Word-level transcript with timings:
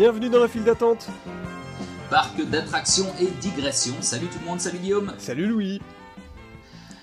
Bienvenue 0.00 0.30
dans 0.30 0.40
la 0.40 0.48
file 0.48 0.64
d'attente. 0.64 1.10
Parc 2.08 2.42
d'attractions 2.48 3.04
et 3.20 3.26
digressions. 3.42 4.00
Salut 4.00 4.28
tout 4.28 4.38
le 4.40 4.46
monde, 4.46 4.58
salut 4.58 4.78
Guillaume. 4.78 5.12
Salut 5.18 5.46
Louis. 5.46 5.78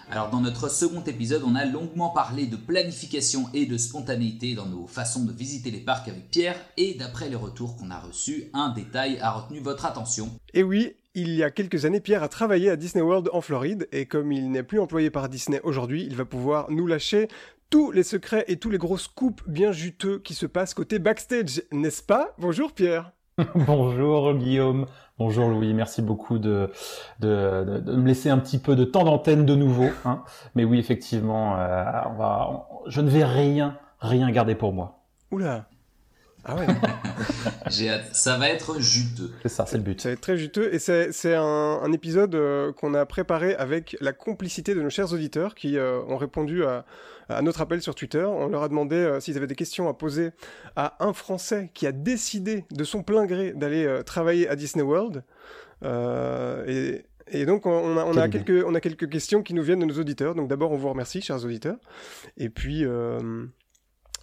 Alors 0.10 0.32
dans 0.32 0.42
notre 0.42 0.68
second 0.68 1.04
épisode, 1.04 1.44
on 1.46 1.54
a 1.54 1.64
longuement 1.64 2.10
parlé 2.10 2.48
de 2.48 2.56
planification 2.56 3.50
et 3.54 3.68
de 3.68 3.78
spontanéité 3.78 4.56
dans 4.56 4.66
nos 4.66 4.88
façons 4.88 5.26
de 5.26 5.32
visiter 5.32 5.70
les 5.70 5.82
parcs 5.82 6.08
avec 6.08 6.32
Pierre 6.32 6.56
et 6.76 6.96
d'après 6.96 7.30
les 7.30 7.36
retours 7.36 7.78
qu'on 7.78 7.92
a 7.92 8.00
reçus, 8.00 8.46
un 8.56 8.70
détail 8.70 9.20
a 9.22 9.30
retenu 9.30 9.60
votre 9.60 9.86
attention. 9.86 10.32
Et 10.56 10.64
oui, 10.64 10.96
il 11.14 11.30
y 11.36 11.44
a 11.44 11.52
quelques 11.52 11.86
années, 11.86 12.00
Pierre 12.00 12.24
a 12.24 12.30
travaillé 12.30 12.72
à 12.72 12.78
Disney 12.78 13.04
World 13.04 13.30
en 13.32 13.42
Floride 13.42 13.88
et 13.92 14.08
comme 14.08 14.32
il 14.32 14.50
n'est 14.50 14.64
plus 14.64 14.80
employé 14.80 15.12
par 15.12 15.30
Disney 15.30 15.62
aujourd'hui, 15.64 16.04
il 16.04 16.16
va 16.16 16.26
pouvoir 16.26 16.72
nous 16.72 16.88
lâcher 16.88 17.28
tous 17.70 17.92
les 17.92 18.04
secrets 18.04 18.46
et 18.48 18.58
tous 18.58 18.70
les 18.70 18.78
gros 18.78 18.98
scoops 18.98 19.44
bien 19.48 19.72
juteux 19.72 20.20
qui 20.20 20.34
se 20.34 20.46
passent 20.46 20.74
côté 20.74 21.00
backstage, 21.00 21.64
n'est-ce 21.72 22.02
pas? 22.02 22.34
Bonjour 22.38 22.72
Pierre. 22.72 23.12
Bonjour 23.56 24.34
Guillaume. 24.34 24.86
Bonjour 25.20 25.50
Louis, 25.50 25.74
merci 25.74 26.02
beaucoup 26.02 26.40
de, 26.40 26.72
de, 27.20 27.80
de, 27.80 27.96
me 27.96 28.08
laisser 28.08 28.30
un 28.30 28.38
petit 28.38 28.60
peu 28.60 28.76
de 28.76 28.84
temps 28.84 29.04
d'antenne 29.04 29.46
de 29.46 29.56
nouveau. 29.56 29.90
Hein. 30.06 30.24
Mais 30.56 30.64
oui, 30.64 30.80
effectivement, 30.80 31.58
euh, 31.58 31.84
on 32.10 32.14
va, 32.14 32.68
je 32.88 33.02
ne 33.02 33.10
vais 33.10 33.24
rien, 33.24 33.78
rien 34.00 34.30
garder 34.32 34.56
pour 34.56 34.74
moi. 34.74 35.04
Oula 35.32 35.68
ah 36.48 36.56
ouais 36.56 36.66
Ça 38.14 38.38
va 38.38 38.50
être 38.50 38.80
juteux. 38.80 39.32
C'est 39.44 39.50
ça, 39.50 39.66
c'est 39.66 39.78
le 39.78 39.84
but. 39.84 40.00
Ça 40.00 40.10
va 40.10 40.14
être 40.14 40.22
très 40.22 40.38
juteux. 40.38 40.74
Et 40.74 40.80
c'est 40.80 41.36
un, 41.36 41.44
un, 41.44 41.92
épisode 41.92 42.34
euh, 42.36 42.72
qu'on 42.72 42.94
a 42.94 43.06
préparé 43.06 43.56
avec 43.56 43.98
la 44.00 44.14
complicité 44.14 44.74
de 44.74 44.82
nos 44.82 44.90
chers 44.90 45.12
auditeurs 45.12 45.56
qui 45.56 45.78
euh, 45.78 46.00
ont 46.08 46.16
répondu 46.16 46.64
à, 46.64 46.86
à, 47.28 47.42
notre 47.42 47.62
appel 47.62 47.82
sur 47.82 47.96
Twitter. 47.96 48.24
On 48.24 48.48
leur 48.48 48.64
a 48.64 48.70
demandé 48.70 48.96
euh, 48.96 49.20
s'ils 49.20 49.36
avaient 49.38 49.48
des 49.48 49.56
questions 49.56 49.90
à 49.90 49.94
poser 49.94 50.32
à 50.76 51.04
un 51.06 51.12
Français 51.14 51.70
qui 51.74 51.86
a 51.86 51.92
décidé 51.92 52.66
de 52.72 52.84
son 52.86 53.04
plein 53.04 53.26
gré 53.26 53.52
d'aller 53.52 54.02
travailler 54.06 54.48
à 54.48 54.56
Disney 54.56 54.84
World. 54.84 55.24
et, 55.84 57.06
et 57.30 57.46
donc, 57.46 57.66
on 57.66 57.98
a, 57.98 58.06
on, 58.06 58.16
a 58.16 58.30
quelques, 58.30 58.66
on 58.66 58.74
a 58.74 58.80
quelques 58.80 59.10
questions 59.10 59.44
qui 59.44 59.54
nous 59.54 59.64
viennent 59.64 59.82
de 59.82 59.86
nos 59.86 60.00
auditeurs. 60.00 60.34
Donc, 60.34 60.48
d'abord, 60.48 60.72
on 60.72 60.78
vous 60.78 60.90
remercie, 60.90 61.22
chers 61.22 61.44
auditeurs. 61.44 61.78
Et 62.38 62.50
puis, 62.50 62.86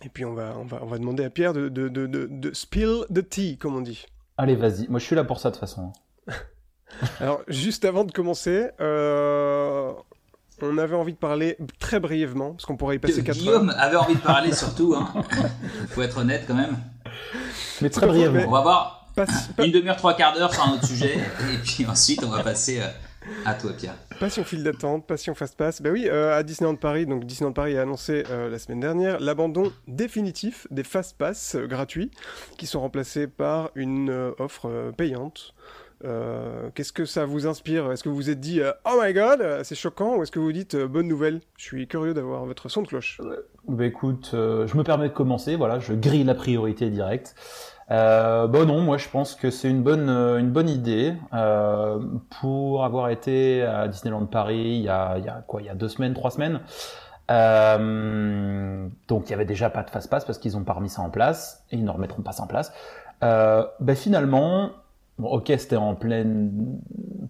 et 0.03 0.09
puis 0.09 0.25
on 0.25 0.35
va, 0.35 0.57
on 0.59 0.65
va, 0.65 0.81
on 0.83 0.87
va 0.87 0.99
demander 0.99 1.25
à 1.25 1.31
Pierre 1.31 1.53
de, 1.53 1.69
de, 1.69 1.89
de, 1.89 2.07
de, 2.07 2.55
spill 2.55 3.05
the 3.13 3.27
tea, 3.29 3.57
comme 3.59 3.77
on 3.77 3.81
dit. 3.81 4.05
Allez, 4.37 4.57
vas-y. 4.57 4.89
Moi, 4.89 4.99
je 4.99 5.05
suis 5.05 5.17
là 5.17 5.25
pour 5.25 5.41
ça 5.41 5.51
de 5.51 5.55
toute 5.55 5.61
façon. 5.61 5.93
Alors, 7.21 7.43
juste 7.49 7.85
avant 7.85 8.05
de 8.05 8.13
commencer, 8.13 8.69
euh, 8.81 9.93
on 10.61 10.79
avait 10.79 10.97
envie 10.97 11.13
de 11.13 11.19
parler 11.19 11.57
très 11.79 12.01
brièvement, 12.01 12.53
parce 12.53 12.67
qu'on 12.67 12.77
pourrait 12.77 12.97
y 12.97 12.99
passer 12.99 13.23
4 13.23 13.37
Guillaume 13.37 13.75
avait 13.77 13.97
envie 13.97 14.15
de 14.15 14.21
parler 14.21 14.53
surtout, 14.55 14.95
hein. 14.95 15.13
faut 15.89 16.03
être 16.03 16.19
honnête 16.19 16.45
quand 16.47 16.55
même. 16.55 16.77
Mais 17.81 17.91
très 17.91 18.07
brièvement. 18.07 18.45
On 18.47 18.53
va 18.53 18.63
voir 18.63 19.09
une 19.59 19.71
demi-heure, 19.71 19.97
trois 19.97 20.15
quarts 20.15 20.35
d'heure 20.35 20.53
sur 20.53 20.67
un 20.67 20.73
autre 20.73 20.87
sujet, 20.87 21.17
et 21.53 21.59
puis 21.59 21.87
ensuite 21.87 22.25
on 22.25 22.31
va 22.31 22.43
passer 22.43 22.81
euh, 22.81 22.87
à 23.45 23.55
toi, 23.55 23.73
Pierre. 23.77 23.95
Passion 24.21 24.45
file 24.45 24.63
d'attente, 24.63 25.07
passion 25.07 25.35
fast-pass. 25.35 25.83
Ben 25.83 25.93
oui, 25.93 26.09
euh, 26.09 26.37
à 26.37 26.43
Disneyland 26.43 26.77
Paris, 26.77 27.07
donc 27.07 27.25
Disneyland 27.25 27.53
Paris 27.53 27.77
a 27.77 27.83
annoncé 27.83 28.25
euh, 28.31 28.49
la 28.49 28.59
semaine 28.59 28.81
dernière 28.81 29.21
l'abandon 29.21 29.73
définitif 29.89 30.67
des 30.71 30.85
fast-pass 30.85 31.57
euh, 31.57 31.67
gratuits 31.67 32.11
qui 32.59 32.67
sont 32.67 32.81
remplacés 32.81 33.27
par 33.27 33.71
une 33.75 34.33
offre 34.39 34.93
payante. 34.97 35.55
Qu'est-ce 36.75 36.93
que 36.93 37.07
ça 37.07 37.25
vous 37.25 37.47
inspire? 37.47 37.91
Est-ce 37.91 38.03
que 38.03 38.11
vous 38.11 38.15
vous 38.15 38.29
êtes 38.29 38.41
dit 38.41 38.61
Oh 38.85 39.01
my 39.01 39.15
god, 39.15 39.63
c'est 39.63 39.75
choquant 39.75 40.17
Ou 40.17 40.23
est-ce 40.23 40.31
que 40.31 40.39
vous 40.39 40.45
vous 40.45 40.53
dites 40.53 40.77
Bonne 40.77 41.09
nouvelle? 41.09 41.41
Je 41.57 41.65
suis 41.65 41.89
curieux 41.89 42.13
d'avoir 42.13 42.45
votre 42.45 42.69
son 42.69 42.83
de 42.83 42.89
cloche. 42.89 43.23
Bah 43.67 43.87
écoute, 43.87 44.29
je 44.33 44.77
me 44.77 44.83
permets 44.83 45.09
de 45.09 45.15
commencer, 45.15 45.57
voilà, 45.57 45.79
je 45.79 45.95
grille 45.95 46.25
la 46.25 46.35
priorité 46.35 46.91
directe. 46.91 47.35
Euh, 47.91 48.47
bon 48.47 48.67
non, 48.67 48.81
moi 48.81 48.97
je 48.97 49.09
pense 49.09 49.35
que 49.35 49.51
c'est 49.51 49.69
une 49.69 49.83
bonne 49.83 50.09
euh, 50.09 50.39
une 50.39 50.51
bonne 50.51 50.71
idée 50.71 51.15
euh, 51.35 52.01
pour 52.41 52.83
avoir 52.83 53.11
été 53.11 53.63
à 53.63 53.89
Disneyland 53.89 54.25
Paris 54.25 54.77
il 54.79 54.83
y 54.83 54.89
a, 54.89 55.19
il 55.19 55.25
y 55.25 55.29
a 55.29 55.45
quoi 55.47 55.61
il 55.61 55.67
y 55.67 55.69
a 55.69 55.75
deux 55.75 55.89
semaines 55.89 56.15
trois 56.15 56.31
semaines. 56.31 56.61
Euh, 57.31 58.87
donc 59.09 59.29
il 59.29 59.31
y 59.31 59.35
avait 59.35 59.45
déjà 59.45 59.71
pas 59.71 59.83
de 59.83 59.91
fast 59.91 60.11
pass 60.11 60.25
parce 60.25 60.39
qu'ils 60.39 60.57
ont 60.57 60.65
pas 60.65 60.75
remis 60.75 60.91
ça 60.91 61.03
en 61.03 61.11
place 61.11 61.65
et 61.71 61.77
ils 61.77 61.85
ne 61.85 61.91
remettront 61.91 62.23
pas 62.23 62.33
ça 62.33 62.43
en 62.43 62.47
place. 62.47 62.73
Euh, 63.23 63.67
ben 63.81 63.97
finalement, 63.97 64.71
bon, 65.19 65.29
ok 65.31 65.53
c'était 65.59 65.77
en 65.77 65.95
plein 65.95 66.25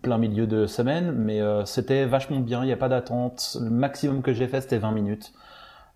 plein 0.03 0.19
milieu 0.19 0.47
de 0.47 0.67
semaine, 0.67 1.13
mais 1.13 1.41
euh, 1.41 1.65
c'était 1.65 2.05
vachement 2.05 2.41
bien. 2.41 2.63
Il 2.63 2.67
n'y 2.67 2.73
a 2.73 2.77
pas 2.77 2.89
d'attente. 2.89 3.57
Le 3.61 3.71
maximum 3.71 4.23
que 4.23 4.33
j'ai 4.33 4.49
fait 4.49 4.61
c'était 4.61 4.79
20 4.79 4.93
minutes. 4.93 5.33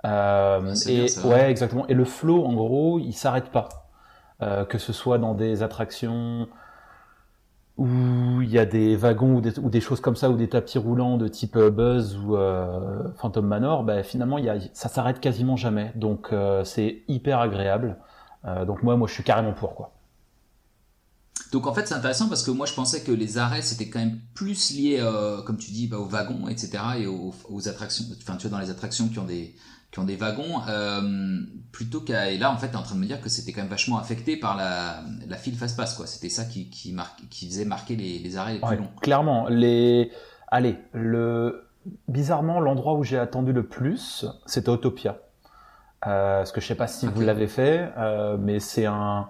Euh, 0.04 0.75
et 0.88 1.06
ouais 1.25 1.50
exactement. 1.50 1.86
Et 1.88 1.94
le 1.94 2.04
flow 2.04 2.44
en 2.44 2.54
gros 2.54 2.98
il 2.98 3.12
s'arrête 3.12 3.50
pas. 3.50 3.88
Euh, 4.41 4.65
que 4.65 4.78
ce 4.78 4.93
soit 4.93 5.19
dans 5.19 5.34
des 5.34 5.65
attractions 5.65 6.49
où 7.78 8.43
il 8.43 8.50
y 8.50 8.59
a 8.59 8.66
des 8.66 8.97
wagons 8.97 9.37
ou 9.37 9.71
des, 9.71 9.81
choses 9.81 10.00
comme 10.00 10.16
ça, 10.16 10.31
ou 10.31 10.37
des 10.37 10.49
tapis 10.49 10.78
roulants 10.78 11.16
de 11.16 11.28
type 11.28 11.56
euh, 11.56 11.71
Buzz 11.71 12.16
ou 12.19 12.37
euh, 12.37 13.09
Phantom 13.16 13.47
Manor, 13.47 13.84
ben, 13.84 14.03
finalement, 14.03 14.37
y 14.38 14.49
a, 14.49 14.56
ça 14.72 14.88
s'arrête 14.88 15.21
quasiment 15.21 15.56
jamais. 15.56 15.93
Donc 15.94 16.32
euh, 16.32 16.65
c'est 16.65 17.03
hyper 17.09 17.38
agréable. 17.41 17.97
Euh, 18.44 18.65
donc 18.65 18.82
moi, 18.82 18.97
moi, 18.97 19.09
je 19.09 19.15
suis 19.15 19.22
carrément 19.22 19.53
pour 19.53 19.75
quoi. 19.76 19.93
Donc 21.53 21.66
en 21.66 21.75
fait, 21.75 21.86
c'est 21.86 21.94
intéressant 21.94 22.28
parce 22.28 22.42
que 22.42 22.50
moi, 22.50 22.66
je 22.66 22.75
pensais 22.75 23.03
que 23.03 23.12
les 23.12 23.38
arrêts 23.38 23.62
c'était 23.62 23.88
quand 23.88 24.00
même 24.00 24.20
plus 24.34 24.72
lié, 24.72 25.03
comme 25.47 25.59
tu 25.59 25.70
dis, 25.70 25.86
bah, 25.86 25.98
aux 25.98 26.06
wagons, 26.06 26.48
etc., 26.48 26.78
et 26.98 27.06
aux, 27.06 27.34
aux 27.48 27.69
attractions. 27.69 28.04
Enfin, 28.22 28.36
tu 28.36 28.48
vois, 28.48 28.59
dans 28.59 28.64
les 28.64 28.70
attractions 28.70 29.09
qui 29.09 29.19
ont 29.19 29.25
des 29.25 29.54
qui 29.91 29.98
ont 30.00 30.04
des 30.04 30.16
wagons, 30.16 30.60
euh, 30.69 31.41
plutôt 31.72 32.00
qu'à... 32.00 32.31
Et 32.31 32.38
là, 32.38 32.53
en 32.53 32.58
fait, 32.58 32.69
tu 32.69 32.75
es 32.75 32.76
en 32.76 32.82
train 32.82 32.94
de 32.94 33.00
me 33.00 33.06
dire 33.06 33.20
que 33.20 33.28
c'était 33.28 33.53
quand 33.53 33.62
même 33.62 33.70
vachement 33.70 33.98
affecté 33.98 34.37
par 34.37 34.56
la, 34.56 35.03
la 35.26 35.37
file 35.37 35.56
fast-pass, 35.56 35.94
quoi. 35.94 36.06
C'était 36.06 36.28
ça 36.28 36.44
qui, 36.44 36.69
qui, 36.69 36.92
marque, 36.92 37.26
qui 37.31 37.48
faisait 37.48 37.64
marquer 37.64 37.97
les, 37.97 38.19
les 38.19 38.37
arrêts 38.37 38.54
les 38.54 38.60
plus 38.60 38.76
longs. 38.76 38.91
Clairement, 39.00 39.48
les... 39.48 40.12
Allez, 40.48 40.76
le... 40.92 41.64
Bizarrement, 42.06 42.60
l'endroit 42.60 42.94
où 42.94 43.03
j'ai 43.03 43.19
attendu 43.19 43.53
le 43.53 43.66
plus, 43.66 44.26
c'était 44.44 44.69
Autopia. 44.69 45.20
Euh, 46.06 46.41
parce 46.41 46.53
que 46.53 46.60
je 46.60 46.66
sais 46.66 46.75
pas 46.75 46.87
si 46.87 47.06
vous 47.06 47.22
l'avez 47.22 47.48
fait, 47.48 47.91
euh, 47.97 48.37
mais 48.38 48.60
c'est 48.60 48.84
un 48.84 49.28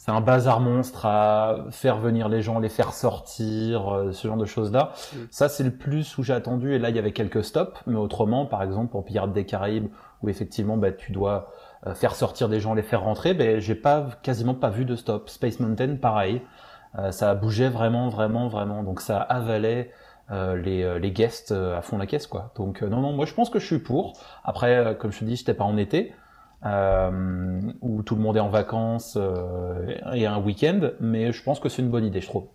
c'est 0.00 0.12
un 0.12 0.22
bazar 0.22 0.60
monstre 0.60 1.04
à 1.04 1.66
faire 1.72 1.98
venir 1.98 2.30
les 2.30 2.40
gens, 2.40 2.58
les 2.58 2.70
faire 2.70 2.94
sortir, 2.94 3.94
euh, 3.94 4.12
ce 4.12 4.28
genre 4.28 4.38
de 4.38 4.46
choses-là. 4.46 4.94
Mm. 4.94 5.16
Ça, 5.30 5.50
c'est 5.50 5.62
le 5.62 5.72
plus 5.72 6.16
où 6.16 6.22
j'ai 6.22 6.32
attendu. 6.32 6.72
Et 6.72 6.78
là, 6.78 6.88
il 6.88 6.96
y 6.96 6.98
avait 6.98 7.12
quelques 7.12 7.44
stops. 7.44 7.78
Mais 7.86 7.96
autrement, 7.96 8.46
par 8.46 8.62
exemple, 8.62 8.92
pour 8.92 9.04
Pirates 9.04 9.34
des 9.34 9.44
Caraïbes, 9.44 9.88
où 10.22 10.30
effectivement, 10.30 10.78
bah, 10.78 10.90
tu 10.90 11.12
dois 11.12 11.52
euh, 11.86 11.94
faire 11.94 12.14
sortir 12.14 12.48
des 12.48 12.60
gens, 12.60 12.72
les 12.72 12.82
faire 12.82 13.02
rentrer, 13.02 13.34
ben, 13.34 13.60
j'ai 13.60 13.74
pas, 13.74 14.06
quasiment 14.22 14.54
pas 14.54 14.70
vu 14.70 14.86
de 14.86 14.96
stop. 14.96 15.28
Space 15.28 15.60
Mountain, 15.60 15.96
pareil. 15.96 16.40
Euh, 16.98 17.12
ça 17.12 17.34
bougeait 17.34 17.68
vraiment, 17.68 18.08
vraiment, 18.08 18.48
vraiment. 18.48 18.82
Donc 18.82 19.02
ça 19.02 19.18
avalait 19.18 19.92
les, 20.30 21.00
les 21.00 21.10
guests 21.10 21.50
à 21.50 21.82
fond 21.82 21.98
la 21.98 22.06
caisse, 22.06 22.28
quoi. 22.28 22.52
Donc 22.54 22.82
non, 22.82 23.00
non, 23.00 23.12
moi 23.12 23.26
je 23.26 23.34
pense 23.34 23.50
que 23.50 23.58
je 23.58 23.66
suis 23.66 23.80
pour. 23.80 24.12
Après, 24.44 24.96
comme 25.00 25.10
je 25.10 25.18
te 25.18 25.24
dis, 25.24 25.34
j'étais 25.34 25.54
pas 25.54 25.64
en 25.64 25.76
été 25.76 26.12
euh, 26.64 27.60
où 27.80 28.02
tout 28.02 28.14
le 28.14 28.20
monde 28.20 28.36
est 28.36 28.40
en 28.40 28.50
vacances 28.50 29.16
euh, 29.18 29.96
et 30.12 30.26
un 30.26 30.38
week-end, 30.38 30.90
mais 31.00 31.32
je 31.32 31.42
pense 31.42 31.58
que 31.58 31.68
c'est 31.68 31.80
une 31.80 31.90
bonne 31.90 32.04
idée, 32.04 32.20
je 32.20 32.26
trouve. 32.26 32.48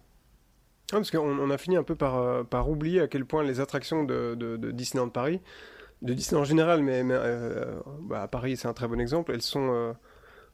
Ah, 0.91 0.97
parce 0.97 1.09
qu'on 1.09 1.39
on 1.39 1.49
a 1.49 1.57
fini 1.57 1.75
un 1.75 1.83
peu 1.83 1.95
par, 1.95 2.17
euh, 2.17 2.43
par 2.43 2.69
oublier 2.69 3.01
à 3.01 3.07
quel 3.07 3.25
point 3.25 3.43
les 3.43 3.59
attractions 3.59 4.03
de, 4.03 4.35
de, 4.35 4.57
de 4.57 4.71
Disneyland 4.71 5.09
Paris, 5.09 5.41
de 6.03 6.13
Disney 6.13 6.39
en 6.39 6.43
général, 6.43 6.83
mais, 6.83 7.03
bah 8.01 8.27
Paris 8.27 8.57
c'est 8.57 8.67
un 8.67 8.73
très 8.73 8.87
bon 8.87 8.99
exemple, 8.99 9.31
elles 9.33 9.41
sont 9.41 9.95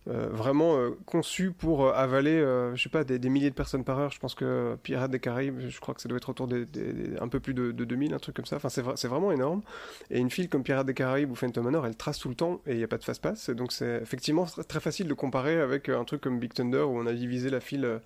euh, 0.07 0.21
euh, 0.21 0.27
vraiment 0.31 0.77
euh, 0.77 0.91
conçu 1.05 1.51
pour 1.51 1.85
euh, 1.85 1.93
avaler, 1.93 2.39
je 2.73 2.81
sais 2.81 2.89
pas, 2.89 3.03
des, 3.03 3.19
des, 3.19 3.29
milliers 3.29 3.49
de 3.49 3.55
personnes 3.55 3.83
par 3.83 3.99
heure. 3.99 4.11
Je 4.11 4.19
pense 4.19 4.35
que 4.35 4.75
Pirates 4.83 5.11
des 5.11 5.19
Caraïbes, 5.19 5.59
je 5.59 5.79
crois 5.79 5.93
que 5.93 6.01
ça 6.01 6.09
doit 6.09 6.17
être 6.17 6.29
autour 6.29 6.47
des, 6.47 6.65
des, 6.65 6.93
des 6.93 7.17
un 7.19 7.27
peu 7.27 7.39
plus 7.39 7.53
de, 7.53 7.71
de, 7.71 7.85
2000, 7.85 8.13
un 8.13 8.19
truc 8.19 8.35
comme 8.35 8.45
ça. 8.45 8.55
Enfin, 8.55 8.69
c'est, 8.69 8.83
c'est 8.95 9.07
vraiment 9.07 9.31
énorme. 9.31 9.61
Et 10.09 10.19
une 10.19 10.29
file 10.29 10.49
comme 10.49 10.63
Pirates 10.63 10.87
des 10.87 10.93
Caraïbes 10.93 11.31
ou 11.31 11.35
Phantom 11.35 11.63
Manor, 11.63 11.85
elle 11.85 11.95
trace 11.95 12.19
tout 12.19 12.29
le 12.29 12.35
temps 12.35 12.61
et 12.65 12.71
il 12.71 12.77
n'y 12.77 12.83
a 12.83 12.87
pas 12.87 12.97
de 12.97 13.03
fast-pass. 13.03 13.49
Donc 13.51 13.71
c'est 13.71 14.01
effectivement 14.01 14.45
très 14.67 14.79
facile 14.79 15.07
de 15.07 15.13
comparer 15.13 15.59
avec 15.59 15.89
un 15.89 16.03
truc 16.03 16.21
comme 16.21 16.39
Big 16.39 16.53
Thunder 16.53 16.81
où 16.81 16.97
on 16.97 17.05
a 17.05 17.13
divisé 17.13 17.49
la 17.49 17.59
file 17.59 17.99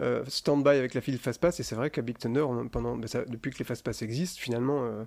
euh, 0.00 0.24
stand-by 0.26 0.76
avec 0.76 0.94
la 0.94 1.00
file 1.00 1.18
fast-pass. 1.18 1.60
Et 1.60 1.62
c'est 1.62 1.74
vrai 1.74 1.90
qu'à 1.90 2.02
Big 2.02 2.18
Thunder, 2.18 2.44
pendant, 2.70 2.96
ben 2.96 3.06
ça, 3.06 3.24
depuis 3.26 3.50
que 3.50 3.58
les 3.58 3.64
fast-pass 3.64 4.02
existent, 4.02 4.40
finalement 4.40 5.06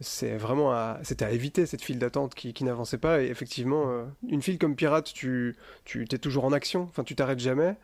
c'est 0.00 0.36
vraiment 0.36 0.96
c'était 1.02 1.26
à 1.26 1.30
éviter 1.30 1.66
cette 1.66 1.82
file 1.82 1.98
d'attente 1.98 2.34
qui, 2.34 2.54
qui 2.54 2.64
n'avançait 2.64 2.98
pas. 2.98 3.22
Et 3.22 3.26
effectivement, 3.26 3.90
euh, 3.90 4.04
une 4.28 4.40
file 4.40 4.58
comme 4.58 4.74
Pirate, 4.74 5.12
tu, 5.12 5.56
tu 5.84 6.02
es 6.10 6.18
toujours 6.18 6.44
en 6.44 6.52
action, 6.52 6.82
enfin 6.84 7.04
tu 7.04 7.14
t'arrêtes 7.14 7.38
jamais. 7.38 7.76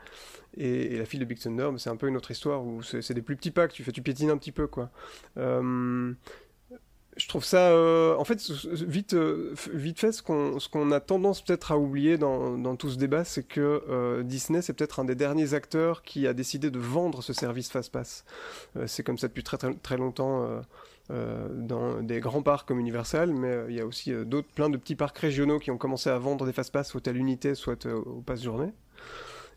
Et, 0.57 0.97
la 0.97 1.05
file 1.05 1.21
de 1.21 1.27
Big 1.27 1.39
Thunder, 1.39 1.71
c'est 1.77 1.91
un 1.91 1.97
peu 1.97 2.09
une 2.09 2.17
autre 2.17 2.31
histoire 2.31 2.65
où 2.65 2.83
c'est 2.83 3.13
des 3.13 3.23
plus 3.23 3.37
petits 3.37 3.51
packs, 3.51 3.73
tu 3.73 3.85
fais, 3.85 3.93
tu 3.93 4.01
piétines 4.01 4.31
un 4.31 4.39
petit 4.39 4.53
peu 4.53 4.67
quoi. 4.67 4.91
Euh, 5.37 6.13
je 7.19 7.29
trouve 7.29 7.45
ça, 7.45 7.71
euh, 7.71 8.15
en 8.17 8.25
fait, 8.25 8.39
vite, 8.73 9.15
vite 9.73 10.01
fait, 10.01 10.13
ce 10.13 10.23
qu'on, 10.23 10.59
ce 10.59 10.69
qu'on 10.69 10.91
a 10.93 11.01
tendance 11.01 11.43
peut-être 11.43 11.73
à 11.73 11.79
oublier 11.79 12.19
dans, 12.19 12.59
dans 12.59 12.77
tout 12.77 12.91
ce 12.91 12.99
débat, 12.99 13.25
c'est 13.25 13.43
que 13.43 14.23
Disney, 14.23 14.61
c'est 14.61 14.75
peut-être 14.75 15.01
un 15.01 15.05
des 15.05 15.15
derniers 15.15 15.55
acteurs 15.55 16.03
qui 16.03 16.27
a 16.27 16.35
décidé 16.35 16.71
de 16.71 16.79
vendre 16.79 17.23
ce 17.23 17.33
service 17.33 17.71
Fastpass. 17.71 18.25
Euh, 18.77 18.87
c'est 18.87 19.03
comme 19.03 19.17
ça 19.17 19.29
depuis 19.29 19.45
très 19.45 19.57
très, 19.57 19.75
très 19.75 19.97
longtemps 19.97 20.63
euh, 21.11 21.15
euh, 21.17 21.49
dans 21.51 22.03
des 22.03 22.21
grands 22.21 22.43
parcs 22.43 22.67
comme 22.67 22.81
Universal, 22.81 23.33
mais 23.33 23.65
il 23.69 23.75
y 23.75 23.81
a 23.81 23.87
aussi 23.87 24.13
d'autres, 24.25 24.49
plein 24.55 24.69
de 24.69 24.77
petits 24.77 24.97
parcs 24.97 25.19
régionaux 25.19 25.59
qui 25.59 25.71
ont 25.71 25.79
commencé 25.79 26.11
à 26.11 26.19
vendre 26.19 26.47
des 26.47 26.53
Fastpass, 26.53 26.89
soit 26.89 27.07
à 27.09 27.13
l'unité, 27.13 27.55
soit 27.55 27.87
au 27.87 28.23
passe 28.23 28.43
journée. 28.43 28.73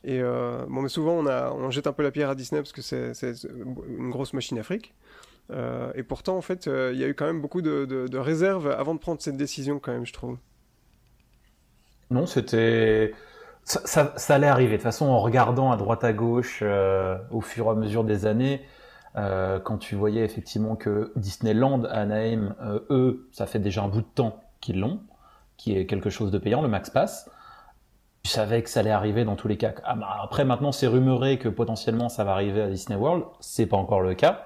Et 0.03 0.21
bon, 0.21 0.81
mais 0.81 0.89
souvent 0.89 1.23
on, 1.25 1.69
jette 1.71 1.87
un 1.87 1.91
peu 1.91 2.03
la 2.03 2.11
pierre 2.11 2.29
à 2.29 2.35
Disney 2.35 2.61
parce 2.61 2.71
que 2.71 2.81
c'est 2.81 3.13
une 3.89 4.09
grosse 4.09 4.33
machine 4.33 4.57
Afrique. 4.57 4.93
et 5.51 6.03
pourtant, 6.03 6.37
en 6.37 6.41
fait, 6.41 6.67
il 6.67 6.97
y 6.97 7.03
a 7.03 7.07
eu 7.07 7.15
quand 7.15 7.25
même 7.25 7.41
beaucoup 7.41 7.61
de, 7.61 8.17
réserves 8.17 8.69
avant 8.69 8.93
de 8.93 8.99
prendre 8.99 9.21
cette 9.21 9.37
décision, 9.37 9.79
quand 9.79 9.91
même, 9.91 10.05
je 10.05 10.13
trouve. 10.13 10.37
Non, 12.11 12.25
c'était. 12.25 13.13
Ça, 13.65 14.13
allait 14.29 14.47
arriver. 14.47 14.71
De 14.71 14.77
toute 14.77 14.83
façon, 14.83 15.05
en 15.07 15.19
regardant 15.19 15.71
à 15.71 15.77
droite 15.77 16.03
à 16.03 16.13
gauche 16.13 16.63
au 17.31 17.41
fur 17.41 17.65
et 17.65 17.69
à 17.69 17.75
mesure 17.75 18.03
des 18.05 18.25
années, 18.25 18.61
euh, 19.15 19.59
quand 19.59 19.77
tu 19.77 19.95
voyais 19.95 20.23
effectivement 20.23 20.75
que 20.75 21.11
Disneyland, 21.15 21.83
Anaheim, 21.85 22.55
euh, 22.61 22.79
eux, 22.89 23.29
ça 23.31 23.45
fait 23.45 23.59
déjà 23.59 23.83
un 23.83 23.87
bout 23.87 24.01
de 24.01 24.07
temps 24.07 24.39
qu'ils 24.61 24.79
l'ont, 24.79 25.01
qui 25.57 25.75
est 25.75 25.85
quelque 25.85 26.09
chose 26.09 26.31
de 26.31 26.37
payant, 26.37 26.61
le 26.61 26.67
Max 26.67 26.89
Pass. 26.89 27.29
Tu 28.23 28.29
savais 28.29 28.61
que 28.61 28.69
ça 28.69 28.81
allait 28.81 28.91
arriver 28.91 29.23
dans 29.23 29.35
tous 29.35 29.47
les 29.47 29.57
cas. 29.57 29.73
Ah, 29.83 29.95
bah, 29.95 30.17
après, 30.21 30.45
maintenant, 30.45 30.71
c'est 30.71 30.87
rumoré 30.87 31.39
que 31.39 31.49
potentiellement 31.49 32.09
ça 32.09 32.23
va 32.23 32.33
arriver 32.33 32.61
à 32.61 32.67
Disney 32.67 32.97
World. 32.97 33.23
C'est 33.39 33.65
pas 33.65 33.77
encore 33.77 34.01
le 34.01 34.13
cas. 34.13 34.43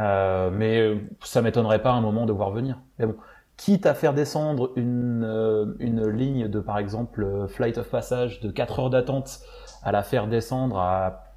Euh, 0.00 0.50
mais 0.52 1.00
ça 1.24 1.42
m'étonnerait 1.42 1.82
pas 1.82 1.92
un 1.92 2.00
moment 2.00 2.26
de 2.26 2.32
voir 2.32 2.50
venir. 2.50 2.78
Mais 2.98 3.06
bon, 3.06 3.16
quitte 3.56 3.86
à 3.86 3.94
faire 3.94 4.14
descendre 4.14 4.72
une, 4.76 5.76
une 5.80 6.08
ligne 6.08 6.48
de, 6.48 6.60
par 6.60 6.78
exemple, 6.78 7.46
Flight 7.48 7.78
of 7.78 7.88
Passage 7.88 8.40
de 8.40 8.50
4 8.50 8.78
heures 8.80 8.90
d'attente, 8.90 9.40
à 9.82 9.90
la 9.92 10.02
faire 10.02 10.26
descendre 10.26 10.78
à 10.78 11.27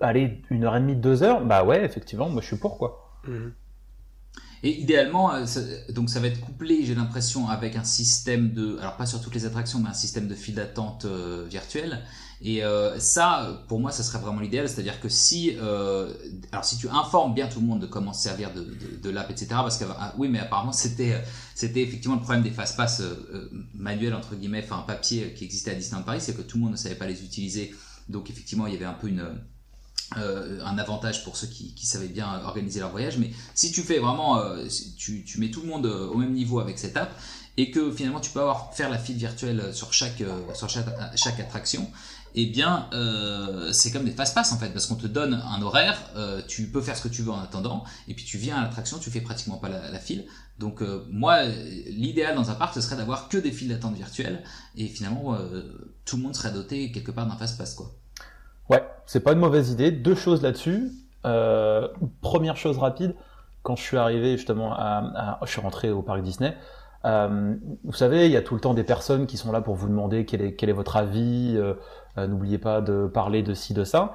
Allez, 0.00 0.42
une 0.50 0.64
heure 0.64 0.76
et 0.76 0.80
demie, 0.80 0.96
deux 0.96 1.22
heures, 1.22 1.44
bah 1.44 1.64
ouais, 1.64 1.84
effectivement, 1.84 2.28
moi 2.28 2.42
je 2.42 2.46
suis 2.48 2.56
pour 2.56 2.78
quoi. 2.78 3.20
Mhm. 3.26 3.52
Et 4.64 4.80
idéalement, 4.80 5.30
euh, 5.30 5.44
ça, 5.44 5.60
donc 5.90 6.08
ça 6.08 6.20
va 6.20 6.28
être 6.28 6.40
couplé, 6.40 6.86
j'ai 6.86 6.94
l'impression, 6.94 7.48
avec 7.48 7.76
un 7.76 7.84
système 7.84 8.54
de, 8.54 8.78
alors 8.78 8.96
pas 8.96 9.04
sur 9.04 9.20
toutes 9.20 9.34
les 9.34 9.44
attractions, 9.44 9.78
mais 9.78 9.90
un 9.90 9.94
système 9.94 10.26
de 10.26 10.34
file 10.34 10.54
d'attente 10.54 11.04
euh, 11.04 11.44
virtuel. 11.50 12.02
Et 12.40 12.64
euh, 12.64 12.98
ça, 12.98 13.62
pour 13.68 13.78
moi, 13.78 13.92
ça 13.92 14.02
serait 14.02 14.20
vraiment 14.20 14.40
l'idéal. 14.40 14.66
C'est-à-dire 14.66 15.00
que 15.02 15.10
si, 15.10 15.54
alors 16.50 16.64
si 16.64 16.78
tu 16.78 16.88
informes 16.88 17.34
bien 17.34 17.46
tout 17.46 17.60
le 17.60 17.66
monde 17.66 17.80
de 17.80 17.86
comment 17.86 18.14
se 18.14 18.22
servir 18.22 18.54
de, 18.54 18.66
de, 19.02 19.10
l'app, 19.10 19.30
etc. 19.30 19.48
Parce 19.50 19.76
que 19.76 19.84
ah, 19.98 20.14
oui, 20.16 20.28
mais 20.28 20.38
apparemment 20.38 20.72
c'était, 20.72 21.22
c'était 21.54 21.82
effectivement 21.82 22.16
le 22.16 22.22
problème 22.22 22.42
des 22.42 22.50
fast 22.50 22.76
pass 22.76 23.02
manuels 23.74 24.14
entre 24.14 24.34
guillemets, 24.34 24.62
enfin 24.64 24.82
papier 24.86 25.34
qui 25.34 25.44
existait 25.44 25.72
à 25.72 25.74
Disneyland 25.74 26.04
Paris, 26.04 26.20
c'est 26.20 26.36
que 26.36 26.42
tout 26.42 26.56
le 26.56 26.64
monde 26.64 26.72
ne 26.72 26.76
savait 26.76 26.96
pas 26.96 27.06
les 27.06 27.22
utiliser. 27.22 27.74
Donc 28.08 28.30
effectivement, 28.30 28.66
il 28.66 28.72
y 28.72 28.76
avait 28.76 28.84
un 28.84 28.94
peu 28.94 29.08
une 29.08 29.24
euh, 30.18 30.60
un 30.64 30.78
avantage 30.78 31.24
pour 31.24 31.36
ceux 31.36 31.46
qui, 31.46 31.86
savaient 31.86 32.08
bien 32.08 32.40
organiser 32.44 32.80
leur 32.80 32.90
voyage. 32.90 33.18
Mais 33.18 33.30
si 33.54 33.72
tu 33.72 33.82
fais 33.82 33.98
vraiment, 33.98 34.38
euh, 34.38 34.66
tu, 34.96 35.24
mets 35.38 35.50
tout 35.50 35.60
le 35.60 35.68
monde 35.68 35.86
euh, 35.86 36.08
au 36.08 36.16
même 36.16 36.32
niveau 36.32 36.60
avec 36.60 36.78
cette 36.78 36.96
app 36.96 37.12
et 37.56 37.70
que 37.70 37.92
finalement 37.92 38.20
tu 38.20 38.30
peux 38.30 38.40
avoir 38.40 38.74
faire 38.74 38.90
la 38.90 38.98
file 38.98 39.16
virtuelle 39.16 39.72
sur 39.72 39.92
chaque 39.92 40.22
sur 40.54 40.68
chaque, 40.68 41.38
attraction, 41.38 41.88
eh 42.34 42.46
bien 42.46 42.88
c'est 43.70 43.92
comme 43.92 44.04
des 44.04 44.10
fast-pass 44.10 44.50
en 44.50 44.58
fait 44.58 44.70
parce 44.70 44.86
qu'on 44.86 44.96
te 44.96 45.06
donne 45.06 45.34
un 45.34 45.62
horaire, 45.62 45.96
tu 46.48 46.66
peux 46.66 46.80
faire 46.80 46.96
ce 46.96 47.02
que 47.02 47.08
tu 47.08 47.22
veux 47.22 47.30
en 47.30 47.38
attendant 47.38 47.84
et 48.08 48.14
puis 48.14 48.24
tu 48.24 48.38
viens 48.38 48.56
à 48.56 48.62
l'attraction, 48.62 48.98
tu 48.98 49.08
fais 49.08 49.20
pratiquement 49.20 49.58
pas 49.58 49.68
la, 49.68 49.98
file. 50.00 50.26
Donc 50.58 50.82
moi, 51.12 51.44
l'idéal 51.44 52.34
dans 52.34 52.50
un 52.50 52.54
parc, 52.54 52.74
ce 52.74 52.80
serait 52.80 52.96
d'avoir 52.96 53.28
que 53.28 53.38
des 53.38 53.52
files 53.52 53.68
d'attente 53.68 53.94
virtuelles 53.94 54.42
et 54.76 54.88
finalement 54.88 55.38
tout 56.04 56.16
le 56.16 56.22
monde 56.24 56.34
serait 56.34 56.50
doté 56.50 56.90
quelque 56.90 57.12
part 57.12 57.28
d'un 57.28 57.36
fast-pass 57.36 57.74
quoi. 57.74 57.94
Ouais, 58.70 58.82
c'est 59.06 59.20
pas 59.20 59.32
une 59.32 59.38
mauvaise 59.38 59.70
idée. 59.70 59.90
Deux 59.90 60.14
choses 60.14 60.42
là-dessus. 60.42 60.90
Euh, 61.26 61.88
première 62.20 62.56
chose 62.56 62.78
rapide, 62.78 63.14
quand 63.62 63.76
je 63.76 63.82
suis 63.82 63.96
arrivé 63.96 64.36
justement 64.36 64.72
à, 64.72 65.38
je 65.44 65.50
suis 65.50 65.60
rentré 65.60 65.90
au 65.90 66.02
parc 66.02 66.22
Disney. 66.22 66.54
Euh, 67.04 67.54
vous 67.84 67.92
savez, 67.92 68.26
il 68.26 68.32
y 68.32 68.36
a 68.36 68.42
tout 68.42 68.54
le 68.54 68.60
temps 68.60 68.74
des 68.74 68.84
personnes 68.84 69.26
qui 69.26 69.36
sont 69.36 69.52
là 69.52 69.60
pour 69.60 69.74
vous 69.74 69.88
demander 69.88 70.24
quel 70.24 70.40
est, 70.40 70.54
quel 70.54 70.70
est 70.70 70.74
votre 70.74 70.96
avis. 70.96 71.54
Euh, 71.56 71.74
n'oubliez 72.26 72.58
pas 72.58 72.80
de 72.80 73.06
parler 73.06 73.42
de 73.42 73.54
ci, 73.54 73.74
de 73.74 73.84
ça. 73.84 74.14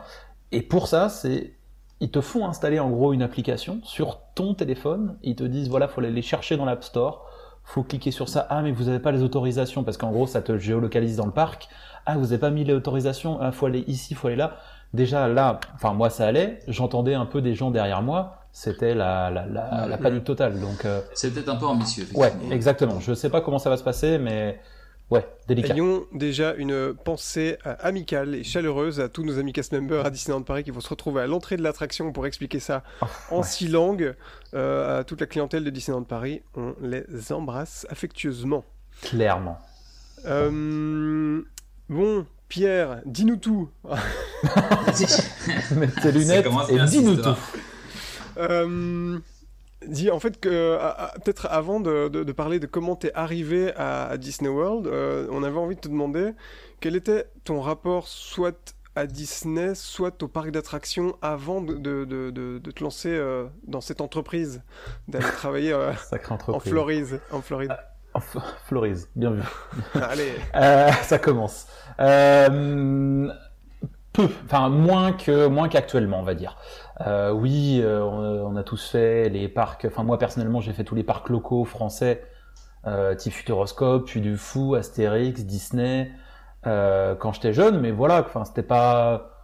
Et 0.52 0.62
pour 0.62 0.88
ça, 0.88 1.10
c'est 1.10 1.54
ils 2.02 2.12
te 2.12 2.22
font 2.22 2.48
installer 2.48 2.80
en 2.80 2.90
gros 2.90 3.14
une 3.14 3.22
application 3.22 3.82
sur 3.84 4.22
ton 4.34 4.54
téléphone. 4.54 5.18
Ils 5.22 5.36
te 5.36 5.44
disent 5.44 5.70
voilà, 5.70 5.88
faut 5.88 6.02
aller 6.02 6.22
chercher 6.22 6.58
dans 6.58 6.66
l'App 6.66 6.84
Store. 6.84 7.26
Faut 7.64 7.84
cliquer 7.84 8.12
sur 8.12 8.30
ça. 8.30 8.48
Ah 8.50 8.62
mais 8.62 8.72
vous 8.72 8.86
n'avez 8.86 9.00
pas 9.00 9.12
les 9.12 9.22
autorisations 9.22 9.84
parce 9.84 9.98
qu'en 9.98 10.12
gros 10.12 10.26
ça 10.26 10.42
te 10.42 10.58
géolocalise 10.58 11.18
dans 11.18 11.26
le 11.26 11.32
parc 11.32 11.70
ah 12.10 12.18
vous 12.18 12.26
n'avez 12.26 12.38
pas 12.38 12.50
mis 12.50 12.64
les 12.64 12.74
autorisations, 12.74 13.40
il 13.40 13.46
ah, 13.46 13.52
faut 13.52 13.66
aller 13.66 13.84
ici, 13.88 14.16
faut 14.16 14.28
aller 14.28 14.36
là. 14.36 14.58
Déjà 14.94 15.28
là, 15.28 15.60
enfin 15.76 15.94
moi 15.94 16.10
ça 16.10 16.26
allait, 16.26 16.60
j'entendais 16.68 17.14
un 17.14 17.26
peu 17.26 17.42
des 17.42 17.54
gens 17.54 17.70
derrière 17.70 18.02
moi, 18.02 18.40
c'était 18.52 18.96
la, 18.96 19.30
la, 19.30 19.46
la, 19.46 19.88
la 19.88 19.98
panique 19.98 20.24
totale. 20.24 20.60
Donc 20.60 20.86
euh, 20.86 21.02
c'est 21.14 21.32
peut-être 21.32 21.50
un 21.50 21.58
peu 21.58 21.68
ambitieux. 21.68 22.08
Ouais, 22.16 22.34
exactement. 22.50 23.00
Je 23.00 23.14
sais 23.14 23.30
pas 23.30 23.42
comment 23.42 23.60
ça 23.60 23.70
va 23.70 23.78
se 23.78 23.84
passer, 23.84 24.18
mais 24.18 24.60
ouais, 25.12 25.28
délicat. 25.48 25.76
Ayons 25.76 26.06
déjà 26.12 26.56
une 26.56 26.96
pensée 26.96 27.58
euh, 27.68 27.76
amicale 27.82 28.34
et 28.34 28.44
chaleureuse 28.44 29.00
à 29.00 29.10
tous 29.10 29.24
nos 29.24 29.38
amis 29.38 29.54
cast 29.54 29.72
members 29.74 30.08
à 30.08 30.10
Disneyland 30.10 30.42
Paris 30.42 30.64
qui 30.64 30.72
vont 30.72 30.82
se 30.82 30.90
retrouver 30.90 31.22
à 31.22 31.28
l'entrée 31.28 31.58
de 31.58 31.62
l'attraction 31.62 32.12
pour 32.12 32.26
expliquer 32.26 32.60
ça 32.60 32.82
oh, 33.04 33.06
en 33.30 33.44
six 33.44 33.68
langues 33.68 34.16
euh, 34.56 35.02
à 35.02 35.04
toute 35.04 35.22
la 35.22 35.28
clientèle 35.28 35.64
de 35.64 35.70
Disneyland 35.70 36.04
Paris. 36.04 36.42
On 36.56 36.74
les 36.82 37.32
embrasse 37.32 37.86
affectueusement. 37.92 38.66
Clairement. 39.04 39.60
Euh, 40.26 41.42
Bon, 41.90 42.28
Pierre, 42.48 43.02
dis-nous 43.06 43.38
tout. 43.38 43.70
Mets 45.76 45.88
tes 45.88 46.12
lunettes 46.12 46.48
et 46.70 46.80
dis-nous 46.86 47.16
tout. 47.16 47.36
Euh, 48.38 49.18
dis 49.88 50.12
en 50.12 50.20
fait 50.20 50.40
que 50.40 50.78
peut-être 51.24 51.48
avant 51.48 51.80
de, 51.80 52.32
parler 52.32 52.60
de 52.60 52.68
comment 52.68 52.96
t'es 52.96 53.12
arrivé 53.16 53.74
à, 53.76 54.18
Disney 54.18 54.50
World, 54.50 54.86
euh, 54.86 55.28
on 55.32 55.42
avait 55.42 55.58
envie 55.58 55.76
de 55.76 55.82
te 55.82 55.88
demander 55.88 56.34
quel 56.80 56.96
était 56.96 57.26
ton 57.44 57.60
rapport 57.60 58.08
soit 58.08 58.76
à 58.96 59.08
Disney, 59.08 59.74
soit 59.74 60.22
au 60.22 60.28
parc 60.28 60.52
d'attractions 60.52 61.16
avant 61.24 61.62
de, 61.62 61.74
te 61.76 62.84
lancer 62.84 63.10
euh, 63.10 63.48
dans 63.66 63.82
cette 63.82 64.02
entreprise, 64.02 64.62
d'aller 65.08 65.26
travailler 65.26 65.74
en 65.74 66.60
Floride. 66.60 67.20
En 67.32 67.42
Floride? 67.42 67.76
Florise, 68.66 69.10
bien 69.16 69.32
vu. 69.32 69.44
Allez. 69.94 70.34
Euh, 70.56 70.92
ça 71.04 71.20
commence. 71.20 71.68
Euh, 72.00 73.32
peu, 74.14 74.30
enfin 74.46 74.70
moins 74.70 75.12
que 75.12 75.48
moins 75.48 75.70
qu'actuellement, 75.70 76.20
on 76.20 76.24
va 76.24 76.36
dire. 76.36 76.58
Euh, 77.06 77.32
oui, 77.32 77.84
on, 77.86 78.56
a 78.56 78.64
tous 78.64 78.90
fait 78.90 79.30
les 79.30 79.48
parcs. 79.48 79.86
Enfin 79.86 80.04
moi 80.04 80.18
personnellement, 80.18 80.62
j'ai 80.62 80.74
fait 80.74 80.84
tous 80.84 80.96
les 80.96 81.04
parcs 81.04 81.30
locaux 81.30 81.66
français, 81.66 82.26
type 83.18 83.34
Futuroscope, 83.34 84.06
puis 84.06 84.22
du 84.22 84.38
Fou, 84.38 84.76
Astérix, 84.76 85.46
Disney, 85.46 86.12
quand 86.64 87.32
j'étais 87.34 87.54
jeune. 87.54 87.80
Mais 87.80 87.92
voilà, 87.92 88.22
enfin 88.22 88.46
c'était 88.46 88.64
pas 88.64 89.36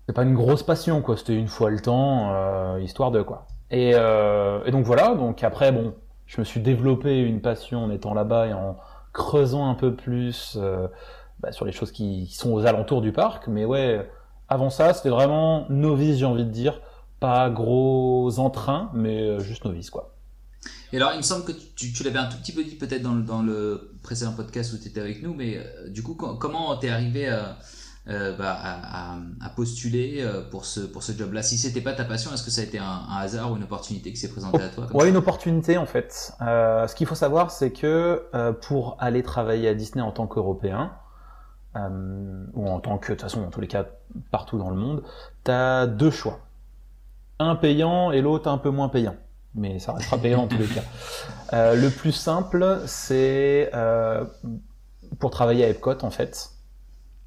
c'était 0.00 0.14
pas 0.14 0.22
une 0.22 0.34
grosse 0.34 0.62
passion 0.62 1.02
quoi. 1.02 1.16
C'était 1.16 1.36
une 1.36 1.48
fois 1.48 1.70
le 1.70 1.80
temps, 1.80 2.76
histoire 2.78 3.10
de 3.10 3.22
quoi. 3.22 3.46
Et, 3.70 3.90
et 3.90 4.70
donc 4.70 4.84
voilà. 4.84 5.14
Donc 5.14 5.42
après 5.44 5.72
bon 5.72 5.94
je 6.32 6.40
me 6.40 6.44
suis 6.44 6.60
développé 6.60 7.20
une 7.20 7.42
passion 7.42 7.84
en 7.84 7.90
étant 7.90 8.14
là-bas 8.14 8.46
et 8.46 8.54
en 8.54 8.78
creusant 9.12 9.68
un 9.68 9.74
peu 9.74 9.94
plus 9.94 10.56
euh, 10.56 10.88
bah, 11.40 11.52
sur 11.52 11.66
les 11.66 11.72
choses 11.72 11.92
qui, 11.92 12.26
sont 12.32 12.52
aux 12.52 12.64
alentours 12.64 13.02
du 13.02 13.12
parc. 13.12 13.48
Mais 13.48 13.66
ouais, 13.66 14.10
avant 14.48 14.70
ça, 14.70 14.94
c'était 14.94 15.10
vraiment 15.10 15.66
novice, 15.68 16.16
j'ai 16.16 16.24
envie 16.24 16.46
de 16.46 16.50
dire. 16.50 16.80
Pas 17.20 17.50
gros 17.50 18.38
entrain, 18.38 18.90
mais 18.94 19.20
euh, 19.20 19.40
juste 19.40 19.66
novice, 19.66 19.90
quoi. 19.90 20.14
Et 20.94 20.96
alors, 20.96 21.10
il 21.12 21.18
me 21.18 21.22
semble 21.22 21.44
que 21.44 21.52
tu, 21.52 22.02
l'avais 22.02 22.18
un 22.18 22.26
tout 22.26 22.38
petit 22.38 22.52
peu 22.52 22.64
dit 22.64 22.76
peut-être 22.76 23.02
dans, 23.02 23.42
le 23.42 23.92
précédent 24.02 24.32
podcast 24.32 24.72
où 24.72 24.78
tu 24.78 24.88
étais 24.88 25.00
avec 25.00 25.22
nous, 25.22 25.34
mais 25.34 25.58
euh, 25.58 25.90
du 25.90 26.02
coup, 26.02 26.14
comment 26.14 26.74
t'es 26.76 26.88
arrivé 26.88 27.28
à 27.28 27.58
bah, 28.06 28.58
à, 28.60 29.16
à, 29.40 29.48
postuler 29.50 30.22
euh, 30.22 30.42
pour 30.50 30.64
ce, 30.64 30.80
pour 30.80 31.04
ce 31.04 31.12
job-là 31.12 31.42
Si 31.42 31.56
c'était 31.56 31.80
pas 31.80 31.92
ta 31.92 32.04
passion, 32.04 32.32
est-ce 32.32 32.42
que 32.42 32.50
ça 32.50 32.60
a 32.60 32.64
été 32.64 32.78
un, 32.78 33.02
hasard 33.16 33.52
ou 33.52 33.56
une 33.56 33.62
opportunité 33.62 34.10
qui 34.10 34.16
s'est 34.16 34.28
présentée 34.28 34.62
à 34.62 34.68
toi 34.70 34.88
Ouais, 34.92 35.08
une 35.08 35.16
opportunité 35.16 35.78
en 35.78 35.86
fait. 35.86 36.32
Euh, 36.42 36.88
ce 36.88 36.96
qu'il 36.96 37.06
faut 37.06 37.14
savoir, 37.14 37.52
c'est 37.52 37.70
que 37.70 38.24
euh, 38.34 38.52
pour 38.52 38.96
aller 38.98 39.22
travailler 39.22 39.68
à 39.68 39.74
Disney 39.74 40.02
en 40.02 40.10
tant 40.10 40.26
qu'Européen, 40.26 40.92
ou 41.74 42.68
en 42.68 42.80
tant 42.80 42.98
que, 42.98 43.12
de 43.12 43.14
toute 43.14 43.22
façon, 43.22 43.40
dans 43.40 43.48
tous 43.48 43.62
les 43.62 43.66
cas, 43.66 43.86
partout 44.30 44.58
dans 44.58 44.68
le 44.68 44.76
monde, 44.76 45.02
tu 45.44 45.50
as 45.50 45.86
deux 45.86 46.10
choix. 46.10 46.40
Un 47.38 47.56
payant 47.56 48.12
et 48.12 48.20
l'autre 48.20 48.50
un 48.50 48.58
peu 48.58 48.68
moins 48.68 48.90
payant. 48.90 49.16
Mais 49.54 49.78
ça 49.78 49.92
restera 49.92 50.18
payant 50.18 50.42
dans 50.42 50.48
tous 50.48 50.58
les 50.58 50.66
cas. 50.66 50.82
le 51.74 51.88
plus 51.88 52.12
simple, 52.12 52.82
c'est 52.86 53.70
pour 55.18 55.30
travailler 55.30 55.64
à 55.64 55.68
Epcot 55.68 56.02
en 56.02 56.10
fait 56.10 56.50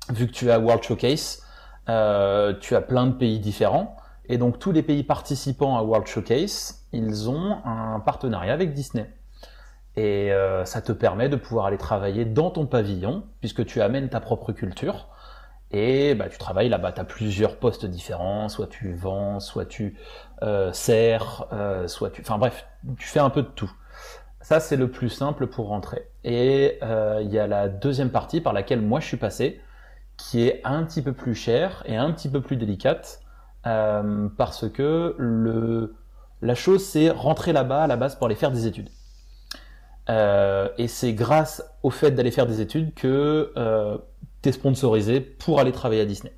vu 0.09 0.27
que 0.27 0.31
tu 0.31 0.51
as 0.51 0.59
World 0.59 0.83
Showcase, 0.83 1.43
euh, 1.89 2.53
tu 2.59 2.75
as 2.75 2.81
plein 2.81 3.07
de 3.07 3.13
pays 3.13 3.39
différents. 3.39 3.97
Et 4.27 4.37
donc 4.37 4.59
tous 4.59 4.71
les 4.71 4.81
pays 4.81 5.03
participants 5.03 5.77
à 5.77 5.83
World 5.83 6.07
Showcase, 6.07 6.85
ils 6.93 7.29
ont 7.29 7.57
un 7.65 7.99
partenariat 7.99 8.53
avec 8.53 8.73
Disney. 8.73 9.09
Et 9.97 10.33
euh, 10.33 10.65
ça 10.65 10.81
te 10.81 10.91
permet 10.91 11.29
de 11.29 11.35
pouvoir 11.35 11.67
aller 11.67 11.77
travailler 11.77 12.25
dans 12.25 12.49
ton 12.49 12.65
pavillon, 12.65 13.23
puisque 13.39 13.65
tu 13.65 13.81
amènes 13.81 14.09
ta 14.09 14.19
propre 14.19 14.51
culture. 14.51 15.07
Et 15.71 16.15
bah, 16.15 16.29
tu 16.29 16.37
travailles 16.37 16.69
là-bas, 16.69 16.91
tu 16.91 17.01
as 17.01 17.05
plusieurs 17.05 17.57
postes 17.57 17.85
différents, 17.85 18.49
soit 18.49 18.67
tu 18.67 18.93
vends, 18.93 19.39
soit 19.39 19.65
tu 19.65 19.97
euh, 20.41 20.71
sers, 20.73 21.45
euh, 21.53 21.87
soit 21.87 22.09
tu... 22.09 22.21
Enfin 22.21 22.37
bref, 22.37 22.67
tu 22.97 23.07
fais 23.07 23.19
un 23.19 23.29
peu 23.29 23.41
de 23.41 23.47
tout. 23.47 23.71
Ça, 24.41 24.59
c'est 24.59 24.77
le 24.77 24.91
plus 24.91 25.09
simple 25.09 25.47
pour 25.47 25.67
rentrer. 25.67 26.07
Et 26.23 26.79
il 26.81 27.31
y 27.31 27.39
a 27.39 27.47
la 27.47 27.67
deuxième 27.67 28.11
partie 28.11 28.41
par 28.41 28.53
laquelle 28.53 28.81
moi 28.81 28.99
je 28.99 29.07
suis 29.07 29.17
passé, 29.17 29.61
qui 30.17 30.47
est 30.47 30.61
un 30.63 30.83
petit 30.83 31.01
peu 31.01 31.13
plus 31.13 31.35
chère 31.35 31.83
et 31.85 31.95
un 31.97 32.11
petit 32.11 32.29
peu 32.29 32.41
plus 32.41 32.57
délicate 32.57 33.21
euh, 33.65 34.27
parce 34.37 34.69
que 34.69 35.15
la 36.41 36.55
chose 36.55 36.83
c'est 36.83 37.09
rentrer 37.09 37.53
là-bas 37.53 37.83
à 37.83 37.87
la 37.87 37.97
base 37.97 38.15
pour 38.15 38.27
aller 38.27 38.35
faire 38.35 38.51
des 38.51 38.67
études. 38.67 38.89
Euh, 40.09 40.69
et 40.77 40.87
c'est 40.87 41.13
grâce 41.13 41.63
au 41.81 41.89
fait 41.89 42.11
d'aller 42.11 42.31
faire 42.31 42.45
des 42.45 42.61
études 42.61 42.93
que 42.93 43.51
euh, 43.57 43.97
tu 44.41 44.49
es 44.49 44.51
sponsorisé 44.51 45.19
pour 45.19 45.59
aller 45.59 45.71
travailler 45.71 46.01
à 46.01 46.05
Disney. 46.05 46.33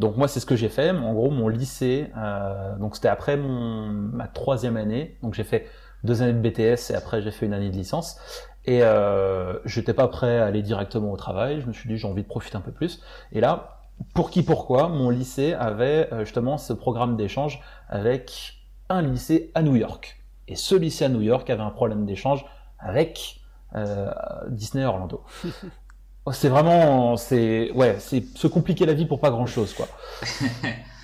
Donc 0.00 0.16
moi 0.16 0.26
c'est 0.26 0.40
ce 0.40 0.46
que 0.46 0.56
j'ai 0.56 0.68
fait. 0.68 0.90
En 0.90 1.14
gros 1.14 1.30
mon 1.30 1.48
lycée, 1.48 2.10
euh, 2.16 2.76
donc 2.78 2.96
c'était 2.96 3.08
après 3.08 3.36
ma 3.36 4.26
troisième 4.26 4.76
année, 4.76 5.16
donc 5.22 5.34
j'ai 5.34 5.44
fait 5.44 5.66
deux 6.02 6.22
années 6.22 6.32
de 6.32 6.40
BTS 6.40 6.90
et 6.90 6.94
après 6.96 7.22
j'ai 7.22 7.30
fait 7.30 7.46
une 7.46 7.54
année 7.54 7.70
de 7.70 7.76
licence. 7.76 8.18
Et 8.64 8.82
euh, 8.82 9.58
j'étais 9.64 9.94
pas 9.94 10.08
prêt 10.08 10.38
à 10.38 10.46
aller 10.46 10.62
directement 10.62 11.12
au 11.12 11.16
travail. 11.16 11.60
Je 11.60 11.66
me 11.66 11.72
suis 11.72 11.88
dit 11.88 11.96
j'ai 11.96 12.06
envie 12.06 12.22
de 12.22 12.28
profiter 12.28 12.56
un 12.56 12.60
peu 12.60 12.72
plus. 12.72 13.02
Et 13.32 13.40
là, 13.40 13.80
pour 14.14 14.30
qui 14.30 14.42
pourquoi, 14.42 14.88
mon 14.88 15.10
lycée 15.10 15.54
avait 15.54 16.08
euh, 16.12 16.24
justement 16.24 16.58
ce 16.58 16.72
programme 16.72 17.16
d'échange 17.16 17.60
avec 17.88 18.54
un 18.88 19.02
lycée 19.02 19.50
à 19.54 19.62
New 19.62 19.76
York. 19.76 20.22
Et 20.48 20.56
ce 20.56 20.74
lycée 20.74 21.04
à 21.04 21.08
New 21.08 21.22
York 21.22 21.48
avait 21.50 21.62
un 21.62 21.70
problème 21.70 22.06
d'échange 22.06 22.44
avec 22.78 23.40
euh, 23.74 24.12
Disney 24.48 24.84
Orlando. 24.84 25.22
c'est 26.32 26.48
vraiment, 26.48 27.16
c'est 27.16 27.72
ouais, 27.72 27.96
c'est 27.98 28.24
se 28.36 28.46
compliquer 28.46 28.86
la 28.86 28.92
vie 28.92 29.06
pour 29.06 29.20
pas 29.20 29.30
grand 29.30 29.46
chose 29.46 29.74
quoi. 29.74 29.88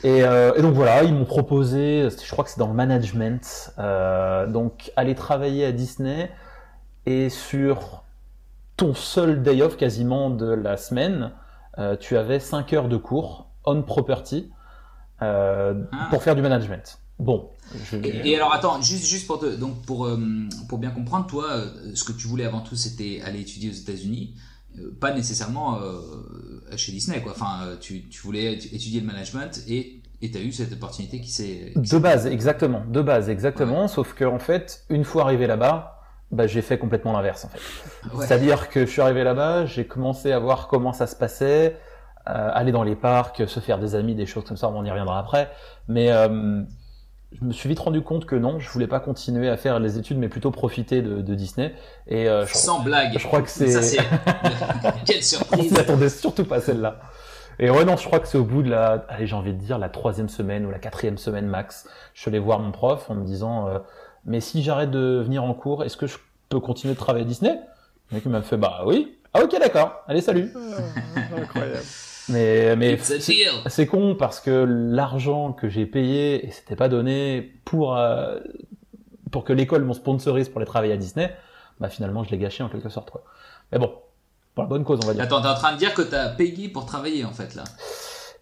Et, 0.05 0.23
euh, 0.23 0.53
et, 0.55 0.63
donc 0.63 0.75
voilà, 0.75 1.03
ils 1.03 1.13
m'ont 1.13 1.25
proposé, 1.25 2.09
je 2.09 2.31
crois 2.31 2.45
que 2.45 2.51
c'est 2.51 2.61
dans 2.61 2.69
le 2.69 2.75
management, 2.75 3.73
euh, 3.81 4.47
donc 4.47 4.93
aller 4.95 5.17
travailler 5.17 5.65
à 5.65 5.73
Disney 5.73 6.31
et 7.09 7.31
sur 7.31 8.05
ton 8.77 8.95
seul 8.95 9.43
day 9.43 9.63
off 9.63 9.79
quasiment 9.79 10.29
de 10.29 10.47
la 10.47 10.77
semaine, 10.77 11.33
euh, 11.79 11.97
tu 11.97 12.19
avais 12.19 12.39
5 12.39 12.71
heures 12.75 12.89
de 12.89 12.99
cours 12.99 13.49
on 13.65 13.83
property 13.83 14.51
euh, 15.23 15.83
ah. 15.93 16.09
pour 16.11 16.23
faire 16.23 16.37
du 16.37 16.43
management. 16.43 16.99
Bon. 17.19 17.51
Je... 17.91 17.97
Et, 17.97 18.31
et, 18.31 18.37
alors 18.37 18.53
attends, 18.53 18.81
juste, 18.83 19.07
juste 19.07 19.27
pour, 19.27 19.41
te, 19.41 19.47
donc 19.47 19.85
pour, 19.87 20.05
euh, 20.05 20.19
pour 20.69 20.79
bien 20.79 20.91
comprendre, 20.91 21.27
toi, 21.27 21.65
ce 21.95 22.05
que 22.05 22.13
tu 22.13 22.27
voulais 22.27 22.45
avant 22.45 22.61
tout, 22.61 22.77
c'était 22.77 23.23
aller 23.25 23.41
étudier 23.41 23.71
aux 23.71 23.75
États-Unis 23.75 24.35
pas 25.01 25.13
nécessairement 25.13 25.81
chez 26.77 26.93
Disney 26.93 27.21
quoi. 27.21 27.33
Enfin, 27.33 27.77
tu, 27.81 28.07
tu 28.09 28.21
voulais 28.21 28.53
étudier 28.53 29.01
le 29.01 29.07
management 29.07 29.61
et 29.67 30.03
et 30.21 30.31
tu 30.31 30.39
as 30.39 30.41
eu 30.41 30.53
cette 30.53 30.73
opportunité 30.73 31.21
qui 31.21 31.31
s'est 31.31 31.73
de 31.75 31.99
base 31.99 32.27
exactement, 32.27 32.85
de 32.87 33.03
base 33.03 33.29
exactement, 33.29 33.89
sauf 33.89 34.15
que 34.15 34.25
en 34.25 34.39
fait, 34.39 34.85
une 34.89 35.05
fois 35.05 35.23
arrivé 35.23 35.49
là-bas, 35.49 35.98
bah, 36.31 36.47
j'ai 36.47 36.63
fait 36.63 36.79
complètement 36.79 37.13
l'inverse 37.13 37.45
en 37.45 37.49
fait. 37.49 37.61
C'est-à-dire 38.21 38.69
que 38.69 38.87
je 38.87 38.91
suis 38.91 39.01
arrivé 39.01 39.25
là-bas, 39.25 39.67
j'ai 39.67 39.87
commencé 39.87 40.33
à 40.33 40.39
voir 40.39 40.69
comment 40.69 40.93
ça 40.93 41.07
se 41.07 41.17
passait, 41.17 41.77
euh, 42.29 42.51
aller 42.53 42.73
dans 42.73 42.83
les 42.83 42.97
parcs, 42.97 43.49
se 43.49 43.61
faire 43.61 43.79
des 43.79 43.95
amis, 43.95 44.15
des 44.15 44.27
choses 44.27 44.45
comme 44.45 44.57
ça, 44.57 44.69
on 44.69 44.85
y 44.85 44.91
reviendra 44.91 45.19
après. 45.19 45.51
Mais 45.89 46.13
euh, 46.13 46.63
je 47.33 47.45
me 47.45 47.53
suis 47.53 47.69
vite 47.69 47.79
rendu 47.79 48.03
compte 48.03 48.27
que 48.27 48.37
non, 48.37 48.59
je 48.59 48.69
voulais 48.71 48.87
pas 48.87 49.01
continuer 49.01 49.49
à 49.49 49.57
faire 49.57 49.79
les 49.79 49.99
études, 49.99 50.19
mais 50.19 50.29
plutôt 50.29 50.51
profiter 50.51 51.03
de, 51.03 51.21
de 51.21 51.35
Disney. 51.35 51.75
Et 52.07 52.29
euh, 52.29 52.47
je, 52.47 52.55
sans 52.55 52.81
blague. 52.81 53.19
Je 53.19 53.27
crois 53.27 53.43
que 53.43 53.51
c'est. 53.51 53.67
Quelle 55.07 55.23
surprise. 55.23 55.73
On 55.73 55.77
s'attendait 55.77 56.09
surtout 56.09 56.45
pas 56.45 56.61
celle-là. 56.61 57.01
Et 57.61 57.71
ouais 57.71 57.85
non, 57.85 57.97
je 57.97 58.07
crois 58.07 58.21
que 58.21 58.29
c'est 58.29 58.39
au 58.39 58.45
bout 58.45 58.63
de 58.63 58.71
la, 58.71 59.05
allez 59.09 59.27
j'ai 59.27 59.35
envie 59.35 59.53
de 59.53 59.59
dire 59.59 59.79
la 59.79 59.89
troisième 59.89 60.29
semaine 60.29 60.65
ou 60.65 60.71
la 60.71 60.79
quatrième 60.79 61.19
semaine 61.19 61.47
max. 61.47 61.89
Je 62.15 62.21
suis 62.21 62.29
allé 62.29 62.39
voir 62.39 62.61
mon 62.61 62.71
prof 62.71 63.11
en 63.11 63.15
me 63.15 63.25
disant, 63.25 63.69
euh, 63.69 63.79
mais 64.29 64.41
si 64.41 64.63
j'arrête 64.63 64.91
de 64.91 65.23
venir 65.25 65.43
en 65.43 65.55
cours, 65.55 65.85
est-ce 65.85 65.97
que 65.97 66.07
je 66.07 66.19
peux 66.49 66.61
continuer 66.61 66.95
de 66.95 66.99
travailler 66.99 67.25
à 67.25 67.29
Disney? 67.29 67.59
Le 68.11 68.17
mec 68.17 68.27
m'a 68.27 68.43
fait, 68.43 68.57
bah 68.57 68.83
oui. 68.87 69.17
Ah 69.35 69.43
ok 69.43 69.59
d'accord. 69.59 70.03
Allez 70.07 70.21
salut. 70.21 70.53
Ah, 71.17 71.41
incroyable. 71.43 71.83
Mais, 72.29 72.77
mais 72.77 72.99
c'est 72.99 73.87
con 73.87 74.15
parce 74.15 74.41
que 74.41 74.67
l'argent 74.69 75.53
que 75.53 75.69
j'ai 75.69 75.87
payé 75.87 76.47
et 76.47 76.51
c'était 76.51 76.77
pas 76.77 76.89
donné 76.89 77.55
pour 77.65 77.97
euh, 77.97 78.39
pour 79.31 79.45
que 79.45 79.53
l'école 79.55 79.85
m'en 79.85 79.95
sponsorise 79.95 80.49
pour 80.49 80.61
les 80.61 80.67
travailler 80.67 80.93
à 80.93 80.99
Disney, 80.99 81.35
bah 81.81 81.89
finalement 81.89 82.25
je 82.25 82.31
l'ai 82.31 82.39
gâché 82.39 82.63
en 82.63 82.69
quelque 82.69 82.91
sorte 82.91 83.11
quoi. 83.11 83.25
Mais 83.73 83.79
bon, 83.79 83.93
pour 84.55 84.65
la 84.65 84.69
bonne 84.69 84.85
cause 84.85 85.01
on 85.03 85.07
va 85.07 85.15
dire. 85.15 85.23
Attends, 85.23 85.41
t'es 85.41 85.49
en 85.49 85.55
train 85.55 85.73
de 85.73 85.79
dire 85.79 85.95
que 85.95 86.03
t'as 86.03 86.29
payé 86.29 86.69
pour 86.69 86.85
travailler 86.85 87.25
en 87.25 87.33
fait 87.33 87.55
là? 87.55 87.65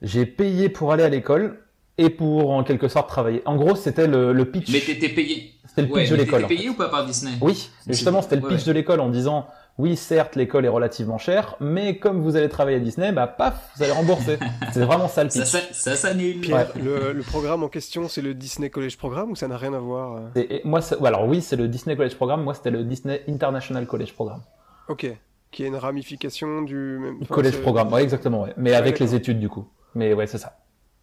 J'ai 0.02 0.26
payé 0.26 0.68
pour 0.68 0.92
aller 0.92 1.04
à 1.04 1.08
l'école 1.08 1.60
et 1.98 2.10
pour 2.10 2.50
en 2.50 2.62
quelque 2.64 2.88
sorte 2.88 3.08
travailler. 3.08 3.42
En 3.44 3.56
gros 3.56 3.74
c'était 3.74 4.06
le, 4.06 4.32
le 4.32 4.50
pitch. 4.50 4.72
Mais 4.72 4.80
t'étais 4.80 5.08
payé. 5.08 5.52
C'était 5.66 5.82
le 5.82 5.88
pitch 5.88 6.10
de 6.10 6.16
l'école. 6.16 6.42
T'étais 6.42 6.56
payé 6.56 6.68
ou 6.68 6.74
pas 6.74 6.88
par 6.88 7.04
Disney? 7.04 7.32
Oui, 7.40 7.70
justement 7.86 8.22
c'était 8.22 8.36
le 8.36 8.42
pitch 8.42 8.64
de 8.64 8.72
l'école 8.72 9.00
en 9.00 9.08
disant 9.08 9.46
oui, 9.78 9.94
certes, 9.96 10.36
l'école 10.36 10.64
est 10.64 10.70
relativement 10.70 11.18
chère, 11.18 11.54
mais 11.60 11.98
comme 11.98 12.22
vous 12.22 12.36
allez 12.36 12.48
travailler 12.48 12.78
à 12.78 12.80
Disney, 12.80 13.12
bah 13.12 13.26
paf, 13.26 13.72
vous 13.76 13.82
allez 13.82 13.92
rembourser. 13.92 14.38
c'est 14.72 14.80
vraiment 14.80 15.06
ça 15.06 15.22
le 15.22 15.28
pitch. 15.28 15.44
Ça, 15.44 15.58
ça, 15.70 15.96
s'annule. 15.96 16.40
Pierre, 16.40 16.72
le, 16.82 17.12
le, 17.12 17.22
programme 17.22 17.62
en 17.62 17.68
question, 17.68 18.08
c'est 18.08 18.22
le 18.22 18.32
Disney 18.32 18.70
College 18.70 18.96
Programme 18.96 19.32
ou 19.32 19.36
ça 19.36 19.48
n'a 19.48 19.58
rien 19.58 19.74
à 19.74 19.78
voir 19.78 20.16
euh? 20.16 20.40
Et, 20.48 20.62
Moi, 20.64 20.80
alors 21.04 21.26
oui, 21.28 21.42
c'est 21.42 21.56
le 21.56 21.68
Disney 21.68 21.94
College 21.94 22.14
Programme. 22.14 22.42
Moi, 22.42 22.54
c'était 22.54 22.70
le 22.70 22.84
Disney 22.84 23.22
International 23.28 23.86
College 23.86 24.14
Programme. 24.14 24.40
Ok. 24.88 25.06
Qui 25.50 25.64
est 25.64 25.66
une 25.66 25.76
ramification 25.76 26.62
du 26.62 26.98
même. 26.98 27.18
Enfin, 27.22 27.34
College 27.34 27.60
Programme, 27.60 27.92
ouais, 27.92 28.02
exactement, 28.02 28.44
ouais. 28.44 28.54
Mais 28.56 28.74
avec 28.74 28.98
les 28.98 29.14
études 29.14 29.40
du 29.40 29.50
coup. 29.50 29.68
Mais 29.94 30.14
ouais, 30.14 30.26
c'est 30.26 30.38
ça. 30.38 30.56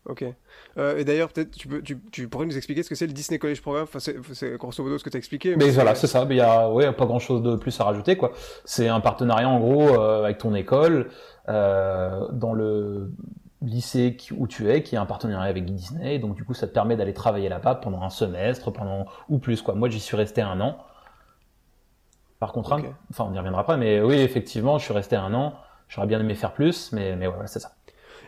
Ok. 0.05 0.25
Euh, 0.77 0.97
et 0.97 1.05
d'ailleurs, 1.05 1.29
peut-être 1.29 1.51
tu, 1.51 1.67
peux, 1.67 1.81
tu, 1.81 1.97
tu, 2.11 2.27
pourrais 2.27 2.45
nous 2.45 2.57
expliquer 2.57 2.83
ce 2.83 2.89
que 2.89 2.95
c'est 2.95 3.07
le 3.07 3.13
Disney 3.13 3.39
College 3.39 3.61
Programme? 3.61 3.83
Enfin, 3.83 3.99
c'est 3.99 4.57
grosso 4.57 4.83
modo 4.83 4.97
ce 4.97 5.03
que 5.03 5.09
tu 5.09 5.15
as 5.15 5.19
expliqué. 5.19 5.55
Mais, 5.55 5.69
voilà, 5.71 5.95
c'est 5.95 6.07
ça. 6.07 6.25
Il 6.29 6.35
y 6.35 6.41
a 6.41 6.69
ouais, 6.69 6.91
pas 6.91 7.05
grand-chose 7.05 7.41
de 7.41 7.55
plus 7.55 7.79
à 7.79 7.85
rajouter. 7.85 8.17
quoi. 8.17 8.33
C'est 8.65 8.89
un 8.89 8.99
partenariat 8.99 9.47
en 9.47 9.59
gros 9.59 9.89
euh, 9.89 10.25
avec 10.25 10.39
ton 10.39 10.55
école 10.55 11.09
euh, 11.47 12.27
dans 12.31 12.53
le 12.53 13.11
lycée 13.61 14.17
où 14.35 14.45
tu 14.45 14.69
es, 14.69 14.83
qui 14.83 14.95
est 14.95 14.97
un 14.97 15.05
partenariat 15.05 15.49
avec 15.49 15.63
Disney. 15.63 16.19
Donc 16.19 16.35
du 16.35 16.43
coup, 16.43 16.53
ça 16.53 16.67
te 16.67 16.73
permet 16.73 16.97
d'aller 16.97 17.13
travailler 17.13 17.47
là-bas 17.47 17.75
pendant 17.75 18.01
un 18.01 18.09
semestre, 18.09 18.71
pendant 18.71 19.05
ou 19.29 19.39
plus. 19.39 19.61
quoi. 19.61 19.73
Moi, 19.73 19.87
j'y 19.87 20.01
suis 20.01 20.17
resté 20.17 20.41
un 20.41 20.59
an. 20.59 20.79
Par 22.39 22.51
contre, 22.51 22.77
enfin, 23.09 23.27
on 23.29 23.33
y 23.33 23.37
reviendra 23.37 23.61
après. 23.61 23.77
Mais 23.77 24.01
oui, 24.01 24.15
effectivement, 24.15 24.79
je 24.79 24.83
suis 24.83 24.93
resté 24.93 25.15
un 25.15 25.33
an. 25.33 25.53
J'aurais 25.87 26.07
bien 26.07 26.19
aimé 26.19 26.35
faire 26.35 26.51
plus, 26.51 26.91
mais 26.91 27.15
mais 27.15 27.27
voilà, 27.27 27.47
c'est 27.47 27.59
ça. 27.59 27.71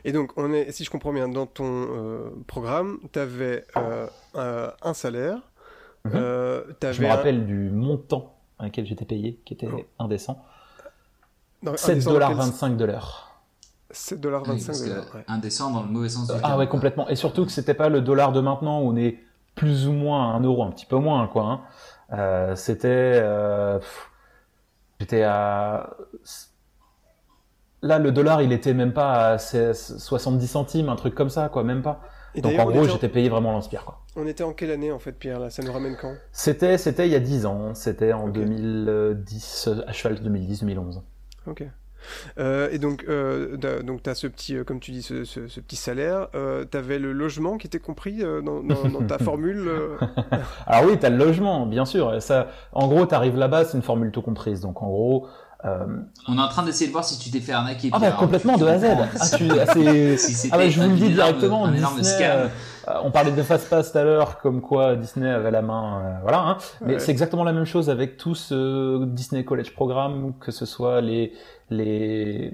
Et 0.06 0.12
donc, 0.12 0.34
on 0.38 0.54
est, 0.54 0.72
si 0.72 0.84
je 0.84 0.92
comprends 0.92 1.12
bien, 1.12 1.28
dans 1.28 1.48
ton 1.48 1.66
euh, 1.66 2.30
programme, 2.46 3.00
tu 3.12 3.18
avais 3.18 3.66
euh, 3.76 4.06
euh, 4.36 4.70
un 4.84 4.94
salaire. 4.94 5.40
Mm 6.06 6.12
-hmm. 6.12 6.92
je 6.94 7.02
me 7.02 7.08
rappelle 7.08 7.48
du 7.48 7.72
montant 7.72 8.36
à 8.60 8.66
lequel 8.66 8.86
j'étais 8.86 9.06
payé, 9.06 9.42
qui 9.44 9.56
était 9.56 9.68
oh. 9.68 9.84
indécent. 9.98 10.46
7,25$ 11.64 12.76
de 12.78 12.86
l'heure. 12.86 13.42
7,25$ 13.92 14.86
de 14.86 14.94
l'heure. 14.94 15.24
Indécent 15.28 15.72
dans 15.72 15.82
le 15.82 15.90
mauvais 15.90 16.10
sens 16.10 16.28
du 16.28 16.34
terme. 16.34 16.42
Ah 16.44 16.58
ouais, 16.58 16.68
complètement. 16.68 17.10
Et 17.10 17.16
surtout 17.16 17.44
que 17.48 17.52
c'était 17.52 17.74
pas 17.84 17.90
le 17.90 18.02
dollar 18.02 18.32
de 18.32 18.42
maintenant 18.42 18.82
où 18.82 18.86
on 18.92 18.96
est 18.96 19.14
plus 19.56 19.88
ou 19.88 19.94
moins 19.94 20.22
à 20.30 20.38
1 20.38 20.42
euro, 20.42 20.64
un 20.64 20.72
petit 20.76 20.86
peu 20.86 21.00
moins, 21.08 21.28
quoi. 21.34 21.44
Hein. 22.12 22.56
c'était. 22.56 23.14
J'étais 25.00 25.24
à 25.24 25.90
Là, 27.86 28.00
le 28.00 28.12
dollar, 28.12 28.42
il 28.42 28.52
était 28.52 28.74
même 28.74 28.94
pas 28.94 29.34
à 29.34 29.38
70 29.38 30.48
centimes, 30.48 30.90
un 30.90 30.96
truc 30.96 31.14
comme 31.14 31.30
ça, 31.30 31.50
quoi, 31.50 31.64
même 31.64 31.84
pas. 31.84 32.02
Et 32.34 32.42
Donc 32.42 32.58
en 32.60 32.66
gros, 32.66 32.88
j'étais 32.88 33.10
payé 33.10 33.30
vraiment 33.30 33.52
l'inspire, 33.54 33.86
quoi. 33.86 34.02
On 34.16 34.26
était 34.26 34.44
en 34.44 34.54
quelle 34.54 34.72
année 34.72 34.92
en 34.92 34.98
fait, 35.00 35.12
Pierre 35.12 35.40
Là, 35.40 35.50
ça 35.50 35.62
nous 35.62 35.72
ramène 35.72 35.96
quand? 36.00 36.14
C'était, 36.32 36.78
c'était 36.80 37.08
il 37.08 37.12
y 37.12 37.16
a 37.16 37.20
10 37.20 37.46
ans. 37.46 37.76
C'était 37.76 38.12
en 38.12 38.30
okay. 38.30 38.40
2010, 38.40 39.70
à 39.86 39.92
cheval 39.92 40.16
2010-2011. 40.16 41.02
Ok. 41.48 41.64
Euh, 42.38 42.70
et 42.72 42.80
donc, 42.80 43.06
euh, 43.08 43.58
donc 43.82 44.04
tu 44.04 44.10
as 44.10 44.16
ce 44.16 44.28
petit, 44.28 44.56
euh, 44.56 44.64
comme 44.64 44.80
tu 44.80 44.92
dis, 44.92 45.02
ce, 45.02 45.24
ce, 45.24 45.48
ce 45.48 45.60
petit 45.60 45.76
salaire. 45.76 46.28
Euh, 46.36 46.66
tu 46.70 46.78
avais 46.78 47.00
le 47.00 47.12
logement 47.14 47.58
qui 47.58 47.68
était 47.68 47.80
compris 47.80 48.22
euh, 48.22 48.42
dans, 48.42 48.64
dans, 48.64 48.90
dans, 48.90 49.06
ta 49.06 49.18
formule 49.24 49.70
Alors 50.68 50.90
oui, 50.90 51.00
tu 51.00 51.06
as 51.06 51.10
le 51.10 51.18
logement, 51.18 51.66
bien 51.66 51.86
sûr. 51.86 52.22
Ça, 52.22 52.50
en 52.72 52.88
gros, 52.88 53.06
tu 53.06 53.16
arrives 53.16 53.38
là-bas, 53.38 53.66
c'est 53.66 53.78
une 53.78 53.84
formule 53.84 54.12
tout 54.12 54.22
comprise. 54.22 54.62
Donc 54.62 54.82
en 54.82 54.88
gros, 54.88 55.28
euh... 55.66 55.86
On 56.28 56.38
est 56.38 56.42
en 56.42 56.48
train 56.48 56.64
d'essayer 56.64 56.88
de 56.88 56.92
voir 56.92 57.04
si 57.04 57.18
tu 57.18 57.32
t'es 57.32 57.40
fait 57.40 57.52
arnaquer. 57.52 57.90
Ah 57.92 58.00
bah 58.00 58.12
complètement 58.12 58.58
de 58.58 58.66
A 58.66 58.74
à 58.74 58.80
Z. 58.80 58.86
Ah, 59.20 59.38
tu, 59.38 59.50
ah, 59.52 59.66
si 60.18 60.50
ah 60.52 60.58
bah, 60.58 60.70
je 60.70 60.82
vous 60.82 60.90
le 60.90 60.96
dis 60.96 61.10
directement. 61.10 61.68
Disney, 61.68 62.18
euh, 62.22 62.48
on 63.04 63.12
parlait 63.12 63.32
de 63.32 63.42
Fast 63.42 63.70
Pass 63.70 63.92
tout 63.92 63.98
à 63.98 64.04
l'heure, 64.04 64.40
comme 64.40 64.62
quoi 64.62 64.96
Disney 64.96 65.30
avait 65.30 65.52
la 65.52 65.62
main, 65.62 66.02
euh, 66.02 66.14
voilà. 66.22 66.40
Hein. 66.40 66.58
Mais 66.82 66.94
ouais. 66.94 67.00
c'est 67.00 67.12
exactement 67.12 67.44
la 67.44 67.54
même 67.54 67.66
chose 67.66 67.90
avec 67.90 68.18
tout 68.18 68.36
ce 68.36 69.04
Disney 69.06 69.44
College 69.44 69.74
Programme, 69.74 70.34
que 70.40 70.52
ce 70.52 70.66
soit 70.66 71.02
les 71.02 71.34
les 71.70 72.54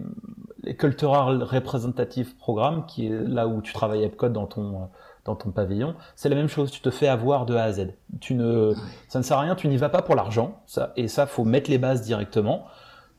les 0.63 0.75
Cultural 0.75 1.43
Representative 1.43 2.35
Programme, 2.37 2.85
qui 2.85 3.07
est 3.07 3.27
là 3.27 3.47
où 3.47 3.61
tu 3.61 3.73
travailles 3.73 4.03
Epcot 4.03 4.29
dans 4.29 4.45
ton 4.45 4.89
dans 5.25 5.35
ton 5.35 5.51
pavillon, 5.51 5.95
c'est 6.15 6.29
la 6.29 6.35
même 6.35 6.47
chose. 6.47 6.71
Tu 6.71 6.81
te 6.81 6.89
fais 6.89 7.07
avoir 7.07 7.45
de 7.45 7.55
A 7.55 7.63
à 7.63 7.71
Z. 7.71 7.93
Tu 8.19 8.33
ne, 8.33 8.73
ça 9.07 9.19
ne 9.19 9.23
sert 9.23 9.37
à 9.37 9.41
rien. 9.41 9.55
Tu 9.55 9.67
n'y 9.67 9.77
vas 9.77 9.89
pas 9.89 10.01
pour 10.01 10.15
l'argent. 10.15 10.61
Ça 10.65 10.93
et 10.95 11.07
ça, 11.07 11.27
faut 11.27 11.43
mettre 11.43 11.69
les 11.69 11.77
bases 11.77 12.01
directement. 12.01 12.65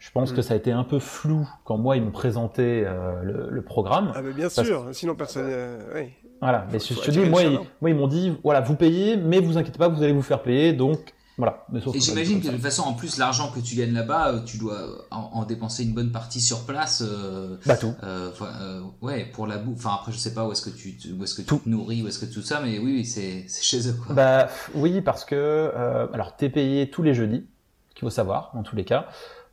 Je 0.03 0.11
pense 0.11 0.33
mm. 0.33 0.35
que 0.35 0.43
ça 0.43 0.55
a 0.55 0.57
été 0.57 0.73
un 0.73 0.83
peu 0.83 0.99
flou 0.99 1.49
quand 1.65 1.79
moi 1.79 1.97
ils 1.97 2.03
m'ont 2.03 2.11
présenté 2.11 2.83
euh, 2.85 3.23
le, 3.23 3.51
le, 3.51 3.63
programme. 3.63 4.13
Ah 4.17 4.21
mais 4.21 4.33
bien 4.33 4.49
sûr, 4.49 4.89
sinon 4.91 5.15
personne. 5.15 5.47
Euh, 5.47 6.05
Voilà, 6.41 6.67
mais 6.73 6.81
je 6.81 6.95
te 6.95 7.11
dis, 7.13 7.21
moi, 7.21 7.45
ils, 7.45 7.61
moi 7.81 7.89
ils 7.91 7.95
m'ont 7.95 8.09
dit, 8.09 8.37
voilà, 8.43 8.63
vous 8.63 8.75
payez, 8.75 9.17
mais 9.17 9.39
vous 9.39 9.59
inquiétez 9.59 9.79
pas, 9.79 9.87
vous 9.87 10.03
allez 10.03 10.13
vous 10.13 10.23
faire 10.23 10.43
payer, 10.43 10.73
donc 10.73 11.15
Voilà. 11.39 11.65
et 11.95 12.01
j'imagine 12.01 12.41
que 12.41 12.49
de 12.49 12.53
toute 12.55 12.63
façon, 12.63 12.83
en 12.83 12.95
plus, 12.95 13.17
l'argent 13.17 13.53
que 13.53 13.61
tu 13.61 13.77
gagnes 13.77 13.93
là-bas, 13.93 14.31
euh, 14.31 14.41
tu 14.45 14.59
dois 14.59 15.07
en, 15.13 15.45
dépenser 15.45 15.85
une 15.85 15.95
bonne 15.95 16.11
partie 16.11 16.41
sur 16.41 16.67
place. 16.67 17.05
Euh, 17.07 17.57
bah 17.65 17.77
tout. 17.77 17.95
Euh, 18.03 18.81
ouais, 19.03 19.27
pour 19.33 19.47
la 19.47 19.59
bouffe. 19.59 19.87
Enfin 19.87 19.99
après, 20.01 20.11
je 20.11 20.19
sais 20.19 20.35
pas 20.35 20.45
où 20.49 20.51
est-ce 20.51 20.63
que 20.63 20.71
tu, 20.71 20.97
où 21.17 21.23
est-ce 21.23 21.37
que 21.37 21.43
tu 21.43 21.57
te 21.57 21.69
nourris, 21.69 22.03
où 22.03 22.09
est-ce 22.09 22.19
que 22.19 22.27
tout 22.27 22.43
ça, 22.43 22.59
mais 22.61 22.81
oui, 22.81 22.93
oui 22.97 23.05
c'est 23.05 23.47
chez 23.49 23.89
eux. 23.89 23.95
Quoi. 24.05 24.17
Bah 24.17 24.49
oui, 24.75 25.01
parce 25.01 25.25
que 25.25 25.71
alors 26.13 26.35
t'es 26.35 26.49
payé 26.49 26.91
tous 26.91 27.05
les 27.05 27.15
jeudis, 27.15 27.47
qu'il 27.95 28.01
faut 28.01 28.11
savoir 28.11 28.51
dans 28.53 28.65
tous 28.65 28.75
les 28.75 28.85
cas. 28.85 29.07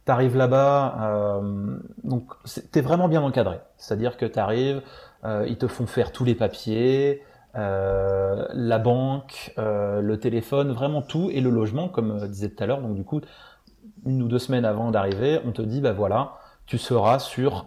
T'arrives 0.10 0.36
là-bas, 0.36 1.40
donc 2.04 2.24
t'es 2.72 2.82
vraiment 2.82 3.08
bien 3.08 3.22
encadré. 3.22 3.60
C'est-à-dire 3.78 4.18
que 4.18 4.26
t'arrives, 4.26 4.82
ils 5.24 5.58
te 5.58 5.68
font 5.68 5.86
faire 5.86 6.12
tous 6.12 6.26
les 6.26 6.34
papiers. 6.34 7.22
Euh, 7.56 8.46
la 8.54 8.78
banque, 8.78 9.54
euh, 9.58 10.02
le 10.02 10.20
téléphone, 10.20 10.72
vraiment 10.72 11.02
tout, 11.02 11.30
et 11.32 11.42
le 11.42 11.50
logement, 11.50 11.90
comme 11.90 12.12
euh, 12.12 12.28
disait 12.28 12.50
tout 12.50 12.64
à 12.64 12.68
l'heure. 12.68 12.82
Donc 12.82 12.96
du 12.96 13.04
coup, 13.04 13.22
une 14.06 14.22
ou 14.22 14.28
deux 14.28 14.40
semaines 14.40 14.66
avant 14.66 14.92
d'arriver, 14.92 15.40
on 15.46 15.52
te 15.52 15.62
dit, 15.64 15.82
bah 15.82 15.92
voilà, 15.92 16.34
tu 16.68 16.78
seras 16.78 17.20
sur 17.20 17.66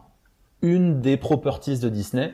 une 0.63 1.01
des 1.01 1.17
properties 1.17 1.81
de 1.81 1.89
Disney. 1.89 2.33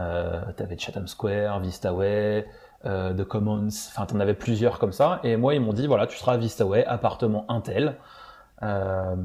Euh, 0.00 0.40
t'avais 0.56 0.76
Chatham 0.76 1.06
Square, 1.06 1.60
Vistaway, 1.60 2.46
euh, 2.84 3.14
The 3.14 3.24
Commons, 3.24 3.68
enfin 3.68 4.06
t'en 4.06 4.18
avais 4.20 4.34
plusieurs 4.34 4.78
comme 4.78 4.92
ça. 4.92 5.20
Et 5.22 5.36
moi, 5.36 5.54
ils 5.54 5.60
m'ont 5.60 5.72
dit, 5.72 5.86
voilà, 5.86 6.06
tu 6.06 6.18
seras 6.18 6.32
à 6.32 6.36
Vistaway, 6.36 6.84
appartement 6.84 7.44
Intel. 7.48 7.96
Euh, 8.62 9.16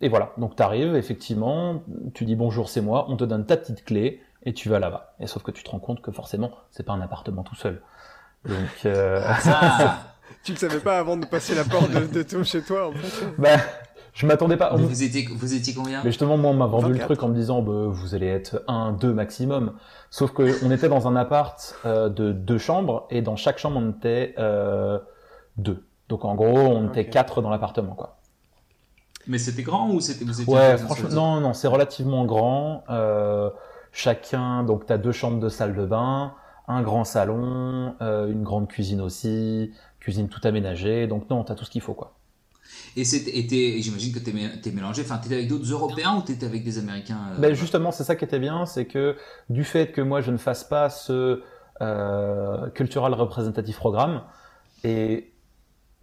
et 0.00 0.08
voilà, 0.08 0.32
donc 0.38 0.56
t'arrives, 0.56 0.94
effectivement, 0.94 1.82
tu 2.14 2.24
dis 2.24 2.36
bonjour, 2.36 2.68
c'est 2.68 2.80
moi, 2.80 3.06
on 3.08 3.16
te 3.16 3.24
donne 3.24 3.44
ta 3.44 3.56
petite 3.56 3.84
clé, 3.84 4.20
et 4.44 4.52
tu 4.52 4.68
vas 4.68 4.78
là-bas. 4.78 5.14
Et 5.20 5.26
sauf 5.26 5.42
que 5.42 5.50
tu 5.50 5.62
te 5.62 5.70
rends 5.70 5.78
compte 5.78 6.00
que 6.00 6.12
forcément, 6.12 6.52
c'est 6.70 6.84
pas 6.84 6.92
un 6.92 7.00
appartement 7.00 7.42
tout 7.42 7.54
seul. 7.54 7.82
Donc, 8.44 8.84
euh... 8.84 9.22
ah, 9.46 9.98
tu 10.44 10.52
le 10.52 10.58
savais 10.58 10.80
pas 10.80 10.98
avant 10.98 11.16
de 11.16 11.26
passer 11.26 11.54
la 11.54 11.64
porte 11.64 11.90
de, 11.90 12.22
tout 12.22 12.44
chez 12.44 12.62
toi, 12.62 12.88
en 12.88 12.92
fait. 12.92 13.26
Bah, 13.38 13.56
je 14.12 14.26
m'attendais 14.26 14.56
pas. 14.56 14.74
vous 14.76 15.02
étiez, 15.02 15.26
vous 15.34 15.54
étiez 15.54 15.74
combien? 15.74 16.02
Mais 16.04 16.10
justement, 16.10 16.36
moi, 16.36 16.50
on 16.50 16.54
m'a 16.54 16.66
vendu 16.66 16.92
le 16.92 16.98
truc 16.98 17.22
en 17.22 17.28
me 17.28 17.34
disant, 17.34 17.62
bah, 17.62 17.86
vous 17.88 18.14
allez 18.14 18.28
être 18.28 18.62
un, 18.68 18.92
deux 18.92 19.12
maximum. 19.12 19.72
Sauf 20.10 20.32
que 20.32 20.64
on 20.64 20.70
était 20.70 20.88
dans 20.88 21.08
un 21.08 21.16
appart 21.16 21.74
euh, 21.86 22.08
de 22.08 22.32
deux 22.32 22.58
chambres 22.58 23.06
et 23.10 23.22
dans 23.22 23.36
chaque 23.36 23.58
chambre 23.58 23.80
on 23.80 23.90
était 23.90 24.34
euh, 24.38 24.98
deux. 25.56 25.84
Donc 26.08 26.24
en 26.24 26.34
gros, 26.34 26.58
on 26.58 26.88
était 26.88 27.08
quatre 27.08 27.40
dans 27.40 27.50
l'appartement, 27.50 27.94
quoi. 27.94 28.18
Mais 29.26 29.38
c'était 29.38 29.62
grand 29.62 29.90
ou 29.90 30.00
c'était 30.00 30.24
vous 30.24 30.40
étiez 30.40 30.52
Ouais, 30.52 30.76
franchement, 30.76 31.08
non, 31.10 31.40
non, 31.40 31.52
c'est 31.52 31.68
relativement 31.68 32.24
grand. 32.24 32.84
Euh, 32.90 33.50
Chacun, 33.96 34.64
donc 34.64 34.86
tu 34.86 34.92
as 34.92 34.98
deux 34.98 35.12
chambres 35.12 35.38
de 35.38 35.48
salle 35.48 35.76
de 35.76 35.86
bain, 35.86 36.34
un 36.66 36.82
grand 36.82 37.04
salon, 37.04 37.94
euh, 38.02 38.26
une 38.26 38.42
grande 38.42 38.66
cuisine 38.66 39.00
aussi, 39.00 39.70
cuisine 40.00 40.28
tout 40.28 40.40
aménagée. 40.42 41.06
Donc 41.06 41.30
non, 41.30 41.44
tu 41.44 41.52
as 41.52 41.54
tout 41.54 41.64
ce 41.64 41.70
qu'il 41.70 41.80
faut 41.80 41.94
quoi. 41.94 42.18
Et 42.96 43.04
j'imagine 43.04 44.12
que 44.12 44.18
tu 44.18 44.30
es, 44.30 44.72
mélangé, 44.72 45.02
enfin 45.02 45.18
tu 45.18 45.26
étais 45.26 45.36
avec 45.36 45.48
d'autres 45.48 45.70
Européens 45.70 46.16
ou 46.16 46.22
tu 46.22 46.32
étais 46.32 46.44
avec 46.44 46.64
des 46.64 46.78
Américains 46.78 47.20
euh, 47.34 47.38
ben 47.38 47.54
Justement, 47.54 47.92
c'est 47.92 48.02
ça 48.02 48.16
qui 48.16 48.24
était 48.24 48.40
bien, 48.40 48.66
c'est 48.66 48.86
que 48.86 49.16
du 49.48 49.62
fait 49.62 49.92
que 49.92 50.00
moi 50.00 50.20
je 50.20 50.32
ne 50.32 50.38
fasse 50.38 50.64
pas 50.64 50.90
ce 50.90 51.42
euh, 51.80 52.68
Cultural 52.70 53.14
Representative 53.14 53.76
Programme, 53.76 54.22
et 54.82 55.32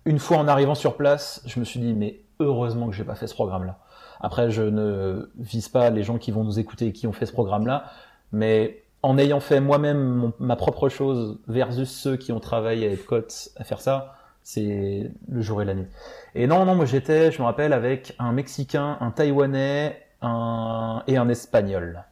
une 0.06 0.20
fois 0.20 0.38
en 0.38 0.48
arrivant 0.48 0.76
sur 0.76 0.96
place, 0.96 1.42
je 1.46 1.60
me 1.60 1.66
suis 1.66 1.82
dit, 1.82 1.94
mais 1.94 2.22
heureusement 2.42 2.88
que 2.88 2.96
j'ai 2.96 3.04
pas 3.04 3.16
fait 3.16 3.28
ce 3.28 3.34
programme-là. 3.34 3.80
Après, 4.20 4.52
je 4.52 4.62
ne 4.62 5.30
vise 5.38 5.70
pas 5.70 5.90
les 5.90 6.04
gens 6.04 6.18
qui 6.18 6.32
vont 6.32 6.44
nous 6.44 6.60
écouter 6.60 6.88
et 6.88 6.94
qui 6.94 7.08
ont 7.08 7.14
fait 7.14 7.26
ce 7.26 7.32
programme-là, 7.32 7.86
mais 8.32 8.84
en 9.04 9.18
ayant 9.18 9.40
fait 9.40 9.60
moi-même 9.60 10.32
ma 10.40 10.56
propre 10.56 10.90
chose 10.90 11.40
versus 11.48 11.90
ceux 11.90 12.18
qui 12.18 12.32
ont 12.32 12.40
travaillé 12.40 12.88
à 12.88 12.92
Epcot 12.92 13.28
à 13.58 13.64
faire 13.64 13.82
ça, 13.82 14.16
c'est 14.44 15.12
le 15.28 15.42
jour 15.42 15.62
et 15.62 15.66
la 15.66 15.74
nuit. 15.74 15.88
Et 16.36 16.48
non, 16.48 16.66
non, 16.66 16.76
moi 16.76 16.86
j'étais, 16.86 17.32
je 17.32 17.40
me 17.40 17.46
rappelle, 17.46 17.74
avec 17.74 18.16
un 18.20 18.32
Mexicain, 18.32 18.98
un 19.00 19.12
Taïwanais 19.12 20.02
un... 20.22 21.04
et 21.08 21.18
un 21.18 21.30
Espagnol. 21.30 22.04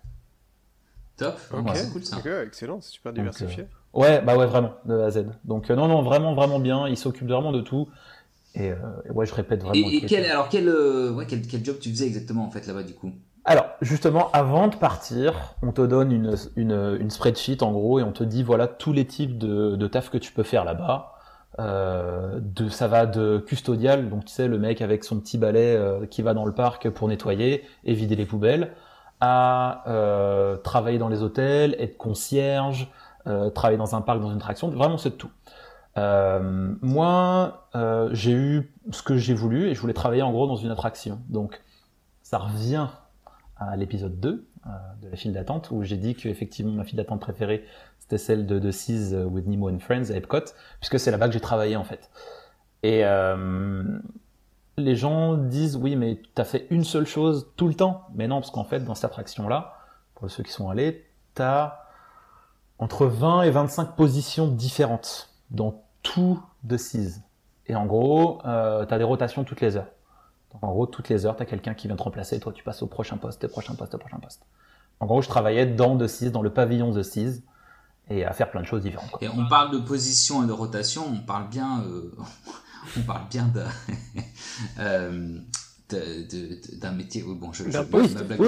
Top, 1.18 1.38
ok, 1.54 1.92
cool 1.92 2.04
ça. 2.04 2.18
excellent, 2.44 2.80
c'est 2.82 2.94
super 2.94 3.14
diversifié. 3.14 3.64
Euh, 3.64 4.00
ouais, 4.00 4.22
bah 4.22 4.38
ouais, 4.38 4.46
vraiment, 4.46 4.72
de 4.86 4.98
A 4.98 5.06
à 5.06 5.12
Z. 5.12 5.26
Donc 5.44 5.70
euh, 5.70 5.76
non, 5.76 5.88
non, 5.88 6.02
vraiment, 6.02 6.34
vraiment 6.34 6.60
bien. 6.60 6.88
Il 6.88 6.98
s'occupe 6.98 7.28
vraiment 7.28 7.52
de 7.52 7.62
tout. 7.62 7.90
Et, 8.56 8.72
euh, 8.72 8.76
ouais, 9.14 9.26
je 9.26 9.34
répète 9.34 9.62
vraiment. 9.62 9.90
Et, 9.90 10.02
quel, 10.02 10.26
alors 10.26 10.50
quel, 10.50 10.68
euh, 10.68 11.12
ouais, 11.12 11.26
quel, 11.28 11.42
quel, 11.42 11.64
job 11.64 11.78
tu 11.80 11.90
faisais 11.90 12.08
exactement 12.08 12.46
en 12.46 12.50
fait 12.50 12.66
là-bas 12.68 12.84
du 12.84 12.94
coup? 12.94 13.12
Alors 13.46 13.68
justement, 13.82 14.30
avant 14.32 14.68
de 14.68 14.76
partir, 14.76 15.56
on 15.62 15.72
te 15.72 15.82
donne 15.82 16.12
une, 16.12 16.36
une, 16.56 16.98
une, 17.00 17.10
spreadsheet 17.10 17.64
en 17.64 17.72
gros 17.72 18.00
et 18.00 18.04
on 18.04 18.12
te 18.12 18.24
dit 18.24 18.44
voilà 18.44 18.68
tous 18.68 18.92
les 18.92 19.06
types 19.06 19.38
de, 19.38 19.76
de 19.76 19.88
taf 19.88 20.10
que 20.10 20.18
tu 20.18 20.32
peux 20.32 20.44
faire 20.44 20.66
là-bas. 20.66 21.14
Euh, 21.60 22.40
de, 22.42 22.70
ça 22.70 22.88
va 22.88 23.06
de 23.06 23.40
custodial, 23.40 24.10
donc 24.10 24.26
tu 24.26 24.34
sais 24.34 24.48
le 24.48 24.60
mec 24.60 24.82
avec 24.82 25.04
son 25.04 25.20
petit 25.20 25.38
balai 25.38 25.80
qui 26.10 26.22
va 26.22 26.34
dans 26.34 26.46
le 26.46 26.54
parc 26.54 26.90
pour 26.90 27.08
nettoyer 27.08 27.64
et 27.84 27.94
vider 27.94 28.16
les 28.16 28.26
poubelles, 28.26 28.74
à 29.20 29.84
travailler 30.64 30.98
dans 30.98 31.10
les 31.10 31.22
hôtels, 31.22 31.76
être 31.80 31.98
concierge, 31.98 32.92
travailler 33.54 33.78
dans 33.78 33.96
un 33.96 34.02
parc, 34.02 34.22
dans 34.22 34.32
une 34.32 34.40
traction, 34.40 34.70
vraiment 34.70 34.98
c'est 34.98 35.18
tout. 35.18 35.32
Euh, 36.00 36.74
moi, 36.82 37.68
euh, 37.76 38.10
j'ai 38.14 38.32
eu 38.32 38.74
ce 38.92 39.04
que 39.04 39.18
j'ai 39.18 39.34
voulu 39.34 39.68
et 39.68 39.76
je 39.76 39.82
voulais 39.82 39.94
travailler 39.94 40.22
en 40.22 40.32
gros 40.32 40.48
dans 40.48 40.56
une 40.56 40.72
attraction. 40.72 41.20
Donc, 41.28 41.62
ça 42.22 42.38
revient 42.38 42.88
à 43.58 43.76
l'épisode 43.76 44.20
2 44.20 44.30
euh, 44.30 44.70
de 45.02 45.10
la 45.10 45.18
file 45.18 45.34
d'attente 45.34 45.72
où 45.72 45.84
j'ai 45.84 45.98
dit 45.98 46.16
que 46.16 46.30
effectivement 46.30 46.72
ma 46.72 46.86
file 46.86 46.96
d'attente 46.96 47.20
préférée 47.20 47.66
c'était 47.98 48.18
celle 48.18 48.46
de 48.46 48.60
The 48.60 48.72
Seas 48.72 49.26
with 49.26 49.48
Nemo 49.48 49.70
and 49.70 49.80
Friends 49.80 50.12
à 50.12 50.16
Epcot 50.16 50.46
puisque 50.80 51.00
c'est 51.00 51.12
là-bas 51.12 51.28
que 51.28 51.34
j'ai 51.34 51.42
travaillé 51.42 51.76
en 51.76 51.84
fait. 51.84 52.10
Et 52.84 53.04
les 54.78 54.96
gens 54.96 55.36
disent 55.36 55.76
oui 55.76 55.98
mais 55.98 56.22
tu 56.34 56.42
as 56.42 56.46
fait 56.46 56.68
une 56.70 56.86
seule 56.86 57.06
chose 57.06 57.52
tout 57.58 57.68
le 57.68 57.74
temps. 57.74 58.06
Mais 58.16 58.28
non 58.28 58.40
parce 58.40 58.52
qu'en 58.52 58.64
fait 58.64 58.80
dans 58.80 58.96
cette 58.96 59.06
attraction 59.06 59.50
là, 59.50 59.74
pour 60.16 60.30
ceux 60.32 60.44
qui 60.44 60.52
sont 60.52 60.70
allés, 60.70 61.06
tu 61.36 61.42
as 61.42 61.84
entre 62.78 63.06
20 63.06 63.42
et 63.42 63.52
25 63.52 63.98
positions 63.98 64.48
différentes 64.48 65.30
dans 65.52 65.84
tout 66.04 66.40
de 66.64 66.78
CIS. 66.78 67.22
Et 67.68 67.76
en 67.76 67.86
gros, 67.86 68.42
euh, 68.46 68.86
tu 68.86 68.94
as 68.94 68.98
des 68.98 69.04
rotations 69.04 69.44
toutes 69.44 69.62
les 69.62 69.76
heures. 69.78 69.88
Donc 70.54 70.64
en 70.64 70.72
gros, 70.72 70.88
toutes 70.88 71.10
les 71.10 71.26
heures, 71.26 71.36
tu 71.36 71.44
as 71.44 71.46
quelqu'un 71.46 71.74
qui 71.74 71.88
vient 71.88 71.96
te 71.96 72.04
remplacer 72.04 72.36
et 72.38 72.40
toi, 72.40 72.52
tu 72.52 72.64
passes 72.64 72.82
au 72.82 72.88
prochain 72.88 73.18
poste, 73.18 73.44
au 73.44 73.48
prochain 73.48 73.76
poste, 73.76 73.94
au 73.94 73.98
prochain 74.00 74.18
poste. 74.18 74.42
En 75.00 75.06
gros, 75.06 75.22
je 75.22 75.28
travaillais 75.28 75.66
dans 75.66 75.96
de 75.96 76.08
CIS, 76.08 76.32
dans 76.32 76.42
le 76.42 76.52
pavillon 76.52 76.92
de 76.92 77.04
CIS, 77.04 77.44
et 78.10 78.26
à 78.26 78.34
faire 78.34 78.50
plein 78.50 78.62
de 78.62 78.66
choses 78.66 78.82
différentes. 78.82 79.12
Et 79.22 79.30
on 79.30 79.48
parle 79.48 79.72
de 79.72 79.78
position 79.78 80.44
et 80.44 80.48
de 80.48 80.52
rotation, 80.52 81.06
on 81.08 81.20
parle 81.20 81.48
bien, 81.50 81.84
euh, 81.84 82.16
on 82.98 83.02
parle 83.02 83.28
bien 83.30 83.48
de, 83.54 83.62
euh, 84.80 85.38
d'un 85.92 86.92
métier. 86.92 87.24
Bon, 87.24 87.54
je, 87.54 87.70
je 87.70 87.80
oui, 87.80 88.14
ma 88.14 88.24
blague 88.24 88.40
oui, 88.40 88.48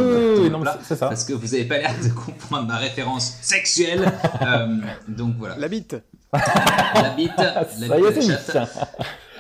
oui, 0.49 0.67
c'est 0.83 0.95
ça. 0.95 1.07
Parce 1.07 1.25
que 1.25 1.33
vous 1.33 1.47
n'avez 1.47 1.65
pas 1.65 1.77
l'air 1.77 1.93
de 2.03 2.09
comprendre 2.25 2.67
ma 2.67 2.77
référence 2.77 3.37
sexuelle. 3.41 4.11
euh, 4.41 4.77
donc 5.07 5.35
voilà. 5.37 5.57
La 5.57 5.67
bite. 5.67 5.95
La 6.33 7.13
bite. 7.15 7.37
La 7.37 7.99
y 7.99 8.03
est, 8.03 8.21
c'est 8.21 8.59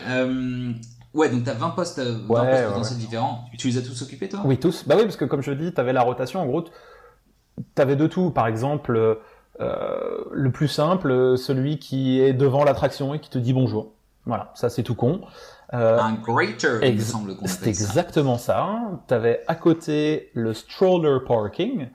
euh, 0.07 0.73
Ouais, 1.13 1.29
donc 1.29 1.43
t'as 1.43 1.53
20 1.53 1.69
postes, 1.71 1.99
20 1.99 2.27
ouais, 2.27 2.73
postes 2.73 2.97
différents. 2.97 3.45
Tu 3.57 3.67
les 3.67 3.77
as 3.77 3.81
tous 3.81 4.01
occupés, 4.01 4.29
toi? 4.29 4.41
Oui, 4.45 4.57
tous. 4.57 4.85
Bah 4.87 4.95
oui, 4.97 5.03
parce 5.03 5.17
que 5.17 5.25
comme 5.25 5.41
je 5.41 5.51
dis, 5.51 5.73
t'avais 5.73 5.93
la 5.93 6.01
rotation. 6.01 6.41
En 6.41 6.45
gros, 6.45 6.63
t'avais 7.75 7.95
de 7.95 8.07
tout. 8.07 8.31
Par 8.31 8.47
exemple, 8.47 9.19
euh, 9.59 10.23
le 10.31 10.51
plus 10.51 10.67
simple, 10.67 11.37
celui 11.37 11.79
qui 11.79 12.21
est 12.21 12.33
devant 12.33 12.63
l'attraction 12.63 13.13
et 13.13 13.19
qui 13.19 13.29
te 13.29 13.37
dit 13.37 13.53
bonjour. 13.53 13.93
Voilà, 14.25 14.51
ça 14.53 14.69
c'est 14.69 14.83
tout 14.83 14.95
con. 14.95 15.21
Euh, 15.73 15.99
un 15.99 16.13
greater, 16.13 16.83
il 16.83 16.95
me 16.95 16.99
semble 16.99 17.35
qu'on 17.35 17.47
C'est 17.47 17.67
exactement 17.67 18.37
ça. 18.37 18.77
Tu 19.07 19.13
avais 19.13 19.41
à 19.47 19.55
côté 19.55 20.29
le 20.33 20.53
stroller 20.53 21.19
parking, 21.25 21.87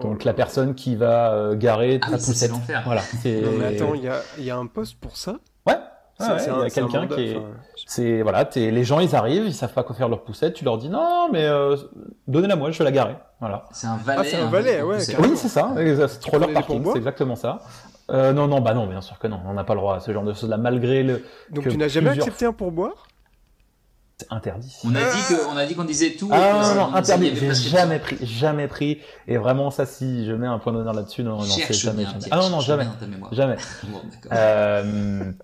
donc 0.00 0.24
la 0.24 0.32
personne 0.32 0.74
qui 0.74 0.96
va 0.96 1.32
euh, 1.32 1.56
garer 1.56 2.00
ah, 2.02 2.12
poussette. 2.12 2.52
Voilà. 2.84 3.02
Non, 3.24 3.50
mais 3.58 3.66
attends, 3.66 3.94
il 3.94 4.04
y 4.04 4.08
a, 4.08 4.20
y 4.38 4.50
a, 4.50 4.56
un 4.56 4.66
poste 4.66 4.96
pour 5.00 5.16
ça? 5.16 5.36
Ouais. 5.66 5.76
il 6.20 6.26
y 6.26 6.30
a 6.30 6.70
quelqu'un 6.70 7.06
qui 7.06 7.20
est. 7.20 7.42
C'est 7.86 8.22
voilà, 8.22 8.48
es... 8.54 8.70
les 8.70 8.84
gens 8.84 9.00
ils 9.00 9.14
arrivent, 9.16 9.46
ils 9.46 9.54
savent 9.54 9.72
pas 9.72 9.82
quoi 9.82 9.94
faire 9.94 10.08
leur 10.08 10.22
poussette, 10.22 10.54
tu 10.54 10.64
leur 10.64 10.78
dis 10.78 10.88
non 10.88 11.28
mais 11.32 11.44
euh, 11.44 11.76
donnez-la 12.26 12.56
moi, 12.56 12.70
je 12.70 12.78
vais 12.78 12.84
la 12.84 12.92
garer. 12.92 13.16
Voilà. 13.40 13.64
C'est 13.72 13.86
un 13.86 13.96
valet. 13.96 14.20
Ah, 14.20 14.24
c'est 14.24 14.36
un 14.36 14.46
hein, 14.46 14.50
valet, 14.50 14.82
ouais. 14.82 14.96
Oui, 15.20 15.36
c'est 15.36 15.48
ça. 15.48 15.74
Stroller 16.08 16.52
parking, 16.52 16.84
c'est 16.92 16.98
exactement 16.98 17.36
ça. 17.36 17.60
Euh, 18.10 18.32
non, 18.32 18.46
non, 18.46 18.60
bah 18.60 18.72
non, 18.72 18.86
bien 18.86 19.02
sûr 19.02 19.18
que 19.18 19.26
non, 19.26 19.40
on 19.46 19.52
n'a 19.52 19.64
pas 19.64 19.74
le 19.74 19.80
droit 19.80 19.96
à 19.96 20.00
ce 20.00 20.12
genre 20.12 20.24
de 20.24 20.32
choses-là, 20.32 20.56
malgré 20.56 21.02
le. 21.02 21.22
Donc 21.50 21.68
tu 21.68 21.76
n'as 21.76 21.88
jamais 21.88 22.10
accepté 22.10 22.46
un 22.46 22.52
pourboire? 22.52 22.94
c'est 22.94 23.07
interdit. 24.30 24.76
On 24.84 24.94
a 24.94 25.00
dit 25.00 25.34
qu'on 25.34 25.56
a 25.56 25.66
dit 25.66 25.74
qu'on 25.74 25.84
disait 25.84 26.12
tout. 26.12 26.28
Ah 26.32 26.52
non, 26.52 26.60
non, 26.60 26.74
non 26.90 26.94
interdit. 26.94 27.34
J'ai 27.34 27.54
jamais 27.54 27.98
pris, 27.98 28.18
jamais 28.22 28.66
pris. 28.66 28.98
Et 29.26 29.36
vraiment, 29.36 29.70
ça, 29.70 29.86
si 29.86 30.26
je 30.26 30.32
mets 30.32 30.46
un 30.46 30.58
point 30.58 30.72
d'honneur 30.72 30.94
là-dessus, 30.94 31.22
non, 31.22 31.36
non, 31.36 31.42
c'est 31.42 31.72
jamais, 31.72 32.04
jamais. 32.04 32.18
Ah 32.30 32.38
non, 32.38 32.50
non, 32.50 32.60
jamais, 32.60 32.86
jamais. 33.32 33.56
bon, 33.84 34.00
euh, 34.32 34.82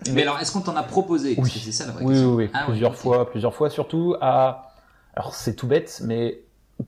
mais, 0.07 0.13
mais, 0.13 0.23
alors, 0.23 0.41
est-ce 0.41 0.53
qu'on 0.53 0.61
t'en 0.61 0.77
a 0.77 0.83
proposé? 0.83 1.37
Oui, 1.39 1.51
c'est 1.51 1.73
ça 1.73 1.87
la 1.87 1.93
vraie 1.93 2.05
oui, 2.05 2.13
question. 2.15 2.35
oui, 2.35 2.45
oui, 2.45 2.51
ah, 2.53 2.65
plusieurs 2.67 2.97
fois, 2.97 3.31
plusieurs 3.31 3.55
fois, 3.55 3.71
surtout 3.71 4.17
à. 4.21 4.73
Alors, 5.15 5.35
c'est 5.35 5.55
tout 5.55 5.69
bête, 5.69 6.03
mais 6.05 6.41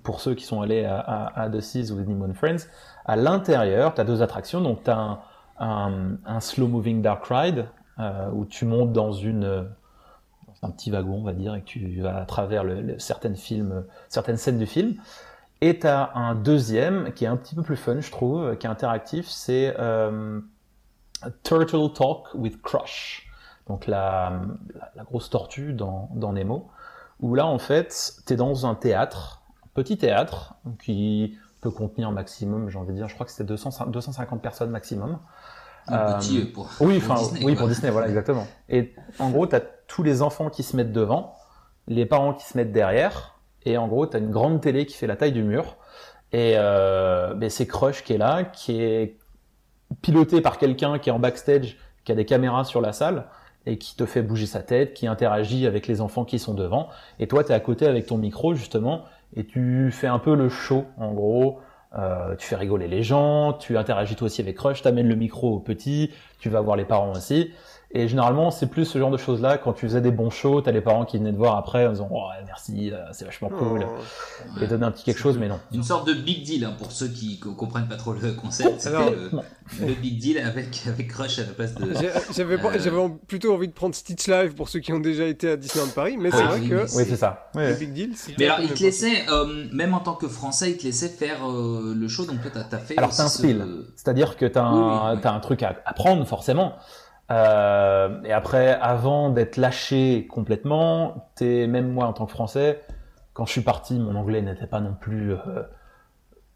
pour 0.02 0.20
ceux 0.20 0.34
qui 0.34 0.44
sont 0.44 0.62
allés 0.62 0.84
à, 0.84 0.98
à, 0.98 1.42
à 1.42 1.48
The 1.48 1.60
Seas 1.60 1.92
with 1.92 2.08
Nemo 2.08 2.26
Friends, 2.34 2.66
à 3.04 3.14
l'intérieur, 3.14 3.94
tu 3.94 4.00
as 4.00 4.04
deux 4.04 4.22
attractions. 4.22 4.60
Donc, 4.60 4.82
tu 4.82 4.90
as 4.90 4.98
un, 4.98 5.20
un, 5.60 6.16
un 6.26 6.40
slow 6.40 6.66
moving 6.66 7.02
dark 7.02 7.24
ride 7.30 7.66
euh, 8.00 8.28
où 8.32 8.44
tu 8.44 8.64
montes 8.64 8.92
dans 8.92 9.12
une 9.12 9.68
un 10.62 10.70
petit 10.70 10.90
wagon, 10.90 11.18
on 11.20 11.22
va 11.22 11.32
dire, 11.32 11.54
et 11.54 11.60
que 11.60 11.66
tu 11.66 12.00
vas 12.00 12.16
à 12.16 12.24
travers 12.26 12.64
le, 12.64 12.98
certaines, 12.98 13.36
films, 13.36 13.84
certaines 14.08 14.36
scènes 14.36 14.58
du 14.58 14.66
film. 14.66 14.96
Et 15.60 15.78
tu 15.78 15.86
as 15.86 16.12
un 16.14 16.34
deuxième 16.34 17.12
qui 17.12 17.24
est 17.24 17.28
un 17.28 17.36
petit 17.36 17.54
peu 17.54 17.62
plus 17.62 17.76
fun, 17.76 18.00
je 18.00 18.10
trouve, 18.10 18.56
qui 18.56 18.66
est 18.66 18.70
interactif, 18.70 19.26
c'est 19.28 19.74
euh, 19.78 20.40
Turtle 21.42 21.92
Talk 21.94 22.34
with 22.34 22.60
Crush. 22.62 23.30
Donc 23.66 23.86
la, 23.86 24.40
la, 24.94 25.02
grosse 25.04 25.30
tortue 25.30 25.72
dans, 25.72 26.08
dans, 26.14 26.32
Nemo. 26.32 26.68
Où 27.20 27.34
là, 27.34 27.46
en 27.46 27.58
fait, 27.58 28.14
tu 28.26 28.34
es 28.34 28.36
dans 28.36 28.66
un 28.66 28.74
théâtre, 28.74 29.42
un 29.64 29.68
petit 29.74 29.98
théâtre, 29.98 30.54
qui 30.78 31.36
peut 31.60 31.70
contenir 31.70 32.12
maximum, 32.12 32.68
j'ai 32.68 32.78
envie 32.78 32.92
de 32.92 32.98
dire, 32.98 33.08
je 33.08 33.14
crois 33.14 33.26
que 33.26 33.32
c'était 33.32 33.44
250 33.54 34.42
personnes 34.42 34.70
maximum. 34.70 35.18
Un 35.88 36.18
petit 36.18 36.42
euh, 36.42 36.52
pour, 36.52 36.68
oui, 36.80 37.00
pour 37.00 37.14
Disney, 37.16 37.44
oui, 37.44 37.54
pour 37.54 37.68
Disney, 37.68 37.90
voilà, 37.90 38.08
exactement. 38.08 38.46
Et 38.68 38.94
en 39.18 39.30
gros, 39.30 39.46
tu 39.46 39.56
as 39.56 39.62
tous 39.86 40.02
les 40.02 40.22
enfants 40.22 40.50
qui 40.50 40.62
se 40.62 40.76
mettent 40.76 40.92
devant, 40.92 41.34
les 41.88 42.06
parents 42.06 42.34
qui 42.34 42.44
se 42.44 42.56
mettent 42.56 42.72
derrière, 42.72 43.36
et 43.66 43.76
en 43.76 43.88
gros, 43.88 44.06
tu 44.06 44.16
as 44.16 44.20
une 44.20 44.30
grande 44.30 44.60
télé 44.60 44.86
qui 44.86 44.96
fait 44.96 45.08
la 45.08 45.16
taille 45.16 45.32
du 45.32 45.42
mur. 45.42 45.76
Et 46.32 46.54
euh, 46.56 47.34
ben, 47.34 47.50
c'est 47.50 47.66
Crush 47.66 48.04
qui 48.04 48.14
est 48.14 48.18
là, 48.18 48.44
qui 48.44 48.80
est 48.80 49.16
piloté 50.02 50.40
par 50.40 50.58
quelqu'un 50.58 50.98
qui 50.98 51.10
est 51.10 51.12
en 51.12 51.18
backstage, 51.18 51.76
qui 52.04 52.12
a 52.12 52.14
des 52.14 52.24
caméras 52.24 52.64
sur 52.64 52.80
la 52.80 52.92
salle 52.92 53.26
et 53.66 53.78
qui 53.78 53.96
te 53.96 54.06
fait 54.06 54.22
bouger 54.22 54.46
sa 54.46 54.62
tête, 54.62 54.94
qui 54.94 55.08
interagit 55.08 55.66
avec 55.66 55.88
les 55.88 56.00
enfants 56.00 56.24
qui 56.24 56.38
sont 56.38 56.54
devant. 56.54 56.88
Et 57.18 57.26
toi, 57.26 57.42
tu 57.42 57.50
es 57.50 57.54
à 57.54 57.60
côté 57.60 57.86
avec 57.86 58.06
ton 58.06 58.16
micro, 58.16 58.54
justement, 58.54 59.04
et 59.34 59.44
tu 59.44 59.90
fais 59.90 60.06
un 60.06 60.20
peu 60.20 60.36
le 60.36 60.48
show, 60.48 60.84
en 60.96 61.12
gros. 61.12 61.58
Euh, 61.98 62.36
tu 62.36 62.46
fais 62.46 62.56
rigoler 62.56 62.88
les 62.88 63.02
gens, 63.02 63.54
tu 63.54 63.78
interagis 63.78 64.16
toi 64.16 64.26
aussi 64.26 64.42
avec 64.42 64.56
Crush, 64.56 64.82
t'amènes 64.82 65.08
le 65.08 65.14
micro 65.14 65.54
au 65.54 65.60
petit, 65.60 66.12
tu 66.38 66.50
vas 66.50 66.60
voir 66.60 66.76
les 66.76 66.84
parents 66.84 67.12
aussi. 67.12 67.52
Et 67.96 68.08
généralement, 68.08 68.50
c'est 68.50 68.66
plus 68.66 68.84
ce 68.84 68.98
genre 68.98 69.10
de 69.10 69.16
choses-là. 69.16 69.56
Quand 69.56 69.72
tu 69.72 69.86
faisais 69.86 70.02
des 70.02 70.10
bons 70.10 70.28
shows, 70.28 70.60
t'as 70.60 70.70
les 70.70 70.82
parents 70.82 71.06
qui 71.06 71.16
venaient 71.16 71.32
te 71.32 71.38
voir 71.38 71.56
après 71.56 71.86
en 71.86 71.92
disant 71.92 72.08
oh, 72.12 72.28
merci, 72.44 72.92
euh, 72.92 72.98
c'est 73.12 73.24
vachement 73.24 73.48
cool. 73.48 73.86
Oh. 73.88 74.62
Et 74.62 74.66
donner 74.66 74.84
un 74.84 74.90
petit 74.90 75.02
quelque 75.02 75.18
chose, 75.18 75.38
mais 75.38 75.48
non. 75.48 75.58
Une 75.72 75.82
sorte 75.82 76.06
de 76.06 76.12
big 76.12 76.44
deal 76.44 76.66
hein, 76.66 76.74
pour 76.76 76.92
ceux 76.92 77.08
qui 77.08 77.40
comprennent 77.40 77.88
pas 77.88 77.96
trop 77.96 78.12
le 78.12 78.32
concept. 78.32 78.80
C'était 78.80 79.86
le, 79.86 79.94
big 79.94 80.18
deal 80.18 80.38
avec, 80.38 80.82
avec 80.86 81.08
Crush 81.08 81.38
à 81.38 81.46
la 81.46 81.52
place 81.54 81.74
de. 81.74 81.90
J'avais 82.34 82.58
euh, 82.62 83.08
plutôt 83.26 83.54
envie 83.54 83.68
de 83.68 83.72
prendre 83.72 83.94
Stitch 83.94 84.28
Live 84.28 84.52
pour 84.52 84.68
ceux 84.68 84.80
qui 84.80 84.92
ont 84.92 85.00
déjà 85.00 85.24
été 85.24 85.52
à 85.52 85.56
Disneyland 85.56 85.88
Paris, 85.94 86.18
mais 86.18 86.30
c'est 86.30 86.42
vrai 86.42 86.60
que. 86.60 86.82
Oui, 86.98 87.04
c'est 87.08 87.16
ça. 87.16 87.48
Le 87.54 87.72
big 87.78 87.94
deal. 87.94 88.10
Mais 88.38 88.44
alors, 88.44 88.60
il 88.60 88.74
te 88.74 88.82
laissait, 88.82 89.26
euh, 89.30 89.64
même 89.72 89.94
en 89.94 90.00
tant 90.00 90.16
que 90.16 90.28
Français, 90.28 90.72
il 90.72 90.76
te 90.76 90.82
laissait 90.82 91.08
faire 91.08 91.38
le 91.48 92.08
show, 92.08 92.26
donc 92.26 92.42
toi, 92.42 92.50
t'as 92.68 92.76
fait. 92.76 92.98
Alors, 92.98 93.16
t'as 93.16 93.24
un 93.24 93.28
spiel. 93.28 93.64
C'est-à-dire 93.96 94.36
que 94.36 94.44
t'as 94.44 94.64
un, 94.64 95.18
as 95.18 95.32
un 95.32 95.40
truc 95.40 95.62
à 95.62 95.76
apprendre, 95.86 96.26
forcément. 96.26 96.74
Euh, 97.30 98.20
et 98.24 98.32
après, 98.32 98.74
avant 98.80 99.30
d'être 99.30 99.56
lâché 99.56 100.26
complètement, 100.28 101.30
t'es 101.34 101.66
même 101.66 101.90
moi 101.90 102.06
en 102.06 102.12
tant 102.12 102.26
que 102.26 102.32
Français, 102.32 102.82
quand 103.32 103.46
je 103.46 103.52
suis 103.52 103.62
parti, 103.62 103.98
mon 103.98 104.14
anglais 104.14 104.42
n'était 104.42 104.66
pas 104.66 104.80
non 104.80 104.94
plus 104.98 105.32
euh, 105.32 105.36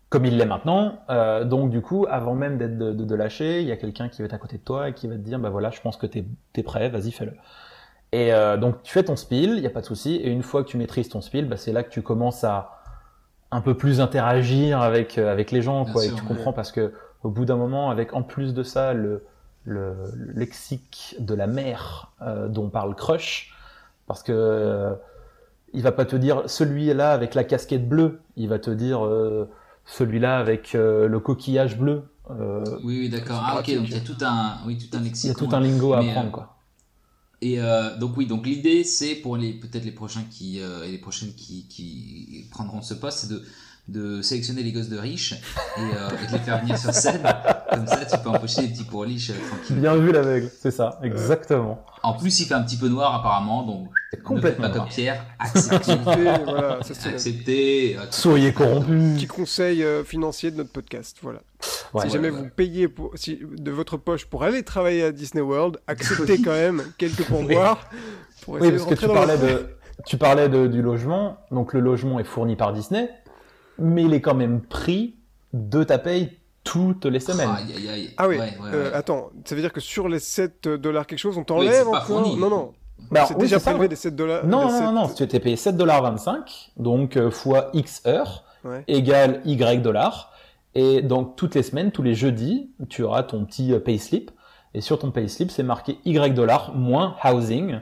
comme 0.08 0.24
il 0.24 0.36
l'est 0.36 0.46
maintenant. 0.46 1.00
Euh, 1.10 1.44
donc 1.44 1.70
du 1.70 1.82
coup, 1.82 2.06
avant 2.08 2.34
même 2.34 2.56
d'être 2.58 2.78
de, 2.78 2.92
de, 2.92 3.14
lâcher, 3.14 3.60
il 3.60 3.68
y 3.68 3.72
a 3.72 3.76
quelqu'un 3.76 4.08
qui 4.08 4.22
va 4.22 4.26
être 4.26 4.34
à 4.34 4.38
côté 4.38 4.58
de 4.58 4.62
toi 4.62 4.88
et 4.88 4.94
qui 4.94 5.06
va 5.06 5.14
te 5.14 5.20
dire, 5.20 5.38
bah 5.38 5.50
voilà, 5.50 5.70
je 5.70 5.80
pense 5.80 5.96
que 5.96 6.06
t'es 6.06 6.24
es 6.54 6.62
prêt, 6.62 6.88
vas-y 6.88 7.12
fais-le. 7.12 7.32
Et 8.12 8.32
euh, 8.32 8.56
donc 8.56 8.82
tu 8.82 8.92
fais 8.92 9.04
ton 9.04 9.14
spiel, 9.14 9.50
il 9.50 9.60
n'y 9.60 9.66
a 9.66 9.70
pas 9.70 9.82
de 9.82 9.86
souci. 9.86 10.16
Et 10.16 10.30
une 10.30 10.42
fois 10.42 10.64
que 10.64 10.68
tu 10.68 10.76
maîtrises 10.76 11.08
ton 11.08 11.20
spiel, 11.20 11.48
bah, 11.48 11.56
c'est 11.56 11.72
là 11.72 11.82
que 11.82 11.90
tu 11.90 12.02
commences 12.02 12.44
à 12.44 12.78
un 13.52 13.60
peu 13.60 13.76
plus 13.76 14.00
interagir 14.00 14.80
avec 14.80 15.18
avec 15.18 15.50
les 15.50 15.60
gens, 15.60 15.84
quoi. 15.84 16.04
et 16.04 16.10
tu 16.12 16.22
comprends 16.22 16.52
parce 16.52 16.72
que 16.72 16.92
au 17.22 17.30
bout 17.30 17.44
d'un 17.44 17.56
moment, 17.56 17.90
avec 17.90 18.14
en 18.14 18.22
plus 18.22 18.54
de 18.54 18.62
ça 18.62 18.94
le 18.94 19.24
le, 19.64 19.94
lexique 20.34 21.16
de 21.18 21.34
la 21.34 21.46
mer 21.46 22.12
euh, 22.22 22.48
dont 22.48 22.68
parle 22.68 22.94
Crush, 22.94 23.54
parce 24.06 24.22
que 24.22 24.32
euh, 24.32 24.94
il 25.72 25.82
va 25.82 25.92
pas 25.92 26.04
te 26.04 26.16
dire 26.16 26.42
celui-là 26.46 27.12
avec 27.12 27.34
la 27.34 27.44
casquette 27.44 27.88
bleue, 27.88 28.20
il 28.36 28.48
va 28.48 28.58
te 28.58 28.70
dire 28.70 29.04
euh, 29.04 29.48
celui-là 29.86 30.38
avec 30.38 30.72
le 30.72 31.18
coquillage 31.18 31.78
bleu. 31.78 32.04
oui, 32.28 32.74
oui 32.84 33.08
d'accord. 33.08 33.42
Ah, 33.42 33.60
ok, 33.60 33.74
donc 33.74 33.88
il 33.88 33.92
y 33.92 33.96
a 33.96 34.00
tout 34.00 34.16
un, 34.22 34.58
oui, 34.66 34.78
tout 34.78 34.96
un 34.96 35.00
lexique. 35.00 35.24
Il 35.24 35.28
y 35.28 35.44
a 35.44 35.48
tout 35.48 35.54
un 35.54 35.60
lingo 35.60 35.92
à 35.92 36.00
apprendre, 36.00 36.30
quoi. 36.30 36.56
Et 37.42 37.58
donc 37.98 38.18
oui, 38.18 38.26
donc 38.26 38.46
l'idée 38.46 38.84
c'est 38.84 39.14
pour 39.14 39.38
les 39.38 39.54
peut-être 39.54 39.84
les 39.84 39.92
prochains 39.92 40.24
qui 40.30 40.58
et 40.58 40.90
les 40.90 40.98
prochaines 40.98 41.32
qui, 41.32 41.66
qui 41.68 42.46
prendront 42.50 42.82
ce 42.82 42.92
poste, 42.92 43.20
c'est 43.20 43.28
de 43.28 43.42
de 43.90 44.22
sélectionner 44.22 44.62
les 44.62 44.72
gosses 44.72 44.88
de 44.88 44.98
riches 44.98 45.32
et, 45.32 45.80
euh, 45.80 46.10
de 46.10 46.32
les 46.32 46.38
faire 46.38 46.60
venir 46.60 46.78
sur 46.78 46.92
scène. 46.92 47.22
Comme 47.70 47.86
ça, 47.86 48.04
tu 48.04 48.18
peux 48.18 48.28
empocher 48.28 48.62
des 48.62 48.68
petits 48.68 48.84
pourriches 48.84 49.30
euh, 49.30 49.48
tranquille. 49.48 49.76
Bien 49.76 49.96
vu 49.96 50.12
l'aveugle, 50.12 50.50
c'est 50.60 50.70
ça, 50.70 50.98
exactement. 51.02 51.84
En 52.02 52.14
plus, 52.14 52.40
il 52.40 52.46
fait 52.46 52.54
un 52.54 52.62
petit 52.62 52.76
peu 52.76 52.88
noir 52.88 53.14
apparemment, 53.14 53.62
donc 53.62 53.88
complètement 54.24 54.68
pas 54.68 54.78
comme 54.78 54.88
Pierre. 54.88 55.24
Accepté, 55.38 55.94
voilà, 56.04 56.78
accepté. 56.80 57.96
Soyez 58.10 58.52
corrompu. 58.52 59.14
Petit 59.16 59.26
conseil 59.26 59.82
euh, 59.82 60.04
financier 60.04 60.50
de 60.50 60.56
notre 60.56 60.72
podcast, 60.72 61.18
voilà. 61.22 61.40
si 62.02 62.10
jamais 62.10 62.30
vous 62.30 62.48
payez 62.48 62.88
pour, 62.88 63.12
si, 63.14 63.38
de 63.40 63.70
votre 63.70 63.96
poche 63.96 64.26
pour 64.26 64.42
aller 64.42 64.62
travailler 64.62 65.04
à 65.04 65.12
Disney 65.12 65.42
World, 65.42 65.78
acceptez 65.86 66.40
quand 66.42 66.52
même 66.52 66.82
quelques 66.98 67.24
pourboires. 67.28 67.88
Pour 68.42 68.54
oui, 68.54 68.70
parce 68.70 68.86
que 68.86 68.94
tu 68.94 69.06
parlais, 69.06 69.38
de, 69.38 69.76
tu 70.06 70.16
parlais 70.16 70.48
de, 70.48 70.66
du 70.66 70.82
logement. 70.82 71.38
Donc 71.50 71.74
le 71.74 71.80
logement 71.80 72.18
est 72.18 72.24
fourni 72.24 72.56
par 72.56 72.72
Disney 72.72 73.10
mais 73.80 74.04
il 74.04 74.14
est 74.14 74.20
quand 74.20 74.34
même 74.34 74.60
pris 74.60 75.16
de 75.52 75.82
ta 75.82 75.98
paye 75.98 76.38
toutes 76.64 77.06
les 77.06 77.20
semaines. 77.20 77.50
Ah 78.16 78.28
oui, 78.28 78.38
euh, 78.72 78.90
attends, 78.94 79.30
ça 79.44 79.54
veut 79.54 79.60
dire 79.60 79.72
que 79.72 79.80
sur 79.80 80.08
les 80.08 80.18
7 80.18 80.68
dollars 80.68 81.06
quelque 81.06 81.18
chose, 81.18 81.38
on 81.38 81.44
t'enlève 81.44 81.88
encore 81.88 82.36
Non, 82.36 82.50
non. 82.50 82.72
Bah, 83.10 83.24
c'est 83.26 83.38
déjà 83.38 83.58
prélevé 83.58 83.88
des 83.88 83.96
7 83.96 84.14
dollars. 84.14 84.46
Non, 84.46 84.70
non, 84.70 84.92
non, 84.92 85.08
si 85.08 85.14
tu 85.14 85.22
étais 85.22 85.40
payé 85.40 85.56
7 85.56 85.76
dollars 85.76 86.02
25, 86.02 86.72
donc 86.76 87.16
euh, 87.16 87.30
fois 87.30 87.70
X 87.72 88.02
heures, 88.06 88.44
égale 88.86 89.40
Y 89.44 89.82
dollars. 89.82 90.32
Et 90.74 91.02
donc 91.02 91.34
toutes 91.34 91.54
les 91.54 91.62
semaines, 91.62 91.90
tous 91.90 92.02
les 92.02 92.14
jeudis, 92.14 92.70
tu 92.88 93.02
auras 93.02 93.24
ton 93.24 93.44
petit 93.44 93.72
euh, 93.72 93.80
payslip. 93.80 94.30
Et 94.72 94.80
sur 94.80 94.98
ton 95.00 95.10
payslip, 95.10 95.50
c'est 95.50 95.64
marqué 95.64 95.98
Y 96.04 96.32
dollars 96.34 96.74
moins 96.74 97.16
housing 97.24 97.80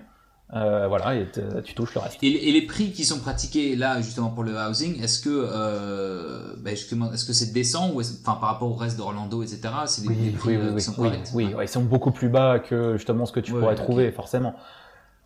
euh, 0.55 0.87
voilà, 0.89 1.15
et 1.15 1.27
tu 1.63 1.75
touches 1.75 1.95
le 1.95 2.01
reste. 2.01 2.17
Et, 2.23 2.53
les 2.53 2.63
prix 2.63 2.93
qui 2.93 3.05
sont 3.05 3.19
pratiqués 3.21 3.77
là 3.77 4.01
justement 4.01 4.31
pour 4.31 4.45
le 4.45 4.57
housing, 4.57 5.03
est-ce 5.03 5.21
que 5.21 5.29
euh, 5.31 6.55
ben 6.59 6.73
est-ce 6.73 7.27
que 7.27 7.33
c'est 7.35 7.53
décent 7.53 7.91
ou 7.91 8.01
enfin 8.01 8.39
par 8.41 8.49
rapport 8.49 8.71
au 8.71 8.75
reste 8.75 8.97
d'Orlando, 8.97 9.43
etc. 9.43 9.61
C'est 9.87 10.03
des, 10.03 10.09
oui, 10.09 10.31
prix 10.31 10.57
oui, 10.57 10.63
euh, 10.63 10.75
qui 10.75 10.81
sont 10.81 10.95
oui, 10.97 11.11
oui, 11.35 11.55
ils 11.61 11.69
sont 11.69 11.83
beaucoup 11.83 12.13
plus 12.13 12.31
bas 12.31 12.61
que 12.61 12.97
justement 12.97 13.27
ce 13.27 13.33
que 13.33 13.41
tu 13.41 13.53
pourrais 13.53 13.75
trouver 13.75 14.11
forcément. 14.11 14.55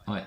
Ouais. 0.09 0.25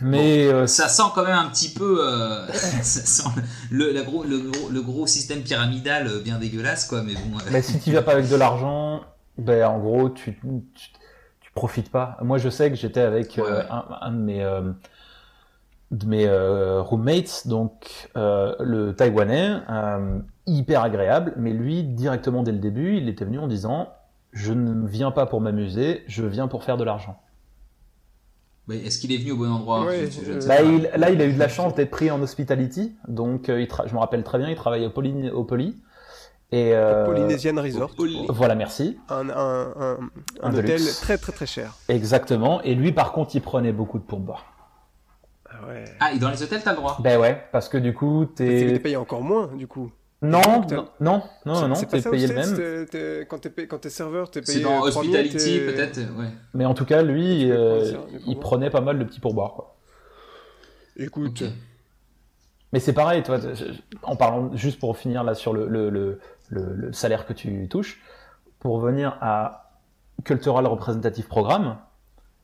Mais 0.00 0.46
euh, 0.46 0.66
ça 0.66 0.88
sent 0.88 1.04
quand 1.14 1.24
même 1.24 1.38
un 1.38 1.48
petit 1.48 1.70
peu 1.70 2.00
ça 2.52 2.82
sent 2.82 3.28
le, 3.70 3.92
la 3.92 4.02
gros, 4.02 4.24
le, 4.24 4.38
gros, 4.38 4.68
le, 4.68 4.82
gros, 4.82 5.06
système 5.06 5.42
pyramidal 5.42 6.10
bien 6.24 6.40
dégueulasse 6.40 6.86
quoi. 6.86 7.02
Mais 7.02 7.14
bon. 7.14 7.38
Mais 7.52 7.62
si 7.62 7.78
tu 7.78 7.92
viens 7.92 8.02
pas 8.02 8.12
avec 8.12 8.28
de 8.28 8.36
l'argent, 8.36 9.02
ben 9.38 9.64
en 9.64 9.78
gros 9.78 10.10
tu, 10.10 10.40
tu 10.74 10.90
profite 11.60 11.90
pas. 11.90 12.16
Moi, 12.22 12.38
je 12.38 12.48
sais 12.48 12.70
que 12.70 12.76
j'étais 12.76 13.02
avec 13.02 13.38
euh, 13.38 13.62
un, 13.68 14.12
de 14.12 14.16
mes, 14.16 14.42
euh, 14.42 14.72
de 15.90 16.06
mes 16.06 16.26
euh, 16.26 16.80
roommates, 16.80 17.46
donc 17.46 18.10
le 18.14 18.92
Taïwanais, 18.92 19.60
hyper 20.46 20.82
agréable, 20.82 21.34
mais 21.36 21.52
lui, 21.52 21.82
directement 21.82 22.42
dès 22.42 22.52
le 22.52 22.58
début, 22.58 22.96
il 22.96 23.10
était 23.10 23.26
venu 23.26 23.38
en 23.38 23.46
disant 23.46 23.92
Je 24.32 24.54
ne 24.54 24.88
viens 24.88 25.10
pas 25.10 25.26
pour 25.26 25.42
m'amuser, 25.42 26.02
je 26.06 26.24
viens 26.24 26.48
pour 26.48 26.64
faire 26.64 26.78
de 26.78 26.84
l'argent. 26.84 27.20
Mais 28.66 28.78
est-ce 28.78 28.98
qu'il 28.98 29.12
est 29.12 29.18
venu 29.18 29.32
au 29.32 29.36
bon 29.36 29.50
endroit 29.50 29.84
bah, 29.84 30.62
Là, 30.96 31.10
il 31.10 31.20
a 31.20 31.26
eu 31.26 31.34
de 31.34 31.38
la 31.38 31.48
chance 31.48 31.74
d'être 31.74 31.90
pris 31.90 32.10
en 32.10 32.22
hospitality, 32.22 32.96
donc 33.06 33.48
il 33.48 33.68
je 33.86 33.92
me 33.92 33.98
rappelle 33.98 34.24
très 34.24 34.38
bien, 34.38 34.48
il 34.48 34.56
travaillait 34.56 34.86
au 34.86 34.90
Poly. 34.90 35.28
Au 35.28 35.44
Poly 35.44 35.76
et 36.52 36.74
euh, 36.74 37.04
Polynesian 37.06 37.54
Resort. 37.56 37.94
Voilà, 38.28 38.54
merci. 38.54 38.98
Un, 39.08 39.28
un, 39.30 40.00
un, 40.42 40.54
hôtel 40.54 40.80
très 41.00 41.16
très 41.16 41.32
très 41.32 41.46
cher. 41.46 41.76
Exactement. 41.88 42.60
Et 42.62 42.74
lui, 42.74 42.92
par 42.92 43.12
contre, 43.12 43.36
il 43.36 43.42
prenait 43.42 43.72
beaucoup 43.72 43.98
de 43.98 44.04
pourboire. 44.04 44.52
Ah 45.48 45.66
ouais. 45.68 45.84
Ah, 46.00 46.12
et 46.12 46.18
dans 46.18 46.30
les 46.30 46.42
hôtels, 46.42 46.62
t'as 46.62 46.72
le 46.72 46.76
droit 46.78 46.98
Ben 47.02 47.20
ouais, 47.20 47.44
parce 47.52 47.68
que 47.68 47.78
du 47.78 47.94
coup, 47.94 48.26
t'es. 48.26 48.72
T'es 48.72 48.78
payé 48.78 48.96
encore 48.96 49.22
moins, 49.22 49.48
du 49.54 49.66
coup. 49.66 49.92
Non, 50.22 50.42
non, 50.70 50.86
non, 51.00 51.22
non, 51.46 51.68
non, 51.68 51.74
t'es 51.74 52.02
payé 52.02 52.26
le 52.26 52.34
même. 52.34 53.26
quand 53.26 53.38
t'es 53.38 53.66
quand 53.66 53.88
serveur, 53.88 54.30
t'es 54.30 54.42
payé. 54.42 54.58
C'est 54.58 54.64
dans 54.64 54.82
Hospitality, 54.82 55.60
peut-être, 55.60 55.98
ouais. 56.18 56.28
Mais 56.52 56.66
en 56.66 56.74
tout 56.74 56.84
cas, 56.84 57.02
lui, 57.02 57.50
euh, 57.50 57.94
il 58.26 58.38
prenait 58.38 58.68
pas 58.68 58.82
mal 58.82 58.98
de 58.98 59.04
petits 59.04 59.20
pourboires, 59.20 59.54
quoi. 59.54 59.76
Écoute. 60.96 61.44
Mais 62.72 62.80
c'est 62.80 62.92
pareil, 62.92 63.22
toi, 63.22 63.38
en 64.02 64.16
parlant 64.16 64.54
juste 64.54 64.78
pour 64.78 64.96
finir 64.96 65.24
là 65.24 65.34
sur 65.34 65.52
le, 65.52 65.66
le, 65.66 66.20
le, 66.50 66.92
salaire 66.92 67.26
que 67.26 67.32
tu 67.32 67.68
touches, 67.68 68.00
pour 68.58 68.78
venir 68.78 69.16
à 69.20 69.72
Cultural 70.24 70.66
Representative 70.66 71.26
Programme, 71.26 71.78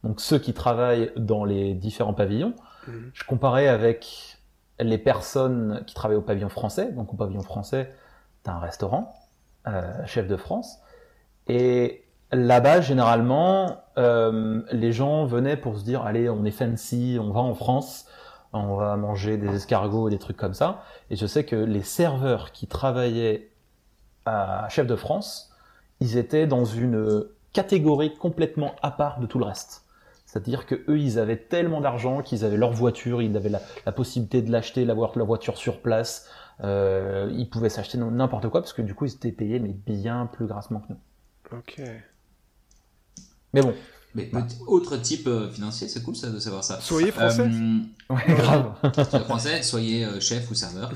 donc 0.02 0.20
ceux 0.20 0.38
qui 0.38 0.52
travaillent 0.52 1.12
dans 1.16 1.44
les 1.44 1.74
différents 1.74 2.14
pavillons, 2.14 2.54
mhm. 2.88 3.10
je 3.14 3.24
comparais 3.24 3.68
avec 3.68 4.38
les 4.80 4.98
personnes 4.98 5.84
qui 5.86 5.94
travaillent 5.94 6.18
au 6.18 6.22
pavillon 6.22 6.48
français. 6.48 6.92
Donc 6.92 7.12
au 7.12 7.16
pavillon 7.16 7.42
français, 7.42 7.94
tu 8.44 8.50
as 8.50 8.54
un 8.54 8.58
restaurant, 8.58 9.14
euh, 9.68 9.92
chef 10.06 10.26
de 10.26 10.36
France, 10.36 10.80
et 11.46 12.06
Là-bas, 12.32 12.80
généralement, 12.80 13.84
euh, 13.98 14.62
les 14.72 14.90
gens 14.90 15.26
venaient 15.26 15.56
pour 15.56 15.78
se 15.78 15.84
dire, 15.84 16.02
allez, 16.02 16.28
on 16.28 16.44
est 16.44 16.50
fancy, 16.50 17.18
on 17.20 17.30
va 17.30 17.40
en 17.40 17.54
France, 17.54 18.06
on 18.52 18.76
va 18.76 18.96
manger 18.96 19.36
des 19.36 19.54
escargots, 19.54 20.10
des 20.10 20.18
trucs 20.18 20.36
comme 20.36 20.54
ça. 20.54 20.82
Et 21.10 21.16
je 21.16 21.26
sais 21.26 21.44
que 21.44 21.56
les 21.56 21.82
serveurs 21.82 22.52
qui 22.52 22.66
travaillaient 22.66 23.50
à 24.24 24.68
Chef 24.68 24.86
de 24.86 24.96
France, 24.96 25.52
ils 26.00 26.16
étaient 26.16 26.46
dans 26.46 26.64
une 26.64 27.26
catégorie 27.52 28.14
complètement 28.14 28.74
à 28.82 28.90
part 28.90 29.20
de 29.20 29.26
tout 29.26 29.38
le 29.38 29.44
reste. 29.44 29.84
C'est-à-dire 30.26 30.66
que 30.66 30.74
eux, 30.88 30.98
ils 30.98 31.18
avaient 31.18 31.38
tellement 31.38 31.80
d'argent 31.80 32.20
qu'ils 32.20 32.44
avaient 32.44 32.56
leur 32.56 32.72
voiture, 32.72 33.22
ils 33.22 33.36
avaient 33.36 33.48
la, 33.48 33.92
possibilité 33.92 34.42
de 34.42 34.50
l'acheter, 34.50 34.84
d'avoir 34.84 35.16
leur 35.16 35.26
voiture 35.26 35.56
sur 35.56 35.80
place. 35.80 36.28
Euh, 36.62 37.30
ils 37.32 37.48
pouvaient 37.48 37.68
s'acheter 37.68 37.96
n'importe 37.96 38.48
quoi 38.48 38.60
parce 38.60 38.72
que 38.72 38.82
du 38.82 38.94
coup, 38.94 39.06
ils 39.06 39.14
étaient 39.14 39.32
payés 39.32 39.60
mais 39.60 39.72
bien 39.72 40.26
plus 40.26 40.46
grassement 40.46 40.80
que 40.80 40.92
nous. 40.92 41.58
Ok. 41.58 41.80
Mais 43.54 43.62
bon. 43.62 43.74
Mais 44.16 44.30
autre 44.66 44.96
type 44.96 45.26
euh, 45.26 45.50
financier, 45.50 45.88
c'est 45.88 46.02
cool 46.02 46.16
ça 46.16 46.30
de 46.30 46.38
savoir 46.38 46.64
ça. 46.64 46.80
Soyez 46.80 47.10
français. 47.10 47.42
Euh, 47.42 48.14
ouais, 48.14 48.34
grave. 48.34 48.72
soyez 49.10 49.24
français, 49.24 49.62
soyez 49.62 50.06
chef 50.20 50.50
ou 50.50 50.54
serveur. 50.54 50.90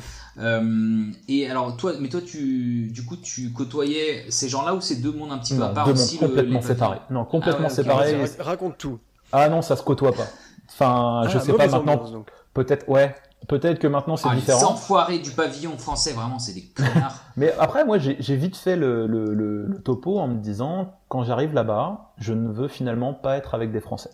et 1.29 1.51
alors 1.51 1.77
toi, 1.77 1.93
mais 2.01 2.09
toi, 2.09 2.21
tu, 2.25 2.89
du 2.91 3.05
coup, 3.05 3.17
tu 3.17 3.53
côtoyais 3.53 4.25
ces 4.31 4.49
gens-là 4.49 4.75
ou 4.75 4.81
c'est 4.81 4.97
deux 4.97 5.13
mondes 5.13 5.33
un 5.33 5.39
petit 5.39 5.55
peu 5.55 5.63
à 5.63 5.69
part 5.69 5.87
deux 5.87 5.93
aussi 5.93 6.19
mondes 6.19 6.31
complètement 6.31 6.63
séparés. 6.63 7.01
Non, 7.11 7.25
complètement 7.25 7.69
ah 7.71 7.75
séparés. 7.75 8.17
Raconte 8.39 8.79
tout. 8.79 8.99
Ah 9.33 9.49
non, 9.49 9.61
ça 9.61 9.77
se 9.77 9.83
côtoie 9.83 10.13
pas. 10.13 10.27
Enfin, 10.69 11.29
je 11.29 11.37
ah, 11.37 11.41
sais 11.41 11.53
pas 11.53 11.67
maintenant. 11.67 12.25
Peut-être, 12.55 12.89
ouais. 12.89 13.15
Peut-être 13.49 13.79
que 13.79 13.87
maintenant 13.87 14.17
c'est 14.17 14.29
ah, 14.31 14.35
différent. 14.35 14.61
Les 14.61 14.65
enfoirés 14.67 15.19
du 15.19 15.31
pavillon 15.31 15.77
français, 15.79 16.13
vraiment, 16.13 16.39
c'est 16.39 16.53
des 16.53 16.67
connards. 16.67 17.17
Mais 17.37 17.53
après, 17.59 17.85
moi, 17.85 17.99
j'ai 17.99 18.37
vite 18.37 18.57
fait 18.57 18.77
le, 18.77 19.07
le, 19.07 19.35
le, 19.35 19.81
topo 19.83 20.19
en 20.19 20.29
me 20.29 20.39
disant, 20.39 20.95
quand 21.09 21.25
j'arrive 21.25 21.55
là-bas, 21.55 22.13
je 22.19 22.33
ne 22.33 22.49
veux 22.51 22.69
finalement 22.69 23.15
pas 23.15 23.37
être 23.37 23.55
avec 23.55 23.73
des 23.73 23.81
Français. 23.81 24.11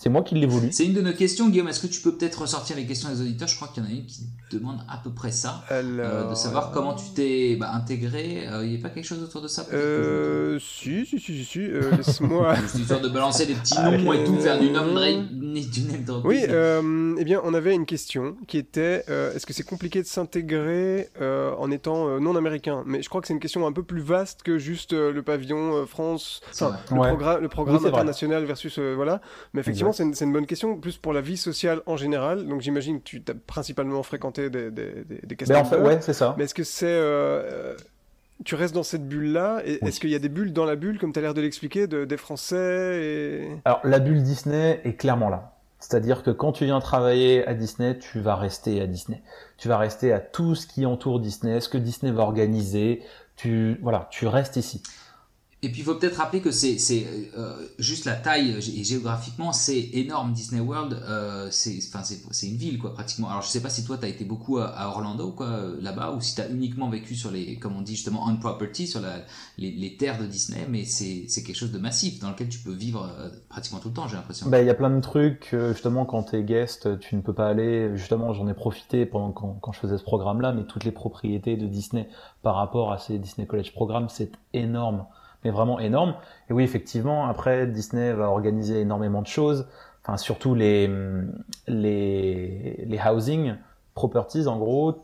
C'est 0.00 0.08
moi 0.08 0.22
qui 0.22 0.34
l'ai 0.34 0.46
voulu. 0.46 0.68
C'est 0.72 0.86
une 0.86 0.94
de 0.94 1.02
nos 1.02 1.12
questions, 1.12 1.50
Guillaume. 1.50 1.68
Est-ce 1.68 1.80
que 1.80 1.86
tu 1.86 2.00
peux 2.00 2.16
peut-être 2.16 2.40
ressortir 2.40 2.74
les 2.74 2.86
questions 2.86 3.10
des 3.10 3.20
auditeurs? 3.20 3.48
Je 3.48 3.56
crois 3.56 3.68
qu'il 3.68 3.82
y 3.82 3.86
en 3.86 3.90
a 3.90 3.92
une 3.92 4.06
qui 4.06 4.22
demande 4.50 4.78
à 4.88 4.96
peu 4.96 5.10
près 5.10 5.30
ça. 5.30 5.62
Euh, 5.70 6.30
de 6.30 6.34
savoir 6.34 6.70
comment 6.70 6.94
tu 6.94 7.10
t'es 7.14 7.56
bah, 7.56 7.70
intégré. 7.74 8.44
Il 8.44 8.48
euh, 8.48 8.66
n'y 8.66 8.76
a 8.76 8.78
pas 8.80 8.88
quelque 8.88 9.04
chose 9.04 9.22
autour 9.22 9.42
de 9.42 9.48
ça 9.48 9.66
euh, 9.74 10.58
Si, 10.58 11.04
si, 11.04 11.20
si, 11.20 11.44
si. 11.44 11.60
Euh, 11.60 11.94
Laisse-moi. 11.98 12.54
histoire 12.74 13.02
de 13.02 13.10
balancer 13.10 13.44
des 13.44 13.52
petits 13.52 13.78
noms 13.78 14.14
et 14.14 14.24
tout, 14.24 14.38
faire 14.38 14.58
du 14.58 14.70
name 14.70 14.94
drop. 16.06 16.24
Oui, 16.24 16.44
eh 16.46 17.24
bien, 17.24 17.42
on 17.44 17.52
avait 17.52 17.74
une 17.74 17.84
question 17.84 18.38
qui 18.48 18.56
était 18.56 19.04
est-ce 19.06 19.44
que 19.44 19.52
c'est 19.52 19.64
compliqué 19.64 20.00
de 20.00 20.06
s'intégrer 20.06 21.10
en 21.20 21.70
étant 21.70 22.18
non 22.18 22.36
américain? 22.36 22.84
Mais 22.86 23.02
je 23.02 23.10
crois 23.10 23.20
que 23.20 23.26
c'est 23.26 23.34
une 23.34 23.40
question 23.40 23.66
un 23.66 23.72
peu 23.72 23.82
plus 23.82 24.00
vaste 24.00 24.44
que 24.44 24.56
juste 24.56 24.94
le 24.94 25.20
pavillon 25.20 25.84
France, 25.84 26.40
le, 26.58 27.40
le, 27.42 27.48
programme 27.48 27.84
international 27.84 28.46
versus. 28.46 28.78
voilà. 28.78 29.20
Mais 29.52 29.60
effectivement, 29.60 29.89
c'est 29.92 30.24
une, 30.24 30.32
bonne 30.32 30.46
question, 30.46 30.76
plus 30.76 30.96
pour 30.96 31.12
la 31.12 31.20
vie 31.20 31.36
sociale 31.36 31.82
en 31.86 31.96
général. 31.96 32.46
Donc 32.46 32.60
j'imagine 32.60 33.00
que 33.00 33.04
tu 33.04 33.22
as 33.28 33.34
principalement 33.46 34.02
fréquenté 34.02 34.50
des, 34.50 34.70
des, 34.70 35.04
des, 35.04 35.36
ben, 35.46 35.56
en 35.56 35.64
fait, 35.64 35.80
ouais, 35.80 35.98
c'est 36.00 36.12
ça. 36.12 36.34
Mais 36.38 36.44
est-ce 36.44 36.54
que 36.54 36.64
c'est... 36.64 36.86
Euh, 36.86 37.74
tu 38.44 38.54
restes 38.54 38.74
dans 38.74 38.82
cette 38.82 39.06
bulle-là 39.06 39.62
Est-ce 39.64 40.00
qu'il 40.00 40.10
y 40.10 40.14
a 40.14 40.18
des 40.18 40.28
bulles 40.28 40.52
dans 40.52 40.64
la 40.64 40.76
bulle, 40.76 40.98
comme 40.98 41.12
tu 41.12 41.18
as 41.18 41.22
l'air 41.22 41.34
de 41.34 41.40
l'expliquer, 41.42 41.86
de, 41.86 42.04
des 42.04 42.16
Français 42.16 43.00
et... 43.02 43.48
Alors 43.64 43.80
la 43.84 43.98
bulle 43.98 44.22
Disney 44.22 44.80
est 44.84 44.94
clairement 44.94 45.28
là. 45.28 45.52
C'est-à-dire 45.78 46.22
que 46.22 46.30
quand 46.30 46.52
tu 46.52 46.66
viens 46.66 46.80
travailler 46.80 47.46
à 47.46 47.54
Disney, 47.54 47.98
tu 47.98 48.20
vas 48.20 48.36
rester 48.36 48.80
à 48.82 48.86
Disney. 48.86 49.22
Tu 49.56 49.68
vas 49.68 49.78
rester 49.78 50.12
à 50.12 50.20
tout 50.20 50.54
ce 50.54 50.66
qui 50.66 50.84
entoure 50.84 51.20
Disney, 51.20 51.60
ce 51.60 51.70
que 51.70 51.78
Disney 51.78 52.12
va 52.12 52.22
organiser. 52.22 53.02
Tu 53.36 53.78
voilà, 53.82 54.06
tu 54.10 54.26
restes 54.26 54.56
ici. 54.56 54.82
Et 55.62 55.68
puis 55.68 55.82
il 55.82 55.84
faut 55.84 55.94
peut-être 55.94 56.16
rappeler 56.16 56.40
que 56.40 56.50
c'est 56.50 56.78
euh, 57.36 57.54
juste 57.78 58.06
la 58.06 58.14
taille 58.14 58.56
et 58.76 58.82
géographiquement 58.82 59.52
c'est 59.52 59.90
énorme. 59.92 60.32
Disney 60.32 60.60
World 60.60 60.94
euh, 61.06 61.48
c'est 61.50 61.78
enfin 61.86 62.02
c'est 62.02 62.46
une 62.46 62.56
ville 62.56 62.78
quoi 62.78 62.94
pratiquement. 62.94 63.28
Alors 63.28 63.42
je 63.42 63.48
sais 63.48 63.60
pas 63.60 63.68
si 63.68 63.84
toi 63.84 63.98
tu 63.98 64.06
as 64.06 64.08
été 64.08 64.24
beaucoup 64.24 64.56
à, 64.56 64.88
Orlando 64.88 65.32
quoi 65.32 65.48
euh, 65.48 65.76
là-bas 65.82 66.12
ou 66.12 66.20
si 66.22 66.34
tu 66.34 66.40
as 66.40 66.48
uniquement 66.48 66.88
vécu 66.88 67.14
sur 67.14 67.30
les 67.30 67.58
comme 67.58 67.76
on 67.76 67.82
dit 67.82 67.94
justement 67.94 68.24
on 68.26 68.36
property 68.36 68.86
sur 68.86 69.02
la, 69.02 69.16
les, 69.58 69.70
les 69.70 69.98
terres 69.98 70.18
de 70.18 70.24
Disney 70.24 70.66
mais 70.66 70.84
c'est 70.86 71.26
quelque 71.42 71.56
chose 71.58 71.72
de 71.72 71.78
massif 71.78 72.20
dans 72.20 72.30
lequel 72.30 72.48
tu 72.48 72.60
peux 72.60 72.72
vivre 72.72 73.06
euh, 73.18 73.28
pratiquement 73.50 73.80
tout 73.80 73.88
le 73.88 73.94
temps 73.94 74.08
j'ai 74.08 74.16
l'impression. 74.16 74.48
Bah 74.48 74.62
il 74.62 74.66
y 74.66 74.70
a 74.70 74.74
plein 74.74 74.88
de 74.88 75.00
trucs 75.00 75.54
justement 75.72 76.06
quand 76.06 76.22
tu 76.22 76.36
es 76.36 76.42
guest 76.42 76.98
tu 77.00 77.16
ne 77.16 77.20
peux 77.20 77.34
pas 77.34 77.48
aller. 77.48 77.94
Justement 77.96 78.32
j'en 78.32 78.48
ai 78.48 78.54
profité 78.54 79.04
pendant 79.04 79.32
quand, 79.32 79.58
quand 79.60 79.72
je 79.72 79.80
faisais 79.80 79.98
ce 79.98 80.04
programme 80.04 80.40
là 80.40 80.52
mais 80.52 80.64
toutes 80.64 80.84
les 80.84 80.92
propriétés 80.92 81.58
de 81.58 81.66
Disney 81.66 82.08
par 82.42 82.54
rapport 82.54 82.92
à 82.92 82.98
ces 82.98 83.18
Disney 83.18 83.46
College 83.46 83.74
Programmes 83.74 84.08
c'est 84.08 84.32
énorme 84.54 85.04
mais 85.44 85.50
vraiment 85.50 85.80
énorme. 85.80 86.14
Et 86.48 86.52
oui, 86.52 86.64
effectivement, 86.64 87.26
après, 87.26 87.66
Disney 87.66 88.12
va 88.12 88.30
organiser 88.30 88.80
énormément 88.80 89.22
de 89.22 89.26
choses, 89.26 89.66
enfin, 90.02 90.16
surtout 90.16 90.54
les, 90.54 90.90
les, 91.66 92.84
les 92.86 92.98
housing 92.98 93.54
properties, 93.94 94.46
en 94.46 94.58
gros, 94.58 95.02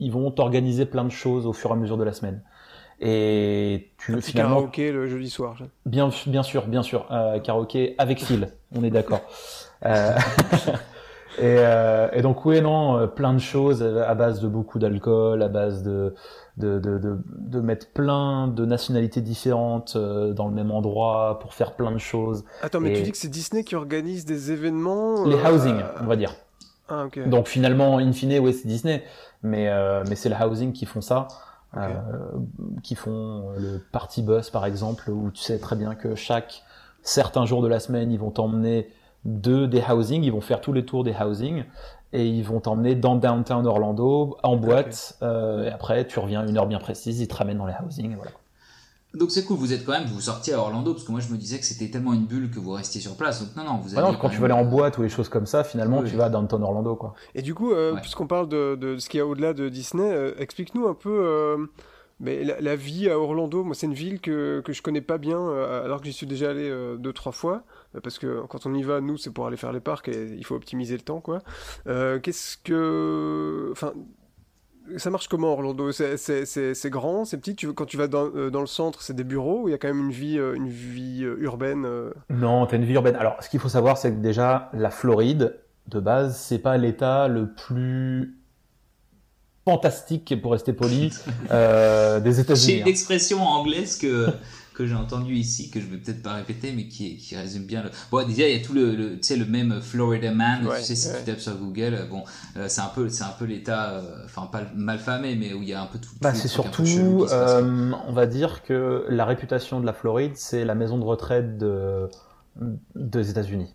ils 0.00 0.12
vont 0.12 0.34
organiser 0.38 0.86
plein 0.86 1.04
de 1.04 1.10
choses 1.10 1.46
au 1.46 1.52
fur 1.52 1.70
et 1.70 1.72
à 1.74 1.76
mesure 1.76 1.96
de 1.96 2.04
la 2.04 2.12
semaine. 2.12 2.42
Et 3.00 3.90
tu 3.98 4.12
un 4.12 4.16
petit 4.16 4.32
finalement, 4.32 4.56
karaoké 4.56 4.92
le 4.92 5.06
jeudi 5.06 5.30
soir. 5.30 5.56
Bien, 5.84 6.10
bien 6.26 6.42
sûr, 6.42 6.66
bien 6.66 6.82
sûr, 6.82 7.06
euh, 7.10 7.38
karaoké 7.40 7.94
avec 7.98 8.22
fil, 8.22 8.48
on 8.74 8.84
est 8.84 8.90
d'accord. 8.90 9.20
euh, 9.84 10.12
et, 11.38 11.58
euh, 11.58 12.08
et, 12.12 12.22
donc 12.22 12.44
oui, 12.44 12.60
non, 12.60 12.96
euh, 12.96 13.06
plein 13.06 13.34
de 13.34 13.40
choses 13.40 13.82
à 13.82 14.14
base 14.14 14.40
de 14.40 14.48
beaucoup 14.48 14.78
d'alcool, 14.78 15.42
à 15.42 15.48
base 15.48 15.82
de 15.82 16.14
de, 16.56 16.78
de, 16.78 16.98
de, 16.98 17.18
de, 17.26 17.60
mettre 17.60 17.88
plein 17.88 18.46
de 18.46 18.64
nationalités 18.64 19.20
différentes 19.20 19.94
euh, 19.96 20.32
dans 20.32 20.46
le 20.46 20.54
même 20.54 20.70
endroit 20.70 21.38
pour 21.40 21.52
faire 21.52 21.74
plein 21.74 21.90
de 21.90 21.98
choses. 21.98 22.44
Attends, 22.62 22.80
mais 22.80 22.92
tu 22.94 23.02
dis 23.02 23.10
que 23.10 23.16
c'est 23.16 23.28
Disney 23.28 23.64
qui 23.64 23.74
organise 23.74 24.24
des 24.24 24.52
événements 24.52 25.24
Les 25.26 25.36
housing, 25.36 25.76
on 26.00 26.06
va 26.06 26.16
dire. 26.16 26.34
Ah, 26.88 27.06
ok. 27.06 27.28
Donc 27.28 27.48
finalement, 27.48 27.98
in 27.98 28.12
fine, 28.12 28.38
oui, 28.38 28.52
c'est 28.52 28.68
Disney, 28.68 29.02
mais, 29.42 29.68
euh, 29.68 30.04
mais 30.08 30.14
c'est 30.14 30.28
le 30.28 30.36
housing 30.36 30.72
qui 30.72 30.86
font 30.86 31.00
ça. 31.00 31.28
Euh, 31.76 31.88
qui 32.84 32.94
font 32.94 33.50
le 33.58 33.80
party 33.90 34.22
bus 34.22 34.48
par 34.48 34.64
exemple, 34.64 35.10
où 35.10 35.32
tu 35.32 35.42
sais 35.42 35.58
très 35.58 35.74
bien 35.74 35.96
que 35.96 36.14
chaque 36.14 36.62
certains 37.02 37.46
jours 37.46 37.62
de 37.62 37.68
la 37.68 37.80
semaine, 37.80 38.12
ils 38.12 38.18
vont 38.18 38.30
t'emmener 38.30 38.88
de 39.24 39.66
des 39.66 39.82
housing, 39.82 40.22
ils 40.22 40.30
vont 40.30 40.40
faire 40.40 40.60
tous 40.60 40.72
les 40.72 40.84
tours 40.84 41.02
des 41.02 41.14
housing 41.14 41.64
et 42.14 42.26
ils 42.26 42.44
vont 42.44 42.60
t'emmener 42.60 42.94
dans 42.94 43.16
downtown 43.16 43.66
Orlando 43.66 44.38
en 44.44 44.56
boîte 44.56 45.18
euh, 45.22 45.64
et 45.64 45.68
après 45.68 46.06
tu 46.06 46.20
reviens 46.20 46.46
une 46.46 46.56
heure 46.56 46.68
bien 46.68 46.78
précise, 46.78 47.20
ils 47.20 47.28
te 47.28 47.34
ramènent 47.34 47.58
dans 47.58 47.66
les 47.66 47.74
housing 47.84 48.12
et 48.12 48.14
voilà. 48.14 48.30
Donc 49.14 49.30
c'est 49.30 49.44
cool, 49.44 49.56
vous 49.56 49.72
êtes 49.72 49.84
quand 49.84 49.92
même, 49.92 50.06
vous 50.06 50.20
sortiez 50.20 50.54
à 50.54 50.58
Orlando 50.58 50.92
parce 50.92 51.04
que 51.04 51.10
moi 51.10 51.20
je 51.20 51.28
me 51.28 51.36
disais 51.36 51.58
que 51.58 51.64
c'était 51.64 51.88
tellement 51.88 52.12
une 52.12 52.24
bulle 52.24 52.50
que 52.50 52.60
vous 52.60 52.72
restiez 52.72 53.00
sur 53.00 53.16
place. 53.16 53.42
Donc 53.42 53.56
non, 53.56 53.64
non, 53.64 53.78
vous 53.78 53.98
ah 53.98 54.12
quand 54.20 54.28
tu 54.28 54.38
vas 54.38 54.44
aller 54.44 54.54
en 54.54 54.64
boîte 54.64 54.96
ou 54.98 55.02
des 55.02 55.08
choses 55.08 55.28
comme 55.28 55.46
ça, 55.46 55.64
finalement 55.64 56.02
tu 56.04 56.14
vas 56.16 56.26
à 56.26 56.30
downtown 56.30 56.62
Orlando 56.62 56.94
quoi. 56.94 57.14
Et 57.34 57.42
du 57.42 57.52
coup, 57.52 57.72
euh, 57.72 57.96
puisqu'on 58.00 58.28
parle 58.28 58.48
de, 58.48 58.76
de, 58.76 58.96
ce 58.98 59.08
qu'il 59.08 59.18
y 59.18 59.20
a 59.20 59.26
au-delà 59.26 59.52
de 59.52 59.68
Disney, 59.68 60.08
euh, 60.08 60.34
explique-nous 60.38 60.86
un 60.86 60.94
peu 60.94 61.68
mais 62.20 62.44
la, 62.44 62.76
vie 62.76 63.10
à 63.10 63.18
Orlando. 63.18 63.64
Moi 63.64 63.74
c'est 63.74 63.86
une 63.86 63.94
ville 63.94 64.20
que, 64.20 64.60
que 64.64 64.72
je 64.72 64.82
connais 64.82 65.00
pas 65.00 65.18
bien 65.18 65.48
alors 65.84 66.00
que 66.00 66.06
j'y 66.06 66.12
suis 66.12 66.28
déjà 66.28 66.50
allé 66.50 66.72
deux 66.98 67.12
trois 67.12 67.32
fois. 67.32 67.64
Euh, 67.94 68.00
parce 68.02 68.18
que 68.18 68.42
quand 68.48 68.66
on 68.66 68.74
y 68.74 68.82
va, 68.82 69.00
nous, 69.00 69.16
c'est 69.16 69.30
pour 69.30 69.46
aller 69.46 69.56
faire 69.56 69.72
les 69.72 69.80
parcs 69.80 70.08
et 70.08 70.34
il 70.36 70.44
faut 70.44 70.54
optimiser 70.54 70.96
le 70.96 71.02
temps, 71.02 71.20
quoi. 71.20 71.40
Euh, 71.86 72.18
qu'est-ce 72.18 72.56
que, 72.56 73.68
enfin, 73.72 73.92
ça 74.96 75.10
marche 75.10 75.28
comment 75.28 75.52
Orlando? 75.52 75.92
C'est 75.92 76.90
grand, 76.90 77.24
c'est 77.24 77.38
petit? 77.38 77.56
Tu, 77.56 77.72
quand 77.72 77.86
tu 77.86 77.96
vas 77.96 78.08
dans, 78.08 78.30
euh, 78.34 78.50
dans 78.50 78.60
le 78.60 78.66
centre, 78.66 79.02
c'est 79.02 79.14
des 79.14 79.24
bureaux 79.24 79.62
ou 79.62 79.68
il 79.68 79.72
y 79.72 79.74
a 79.74 79.78
quand 79.78 79.88
même 79.88 80.04
une 80.06 80.12
vie, 80.12 80.36
une 80.36 80.68
vie 80.68 81.22
urbaine 81.22 81.86
Non, 82.30 82.66
t'as 82.66 82.76
une 82.76 82.84
vie 82.84 82.94
urbaine. 82.94 83.16
Alors, 83.16 83.42
ce 83.42 83.48
qu'il 83.48 83.60
faut 83.60 83.68
savoir, 83.68 83.98
c'est 83.98 84.10
que 84.10 84.20
déjà, 84.20 84.70
la 84.72 84.90
Floride, 84.90 85.58
de 85.88 86.00
base, 86.00 86.38
c'est 86.38 86.58
pas 86.58 86.78
l'État 86.78 87.28
le 87.28 87.52
plus 87.52 88.38
fantastique, 89.66 90.34
pour 90.42 90.52
rester 90.52 90.74
poli, 90.74 91.08
des 91.50 92.40
États-Unis. 92.40 92.66
J'ai 92.66 92.76
une 92.78 92.82
hein. 92.82 92.86
expression 92.86 93.42
anglaise 93.42 93.96
que 93.96 94.28
que 94.74 94.86
j'ai 94.86 94.94
entendu 94.94 95.34
ici, 95.34 95.70
que 95.70 95.80
je 95.80 95.86
vais 95.86 95.96
peut-être 95.96 96.22
pas 96.22 96.34
répéter, 96.34 96.72
mais 96.72 96.88
qui, 96.88 97.16
qui 97.16 97.36
résume 97.36 97.64
bien 97.64 97.82
le. 97.82 97.90
Bon, 98.10 98.26
déjà, 98.26 98.48
il 98.48 98.58
y 98.58 98.60
a 98.60 98.64
tout 98.64 98.74
le, 98.74 99.16
tu 99.16 99.22
sais, 99.22 99.36
le 99.36 99.46
même 99.46 99.80
Florida 99.80 100.32
Man, 100.32 100.68
tu 100.76 100.82
sais, 100.82 100.96
si 100.96 101.08
tu 101.08 101.24
tapes 101.24 101.38
sur 101.38 101.56
Google, 101.56 102.08
bon, 102.10 102.24
euh, 102.56 102.66
c'est 102.68 102.80
un 102.80 102.90
peu, 102.94 103.08
c'est 103.08 103.24
un 103.24 103.34
peu 103.38 103.44
l'état, 103.44 103.92
euh, 103.92 104.24
enfin, 104.24 104.46
pas 104.46 104.62
mal 104.74 104.98
famé, 104.98 105.36
mais 105.36 105.54
où 105.54 105.62
il 105.62 105.68
y 105.68 105.74
a 105.74 105.80
un 105.80 105.86
peu 105.86 105.98
tout. 105.98 106.10
Bah, 106.20 106.34
c'est 106.34 106.48
surtout, 106.48 107.26
euh, 107.30 107.92
on 108.06 108.12
va 108.12 108.26
dire 108.26 108.62
que 108.62 109.06
la 109.08 109.24
réputation 109.24 109.80
de 109.80 109.86
la 109.86 109.92
Floride, 109.92 110.32
c'est 110.34 110.64
la 110.64 110.74
maison 110.74 110.98
de 110.98 111.04
retraite 111.04 111.56
de, 111.56 112.08
des 112.96 113.30
États-Unis. 113.30 113.74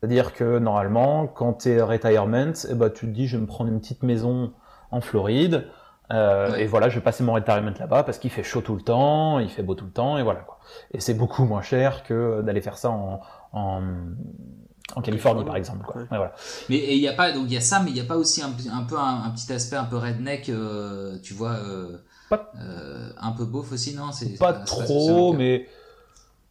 C'est-à-dire 0.00 0.32
que 0.32 0.58
normalement, 0.58 1.26
quand 1.26 1.54
tu 1.54 1.70
es 1.70 1.82
retirement, 1.82 2.52
eh 2.68 2.74
ben, 2.74 2.88
tu 2.88 3.06
te 3.06 3.10
dis, 3.10 3.26
je 3.26 3.36
vais 3.36 3.42
me 3.42 3.46
prendre 3.46 3.70
une 3.70 3.80
petite 3.80 4.02
maison 4.02 4.52
en 4.90 5.00
Floride. 5.00 5.66
Euh, 6.10 6.56
Et 6.56 6.66
voilà, 6.66 6.88
je 6.88 6.94
vais 6.96 7.02
passer 7.02 7.22
mon 7.22 7.34
retirement 7.34 7.72
là-bas 7.78 8.02
parce 8.02 8.18
qu'il 8.18 8.30
fait 8.30 8.42
chaud 8.42 8.62
tout 8.62 8.74
le 8.74 8.80
temps, 8.80 9.38
il 9.40 9.50
fait 9.50 9.62
beau 9.62 9.74
tout 9.74 9.84
le 9.84 9.90
temps, 9.90 10.16
et 10.18 10.22
voilà 10.22 10.40
quoi. 10.40 10.58
Et 10.92 11.00
c'est 11.00 11.14
beaucoup 11.14 11.44
moins 11.44 11.60
cher 11.62 12.02
que 12.02 12.40
d'aller 12.42 12.62
faire 12.62 12.78
ça 12.78 12.90
en, 12.90 13.20
en, 13.52 13.82
en 14.96 15.02
Californie 15.02 15.44
par 15.44 15.56
exemple. 15.56 15.84
Quoi. 15.84 16.00
Ouais. 16.00 16.06
voilà. 16.10 16.32
Mais 16.70 16.78
il 16.96 16.98
y 17.00 17.08
a 17.08 17.12
pas 17.12 17.32
donc 17.32 17.44
il 17.48 17.52
y 17.52 17.56
a 17.58 17.60
ça, 17.60 17.80
mais 17.80 17.90
il 17.90 17.94
n'y 17.94 18.00
a 18.00 18.04
pas 18.04 18.16
aussi 18.16 18.42
un, 18.42 18.52
un 18.72 18.84
peu 18.84 18.96
un, 18.98 19.30
petit 19.30 19.52
aspect 19.52 19.76
un 19.76 19.84
peu 19.84 19.96
redneck, 19.96 20.48
euh, 20.48 21.18
tu 21.22 21.34
vois, 21.34 21.52
euh, 21.56 21.98
pas, 22.30 22.52
euh, 22.58 23.10
un 23.20 23.32
peu 23.32 23.44
beauf 23.44 23.70
aussi, 23.72 23.94
non? 23.94 24.10
C'est 24.12 24.38
pas, 24.38 24.54
trop, 24.54 25.34
mais 25.34 25.66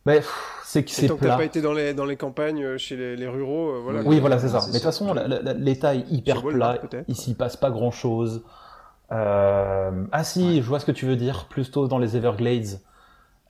Mais 0.06 0.22
c'est 0.64 0.84
que 0.84 0.92
c'est 0.92 1.08
Tant 1.08 1.16
que 1.16 1.22
plat. 1.22 1.32
t'as 1.32 1.38
pas 1.38 1.46
été 1.46 1.62
dans 1.62 1.74
les, 1.74 1.94
dans 1.94 2.06
les 2.06 2.16
campagnes, 2.18 2.78
chez 2.78 2.96
les, 2.96 3.16
les 3.16 3.28
ruraux, 3.28 3.70
euh, 3.72 3.80
voilà. 3.84 4.02
Oui, 4.04 4.20
voilà, 4.20 4.38
c'est 4.38 4.50
ça. 4.50 4.62
c'est 4.62 4.68
Mais 4.68 4.74
de 4.74 4.78
toute 4.78 4.84
façon, 4.84 5.16
l'État 5.58 5.96
est 5.96 6.06
hyper 6.12 6.44
plat. 6.44 6.78
Il 7.08 7.16
s'y 7.16 7.34
passe 7.34 7.58
pas 7.58 7.72
grand-chose. 7.72 8.44
Euh, 8.44 8.67
Ah 9.10 10.24
si, 10.24 10.62
je 10.62 10.68
vois 10.68 10.80
ce 10.80 10.86
que 10.86 10.92
tu 10.92 11.06
veux 11.06 11.16
dire. 11.16 11.46
Plutôt 11.46 11.88
dans 11.88 11.98
les 12.00 12.16
Everglades, 12.18 12.80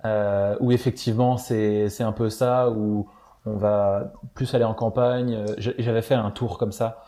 euh, 0.06 0.56
où 0.60 0.72
effectivement 0.72 1.38
c'est 1.38 2.02
un 2.02 2.12
peu 2.12 2.30
ça, 2.30 2.70
où 2.70 3.10
on 3.46 3.56
va 3.58 4.14
plus 4.36 4.54
aller 4.56 4.66
en 4.66 4.74
campagne. 4.74 5.36
Euh, 5.36 5.46
J'avais 5.58 6.02
fait 6.02 6.16
un 6.16 6.32
tour 6.32 6.58
comme 6.58 6.72
ça 6.72 7.04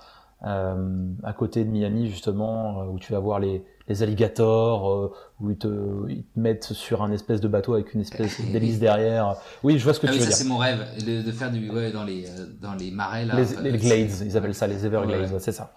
euh, 0.45 1.05
à 1.23 1.33
côté 1.33 1.65
de 1.65 1.69
Miami 1.69 2.09
justement, 2.09 2.81
euh, 2.83 2.85
où 2.88 2.99
tu 2.99 3.13
vas 3.13 3.19
voir 3.19 3.39
les 3.39 3.65
les 3.88 4.03
alligators, 4.03 4.91
euh, 4.91 5.12
où 5.39 5.49
ils 5.49 5.57
te, 5.57 6.07
ils 6.09 6.23
te 6.23 6.39
mettent 6.39 6.73
sur 6.73 7.01
un 7.01 7.12
espèce 7.12 7.41
de 7.41 7.47
bateau 7.47 7.73
avec 7.73 7.93
une 7.95 8.01
espèce 8.01 8.39
d'hélice 8.51 8.79
derrière. 8.79 9.35
Oui, 9.63 9.79
je 9.79 9.83
vois 9.83 9.93
ce 9.95 9.99
que 9.99 10.07
Ah 10.07 10.12
tu 10.12 10.13
oui, 10.13 10.19
veux 10.19 10.25
ça 10.25 10.29
dire. 10.29 10.38
c'est 10.38 10.45
mon 10.45 10.57
rêve, 10.57 10.85
de, 11.05 11.23
de 11.23 11.31
faire 11.31 11.51
du 11.51 11.69
ouais 11.71 11.91
dans 11.91 12.03
les 12.03 12.29
euh, 12.29 12.45
dans 12.62 12.75
les 12.75 12.91
marais 12.91 13.25
là. 13.25 13.35
les, 13.35 13.55
euh, 13.55 13.77
Glades, 13.77 14.12
ils 14.25 14.38
appellent 14.38 14.53
ça 14.55 14.67
les 14.67 14.85
Everglades, 14.85 15.31
ouais, 15.31 15.39
c'est 15.39 15.51
ça. 15.51 15.71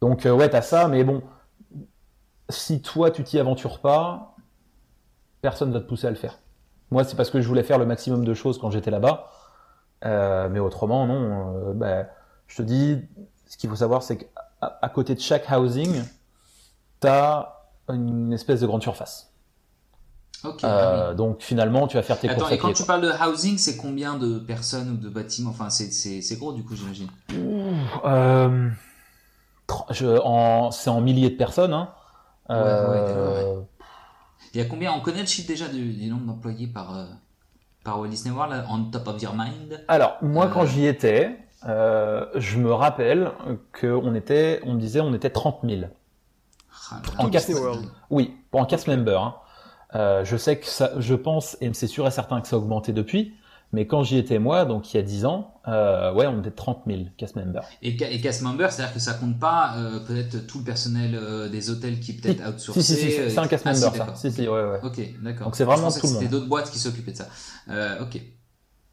Donc 0.00 0.26
euh, 0.26 0.32
ouais, 0.32 0.48
t'as 0.50 0.62
ça, 0.62 0.88
mais 0.88 1.04
bon, 1.04 1.22
si 2.48 2.82
toi 2.82 3.10
tu 3.10 3.24
t'y 3.24 3.38
aventures 3.38 3.80
pas, 3.80 4.34
personne 5.42 5.72
va 5.72 5.80
te 5.80 5.86
pousser 5.86 6.06
à 6.06 6.10
le 6.10 6.16
faire. 6.16 6.38
Moi, 6.90 7.04
c'est 7.04 7.16
parce 7.16 7.30
que 7.30 7.40
je 7.40 7.48
voulais 7.48 7.62
faire 7.62 7.78
le 7.78 7.86
maximum 7.86 8.24
de 8.24 8.34
choses 8.34 8.58
quand 8.58 8.70
j'étais 8.70 8.90
là-bas, 8.90 9.30
Euh, 10.04 10.48
mais 10.50 10.58
autrement, 10.58 11.06
non. 11.06 11.70
euh, 11.70 11.72
bah, 11.72 12.04
je 12.46 12.56
te 12.56 12.62
dis, 12.62 12.98
ce 13.46 13.56
qu'il 13.56 13.70
faut 13.70 13.76
savoir, 13.76 14.02
c'est 14.02 14.18
qu'à 14.18 14.78
à 14.82 14.88
côté 14.90 15.14
de 15.14 15.20
chaque 15.20 15.50
housing, 15.50 16.02
t'as 17.00 17.54
une 17.88 18.32
espèce 18.32 18.60
de 18.60 18.66
grande 18.66 18.82
surface. 18.82 19.30
Ok. 20.44 20.62
Euh, 20.62 20.68
ah 20.68 21.10
oui. 21.10 21.16
Donc 21.16 21.40
finalement, 21.40 21.86
tu 21.86 21.96
vas 21.96 22.02
faire 22.02 22.18
tes 22.20 22.28
Attends, 22.28 22.48
et 22.50 22.58
quand 22.58 22.72
tu 22.72 22.84
parles 22.84 23.00
de 23.00 23.10
housing, 23.10 23.56
c'est 23.56 23.76
combien 23.78 24.16
de 24.18 24.38
personnes 24.38 24.90
ou 24.90 24.96
de 24.96 25.08
bâtiments? 25.08 25.50
Enfin, 25.50 25.70
c'est 25.70 26.36
gros 26.36 26.52
du 26.52 26.62
coup, 26.64 26.76
j'imagine. 26.76 27.08
Euh, 28.04 28.70
c'est 29.90 30.90
en 30.90 31.00
milliers 31.00 31.30
de 31.30 31.36
personnes. 31.36 31.72
Hein. 31.72 31.88
Ouais, 32.48 32.54
ouais, 32.56 32.62
Euh, 32.62 33.44
d'accord, 33.46 33.64
Il 34.54 34.58
y 34.60 34.64
a 34.64 34.66
combien 34.66 34.92
On 34.92 35.00
connaît 35.00 35.20
le 35.20 35.26
chiffre 35.26 35.48
déjà 35.48 35.68
du, 35.68 35.92
du 35.92 36.08
nombre 36.08 36.26
d'employés 36.26 36.66
par 36.66 36.96
euh, 36.96 37.06
par 37.84 38.00
Walt 38.00 38.08
Disney 38.08 38.34
World 38.34 38.64
on 38.70 38.84
top 38.90 39.08
of 39.08 39.22
your 39.22 39.34
mind? 39.34 39.84
Alors, 39.88 40.16
moi, 40.22 40.46
Euh. 40.46 40.48
quand 40.52 40.64
j'y 40.66 40.86
étais, 40.86 41.36
euh, 41.66 42.26
je 42.34 42.58
me 42.58 42.72
rappelle 42.72 43.30
qu'on 43.80 44.14
était, 44.14 44.60
on 44.64 44.74
me 44.74 44.80
disait, 44.80 45.00
on 45.00 45.12
était 45.14 45.30
30 45.30 45.60
000. 45.64 45.82
Ah, 46.90 47.00
En 47.18 47.30
c'est- 47.32 47.54
World. 47.54 47.86
Oui, 48.10 48.36
pour 48.50 48.60
un 48.60 48.66
cast 48.66 48.86
member. 48.88 49.16
Hein. 49.22 49.34
Euh, 49.94 50.24
je 50.24 50.36
sais 50.36 50.58
que 50.58 50.66
ça, 50.66 50.92
je 50.98 51.14
pense, 51.14 51.56
et 51.60 51.72
c'est 51.72 51.86
sûr 51.86 52.06
et 52.06 52.10
certain 52.10 52.40
que 52.40 52.48
ça 52.48 52.56
a 52.56 52.58
augmenté 52.58 52.92
depuis, 52.92 53.34
mais 53.74 53.86
quand 53.86 54.02
j'y 54.02 54.16
étais 54.16 54.38
moi, 54.38 54.64
donc 54.64 54.94
il 54.94 54.96
y 54.96 55.00
a 55.00 55.02
10 55.02 55.26
ans, 55.26 55.54
euh, 55.68 56.12
ouais, 56.14 56.26
on 56.26 56.40
était 56.40 56.50
30 56.50 56.82
000 56.86 57.02
cast 57.18 57.36
members. 57.36 57.64
Et, 57.82 57.90
et 57.90 58.20
cast 58.20 58.42
member, 58.42 58.70
c'est-à-dire 58.72 58.94
que 58.94 59.00
ça 59.00 59.14
compte 59.14 59.38
pas 59.38 59.74
euh, 59.76 60.00
peut-être 60.06 60.46
tout 60.46 60.58
le 60.60 60.64
personnel 60.64 61.14
euh, 61.14 61.48
des 61.48 61.68
hôtels 61.70 62.00
qui 62.00 62.12
est 62.12 62.14
peut-être 62.14 62.48
outsourcé. 62.48 62.82
Si, 62.82 62.94
si, 62.94 63.00
si, 63.00 63.10
c'est- 63.12 63.30
c'est 63.30 63.38
un 63.38 63.46
cast 63.46 63.66
ah, 63.66 63.74
si, 63.74 63.82
member, 63.82 63.92
ça. 63.96 63.98
d'accord. 64.04 64.16
Si, 64.16 64.32
si, 64.32 64.48
ouais, 64.48 64.62
ouais. 64.62 64.80
Ok, 64.82 65.00
d'accord. 65.22 65.44
Donc 65.46 65.56
c'est 65.56 65.64
vraiment 65.64 65.90
Je 65.90 65.94
tout 65.96 66.00
que 66.02 66.06
le 66.06 66.12
C'était 66.12 66.24
monde. 66.24 66.32
d'autres 66.32 66.48
boîtes 66.48 66.70
qui 66.70 66.78
s'occupaient 66.78 67.12
de 67.12 67.16
ça. 67.16 67.28
Ok. 68.00 68.20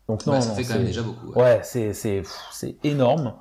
Donc 0.09 0.25
non, 0.25 0.33
Ouais, 0.33 0.41
ça 0.41 0.49
non, 0.49 0.55
fait 0.55 0.63
quand 0.63 0.73
même 0.75 0.85
déjà 0.85 1.01
beaucoup. 1.03 1.27
ouais. 1.33 1.41
Ouais, 1.41 1.59
c'est 1.63 1.93
c'est 1.93 2.23
énorme. 2.83 3.35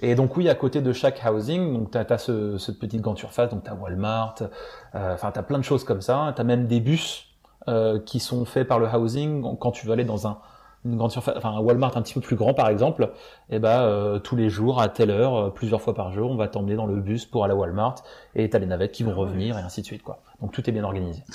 Et 0.00 0.14
donc 0.16 0.36
oui, 0.36 0.48
à 0.48 0.54
côté 0.56 0.80
de 0.82 0.92
chaque 0.92 1.22
housing, 1.24 1.72
donc 1.74 1.90
t'as 1.92 2.04
as 2.08 2.18
ce, 2.18 2.58
cette 2.58 2.78
petite 2.78 3.00
grande 3.00 3.18
surface, 3.18 3.50
donc 3.50 3.62
t'as 3.64 3.74
Walmart, 3.74 4.34
enfin 4.94 5.30
t'as 5.32 5.42
plein 5.42 5.58
de 5.58 5.64
choses 5.64 5.84
comme 5.84 6.00
ça. 6.00 6.32
T'as 6.36 6.44
même 6.44 6.66
des 6.66 6.80
bus 6.80 7.28
qui 8.06 8.18
sont 8.20 8.44
faits 8.44 8.66
par 8.66 8.80
le 8.80 8.88
housing 8.88 9.56
quand 9.60 9.70
tu 9.70 9.86
veux 9.86 9.92
aller 9.92 10.04
dans 10.04 10.26
un 10.26 10.38
une 10.84 10.96
grande 10.96 11.12
surface, 11.12 11.34
enfin 11.36 11.50
un 11.50 11.60
Walmart 11.60 11.96
un 11.96 12.02
petit 12.02 12.14
peu 12.14 12.20
plus 12.20 12.36
grand 12.36 12.54
par 12.54 12.68
exemple. 12.68 13.12
Et 13.50 13.58
ben 13.58 13.82
euh, 13.82 14.18
tous 14.18 14.34
les 14.36 14.50
jours 14.50 14.80
à 14.80 14.88
telle 14.88 15.10
heure, 15.10 15.34
euh, 15.36 15.50
plusieurs 15.50 15.80
fois 15.80 15.94
par 15.94 16.12
jour, 16.12 16.30
on 16.30 16.36
va 16.36 16.48
t'emmener 16.48 16.74
dans 16.74 16.86
le 16.86 16.96
bus 16.96 17.24
pour 17.24 17.44
aller 17.44 17.52
à 17.52 17.56
Walmart 17.56 17.96
et 18.34 18.50
t'as 18.50 18.58
les 18.58 18.66
navettes 18.66 18.92
qui 18.92 19.02
vont 19.04 19.14
revenir 19.14 19.56
et 19.58 19.62
ainsi 19.62 19.80
de 19.80 19.86
suite 19.86 20.02
quoi. 20.02 20.22
Donc 20.40 20.52
tout 20.52 20.68
est 20.68 20.72
bien 20.72 20.84
organisé. 20.84 21.22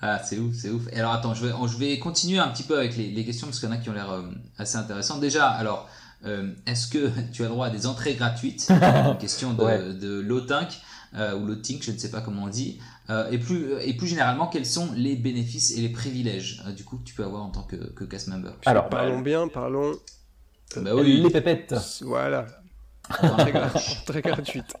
Ah, 0.00 0.20
c'est 0.22 0.38
ouf, 0.38 0.54
c'est 0.54 0.70
ouf. 0.70 0.82
Et 0.92 1.00
alors 1.00 1.12
attends, 1.12 1.34
je 1.34 1.44
vais, 1.44 1.52
je 1.66 1.76
vais 1.76 1.98
continuer 1.98 2.38
un 2.38 2.46
petit 2.48 2.62
peu 2.62 2.78
avec 2.78 2.96
les, 2.96 3.08
les 3.10 3.24
questions 3.24 3.48
parce 3.48 3.58
qu'il 3.58 3.68
y 3.68 3.72
en 3.72 3.74
a 3.74 3.78
qui 3.78 3.90
ont 3.90 3.94
l'air 3.94 4.10
euh, 4.12 4.22
assez 4.56 4.76
intéressantes. 4.76 5.20
Déjà, 5.20 5.48
alors, 5.48 5.88
est-ce 6.66 6.86
que 6.86 7.10
tu 7.32 7.44
as 7.44 7.48
droit 7.48 7.66
à 7.66 7.70
des 7.70 7.84
entrées 7.86 8.14
gratuites? 8.14 8.70
Une 8.70 9.16
question 9.20 9.54
de, 9.54 9.62
Ouais. 9.64 9.78
de 9.94 10.20
Lotink 10.20 10.68
ou 11.16 11.46
Lotink, 11.46 11.82
je 11.82 11.90
ne 11.90 11.98
sais 11.98 12.12
pas 12.12 12.20
comment 12.20 12.44
on 12.44 12.48
dit. 12.48 12.78
Euh, 13.10 13.30
et, 13.30 13.38
plus, 13.38 13.72
et 13.80 13.94
plus 13.96 14.06
généralement, 14.06 14.48
quels 14.48 14.66
sont 14.66 14.90
les 14.94 15.16
bénéfices 15.16 15.76
et 15.76 15.80
les 15.80 15.88
privilèges 15.88 16.62
euh, 16.66 16.72
du 16.72 16.84
coup 16.84 16.98
que 16.98 17.04
tu 17.04 17.14
peux 17.14 17.24
avoir 17.24 17.42
en 17.42 17.50
tant 17.50 17.62
que, 17.62 17.76
que 17.76 18.04
cast 18.04 18.28
member? 18.28 18.52
Alors, 18.66 18.88
Parlons 18.88 19.20
bien, 19.20 19.48
parlons. 19.48 19.92
Bah 20.76 20.90
oui. 20.94 21.22
les 21.22 21.30
pépettes. 21.30 21.74
Voilà. 22.02 22.44
Très, 23.08 23.52
gra- 23.52 24.04
très 24.06 24.20
gratuite. 24.20 24.76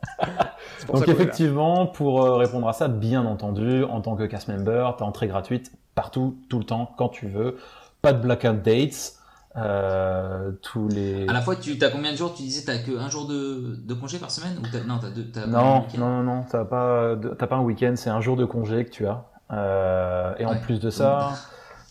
Donc 0.92 1.08
effectivement, 1.08 1.86
pour 1.86 2.22
euh, 2.22 2.36
répondre 2.36 2.68
à 2.68 2.74
ça, 2.74 2.88
bien 2.88 3.24
entendu, 3.24 3.84
en 3.84 4.02
tant 4.02 4.16
que 4.16 4.24
cast 4.24 4.48
member, 4.48 4.96
t'as 4.98 5.06
entrée 5.06 5.28
gratuite 5.28 5.72
partout, 5.94 6.38
tout 6.50 6.58
le 6.58 6.64
temps, 6.64 6.94
quand 6.98 7.08
tu 7.08 7.26
veux. 7.28 7.56
Pas 8.02 8.12
de 8.12 8.20
blackout 8.20 8.62
dates. 8.62 9.14
Euh, 9.58 10.52
tous 10.62 10.88
les. 10.88 11.26
À 11.28 11.32
la 11.32 11.40
fois, 11.40 11.56
tu 11.56 11.76
as 11.82 11.88
combien 11.90 12.12
de 12.12 12.16
jours 12.16 12.32
Tu 12.34 12.42
disais 12.42 12.64
t'as 12.64 12.78
que 12.78 12.96
un 12.96 13.08
jour 13.10 13.26
de, 13.26 13.76
de 13.76 13.94
congé 13.94 14.18
par 14.18 14.30
semaine 14.30 14.56
ou 14.58 14.62
t'as- 14.70 14.84
Non, 14.84 14.98
t'as 15.00 15.10
deux. 15.10 15.24
t'as 15.30 15.46
Non, 15.46 15.84
non, 15.96 16.08
non, 16.08 16.22
non, 16.22 16.44
t'as 16.48 16.64
pas, 16.64 17.16
t'as 17.38 17.46
pas 17.46 17.56
un 17.56 17.62
week-end, 17.62 17.94
c'est 17.96 18.10
un 18.10 18.20
jour 18.20 18.36
de 18.36 18.44
congé 18.44 18.84
que 18.84 18.90
tu 18.90 19.06
as. 19.06 19.24
Euh, 19.52 20.34
et 20.38 20.44
en 20.46 20.56
plus 20.56 20.78
de 20.78 20.90
ça, 20.90 21.30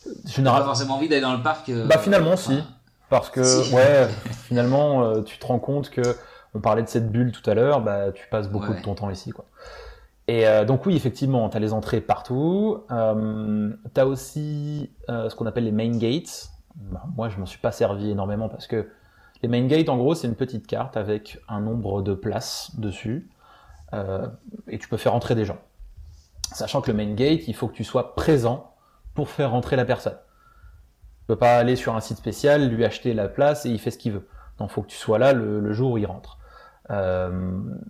T'as 0.06 0.10
pas 0.12 0.16
généralement, 0.30 0.66
forcément 0.68 0.96
envie 0.96 1.10
d'aller 1.10 1.22
dans 1.22 1.36
le 1.36 1.42
parc 1.44 1.70
euh, 1.70 1.86
Bah 1.88 1.98
finalement 1.98 2.38
si, 2.38 2.64
parce 3.10 3.30
que 3.30 3.44
Si. 3.44 3.74
ouais, 3.74 4.08
finalement 4.48 5.22
tu 5.24 5.38
te 5.40 5.46
rends 5.46 5.60
compte 5.60 5.90
que 5.90 6.02
on 6.54 6.60
parlait 6.62 6.84
de 6.84 6.88
cette 6.88 7.12
bulle 7.12 7.32
tout 7.32 7.48
à 7.50 7.54
l'heure, 7.56 7.82
bah 7.82 8.12
tu 8.14 8.26
passes 8.30 8.48
beaucoup 8.50 8.72
Ouais. 8.72 8.78
de 8.80 8.84
ton 8.84 8.96
temps 8.96 9.10
ici 9.10 9.32
quoi. 9.32 9.46
Et 10.30 10.46
donc 10.66 10.86
oui 10.86 10.96
effectivement, 10.96 11.50
tu 11.50 11.58
as 11.58 11.60
les 11.60 11.74
entrées 11.74 12.00
partout, 12.02 12.84
euh, 12.92 13.72
tu 13.94 14.00
as 14.02 14.06
aussi 14.06 14.92
ce 15.10 15.34
qu'on 15.36 15.46
appelle 15.48 15.64
les 15.66 15.72
main 15.72 15.92
gates. 15.98 16.50
Bah, 16.78 17.04
moi 17.16 17.30
je 17.30 17.38
m'en 17.38 17.46
suis 17.46 17.60
pas 17.60 17.72
servi 17.72 18.12
énormément 18.12 18.50
parce 18.50 18.68
que 18.68 18.90
les 19.42 19.50
main 19.50 19.66
gates 19.66 19.90
en 19.90 19.98
gros 19.98 20.14
c'est 20.14 20.28
une 20.28 20.36
petite 20.36 20.68
carte 20.68 20.96
avec 20.96 21.40
un 21.48 21.60
nombre 21.60 22.02
de 22.02 22.14
places 22.14 22.72
dessus 22.78 23.30
euh, 23.94 24.28
et 24.68 24.78
tu 24.78 24.88
peux 24.88 24.98
faire 24.98 25.14
entrer 25.14 25.36
des 25.36 25.46
gens. 25.46 25.58
Sachant 26.54 26.82
que 26.82 26.92
le 26.92 26.98
main 26.98 27.14
gate, 27.14 27.48
il 27.48 27.56
faut 27.56 27.68
que 27.68 27.74
tu 27.74 27.84
sois 27.84 28.16
présent 28.16 28.76
pour 29.14 29.30
faire 29.30 29.52
rentrer 29.52 29.76
la 29.76 29.86
personne. 29.86 30.18
Tu 31.20 31.26
peux 31.28 31.36
pas 31.36 31.58
aller 31.58 31.76
sur 31.76 31.96
un 31.96 32.00
site 32.00 32.18
spécial, 32.18 32.70
lui 32.70 32.86
acheter 32.86 33.14
la 33.14 33.28
place 33.28 33.66
et 33.66 33.70
il 33.70 33.80
fait 33.80 33.92
ce 33.92 33.98
qu'il 33.98 34.14
veut. 34.14 34.28
Non, 34.60 34.68
faut 34.68 34.82
que 34.82 34.88
tu 34.88 34.98
sois 34.98 35.20
là 35.20 35.34
le, 35.34 35.74
jour 35.74 35.92
où 35.92 35.98
il 35.98 36.06
rentre. 36.06 36.38
Euh, 36.90 37.30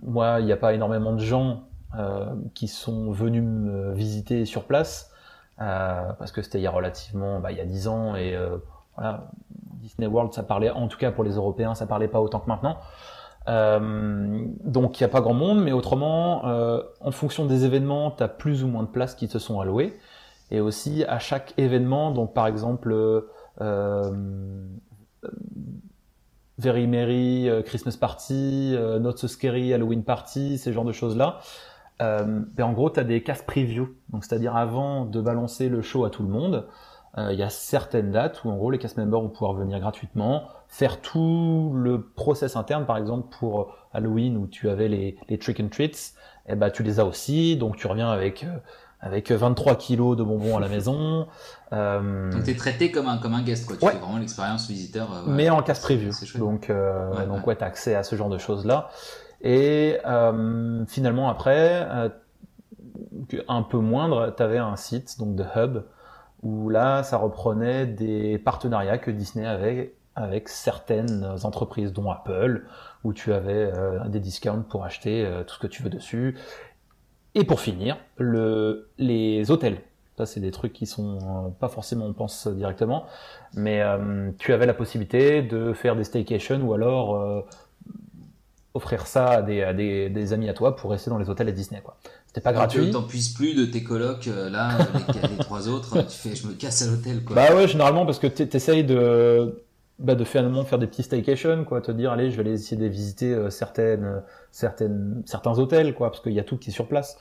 moi, 0.02 0.40
il 0.40 0.46
n'y 0.46 0.52
a 0.52 0.58
pas 0.58 0.74
énormément 0.74 1.14
de 1.14 1.20
gens 1.20 1.68
euh, 1.98 2.34
qui 2.56 2.68
sont 2.68 3.12
venus 3.12 3.44
me 3.44 3.94
visiter 3.94 4.46
sur 4.46 4.66
place 4.66 5.12
parce 5.58 6.32
que 6.32 6.42
c'était 6.42 6.60
il 6.60 6.64
y 6.64 6.68
a 6.68 6.72
relativement, 6.72 7.40
bah, 7.40 7.52
il 7.52 7.58
y 7.58 7.62
a 7.62 7.66
10 7.66 7.88
ans 7.88 8.16
et 8.16 8.38
Disney 9.82 10.08
World, 10.08 10.34
ça 10.34 10.44
parlait, 10.44 10.70
en 10.70 10.88
tout 10.88 10.98
cas 10.98 11.12
pour 11.12 11.24
les 11.24 11.36
Européens, 11.36 11.76
ça 11.76 11.86
parlait 11.86 12.08
pas 12.08 12.20
autant 12.20 12.40
que 12.40 12.48
maintenant. 12.48 12.78
Euh, 13.48 14.46
donc 14.66 15.00
il 15.00 15.04
n'y 15.04 15.06
a 15.06 15.10
pas 15.10 15.22
grand 15.22 15.34
monde, 15.34 15.64
mais 15.64 15.72
autrement, 15.72 16.48
euh, 16.48 16.82
en 17.00 17.12
fonction 17.12 17.46
des 17.46 17.66
événements, 17.66 18.12
tu 18.12 18.24
as 18.24 18.28
plus 18.28 18.64
ou 18.64 18.68
moins 18.68 18.84
de 18.84 18.90
places 18.90 19.16
qui 19.16 19.28
te 19.28 19.38
sont 19.38 19.62
allouées. 19.62 19.98
Et 20.52 20.60
aussi 20.60 21.04
à 21.06 21.20
chaque 21.20 21.54
événement, 21.58 22.12
donc 22.12 22.34
par 22.34 22.48
exemple 22.48 22.94
euh, 23.62 24.12
Very 26.58 26.88
Merry 26.88 27.50
Christmas 27.66 27.98
Party, 28.00 28.76
Not 29.00 29.18
So 29.18 29.28
Scary 29.28 29.74
Halloween 29.74 30.04
Party, 30.04 30.58
ces 30.58 30.72
genres 30.72 30.86
de 30.86 30.94
choses-là, 30.94 31.40
ben 32.00 32.46
en 32.60 32.72
gros 32.72 32.90
tu 32.90 33.00
as 33.00 33.04
des 33.04 33.24
casse 33.24 33.42
preview. 33.42 33.90
Donc 34.10 34.24
c'est-à-dire 34.24 34.56
avant 34.56 35.06
de 35.06 35.20
balancer 35.20 35.68
le 35.68 35.82
show 35.82 36.06
à 36.06 36.10
tout 36.10 36.24
le 36.24 36.30
monde, 36.30 36.66
il 37.18 37.40
y 37.40 37.44
a 37.44 37.50
certaines 37.50 38.12
dates 38.12 38.44
où 38.44 38.50
en 38.50 38.56
gros 38.58 38.70
les 38.72 38.78
cast 38.78 38.98
members 38.98 39.22
vont 39.22 39.30
pouvoir 39.30 39.54
venir 39.54 39.80
gratuitement, 39.80 40.44
faire 40.68 41.02
tout 41.02 41.72
le 41.76 42.02
process 42.02 42.56
interne, 42.56 42.86
par 42.86 42.98
exemple 42.98 43.28
pour 43.40 43.76
Halloween 43.94 44.38
où 44.38 44.48
tu 44.48 44.70
avais 44.70 44.88
les, 44.88 45.18
les 45.30 45.38
trick 45.40 45.60
and 45.60 45.70
treats, 45.70 46.14
et 46.48 46.56
ben 46.56 46.70
tu 46.70 46.84
les 46.84 47.00
as 47.00 47.06
aussi, 47.06 47.58
donc 47.58 47.76
tu 47.78 47.88
reviens 47.88 48.10
avec 48.10 48.44
euh, 48.44 48.48
avec 49.00 49.32
23 49.32 49.76
kilos 49.76 50.18
de 50.18 50.24
bonbons 50.24 50.58
à 50.58 50.60
la 50.60 50.68
maison. 50.70 51.28
Euh, 51.74 52.32
Donc 52.32 52.44
t'es 52.46 52.56
traité 52.56 52.92
comme 52.92 53.08
un 53.10 53.18
comme 53.18 53.34
un 53.34 53.42
guest 53.42 53.66
quoi. 53.68 53.76
Tu 53.76 53.84
Ouais. 53.86 53.92
fais 53.92 53.98
vraiment 53.98 54.20
l'expérience 54.20 54.70
visiteur. 54.70 55.12
euh, 55.14 55.26
ouais. 55.28 55.34
mais 55.34 55.50
en 55.50 55.62
casse 55.62 55.82
preview. 55.82 56.12
Donc, 56.40 56.70
euh, 56.70 57.14
Ouais, 57.14 57.26
donc 57.26 57.46
ouais. 57.46 57.58
t'as 57.58 57.66
accès 57.66 57.94
à 57.94 58.04
ce 58.04 58.16
genre 58.16 58.30
de 58.30 58.38
choses 58.38 58.66
là. 58.66 58.88
Et 59.42 59.98
euh, 60.06 60.86
finalement 60.88 61.28
après, 61.28 61.86
euh, 61.92 62.08
un 63.50 63.64
peu 63.64 63.80
moindre, 63.80 64.30
t'avais 64.30 64.58
un 64.60 64.78
site 64.78 65.20
donc 65.20 65.36
de 65.36 65.44
Hub 65.56 65.80
où 66.44 66.70
là, 66.70 67.04
ça 67.04 67.18
reprenait 67.18 67.86
des 67.86 68.38
partenariats 68.38 68.98
que 68.98 69.12
Disney 69.12 69.46
avait 69.46 69.94
avec 70.18 70.50
certaines 70.50 71.24
entreprises, 71.44 71.94
dont 71.94 72.10
Apple, 72.10 72.66
où 73.04 73.14
tu 73.14 73.34
avais 73.34 73.72
euh, 73.72 74.08
des 74.08 74.20
discounts 74.20 74.64
pour 74.68 74.84
acheter 74.84 75.24
euh, 75.24 75.44
tout 75.44 75.54
ce 75.56 75.60
que 75.60 75.68
tu 75.68 75.84
veux 75.84 75.92
dessus. 75.92 76.36
Et 77.36 77.44
pour 77.44 77.60
finir, 77.60 77.98
le, 78.18 78.90
les 78.98 79.52
hôtels. 79.52 79.80
Ça, 80.18 80.26
c'est 80.26 80.40
des 80.40 80.50
trucs 80.50 80.74
qui 80.74 80.88
sont 80.88 81.20
euh, 81.20 81.50
pas 81.60 81.68
forcément 81.68 82.08
on 82.08 82.14
pense 82.14 82.48
directement, 82.48 83.06
mais 83.54 83.84
tu 84.40 84.54
avais 84.54 84.66
la 84.66 84.74
possibilité 84.74 85.44
de 85.44 85.74
faire 85.74 85.96
des 85.96 86.04
staycations 86.04 86.62
ou 86.62 86.74
alors 86.74 87.46
offrir 88.78 89.06
ça 89.08 89.28
à, 89.28 89.42
des, 89.42 89.62
à 89.62 89.74
des, 89.74 90.10
des, 90.10 90.34
amis 90.34 90.48
à 90.48 90.54
toi 90.54 90.76
pour 90.76 90.92
rester 90.92 91.10
dans 91.10 91.18
les 91.18 91.30
hôtels 91.30 91.50
à 91.50 91.52
Disney. 91.52 91.82
Quoi. 91.84 91.98
C'était 92.28 92.42
pas 92.42 92.54
gratuit. 92.54 92.86
Tu 92.86 92.92
t'en 92.92 93.04
puisses 93.04 93.34
plus 93.34 93.54
de 93.54 93.66
tes 93.66 93.84
colocs 93.84 94.28
là, 94.28 94.78
les, 95.14 95.30
les, 95.30 95.38
trois 95.38 95.68
autres. 95.68 96.02
Tu 96.08 96.18
fais, 96.18 96.36
je 96.36 96.48
me 96.48 96.54
casse 96.54 96.82
à 96.84 96.88
l'hôtel. 96.88 97.24
Quoi. 97.24 97.36
Bah 97.36 97.56
ouais, 97.56 97.68
généralement 97.68 98.06
parce 98.06 98.20
que 98.20 98.28
tu 98.28 98.44
essayes 98.56 98.84
de 98.84 99.54
bah, 100.00 100.14
de 100.14 100.24
finalement 100.24 100.64
faire 100.64 100.78
des 100.78 100.86
petits 100.86 101.04
staycations, 101.04 101.64
quoi, 101.66 101.82
te 101.82 101.92
dire 101.92 102.12
allez, 102.12 102.30
je 102.30 102.36
vais 102.36 102.42
aller 102.42 102.54
essayer 102.54 102.80
de 102.80 102.88
visiter 102.88 103.34
euh, 103.34 103.50
certaines, 103.50 104.22
certaines, 104.52 105.24
certains 105.26 105.58
hôtels, 105.58 105.96
quoi, 105.96 106.12
parce 106.12 106.22
qu'il 106.22 106.34
y 106.34 106.40
a 106.40 106.44
tout 106.44 106.58
qui 106.58 106.70
est 106.70 106.74
sur 106.74 106.88
place. 106.88 107.18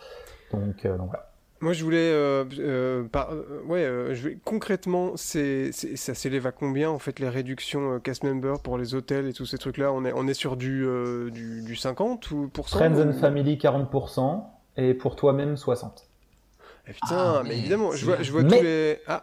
Donc, 0.52 0.84
euh, 0.84 0.96
donc 0.98 1.08
voilà. 1.08 1.30
Moi, 1.60 1.72
je 1.72 1.84
voulais, 1.84 1.98
euh, 1.98 2.44
euh 2.58 3.04
par, 3.04 3.30
ouais, 3.66 3.82
je 4.12 4.28
vais, 4.28 4.38
concrètement, 4.44 5.12
c'est, 5.16 5.72
ça 5.72 6.14
s'élève 6.14 6.46
à 6.46 6.52
combien 6.52 6.90
en 6.90 6.98
fait 6.98 7.18
les 7.18 7.28
réductions 7.28 7.98
cast 8.00 8.24
member 8.24 8.60
pour 8.62 8.78
les 8.78 8.94
hôtels 8.94 9.26
et 9.26 9.32
tous 9.32 9.46
ces 9.46 9.58
trucs-là? 9.58 9.92
On 9.92 10.04
est, 10.04 10.12
on 10.14 10.26
est 10.28 10.34
sur 10.34 10.56
du, 10.56 10.86
du, 11.32 11.62
du 11.62 11.76
50 11.76 12.30
ou 12.30 12.50
Friends 12.66 13.00
and 13.00 13.12
family 13.14 13.56
40% 13.56 14.42
et 14.76 14.94
pour 14.94 15.16
toi-même 15.16 15.56
60. 15.56 16.06
Eh, 16.88 16.92
putain, 16.92 17.06
ah, 17.10 17.42
mais, 17.44 17.58
évidemment, 17.58 17.92
je 17.92 18.04
vois, 18.04 18.22
je 18.22 18.30
vois 18.30 18.44
tous 18.44 18.62
les. 18.62 19.00
Ah, 19.08 19.22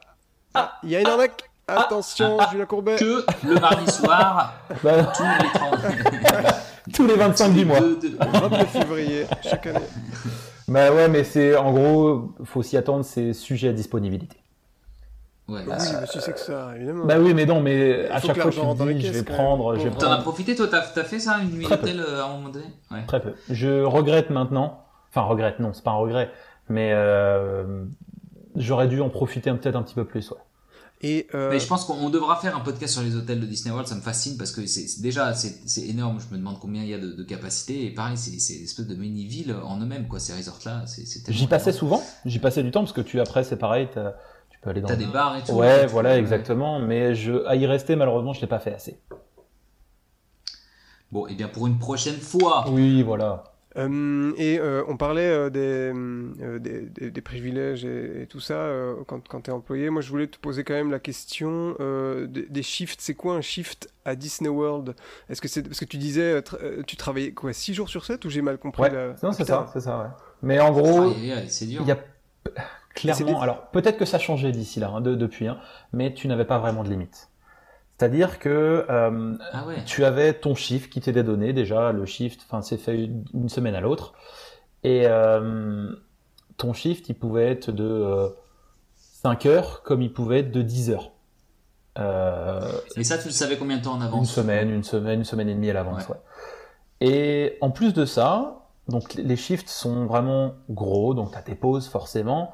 ah, 0.54 0.74
il 0.84 0.90
y 0.90 0.96
a 0.96 1.02
une 1.02 1.08
arnaque. 1.08 1.50
Ah, 1.68 1.84
Attention, 1.84 2.38
ah, 2.40 2.50
Julien 2.52 2.66
Courbet. 2.66 2.98
Que 2.98 3.24
le 3.48 3.56
mardi 3.56 3.90
soir, 3.90 4.54
bah, 4.84 5.12
tous 5.16 5.24
les 5.24 6.92
tous 6.94 7.08
les 7.08 7.16
25 7.16 7.54
du 7.54 7.66
mois. 7.66 7.80
De, 7.80 8.18
29 8.20 8.70
février, 8.70 9.26
chaque 9.42 9.68
année. 9.68 9.80
Bah 10.68 10.94
ouais, 10.94 11.08
mais 11.10 11.24
c'est 11.24 11.56
en 11.56 11.72
gros, 11.74 12.34
faut 12.44 12.64
s'y 12.64 12.78
attendre, 12.78 13.04
c'est 13.04 13.34
sujet 13.34 13.70
à 13.70 13.74
disponibilité. 13.74 14.38
Ouais, 15.50 15.62
bah, 15.66 15.76
oui, 15.78 15.88
mais 16.00 16.08
tu 16.08 16.22
sais 16.22 16.32
que 16.32 16.40
ça, 16.40 16.72
évidemment. 16.76 17.06
Bah 17.06 17.20
oui, 17.20 17.34
mais 17.34 17.46
non, 17.46 17.60
mais 17.60 18.08
à 18.10 18.22
chaque 18.22 18.40
fois 18.40 18.50
que 18.50 18.86
tu 18.88 18.94
dis, 18.94 19.06
je 19.08 19.12
vais 19.12 19.24
prendre, 19.24 19.78
je 19.78 19.90
T'en 19.90 20.12
as 20.12 20.22
profité, 20.22 20.56
toi, 20.56 20.68
t'as 20.68 20.80
as 20.80 21.04
fait 21.04 21.20
ça, 21.20 21.40
une 21.42 21.52
nuit 21.52 21.68
d'hôtel 21.68 22.00
euh, 22.00 22.22
à 22.22 22.28
un 22.28 22.38
moment 22.38 22.50
donné? 22.50 22.66
Ouais. 22.92 23.06
Très 23.06 23.22
peu. 23.22 23.34
Je 23.50 23.84
regrette 23.84 24.30
maintenant. 24.30 24.86
Enfin, 25.10 25.22
regrette, 25.24 25.60
non, 25.60 25.74
c'est 25.74 25.84
pas 25.84 25.92
un 25.92 25.98
regret, 25.98 26.32
mais 26.70 26.92
euh, 26.94 27.84
j'aurais 28.56 28.88
dû 28.88 29.02
en 29.02 29.10
profiter 29.10 29.52
peut-être 29.52 29.76
un 29.76 29.84
petit 29.84 29.96
peu 29.96 30.06
plus, 30.06 30.32
ouais. 30.32 30.38
Et 31.06 31.28
euh... 31.36 31.50
Mais 31.50 31.60
je 31.60 31.68
pense 31.68 31.84
qu'on 31.84 32.10
devra 32.10 32.38
faire 32.38 32.56
un 32.56 32.62
podcast 32.62 32.94
sur 32.94 33.02
les 33.02 33.18
hôtels 33.18 33.42
de 33.42 33.46
Disney 33.46 33.72
World, 33.72 33.90
ça 33.90 33.96
me 33.96 34.00
fascine 34.00 34.38
parce 34.38 34.54
que 34.54 34.66
c'est 34.66 35.02
déjà 35.02 35.34
c'est 35.34 35.82
énorme, 35.82 36.18
je 36.20 36.34
me 36.34 36.40
demande 36.40 36.60
combien 36.62 36.82
il 36.82 36.88
y 36.88 36.94
a 36.94 36.98
de, 36.98 37.12
de 37.12 37.24
capacité 37.24 37.86
et 37.86 37.90
pareil 37.90 38.16
c'est 38.16 38.32
une 38.56 38.64
espèce 38.64 38.88
de 38.88 38.96
mini-ville 38.96 39.54
en 39.66 39.82
eux-mêmes 39.82 40.08
quoi, 40.08 40.22
ces 40.22 40.34
resorts 40.34 40.62
là. 40.66 40.86
J'y 41.28 41.48
passais 41.48 41.74
souvent, 41.74 42.02
j'y 42.24 42.40
passais 42.40 42.64
du 42.64 42.72
temps 42.72 42.80
parce 42.80 42.94
que 42.94 43.02
tu 43.02 43.20
après 43.20 43.44
c'est 43.44 43.58
pareil, 43.58 43.90
tu 44.50 44.60
peux 44.62 44.70
aller 44.70 44.80
dans... 44.80 44.88
T'as 44.88 44.96
des 44.96 45.06
bars 45.08 45.36
et 45.36 45.44
tout. 45.44 45.52
Ouais 45.52 45.88
voilà 45.88 46.18
exactement, 46.18 46.80
mais 46.80 47.16
je, 47.16 47.46
à 47.48 47.58
y 47.58 47.66
rester 47.66 47.98
malheureusement 47.98 48.32
je 48.32 48.40
l'ai 48.40 48.48
pas 48.48 48.60
fait 48.60 48.74
assez. 48.74 48.98
Bon 51.12 51.28
et 51.28 51.36
bien 51.36 51.50
pour 51.50 51.68
une 51.68 51.80
prochaine 51.80 52.20
fois. 52.22 52.64
Oui 52.70 53.04
voilà. 53.04 53.44
Euh, 53.76 54.34
et 54.38 54.60
euh, 54.60 54.84
on 54.88 54.98
parlait 54.98 55.28
euh, 55.28 55.50
des, 55.50 56.90
des, 56.90 57.10
des, 57.10 57.22
privilèges 57.22 57.86
et, 57.86 58.28
tout 58.30 58.40
ça 58.40 58.70
quand, 59.08 59.28
quand 59.28 59.42
tu 59.42 59.50
es 59.50 59.54
employé. 59.54 59.90
Moi, 59.90 60.02
je 60.02 60.10
voulais 60.10 60.28
te 60.28 60.38
poser 60.38 60.64
quand 60.64 60.74
même 60.74 60.92
la 60.92 61.00
question 61.00 61.76
des, 61.80 62.46
des, 62.48 62.64
shifts. 62.64 63.02
C'est 63.02 63.16
quoi 63.16 63.36
un 63.36 63.42
shift 63.42 63.90
à 64.06 64.16
Disney 64.16 64.50
World? 64.50 64.96
Est-ce 65.30 65.42
que 65.42 65.48
c'est 65.48 65.64
parce 65.64 65.80
que 65.80 65.86
tu 65.86 65.98
disais 65.98 66.42
tu 66.86 66.96
travaillais 66.98 67.32
quoi 67.32 67.54
6 67.54 67.74
jours 67.74 67.90
sur 67.90 68.06
7 68.06 68.24
ou 68.26 68.30
j'ai 68.30 68.42
mal 68.42 68.58
compris 68.58 68.84
ouais. 68.84 69.14
Non, 69.24 69.32
c'est 69.32 69.46
ça, 69.46 69.70
c'est 69.74 69.82
ça. 69.82 69.98
Ouais. 69.98 70.08
Mais 70.42 70.60
en 70.60 70.72
gros, 70.72 71.12
il 71.12 71.26
y 71.26 71.92
a 71.92 71.98
clairement. 72.94 73.42
Alors 73.42 73.68
peut-être 73.72 73.98
que 73.98 74.06
ça 74.06 74.18
a 74.18 74.20
changé 74.20 74.52
d'ici 74.52 74.80
là, 74.80 74.90
hein, 74.90 75.02
de, 75.02 75.16
depuis, 75.16 75.48
hein, 75.48 75.58
mais 75.92 76.14
tu 76.14 76.28
n'avais 76.28 76.46
pas 76.46 76.60
vraiment 76.60 76.84
de 76.84 76.90
limite. 76.90 77.30
C'est-à-dire 78.04 78.38
que 78.38 78.86
euh, 78.90 79.34
ah 79.54 79.66
tu 79.86 80.04
avais 80.04 80.34
ton 80.34 80.56
shift 80.56 80.92
qui 80.92 81.00
t'était 81.00 81.24
donné 81.24 81.54
déjà, 81.54 81.94
le 81.94 82.06
shift, 82.06 82.42
enfin 82.46 82.62
c'est 82.62 82.76
fait 82.76 83.10
une 83.34 83.48
semaine 83.48 83.76
à 83.76 83.80
l'autre, 83.80 84.14
et 84.84 85.04
euh, 85.06 85.90
ton 86.58 86.74
shift 86.74 87.08
il 87.08 87.16
pouvait 87.16 87.50
être 87.50 87.72
de 87.72 87.86
euh, 87.86 88.28
5 88.98 89.46
heures 89.46 89.84
comme 89.84 90.02
il 90.02 90.12
pouvait 90.12 90.40
être 90.40 90.52
de 90.52 90.62
10 90.62 90.90
heures. 90.90 91.12
Euh, 91.98 92.74
et 92.98 93.06
ça 93.06 93.18
tu 93.18 93.30
le 93.30 93.34
savais 93.34 93.56
combien 93.56 93.78
de 93.78 93.84
temps 93.84 93.94
en 93.94 94.02
avance? 94.02 94.20
Une 94.20 94.26
semaine, 94.26 94.70
une 94.70 94.84
semaine, 94.84 95.20
une 95.20 95.26
semaine 95.26 95.48
et 95.48 95.56
demie 95.56 95.70
à 95.70 95.74
l'avance. 95.74 96.06
Ouais. 96.10 96.18
Et 97.00 97.58
en 97.62 97.72
plus 97.72 97.94
de 97.94 98.04
ça, 98.04 98.68
donc 98.90 99.14
les 99.14 99.38
shifts 99.38 99.70
sont 99.70 100.08
vraiment 100.08 100.56
gros, 100.70 101.14
donc 101.14 101.32
tu 101.32 101.38
as 101.38 101.42
tes 101.42 101.56
pauses 101.56 101.88
forcément, 101.88 102.54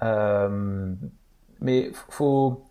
mais 0.00 1.90
faut 2.08 2.65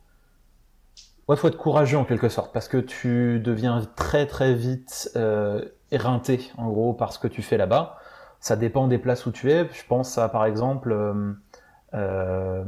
Ouais, 1.27 1.35
faut 1.35 1.47
être 1.47 1.57
courageux 1.57 1.97
en 1.97 2.05
quelque 2.05 2.29
sorte 2.29 2.53
parce 2.53 2.67
que 2.67 2.77
tu 2.77 3.39
deviens 3.39 3.81
très 3.95 4.27
très 4.27 4.53
vite 4.53 5.09
euh, 5.15 5.65
éreinté 5.89 6.51
en 6.57 6.69
gros 6.69 6.93
par 6.93 7.13
ce 7.13 7.19
que 7.19 7.27
tu 7.27 7.41
fais 7.41 7.57
là-bas. 7.57 7.97
Ça 8.39 8.55
dépend 8.55 8.87
des 8.87 8.99
places 8.99 9.25
où 9.25 9.31
tu 9.31 9.51
es. 9.51 9.67
Je 9.73 9.85
pense 9.87 10.19
à 10.19 10.29
par 10.29 10.45
exemple, 10.45 10.91
euh, 10.91 11.33
euh, 11.95 12.63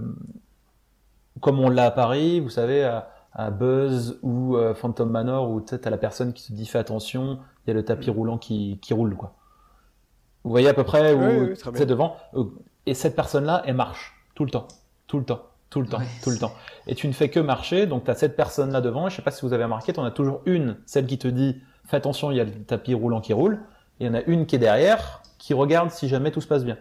comme 1.39 1.60
on 1.60 1.70
l'a 1.70 1.86
à 1.86 1.91
Paris, 1.91 2.39
vous 2.39 2.49
savez, 2.49 2.84
à, 2.84 3.12
à 3.32 3.51
Buzz 3.51 4.18
ou 4.24 4.58
Phantom 4.74 5.10
Manor 5.10 5.51
où 5.51 5.62
tu 5.62 5.76
as 5.76 5.89
la 5.91 5.97
personne 5.97 6.34
qui 6.34 6.47
te 6.47 6.53
dit 6.53 6.66
fais 6.66 6.80
attention, 6.80 7.39
il 7.66 7.70
y 7.70 7.72
a 7.72 7.74
le 7.76 7.86
tapis 7.86 8.10
roulant 8.10 8.39
qui, 8.39 8.80
qui 8.82 8.95
roule 8.95 9.16
quoi. 9.16 9.36
Vous 10.43 10.49
voyez 10.49 10.70
à 10.70 10.74
peu 10.74 10.84
près 10.84 11.14
où 11.14 11.53
c'est 11.76 11.86
devant. 11.86 12.16
Et 12.88 12.95
cette 12.95 13.16
personne-là, 13.16 13.62
elle 13.66 13.76
marche 13.76 14.16
tout 14.34 14.45
le 14.45 14.49
temps, 14.49 14.68
tout 15.05 15.20
le 15.20 15.26
temps. 15.26 15.41
Tout 15.70 15.82
le 15.82 15.88
temps, 15.88 15.99
tout 16.24 16.30
le 16.30 16.38
temps. 16.38 16.53
Et 16.88 16.95
tu 16.95 17.07
ne 17.07 17.13
fais 17.13 17.30
que 17.30 17.41
marcher, 17.41 17.88
donc 17.88 18.05
tu 18.05 18.11
as 18.11 18.15
cette 18.15 18.38
personne 18.38 18.72
là 18.72 18.80
devant, 18.80 19.07
et 19.07 19.09
je 19.09 19.18
sais 19.18 19.22
pas 19.22 19.32
si 19.32 19.45
vous 19.45 19.51
avez 19.51 19.65
remarqué, 19.65 19.91
tu 19.91 19.99
en 19.99 20.05
as 20.05 20.11
toujours 20.11 20.41
une, 20.45 20.78
celle 20.86 21.05
qui 21.05 21.18
te 21.18 21.28
dit 21.28 21.61
fais 21.86 21.97
attention, 21.97 22.32
il 22.32 22.38
y 22.38 22.39
a 22.39 22.43
le 22.43 22.51
tapis 22.51 22.93
roulant 22.93 23.22
qui 23.22 23.34
roule, 23.34 23.59
et 23.99 24.05
il 24.05 24.07
y 24.07 24.09
en 24.09 24.13
a 24.13 24.22
une 24.24 24.45
qui 24.45 24.55
est 24.55 24.59
derrière, 24.59 25.22
qui 25.38 25.53
regarde 25.53 25.91
si 25.91 26.07
jamais 26.07 26.32
tout 26.32 26.41
se 26.41 26.47
passe 26.47 26.63
bien. 26.63 26.78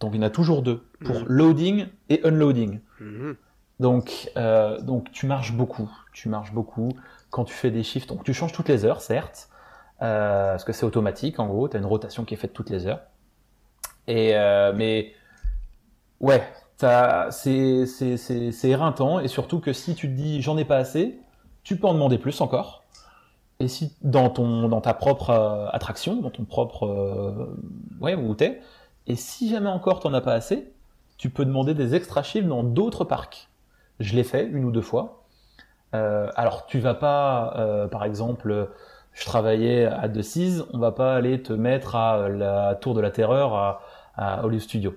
Donc 0.00 0.12
il 0.14 0.20
y 0.20 0.20
en 0.20 0.26
a 0.26 0.30
toujours 0.30 0.62
deux, 0.62 0.84
pour 1.04 1.20
mhm. 1.20 1.26
loading 1.28 1.86
et 2.10 2.20
unloading. 2.24 2.80
Mhm. 3.00 3.36
Donc, 3.80 4.30
euh, 4.36 4.80
donc 4.80 5.10
tu 5.12 5.26
marches 5.26 5.52
beaucoup, 5.52 5.90
tu 6.12 6.28
marches 6.28 6.52
beaucoup 6.52 6.90
quand 7.30 7.44
tu 7.44 7.54
fais 7.54 7.70
des 7.70 7.82
shifts, 7.82 8.08
donc 8.08 8.22
tu 8.22 8.34
changes 8.34 8.52
toutes 8.52 8.68
les 8.68 8.84
heures, 8.84 9.00
certes, 9.00 9.48
euh, 10.02 10.52
parce 10.52 10.64
que 10.64 10.72
c'est 10.72 10.86
automatique 10.86 11.40
en 11.40 11.46
gros, 11.46 11.68
tu 11.68 11.76
as 11.76 11.80
une 11.80 11.86
rotation 11.86 12.24
qui 12.24 12.34
est 12.34 12.36
faite 12.36 12.52
toutes 12.52 12.70
les 12.70 12.86
heures. 12.86 13.00
Et 14.06 14.36
euh, 14.36 14.72
mais 14.74 15.12
ouais, 16.20 16.46
c'est 16.78 18.68
éreintant 18.68 19.20
et 19.20 19.28
surtout 19.28 19.60
que 19.60 19.72
si 19.72 19.94
tu 19.94 20.08
te 20.08 20.12
dis 20.12 20.42
j'en 20.42 20.56
ai 20.56 20.64
pas 20.64 20.76
assez, 20.76 21.18
tu 21.62 21.76
peux 21.76 21.86
en 21.86 21.94
demander 21.94 22.18
plus 22.18 22.40
encore. 22.40 22.82
Et 23.60 23.68
si 23.68 23.92
dans 24.02 24.30
ton 24.30 24.68
dans 24.68 24.80
ta 24.80 24.94
propre 24.94 25.30
euh, 25.30 25.68
attraction, 25.72 26.16
dans 26.16 26.30
ton 26.30 26.44
propre 26.44 26.86
euh, 26.86 27.56
ouais 28.00 28.14
où 28.14 28.34
t'es, 28.34 28.60
et 29.06 29.16
si 29.16 29.48
jamais 29.50 29.68
encore 29.68 30.00
t'en 30.00 30.12
as 30.14 30.20
pas 30.20 30.34
assez, 30.34 30.72
tu 31.18 31.30
peux 31.30 31.44
demander 31.44 31.74
des 31.74 31.94
extra 31.94 32.22
chiffres 32.22 32.48
dans 32.48 32.64
d'autres 32.64 33.04
parcs. 33.04 33.48
Je 34.00 34.14
l'ai 34.16 34.24
fait 34.24 34.44
une 34.44 34.64
ou 34.64 34.70
deux 34.72 34.82
fois. 34.82 35.24
Euh, 35.94 36.28
alors 36.36 36.66
tu 36.66 36.80
vas 36.80 36.94
pas, 36.94 37.54
euh, 37.56 37.86
par 37.88 38.04
exemple, 38.04 38.70
je 39.12 39.24
travaillais 39.24 39.86
à 39.86 40.08
De 40.08 40.22
on 40.72 40.78
va 40.78 40.92
pas 40.92 41.14
aller 41.14 41.42
te 41.42 41.52
mettre 41.52 41.94
à 41.96 42.28
la 42.28 42.74
Tour 42.74 42.94
de 42.94 43.00
la 43.00 43.10
Terreur 43.10 43.54
à, 43.54 43.80
à 44.16 44.44
Hollywood 44.44 44.62
Studio. 44.62 44.94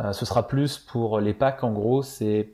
Euh, 0.00 0.12
ce 0.12 0.26
sera 0.26 0.46
plus 0.46 0.78
pour 0.78 1.20
les 1.20 1.34
packs, 1.34 1.64
en 1.64 1.72
gros, 1.72 2.02
c'est 2.02 2.50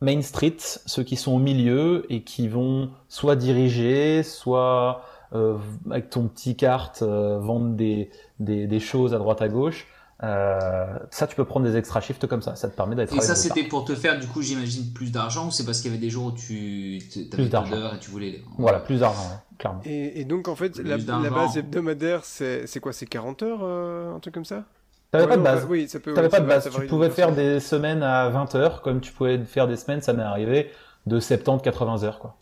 Main 0.00 0.22
Street, 0.22 0.56
ceux 0.58 1.04
qui 1.04 1.16
sont 1.16 1.32
au 1.32 1.38
milieu 1.38 2.04
et 2.10 2.22
qui 2.22 2.48
vont 2.48 2.90
soit 3.08 3.36
diriger, 3.36 4.22
soit 4.22 5.04
euh, 5.34 5.56
avec 5.90 6.10
ton 6.10 6.26
petit 6.26 6.56
carte 6.56 7.02
euh, 7.02 7.38
vendre 7.38 7.74
des, 7.74 8.10
des, 8.40 8.66
des, 8.66 8.80
choses 8.80 9.14
à 9.14 9.18
droite 9.18 9.40
à 9.40 9.48
gauche. 9.48 9.86
Euh, 10.22 10.98
ça, 11.10 11.26
tu 11.26 11.34
peux 11.34 11.44
prendre 11.44 11.66
des 11.66 11.76
extra 11.76 12.00
shifts 12.00 12.26
comme 12.26 12.42
ça. 12.42 12.54
Ça 12.54 12.68
te 12.68 12.76
permet 12.76 12.94
d'être. 12.94 13.16
Et 13.16 13.20
ça, 13.20 13.34
c'était 13.34 13.64
pour 13.64 13.84
te 13.84 13.94
faire, 13.94 14.20
du 14.20 14.26
coup, 14.26 14.40
j'imagine, 14.40 14.92
plus 14.92 15.10
d'argent 15.10 15.48
ou 15.48 15.50
c'est 15.50 15.64
parce 15.64 15.80
qu'il 15.80 15.90
y 15.90 15.94
avait 15.94 16.00
des 16.00 16.10
jours 16.10 16.26
où 16.26 16.32
tu 16.32 17.00
avais 17.32 17.48
d'heures 17.48 17.94
et 17.94 17.98
tu 17.98 18.10
voulais. 18.10 18.42
Voilà, 18.56 18.78
plus 18.78 19.00
d'argent, 19.00 19.42
clairement. 19.58 19.80
Et, 19.84 20.20
et, 20.20 20.24
donc, 20.24 20.48
en 20.48 20.54
fait, 20.54 20.78
la, 20.78 20.96
la, 20.96 21.30
base 21.30 21.56
hebdomadaire, 21.56 22.24
c'est 22.24 22.80
quoi? 22.80 22.92
C'est 22.92 23.06
40 23.06 23.42
heures, 23.42 23.60
euh, 23.62 24.14
un 24.14 24.20
truc 24.20 24.34
comme 24.34 24.44
ça? 24.44 24.64
T'avais 25.12 25.28
pas 25.28 25.36
de 25.36 25.42
base. 25.42 25.66
Oui, 25.68 25.88
ça 25.88 26.00
peut, 26.00 26.14
T'avais 26.14 26.30
pas 26.30 26.40
de 26.40 26.46
base. 26.46 26.70
Tu 26.70 26.86
pouvais 26.86 27.10
faire 27.10 27.32
des 27.32 27.60
semaines 27.60 28.02
à 28.02 28.30
20 28.30 28.54
heures, 28.54 28.80
comme 28.80 29.00
tu 29.00 29.12
pouvais 29.12 29.38
faire 29.44 29.68
des 29.68 29.76
semaines, 29.76 30.00
ça 30.00 30.14
m'est 30.14 30.22
arrivé, 30.22 30.70
de 31.06 31.20
70-80 31.20 32.04
heures, 32.04 32.18
quoi. 32.18 32.36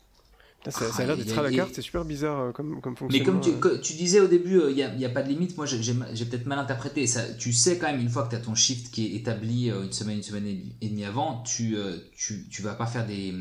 Ça, 0.69 0.93
ça, 0.93 1.03
a 1.03 1.07
l'air 1.07 1.17
d'être 1.17 1.39
à 1.39 1.43
la 1.43 1.51
carte, 1.51 1.71
c'est 1.75 1.81
super 1.81 2.05
bizarre 2.05 2.39
euh, 2.39 2.53
comme, 2.53 2.83
comme 2.83 2.95
fonctionnement. 2.95 3.41
Mais 3.41 3.49
comme 3.51 3.81
tu, 3.81 3.81
tu 3.81 3.95
disais 3.95 4.21
au 4.21 4.27
début, 4.27 4.57
il 4.57 4.83
euh, 4.83 4.95
n'y 4.95 5.05
a, 5.07 5.09
a, 5.09 5.11
pas 5.11 5.23
de 5.23 5.29
limite. 5.31 5.57
Moi, 5.57 5.65
j'ai 5.65 5.95
peut-être 6.27 6.45
mal 6.45 6.59
interprété. 6.59 7.07
Ça, 7.07 7.23
tu 7.39 7.55
sais 7.55 7.79
quand 7.79 7.87
même, 7.87 7.99
une 7.99 8.11
fois 8.11 8.25
que 8.25 8.31
tu 8.31 8.37
as 8.37 8.41
ton 8.41 8.55
shift 8.55 8.91
qui 8.91 9.07
est 9.07 9.17
établi 9.17 9.71
euh, 9.71 9.85
une 9.85 9.93
semaine, 9.93 10.19
une 10.19 10.23
semaine 10.23 10.47
et 10.47 10.89
demie 10.89 11.07
avant, 11.07 11.43
tu, 11.45 11.77
tu, 12.15 12.47
tu 12.51 12.61
vas 12.61 12.75
pas 12.75 12.85
faire 12.85 13.07
des, 13.07 13.33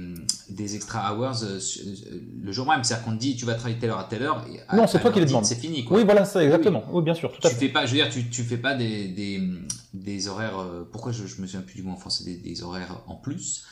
des 0.50 0.76
extra 0.76 1.14
hours 1.14 1.44
le 1.44 2.52
jour 2.54 2.66
même. 2.66 2.86
C'est-à-dire 2.86 3.06
qu'on 3.06 3.16
te 3.16 3.20
dit, 3.20 3.36
tu 3.36 3.44
vas 3.46 3.56
travailler 3.56 3.80
telle 3.80 3.90
heure 3.90 4.00
à 4.00 4.06
telle 4.06 4.24
heure. 4.24 4.46
Et 4.50 4.76
non, 4.76 4.88
c'est 4.88 5.02
toi 5.02 5.12
qui 5.12 5.20
les 5.20 5.26
demandes. 5.26 5.46
C'est 5.46 5.56
fini. 5.60 5.84
Quoi. 5.84 5.98
Oui, 5.98 6.06
voilà, 6.06 6.24
ça, 6.24 6.42
exactement. 6.42 6.86
Oui, 6.90 7.04
bien 7.04 7.16
sûr. 7.16 7.34
Tout 7.34 7.46
à 7.46 7.50
tu 7.50 7.56
fait. 7.56 7.68
fais 7.68 7.74
pas, 7.74 7.86
je 7.86 7.92
veux 7.92 7.98
dire, 7.98 8.10
tu, 8.10 8.30
tu 8.30 8.44
fais 8.44 8.58
pas 8.58 8.76
des, 8.76 9.10
des, 9.10 9.42
des 9.94 10.28
horaires. 10.30 10.66
pourquoi 10.94 11.12
je, 11.12 11.28
je 11.28 11.42
me 11.42 11.48
souviens 11.48 11.64
plus 11.64 11.76
du 11.76 11.84
mot 11.84 11.92
en 11.92 11.98
français 11.98 12.24
des, 12.24 12.38
des 12.38 12.64
horaires 12.64 13.02
en 13.08 13.16
plus 13.16 13.66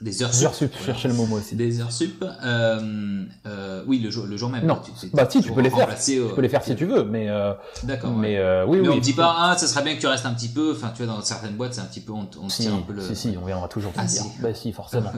des 0.00 0.22
heures 0.22 0.32
sup. 0.32 0.46
Heures 0.46 0.54
sup, 0.54 0.72
chercher 0.84 1.08
le 1.08 1.14
mot 1.14 1.26
aussi. 1.32 1.56
Des 1.56 1.80
heures 1.80 1.92
sup. 1.92 2.24
Euh, 2.24 3.24
euh, 3.46 3.82
oui, 3.86 3.98
le 3.98 4.10
jour, 4.10 4.26
le 4.26 4.36
jour 4.36 4.48
même. 4.48 4.64
Non, 4.64 4.80
tu, 4.84 5.08
bah 5.12 5.26
si, 5.28 5.42
tu 5.42 5.52
peux 5.52 5.60
les 5.60 5.70
faire. 5.70 5.88
tu 5.98 6.22
peux 6.34 6.40
les 6.40 6.48
faire 6.48 6.62
si 6.62 6.76
tu 6.76 6.86
veux, 6.86 7.04
mais. 7.04 7.28
Euh, 7.28 7.52
D'accord. 7.82 8.12
Mais 8.12 8.38
euh, 8.38 8.64
oui, 8.66 8.78
mais 8.80 8.88
oui. 8.88 8.94
on 8.94 8.96
ne 8.96 9.00
dit 9.00 9.12
pas, 9.12 9.34
ah, 9.36 9.56
ça 9.56 9.66
serait 9.66 9.82
bien 9.82 9.96
que 9.96 10.00
tu 10.00 10.06
restes 10.06 10.26
un 10.26 10.34
petit 10.34 10.48
peu. 10.48 10.72
Enfin, 10.72 10.92
tu 10.94 11.02
vois, 11.02 11.14
dans 11.14 11.22
certaines 11.22 11.54
boîtes, 11.54 11.74
c'est 11.74 11.80
un 11.80 11.86
petit 11.86 12.00
peu, 12.00 12.12
on, 12.12 12.28
on 12.40 12.48
si, 12.48 12.62
tire 12.62 12.74
un 12.74 12.82
peu 12.82 12.92
le. 12.92 13.02
Si, 13.02 13.16
si, 13.16 13.36
on 13.40 13.44
viendra 13.44 13.68
toujours 13.68 13.92
te 13.92 13.98
ah, 13.98 14.04
le 14.04 14.08
dire. 14.08 14.22
Si. 14.22 14.40
Bah 14.40 14.54
si, 14.54 14.72
forcément. 14.72 15.10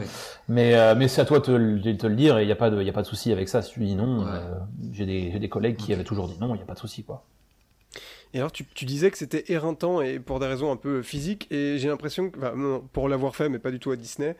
Mais 0.48 0.74
euh, 0.74 0.94
mais 0.96 1.08
c'est 1.08 1.20
à 1.20 1.24
toi 1.24 1.40
de 1.40 1.44
te, 1.44 1.92
te, 1.92 2.06
le 2.06 2.16
dire 2.16 2.38
et 2.38 2.42
il 2.42 2.48
y 2.48 2.52
a 2.52 2.56
pas 2.56 2.70
de, 2.70 2.80
il 2.80 2.86
y 2.86 2.90
a 2.90 2.92
pas 2.92 3.02
de 3.02 3.06
souci 3.06 3.32
avec 3.32 3.48
ça. 3.48 3.62
Si 3.62 3.72
tu 3.72 3.84
dis 3.84 3.94
non, 3.94 4.20
ouais. 4.20 4.30
Euh, 4.30 4.54
j'ai 4.92 5.06
des, 5.06 5.38
des 5.38 5.48
collègues 5.48 5.76
qui 5.76 5.84
okay. 5.84 5.94
avaient 5.94 6.04
toujours 6.04 6.28
dit 6.28 6.36
non, 6.40 6.54
il 6.54 6.58
y 6.58 6.62
a 6.62 6.66
pas 6.66 6.74
de 6.74 6.78
souci 6.78 7.04
quoi. 7.04 7.24
Et 8.32 8.38
alors, 8.38 8.52
tu, 8.52 8.64
tu, 8.64 8.84
disais 8.84 9.10
que 9.10 9.18
c'était 9.18 9.44
éreintant 9.48 10.00
et 10.00 10.20
pour 10.20 10.38
des 10.38 10.46
raisons 10.46 10.70
un 10.70 10.76
peu 10.76 11.02
physiques, 11.02 11.48
et 11.50 11.78
j'ai 11.78 11.88
l'impression 11.88 12.30
que, 12.30 12.38
enfin, 12.38 12.54
non, 12.54 12.80
pour 12.92 13.08
l'avoir 13.08 13.34
fait, 13.34 13.48
mais 13.48 13.58
pas 13.58 13.72
du 13.72 13.80
tout 13.80 13.90
à 13.90 13.96
Disney, 13.96 14.36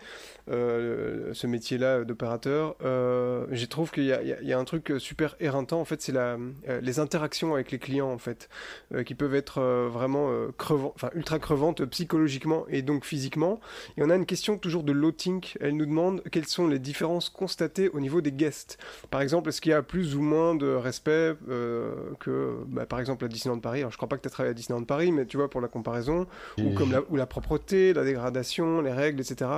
ce 0.51 1.47
métier-là 1.47 2.05
d'opérateur, 2.05 2.77
euh, 2.83 3.47
je 3.51 3.67
trouve 3.67 3.91
qu'il 3.91 4.05
y, 4.05 4.09
y, 4.09 4.47
y, 4.47 4.53
a 4.53 4.59
un 4.59 4.65
truc 4.65 4.93
super 4.99 5.37
éreintant. 5.41 5.81
En 5.81 5.85
fait, 5.85 6.03
c'est 6.03 6.13
la, 6.13 6.37
euh, 6.69 6.81
les 6.81 6.99
interactions 6.99 7.55
avec 7.55 7.71
les 7.71 7.79
clients, 7.79 8.11
en 8.11 8.19
fait, 8.19 8.49
euh, 8.95 9.03
qui 9.03 9.15
peuvent 9.15 9.35
être 9.35 9.59
euh, 9.59 9.89
vraiment 9.91 10.31
crevant, 10.59 10.93
enfin 10.95 11.11
ultra 11.15 11.39
crevantes 11.39 11.85
psychologiquement 11.87 12.65
et 12.69 12.83
donc 12.83 13.05
physiquement. 13.05 13.61
Et 13.97 14.03
on 14.03 14.11
a 14.11 14.17
une 14.17 14.27
question 14.27 14.59
toujours 14.59 14.83
de 14.83 14.93
Lotink. 14.93 15.57
Elle 15.61 15.77
nous 15.77 15.87
demande 15.87 16.23
quelles 16.31 16.47
sont 16.47 16.67
les 16.67 16.79
différences 16.79 17.29
constatées 17.29 17.89
au 17.91 18.01
niveau 18.01 18.21
des 18.21 18.33
guests. 18.33 18.79
Par 19.11 19.21
exemple, 19.21 19.49
est-ce 19.49 19.61
qu'il 19.61 19.71
y 19.71 19.75
a 19.75 19.83
plus 19.83 20.17
ou 20.17 20.21
moins 20.21 20.55
de 20.55 20.69
respect 20.69 21.35
euh, 21.49 21.95
que, 22.19 22.57
bah, 22.69 22.87
par 22.87 23.01
exemple, 23.01 23.25
à 23.25 23.29
Disneyland 23.29 23.61
Paris? 23.61 23.81
Alors, 23.81 23.93
je 23.93 23.97
crois 23.97 24.09
pas 24.09 24.17
que 24.17 24.23
tu 24.23 24.29
as 24.29 24.31
travaillé 24.31 24.51
à 24.51 24.55
Disneyland 24.55 24.85
Paris, 24.85 25.13
mais 25.13 25.27
tu 25.27 25.37
vois, 25.37 25.49
pour 25.49 25.61
la 25.61 25.69
comparaison, 25.69 26.27
ou 26.59 26.73
comme 26.75 26.93
la, 26.93 27.03
ou 27.09 27.17
la 27.17 27.27
propreté, 27.27 27.93
la 27.93 28.05
dégradation, 28.05 28.81
les 28.81 28.93
règles, 28.93 29.21
etc. 29.21 29.51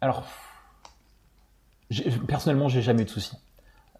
Alors, 0.00 0.24
personnellement, 2.28 2.68
j'ai 2.68 2.82
jamais 2.82 3.02
eu 3.02 3.04
de 3.04 3.10
soucis. 3.10 3.36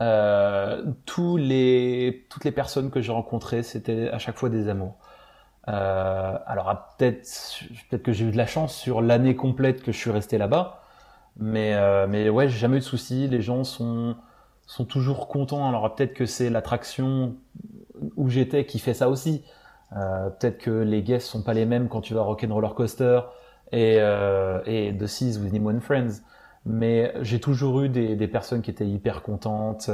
Euh, 0.02 0.84
toutes 1.06 1.40
les 1.40 2.52
personnes 2.54 2.90
que 2.90 3.00
j'ai 3.00 3.12
rencontrées, 3.12 3.62
c'était 3.62 4.08
à 4.10 4.18
chaque 4.18 4.36
fois 4.36 4.50
des 4.50 4.68
amours. 4.68 4.96
Euh, 5.68 6.38
alors, 6.46 6.72
peut-être 6.96 7.26
peut 7.90 7.98
que 7.98 8.12
j'ai 8.12 8.26
eu 8.26 8.30
de 8.30 8.36
la 8.36 8.46
chance 8.46 8.74
sur 8.74 9.00
l'année 9.00 9.34
complète 9.34 9.82
que 9.82 9.90
je 9.92 9.96
suis 9.96 10.10
resté 10.10 10.38
là-bas, 10.38 10.82
mais, 11.38 11.74
euh, 11.74 12.06
mais 12.08 12.28
ouais, 12.28 12.48
j'ai 12.48 12.58
jamais 12.58 12.76
eu 12.76 12.80
de 12.80 12.84
soucis. 12.84 13.26
Les 13.28 13.40
gens 13.40 13.64
sont, 13.64 14.16
sont 14.66 14.84
toujours 14.84 15.28
contents. 15.28 15.68
Alors, 15.68 15.94
peut-être 15.94 16.14
que 16.14 16.26
c'est 16.26 16.50
l'attraction 16.50 17.36
où 18.16 18.28
j'étais 18.28 18.66
qui 18.66 18.78
fait 18.78 18.94
ça 18.94 19.08
aussi. 19.08 19.44
Peut-être 19.90 20.58
que 20.58 20.70
les 20.70 21.02
guests 21.02 21.28
sont 21.28 21.42
pas 21.42 21.54
les 21.54 21.64
mêmes 21.64 21.88
quand 21.88 22.00
tu 22.00 22.12
vas 22.12 22.20
à 22.20 22.24
Rock'n'Roller 22.24 22.74
Coaster 22.76 23.20
et, 23.72 23.98
euh, 24.00 24.60
et 24.66 24.94
The 24.96 25.06
Seas 25.06 25.38
with 25.38 25.52
Nemo 25.52 25.70
and 25.70 25.80
Friends. 25.80 26.22
Mais 26.64 27.12
j'ai 27.22 27.38
toujours 27.38 27.82
eu 27.82 27.88
des, 27.88 28.16
des, 28.16 28.26
personnes 28.26 28.60
qui 28.60 28.72
étaient 28.72 28.86
hyper 28.86 29.22
contentes, 29.22 29.88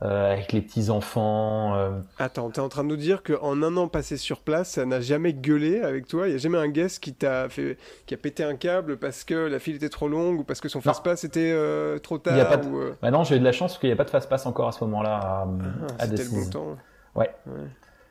euh, 0.00 0.32
avec 0.32 0.52
les 0.52 0.60
petits 0.60 0.90
enfants. 0.90 1.74
Euh. 1.74 1.90
Attends, 2.20 2.50
t'es 2.50 2.60
en 2.60 2.68
train 2.68 2.84
de 2.84 2.88
nous 2.88 2.96
dire 2.96 3.24
qu'en 3.24 3.60
un 3.60 3.76
an 3.76 3.88
passé 3.88 4.16
sur 4.16 4.42
place, 4.42 4.70
ça 4.70 4.86
n'a 4.86 5.00
jamais 5.00 5.32
gueulé 5.32 5.80
avec 5.80 6.06
toi? 6.06 6.28
Il 6.28 6.32
y 6.32 6.34
a 6.36 6.38
jamais 6.38 6.58
un 6.58 6.68
guest 6.68 7.02
qui 7.02 7.14
t'a 7.14 7.48
fait, 7.48 7.76
qui 8.06 8.14
a 8.14 8.16
pété 8.16 8.44
un 8.44 8.54
câble 8.54 8.98
parce 8.98 9.24
que 9.24 9.34
la 9.34 9.58
file 9.58 9.74
était 9.74 9.88
trop 9.88 10.06
longue 10.06 10.38
ou 10.38 10.44
parce 10.44 10.60
que 10.60 10.68
son 10.68 10.80
fast-pass 10.80 11.24
était 11.24 11.50
euh, 11.52 11.98
trop 11.98 12.18
tard 12.18 12.36
y 12.36 12.40
a 12.40 12.44
pas 12.44 12.58
de... 12.58 12.68
ou, 12.68 12.78
euh... 12.80 12.94
bah 13.02 13.10
Non, 13.10 13.24
j'ai 13.24 13.36
eu 13.36 13.40
de 13.40 13.44
la 13.44 13.50
chance 13.50 13.72
parce 13.72 13.80
qu'il 13.80 13.88
n'y 13.88 13.94
a 13.94 13.96
pas 13.96 14.04
de 14.04 14.10
fast-pass 14.10 14.46
encore 14.46 14.68
à 14.68 14.72
ce 14.72 14.84
moment-là 14.84 15.16
à, 15.16 15.48
ah, 15.48 15.94
à 15.98 16.06
C'était 16.06 16.22
le 16.22 16.30
bon 16.30 16.48
temps. 16.48 16.76
Ouais. 17.16 17.30
ouais. 17.46 17.66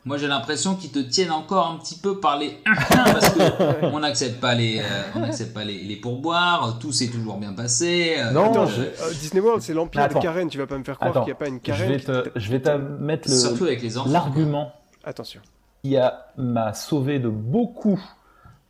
Moi, 0.07 0.17
j'ai 0.17 0.27
l'impression 0.27 0.75
qu'ils 0.75 0.91
te 0.91 0.99
tiennent 0.99 1.33
encore 1.33 1.67
un 1.67 1.77
petit 1.79 1.95
peu 1.95 2.21
par 2.21 2.39
les 2.39 2.57
parce 2.65 3.29
que 3.29 3.85
on 3.87 3.99
n'accepte 3.99 4.39
pas 4.39 4.55
les, 4.55 4.79
euh, 4.79 4.83
on 5.15 5.19
n'accepte 5.19 5.53
pas 5.53 5.65
les, 5.65 5.83
les, 5.83 5.97
pourboires. 5.97 6.79
Tout 6.79 6.93
s'est 6.93 7.09
toujours 7.09 7.35
bien 7.35 7.51
passé. 7.51 8.15
Euh, 8.17 8.31
non, 8.31 8.49
Attends, 8.49 8.67
je... 8.67 8.83
euh, 8.83 9.13
Disney 9.19 9.41
World, 9.41 9.61
c'est 9.61 9.73
l'empire 9.73 10.07
des 10.07 10.19
Karen. 10.19 10.49
Tu 10.49 10.57
vas 10.57 10.65
pas 10.65 10.77
me 10.77 10.85
faire 10.85 10.97
croire 10.97 11.11
qu'il 11.13 11.25
n'y 11.25 11.31
a 11.31 11.35
pas 11.35 11.49
une 11.49 11.59
Karen. 11.59 11.87
Je 11.89 11.93
vais 11.93 11.99
te, 11.99 12.39
je 12.39 12.51
vais 12.51 12.61
te 12.61 12.69
mettre 12.69 13.29
Surtout 13.29 13.65
avec 13.65 13.81
les 13.81 13.97
enfants. 13.97 14.09
L'argument. 14.09 14.71
Attention. 15.03 15.41
Qui 15.83 15.97
a 15.97 16.27
m'a 16.37 16.73
sauvé 16.73 17.19
de 17.19 17.27
beaucoup 17.27 17.99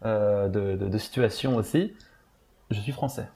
euh, 0.05 0.47
de, 0.47 0.75
de, 0.75 0.89
de 0.89 0.97
situations 0.97 1.55
aussi. 1.55 1.93
Je 2.71 2.79
suis 2.79 2.91
français. 2.91 3.29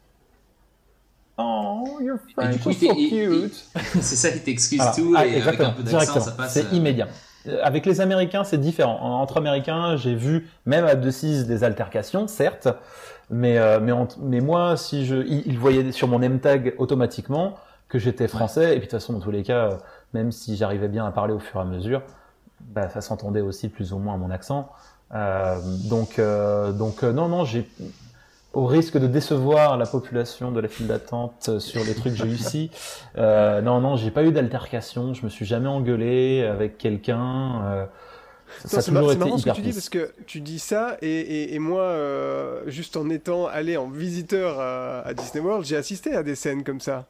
Oh, 1.38 2.00
you're 2.02 2.18
French, 2.34 2.62
coup, 2.64 2.74
so 2.74 2.96
cute. 2.96 3.66
C'est 4.02 4.16
ça, 4.16 4.30
il 4.30 4.42
t'excuse 4.42 4.82
tout 4.96 5.14
ah, 5.16 5.28
et 5.28 5.40
avec 5.40 5.60
un 5.60 5.70
peu 5.70 5.84
d'accent, 5.84 6.20
ça 6.20 6.32
passe. 6.32 6.54
C'est 6.54 6.72
immédiat. 6.76 7.08
Avec 7.62 7.86
les 7.86 8.02
Américains, 8.02 8.44
c'est 8.44 8.60
différent. 8.60 9.00
Entre 9.22 9.38
Américains, 9.38 9.96
j'ai 9.96 10.16
vu 10.16 10.50
même 10.66 10.86
à 10.86 10.96
2-6 10.96 11.46
des 11.46 11.64
altercations, 11.64 12.28
certes, 12.28 12.68
mais 13.30 13.58
euh, 13.58 13.80
mais, 13.80 13.92
en, 13.92 14.08
mais 14.20 14.42
moi, 14.42 14.78
si 14.78 15.06
je, 15.06 15.16
ils 15.16 15.44
il 15.48 15.58
voyaient 15.58 15.92
sur 15.92 16.08
mon 16.08 16.22
M-tag 16.22 16.76
automatiquement 16.78 17.56
que 17.88 18.00
j'étais 18.00 18.28
français, 18.28 18.68
ouais. 18.68 18.76
et 18.76 18.80
puis 18.80 18.88
de 18.88 18.92
toute 18.92 19.00
façon, 19.00 19.14
dans 19.14 19.20
tous 19.20 19.32
les 19.32 19.44
cas, 19.44 19.78
même 20.14 20.32
si 20.32 20.56
j'arrivais 20.56 20.88
bien 20.88 21.06
à 21.06 21.12
parler 21.12 21.34
au 21.34 21.40
fur 21.40 21.60
et 21.60 21.64
à 21.64 21.66
mesure, 21.66 22.04
bah, 22.60 22.90
ça 22.90 23.02
s'entendait 23.02 23.42
aussi 23.42 23.70
plus 23.70 23.94
ou 23.94 23.98
moins 23.98 24.16
à 24.16 24.18
mon 24.18 24.30
accent. 24.30 24.70
Euh, 25.14 25.60
donc 25.90 26.20
euh, 26.20 26.72
donc 26.72 27.04
non 27.04 27.28
non, 27.28 27.44
j'ai 27.44 27.68
au 28.54 28.66
risque 28.66 28.98
de 28.98 29.08
décevoir 29.08 29.78
la 29.78 29.86
population 29.86 30.52
de 30.52 30.60
la 30.60 30.68
file 30.68 30.88
d'attente 30.88 31.60
sur 31.60 31.84
les 31.84 31.94
trucs 31.94 32.14
que 32.14 32.20
j'ai 32.20 32.26
eu 32.26 32.36
ici. 32.36 32.72
Euh, 33.18 33.62
non, 33.62 33.82
non, 33.82 33.98
j'ai 33.98 34.10
pas 34.10 34.24
eu 34.24 34.32
d'altercation. 34.32 35.14
Je 35.14 35.26
me 35.26 35.30
suis 35.30 35.46
jamais 35.46 35.68
engueulé 35.68 36.44
avec 36.44 36.78
quelqu'un. 36.78 37.62
Euh, 37.66 37.86
ça 38.66 38.80
a 38.80 38.84
toujours 38.84 39.12
été 39.12 39.20
marrant 39.20 39.38
ce 39.38 39.46
que 39.46 39.52
tu 39.52 39.62
dis 39.62 39.74
parce 39.74 39.90
que 39.90 40.14
tu 40.26 40.40
dis 40.40 40.60
ça 40.60 40.98
et, 41.02 41.08
et, 41.10 41.56
et 41.56 41.60
moi, 41.60 41.82
euh, 41.82 42.62
juste 42.68 42.96
en 42.96 43.10
étant 43.10 43.48
allé 43.48 43.76
en 43.76 43.90
visiteur 43.90 44.60
à, 44.60 45.02
à 45.02 45.14
Disney 45.14 45.44
World, 45.44 45.66
j'ai 45.66 45.76
assisté 45.76 46.16
à 46.16 46.24
des 46.24 46.36
scènes 46.36 46.64
comme 46.64 46.80
ça. 46.80 47.06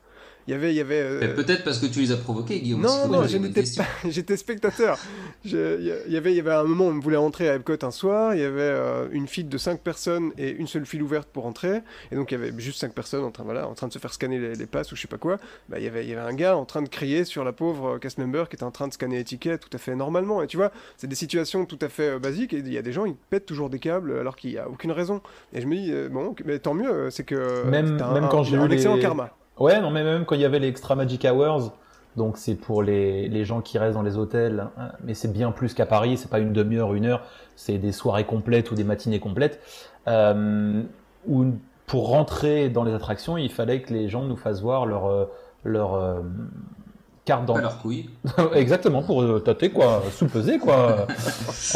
Il 0.47 0.51
y 0.51 0.53
avait, 0.53 0.73
il 0.73 0.77
y 0.77 0.79
avait. 0.79 1.01
Euh... 1.01 1.35
Peut-être 1.35 1.63
parce 1.63 1.79
que 1.79 1.85
tu 1.85 1.99
les 1.99 2.11
as 2.11 2.17
provoqués, 2.17 2.59
Guillaume. 2.59 2.81
Non, 2.81 3.07
non, 3.07 3.23
j'étais 4.09 4.37
spectateur. 4.37 4.97
Je, 5.45 5.79
il 6.07 6.13
y 6.13 6.17
avait, 6.17 6.31
il 6.31 6.37
y 6.37 6.39
avait 6.39 6.51
un 6.51 6.63
moment 6.63 6.85
où 6.85 6.89
on 6.89 6.99
voulait 6.99 7.17
rentrer 7.17 7.49
à 7.49 7.55
Epcot 7.55 7.77
un 7.83 7.91
soir. 7.91 8.33
Il 8.35 8.41
y 8.41 8.43
avait 8.43 8.61
euh, 8.61 9.07
une 9.11 9.27
file 9.27 9.49
de 9.49 9.57
5 9.57 9.81
personnes 9.81 10.31
et 10.37 10.49
une 10.51 10.67
seule 10.67 10.85
file 10.85 11.03
ouverte 11.03 11.29
pour 11.31 11.45
entrer. 11.45 11.81
Et 12.11 12.15
donc 12.15 12.31
il 12.31 12.39
y 12.39 12.41
avait 12.41 12.53
juste 12.57 12.79
5 12.79 12.93
personnes 12.93 13.23
en 13.23 13.31
train, 13.31 13.43
voilà, 13.43 13.67
en 13.67 13.73
train 13.73 13.87
de 13.87 13.93
se 13.93 13.99
faire 13.99 14.13
scanner 14.13 14.39
les, 14.39 14.55
les 14.55 14.65
passes 14.65 14.91
ou 14.91 14.95
je 14.95 15.01
sais 15.01 15.07
pas 15.07 15.17
quoi. 15.17 15.37
Bah, 15.69 15.77
il 15.79 15.83
y 15.83 15.87
avait, 15.87 16.03
il 16.03 16.09
y 16.09 16.13
avait 16.13 16.27
un 16.27 16.33
gars 16.33 16.57
en 16.57 16.65
train 16.65 16.81
de 16.81 16.89
crier 16.89 17.23
sur 17.25 17.43
la 17.43 17.53
pauvre 17.53 17.97
cast 17.99 18.17
member 18.17 18.49
qui 18.49 18.55
était 18.55 18.63
en 18.63 18.71
train 18.71 18.87
de 18.87 18.93
scanner 18.93 19.17
l'étiquette 19.17 19.61
tout 19.61 19.75
à 19.75 19.77
fait 19.77 19.95
normalement. 19.95 20.41
Et 20.41 20.47
tu 20.47 20.57
vois, 20.57 20.71
c'est 20.97 21.07
des 21.07 21.15
situations 21.15 21.65
tout 21.65 21.79
à 21.81 21.89
fait 21.89 22.15
euh, 22.15 22.19
basiques. 22.19 22.53
Et 22.53 22.57
il 22.57 22.71
y 22.71 22.77
a 22.77 22.81
des 22.81 22.93
gens, 22.93 23.05
ils 23.05 23.15
pètent 23.15 23.45
toujours 23.45 23.69
des 23.69 23.79
câbles 23.79 24.17
alors 24.17 24.35
qu'il 24.35 24.51
y 24.51 24.57
a 24.57 24.67
aucune 24.67 24.91
raison. 24.91 25.21
Et 25.53 25.61
je 25.61 25.67
me 25.67 25.75
dis, 25.75 25.91
euh, 25.91 26.09
bon, 26.09 26.35
mais 26.45 26.59
tant 26.59 26.73
mieux, 26.73 27.09
c'est 27.09 27.23
que 27.23 27.63
même, 27.65 28.01
un, 28.01 28.13
même 28.13 28.29
quand 28.29 28.43
j'ai 28.43 28.57
un, 28.57 28.67
eu 28.67 28.73
excellent 28.73 28.95
les... 28.95 29.01
karma. 29.01 29.31
Ouais, 29.61 29.79
non, 29.81 29.91
mais 29.91 30.03
même 30.03 30.25
quand 30.25 30.35
il 30.35 30.41
y 30.41 30.45
avait 30.45 30.59
les 30.59 30.67
Extra 30.67 30.95
Magic 30.95 31.25
Hours, 31.25 31.71
donc 32.17 32.37
c'est 32.37 32.55
pour 32.55 32.83
les, 32.83 33.29
les 33.29 33.45
gens 33.45 33.61
qui 33.61 33.77
restent 33.77 33.95
dans 33.95 34.01
les 34.01 34.17
hôtels, 34.17 34.67
hein, 34.77 34.91
mais 35.03 35.13
c'est 35.13 35.31
bien 35.31 35.51
plus 35.51 35.73
qu'à 35.73 35.85
Paris, 35.85 36.17
c'est 36.17 36.29
pas 36.29 36.39
une 36.39 36.53
demi-heure, 36.53 36.93
une 36.93 37.05
heure, 37.05 37.21
c'est 37.55 37.77
des 37.77 37.91
soirées 37.91 38.25
complètes 38.25 38.71
ou 38.71 38.75
des 38.75 38.83
matinées 38.83 39.19
complètes. 39.19 39.61
Euh, 40.07 40.81
où 41.27 41.45
pour 41.85 42.09
rentrer 42.09 42.69
dans 42.69 42.83
les 42.83 42.93
attractions, 42.93 43.37
il 43.37 43.51
fallait 43.51 43.81
que 43.81 43.93
les 43.93 44.09
gens 44.09 44.23
nous 44.23 44.37
fassent 44.37 44.61
voir 44.61 44.85
leur, 44.85 45.27
leur 45.63 45.93
euh, 45.93 46.21
carte 47.25 47.45
d'entrée. 47.45 47.61
leur 47.61 47.79
couille. 47.79 48.09
Exactement, 48.53 49.03
pour 49.03 49.21
euh, 49.21 49.39
tâter, 49.39 49.69
quoi, 49.69 50.03
sous-peser, 50.11 50.59
quoi. 50.59 51.07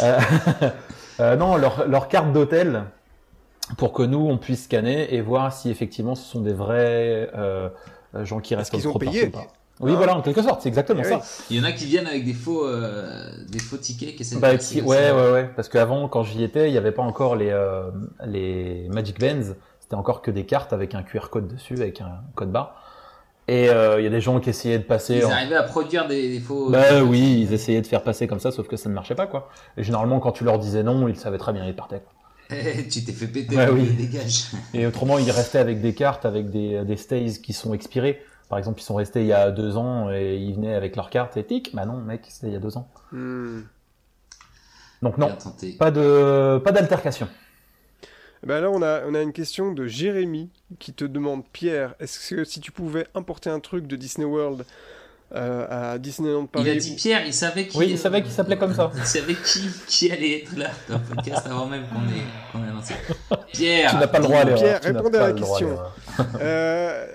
euh, 1.20 1.36
non, 1.36 1.56
leur, 1.56 1.86
leur 1.88 2.08
carte 2.08 2.32
d'hôtel 2.32 2.84
pour 3.76 3.92
que 3.92 4.02
nous 4.02 4.18
on 4.18 4.38
puisse 4.38 4.64
scanner 4.64 5.14
et 5.14 5.20
voir 5.20 5.52
si 5.52 5.70
effectivement 5.70 6.14
ce 6.14 6.24
sont 6.24 6.40
des 6.40 6.52
vrais 6.52 7.30
euh, 7.36 7.68
gens 8.22 8.40
qui 8.40 8.54
restent 8.54 8.72
qu'ils 8.72 8.86
ont 8.88 8.94
payé. 8.94 9.30
Oui, 9.78 9.90
ah. 9.92 9.96
voilà, 9.96 10.16
en 10.16 10.22
quelque 10.22 10.40
sorte, 10.40 10.62
c'est 10.62 10.68
exactement 10.68 11.02
Eh 11.04 11.08
ça. 11.08 11.20
Il 11.50 11.56
y 11.58 11.60
en 11.60 11.64
a 11.64 11.72
qui 11.72 11.84
viennent 11.84 12.06
avec 12.06 12.24
des 12.24 12.32
faux, 12.32 12.64
euh, 12.66 13.28
des 13.48 13.58
faux 13.58 13.76
tickets 13.76 14.16
qui 14.16 14.22
essaient 14.22 14.38
Bah, 14.38 14.52
de 14.54 14.56
qui- 14.62 14.80
ouais, 14.80 15.10
ouais, 15.12 15.30
ouais, 15.32 15.50
parce 15.54 15.68
qu'avant, 15.68 16.08
quand 16.08 16.22
j'y 16.22 16.42
étais, 16.42 16.68
il 16.70 16.72
n'y 16.72 16.78
avait 16.78 16.92
pas 16.92 17.02
encore 17.02 17.36
les, 17.36 17.50
euh, 17.50 17.90
les 18.24 18.88
Magic 18.88 19.20
Bands, 19.20 19.52
c'était 19.80 19.94
encore 19.96 20.22
que 20.22 20.30
des 20.30 20.46
cartes 20.46 20.72
avec 20.72 20.94
un 20.94 21.02
QR 21.02 21.28
code 21.30 21.48
dessus, 21.48 21.74
avec 21.74 22.00
un 22.00 22.20
code 22.34 22.50
barre. 22.50 22.82
Et 23.48 23.68
euh, 23.68 24.00
il 24.00 24.04
y 24.04 24.06
a 24.06 24.10
des 24.10 24.22
gens 24.22 24.40
qui 24.40 24.48
essayaient 24.50 24.78
de 24.78 24.84
passer. 24.84 25.16
Ils 25.18 25.26
en- 25.26 25.30
arrivaient 25.30 25.54
à 25.56 25.62
produire 25.64 26.08
des, 26.08 26.30
des 26.30 26.40
faux. 26.40 26.70
Bah 26.70 27.02
oui, 27.04 27.42
ils 27.42 27.52
essayaient 27.52 27.82
de 27.82 27.86
faire 27.86 28.02
passer 28.02 28.26
comme 28.26 28.40
ça, 28.40 28.50
sauf 28.52 28.66
que 28.66 28.76
ça 28.78 28.88
ne 28.88 28.94
marchait 28.94 29.14
pas, 29.14 29.26
quoi. 29.26 29.50
Et 29.76 29.82
généralement, 29.84 30.20
quand 30.20 30.32
tu 30.32 30.42
leur 30.44 30.58
disais 30.58 30.82
non, 30.84 31.06
ils 31.06 31.16
savaient 31.16 31.36
très 31.38 31.52
bien, 31.52 31.66
ils 31.66 31.76
partaient. 31.76 32.00
quoi. 32.00 32.12
Eh, 32.50 32.86
tu 32.88 33.04
t'es 33.04 33.12
fait 33.12 33.26
péter, 33.26 33.56
Ouais, 33.56 33.68
oui. 33.70 33.90
dégage. 33.90 34.46
Et 34.74 34.86
autrement, 34.86 35.18
ils 35.18 35.30
restaient 35.30 35.58
avec 35.58 35.80
des 35.80 35.94
cartes, 35.94 36.24
avec 36.24 36.50
des, 36.50 36.84
des 36.84 36.96
stays 36.96 37.32
qui 37.42 37.52
sont 37.52 37.74
expirés. 37.74 38.22
Par 38.48 38.58
exemple, 38.58 38.80
ils 38.80 38.84
sont 38.84 38.94
restés 38.94 39.22
il 39.22 39.26
y 39.26 39.32
a 39.32 39.50
deux 39.50 39.76
ans 39.76 40.10
et 40.12 40.36
ils 40.36 40.54
venaient 40.54 40.74
avec 40.74 40.94
leur 40.94 41.10
carte 41.10 41.36
et 41.36 41.44
tic, 41.44 41.74
bah 41.74 41.84
non, 41.84 41.96
mec, 42.00 42.22
c'était 42.28 42.46
il 42.46 42.52
y 42.52 42.56
a 42.56 42.60
deux 42.60 42.76
ans. 42.76 42.88
Hmm. 43.10 43.62
Donc 45.02 45.18
non, 45.18 45.36
pas 45.78 45.90
de, 45.90 46.58
pas 46.58 46.72
d'altercation. 46.72 47.28
Ben 48.44 48.60
là, 48.60 48.70
on 48.70 48.80
a, 48.82 49.02
on 49.06 49.14
a 49.14 49.22
une 49.22 49.32
question 49.32 49.72
de 49.72 49.86
Jérémy 49.86 50.50
qui 50.78 50.92
te 50.92 51.04
demande 51.04 51.42
Pierre, 51.52 51.94
est-ce 51.98 52.34
que 52.34 52.44
si 52.44 52.60
tu 52.60 52.70
pouvais 52.70 53.06
importer 53.14 53.50
un 53.50 53.58
truc 53.60 53.86
de 53.88 53.96
Disney 53.96 54.26
World 54.26 54.64
à 55.34 55.98
Disneyland 55.98 56.46
Paris. 56.46 56.64
Il 56.66 56.70
a 56.70 56.76
dit 56.76 56.94
Pierre, 56.94 57.26
il 57.26 57.34
savait 57.34 57.66
qui. 57.66 57.76
Oui, 57.76 57.88
il 57.90 57.98
savait 57.98 58.22
qu'il 58.22 58.30
s'appelait 58.32 58.56
comme 58.58 58.74
ça. 58.74 58.90
Il 58.96 59.04
savait 59.04 59.34
qui, 59.34 59.68
qui 59.86 60.10
allait 60.10 60.42
être 60.42 60.56
là 60.56 60.70
dans 60.88 60.98
le 60.98 61.14
podcast 61.14 61.42
avant 61.46 61.66
même 61.66 61.84
qu'on 61.88 62.02
ait, 62.08 62.22
qu'on 62.52 62.64
ait 62.64 62.68
annoncé. 62.68 62.94
Pierre 63.52 63.90
Tu 63.90 63.96
n'as 63.96 64.06
pas 64.06 64.18
le 64.18 64.24
droit 64.24 64.38
à 64.40 64.44
l'erreur. 64.44 64.60
Pierre, 64.80 64.80
répondez 64.82 65.18
à 65.18 65.28
la 65.28 65.32
question. 65.32 65.78
Euh, 66.40 67.06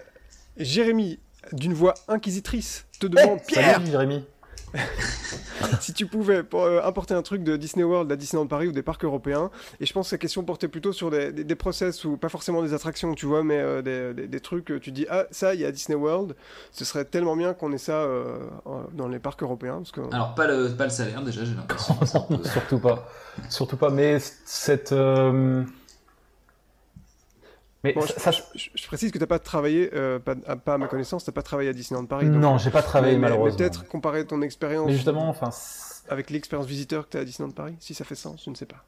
Jérémy, 0.57 1.19
d'une 1.53 1.73
voix 1.73 1.93
inquisitrice, 2.07 2.85
te 2.99 3.07
Eh, 3.07 3.09
demande 3.09 3.39
Pierre 3.47 3.75
Salut 3.75 3.91
Jérémy. 3.91 4.25
si 5.79 5.93
tu 5.93 6.05
pouvais 6.05 6.43
pour, 6.43 6.63
euh, 6.63 6.81
importer 6.83 7.13
un 7.13 7.21
truc 7.21 7.43
de 7.43 7.57
Disney 7.57 7.83
World 7.83 8.11
à 8.11 8.15
Disneyland 8.15 8.47
Paris 8.47 8.67
ou 8.67 8.71
des 8.71 8.81
parcs 8.83 9.03
européens. 9.03 9.49
Et 9.79 9.85
je 9.85 9.93
pense 9.93 10.09
que 10.09 10.15
la 10.15 10.19
question 10.19 10.43
portait 10.43 10.67
plutôt 10.67 10.93
sur 10.93 11.09
des, 11.11 11.31
des, 11.31 11.43
des 11.43 11.55
process 11.55 12.05
ou 12.05 12.17
pas 12.17 12.29
forcément 12.29 12.61
des 12.61 12.73
attractions, 12.73 13.13
tu 13.13 13.25
vois, 13.25 13.43
mais 13.43 13.59
euh, 13.59 13.81
des, 13.81 14.13
des, 14.13 14.27
des 14.27 14.39
trucs. 14.39 14.71
euh, 14.71 14.79
Tu 14.79 14.91
dis 14.91 15.05
ah 15.09 15.25
ça, 15.31 15.53
il 15.53 15.61
y 15.61 15.65
a 15.65 15.71
Disney 15.71 15.97
World. 15.97 16.35
Ce 16.71 16.85
serait 16.85 17.05
tellement 17.05 17.35
bien 17.35 17.53
qu'on 17.53 17.71
ait 17.73 17.77
ça 17.77 17.93
euh, 17.93 18.39
dans 18.93 19.07
les 19.07 19.19
parcs 19.19 19.41
européens, 19.43 19.77
parce 19.77 19.91
que 19.91 20.01
Alors, 20.13 20.35
pas 20.35 20.47
le, 20.47 20.69
pas 20.69 20.85
le 20.85 20.89
salaire, 20.89 21.21
déjà, 21.21 21.43
j'ai 21.45 21.55
l'impression. 21.55 21.95
Surtout 22.43 22.79
pas. 22.79 23.07
Surtout 23.49 23.77
pas. 23.77 23.89
Mais 23.89 24.17
cette. 24.45 24.93
Euh, 27.83 27.87
Mais 27.89 27.93
Bon, 27.93 28.01
ça, 28.01 28.13
je, 28.31 28.37
ça- 28.37 28.43
je- 28.55 28.69
je 28.75 28.87
précise 28.87 29.11
que 29.11 29.17
t'as 29.17 29.25
pas 29.27 29.39
travaillé, 29.39 29.89
euh, 29.93 30.19
pas, 30.19 30.35
à, 30.47 30.55
pas 30.55 30.75
à 30.75 30.77
ma 30.77 30.87
connaissance, 30.87 31.25
t'as 31.25 31.31
pas 31.31 31.41
travaillé 31.41 31.69
à 31.69 31.73
Disneyland 31.73 32.05
Paris. 32.05 32.27
donc- 32.29 32.41
non, 32.41 32.57
j'ai 32.57 32.69
pas 32.69 32.81
travaillé 32.83 33.13
mais, 33.15 33.21
malheureusement. 33.21 33.57
peut-être 33.57 33.87
comparer 33.87 34.25
ton 34.25 34.41
expérience 34.41 34.87
Mais 34.87 34.93
justement, 34.93 35.27
enfin, 35.29 35.49
avec 36.09 36.29
l'expérience 36.29 36.67
visiteur 36.67 37.05
que 37.05 37.09
t'as 37.13 37.19
à 37.21 37.25
Disneyland 37.25 37.53
Paris, 37.53 37.75
si 37.79 37.93
ça 37.93 38.03
fait 38.05 38.15
sens, 38.15 38.43
je 38.45 38.49
ne 38.49 38.55
sais 38.55 38.65
pas. 38.67 38.83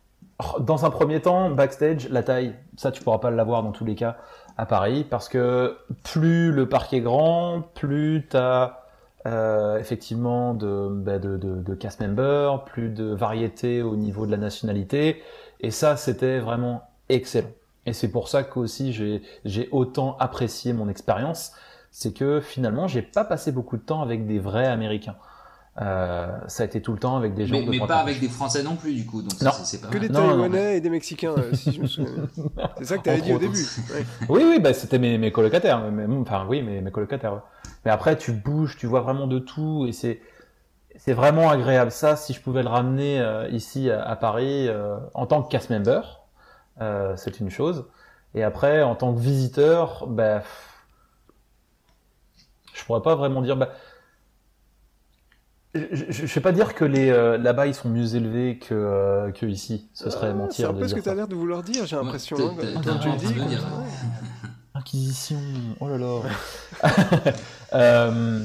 dans 0.60 0.86
un 0.86 0.90
premier 0.90 1.22
temps, 1.22 1.50
backstage, 1.52 2.10
la 2.10 2.24
taille, 2.24 2.56
ça 2.78 2.92
tu 2.92 3.04
pourras 3.04 3.20
pas 3.20 3.30
l'avoir 3.32 3.62
dans 3.64 3.72
tous 3.72 3.86
les 3.86 3.96
cas 3.96 4.18
à 4.58 4.66
Paris, 4.66 5.06
parce 5.10 5.28
que 5.30 5.76
plus 6.04 6.52
le 6.52 6.68
parc 6.70 6.94
est 6.94 7.02
grand, 7.02 7.62
plus 7.76 8.26
tu 8.30 8.38
as 8.38 8.80
effectivement 9.80 10.54
de, 10.54 10.90
bah, 10.92 11.18
de, 11.20 11.38
de, 11.38 11.56
de 11.62 11.76
cast 11.76 12.02
members, 12.02 12.64
plus 12.66 12.90
de 12.90 13.06
variété 13.06 13.82
au 13.82 13.96
niveau 13.96 14.26
de 14.26 14.32
la 14.32 14.38
nationalité, 14.38 15.22
et 15.62 15.72
ça 15.72 15.96
c'était 15.98 16.40
vraiment 16.40 16.84
excellent. 17.10 17.52
Et 17.86 17.94
c'est 17.94 18.10
pour 18.10 18.28
ça 18.30 18.44
qu'aussi 18.44 18.94
j'ai 18.94 19.22
j'ai 19.46 19.68
autant 19.72 20.16
apprécié 20.20 20.72
mon 20.74 20.88
expérience, 20.90 21.52
c'est 21.92 22.14
que 22.14 22.40
finalement 22.42 22.88
j'ai 22.88 23.02
pas 23.02 23.26
passé 23.26 23.52
beaucoup 23.52 23.78
de 23.78 23.82
temps 23.84 24.02
avec 24.02 24.26
des 24.26 24.40
vrais 24.40 24.68
Américains. 24.68 25.16
Euh, 25.82 26.28
ça 26.48 26.62
a 26.62 26.66
été 26.68 26.84
tout 26.84 26.92
le 26.94 27.00
temps 27.00 27.18
avec 27.18 27.34
des 27.34 27.48
gens 27.48 27.56
Mais, 27.56 27.66
de 27.66 27.72
mais 27.72 27.80
pas 27.80 27.96
avec 27.98 28.20
des 28.20 28.28
Français 28.30 28.62
non 28.62 28.76
plus, 28.76 28.94
du 28.94 29.08
coup. 29.08 29.24
Donc, 29.24 29.42
Non. 29.42 29.50
c'est- 29.52 29.66
c'est 29.66 29.82
pas 29.82 29.88
Que 29.88 29.98
des 29.98 30.08
Non, 30.08 30.22
non, 30.22 30.28
Taïwanais 30.30 30.78
et 30.78 30.82
des 30.82 30.90
Mexicains, 30.92 31.34
euh, 31.36 31.52
si 31.54 31.72
je 31.72 31.82
me 31.82 31.88
souviens. 31.88 32.28
C'est 32.78 32.86
ça 32.86 32.98
que 33.00 33.04
t'avais 33.04 33.18
Entre 33.18 33.26
dit 33.26 33.34
au 33.34 33.40
début. 33.40 33.66
ouais. 33.92 34.06
Oui, 34.30 34.44
oui, 34.48 34.60
bah, 34.60 34.72
c'était 34.76 35.00
mes, 35.00 35.18
mes 35.18 35.32
colocataires. 35.32 35.82
Mais, 35.92 36.06
mais- 36.08 36.16
enfin, 36.22 36.46
oui, 36.48 36.62
mes, 36.62 36.80
mes 36.80 36.92
colocataires. 36.92 37.34
ouais. 37.34 37.40
Mais 37.86 37.92
après, 37.92 38.16
tu 38.20 38.34
bouges, 38.34 38.78
tu 38.78 38.86
vois 38.86 39.02
vraiment 39.02 39.26
de 39.26 39.40
tout, 39.40 39.88
et 39.88 39.94
c'est 39.94 40.22
c'est 40.96 41.14
vraiment 41.14 41.50
agréable. 41.50 41.90
Ça, 41.90 42.16
si 42.16 42.34
je 42.34 42.40
pouvais 42.42 42.62
le 42.62 42.70
ramener 42.70 43.20
euh, 43.20 43.50
ici 43.50 43.90
à, 43.90 44.04
à 44.08 44.16
Paris 44.16 44.68
euh, 44.70 44.98
en 45.16 45.26
tant 45.26 45.42
que 45.42 45.50
cast 45.50 45.72
member, 45.72 46.20
euh, 46.82 47.16
c'est 47.18 47.40
une 47.40 47.50
chose. 47.50 47.86
Et 48.36 48.44
après, 48.44 48.82
en 48.84 48.96
tant 48.96 49.14
que 49.14 49.20
visiteur, 49.20 50.08
bah, 50.08 50.42
je 52.74 52.84
pourrais 52.86 53.02
pas 53.02 53.16
vraiment 53.16 53.42
dire. 53.42 53.58
Bah, 53.58 53.70
je, 55.76 56.06
je 56.12 56.34
vais 56.36 56.42
pas 56.42 56.52
dire 56.52 56.76
que 56.76 56.86
les 56.86 57.10
euh, 57.10 57.38
là-bas 57.38 57.66
ils 57.68 57.74
sont 57.74 57.90
mieux 57.90 58.16
élevés 58.16 58.60
que, 58.60 58.74
euh, 58.76 59.32
que 59.32 59.46
ici. 59.48 59.90
Ce 59.94 60.10
serait 60.10 60.28
Ah, 60.28 60.32
C'est 60.32 60.38
mentir 60.38 60.70
un 60.70 60.74
de 60.74 60.80
peu 60.80 60.88
ce 60.88 60.94
dire 60.94 60.98
que 60.98 61.04
t'as 61.06 61.12
ça. 61.12 61.16
l'air 61.16 61.28
de 61.28 61.36
vouloir 61.36 61.64
dire, 61.64 61.86
j'ai 61.86 61.96
Ouais, 61.96 62.04
l'impression. 62.04 62.38
t'es- 62.38 62.68
hein, 62.76 62.82
quand 62.84 63.00
tu 63.00 63.10
dis. 63.18 63.34
de 63.34 63.40
ouais. 63.42 63.48
Inquisition, 64.76 65.40
oh 65.80 65.88
là 65.90 65.98
là. 65.98 66.22
Euh, 67.74 68.40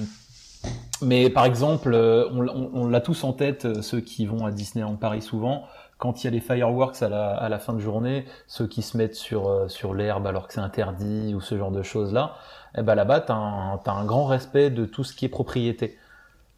mais 1.03 1.29
par 1.29 1.45
exemple, 1.45 1.95
on, 1.95 2.49
on- 2.49 2.71
on 2.73 2.89
l'a 2.89 3.03
tous 3.03 3.25
en 3.25 3.35
tête, 3.35 3.83
ceux 3.83 4.01
qui 4.01 4.25
vont 4.25 4.47
à 4.47 4.51
Disneyland 4.51 4.97
Paris 4.97 5.21
souvent, 5.21 5.67
quand 5.99 6.23
il 6.23 6.27
y 6.27 6.29
a 6.29 6.31
les 6.31 6.41
fireworks 6.41 7.03
à 7.03 7.49
la, 7.49 7.59
fin 7.59 7.73
de 7.73 7.81
journée, 7.81 8.25
ceux 8.47 8.67
qui 8.67 8.83
se 8.83 8.97
mettent 8.97 9.17
sur, 9.17 9.49
euh, 9.49 9.69
sur 9.69 9.95
l'herbe 9.95 10.27
alors 10.27 10.47
que 10.47 10.55
c'est 10.55 10.61
interdit 10.61 11.35
ou 11.35 11.41
ce 11.41 11.59
genre 11.59 11.73
de 11.73 11.83
choses-là, 11.83 12.35
eh 12.77 12.83
ben 12.83 12.95
là-bas, 12.95 13.21
t'as 13.21 13.35
un, 13.35 13.79
t'as 13.79 13.93
un 13.93 14.05
grand 14.05 14.27
respect 14.27 14.71
de 14.71 14.85
tout 14.85 15.05
ce 15.05 15.15
qui 15.15 15.25
est 15.25 15.29
propriété. 15.29 15.99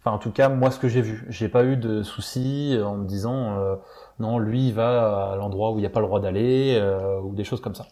Enfin, 0.01 0.12
en 0.12 0.18
tout 0.18 0.30
cas, 0.30 0.49
moi, 0.49 0.70
ce 0.70 0.78
que 0.78 0.88
j'ai 0.88 1.03
vu, 1.03 1.26
j'ai 1.28 1.49
pas 1.49 1.64
eu 1.64 1.76
de 1.76 2.03
soucis 2.03 2.78
en 2.82 2.97
me 2.97 3.07
disant 3.07 3.59
euh, 3.59 3.76
non, 4.18 4.38
lui, 4.38 4.68
il 4.68 4.74
va 4.74 5.32
à 5.32 5.36
l'endroit 5.36 5.72
où 5.72 5.78
il 5.78 5.80
n'y 5.80 5.86
a 5.86 5.91
pas 5.91 6.01
le 6.01 6.07
droit 6.07 6.20
d'aller 6.20 6.78
euh, 6.80 7.20
ou 7.20 7.34
des 7.34 7.45
choses 7.45 7.61
comme 7.61 7.74
ça. 7.74 7.86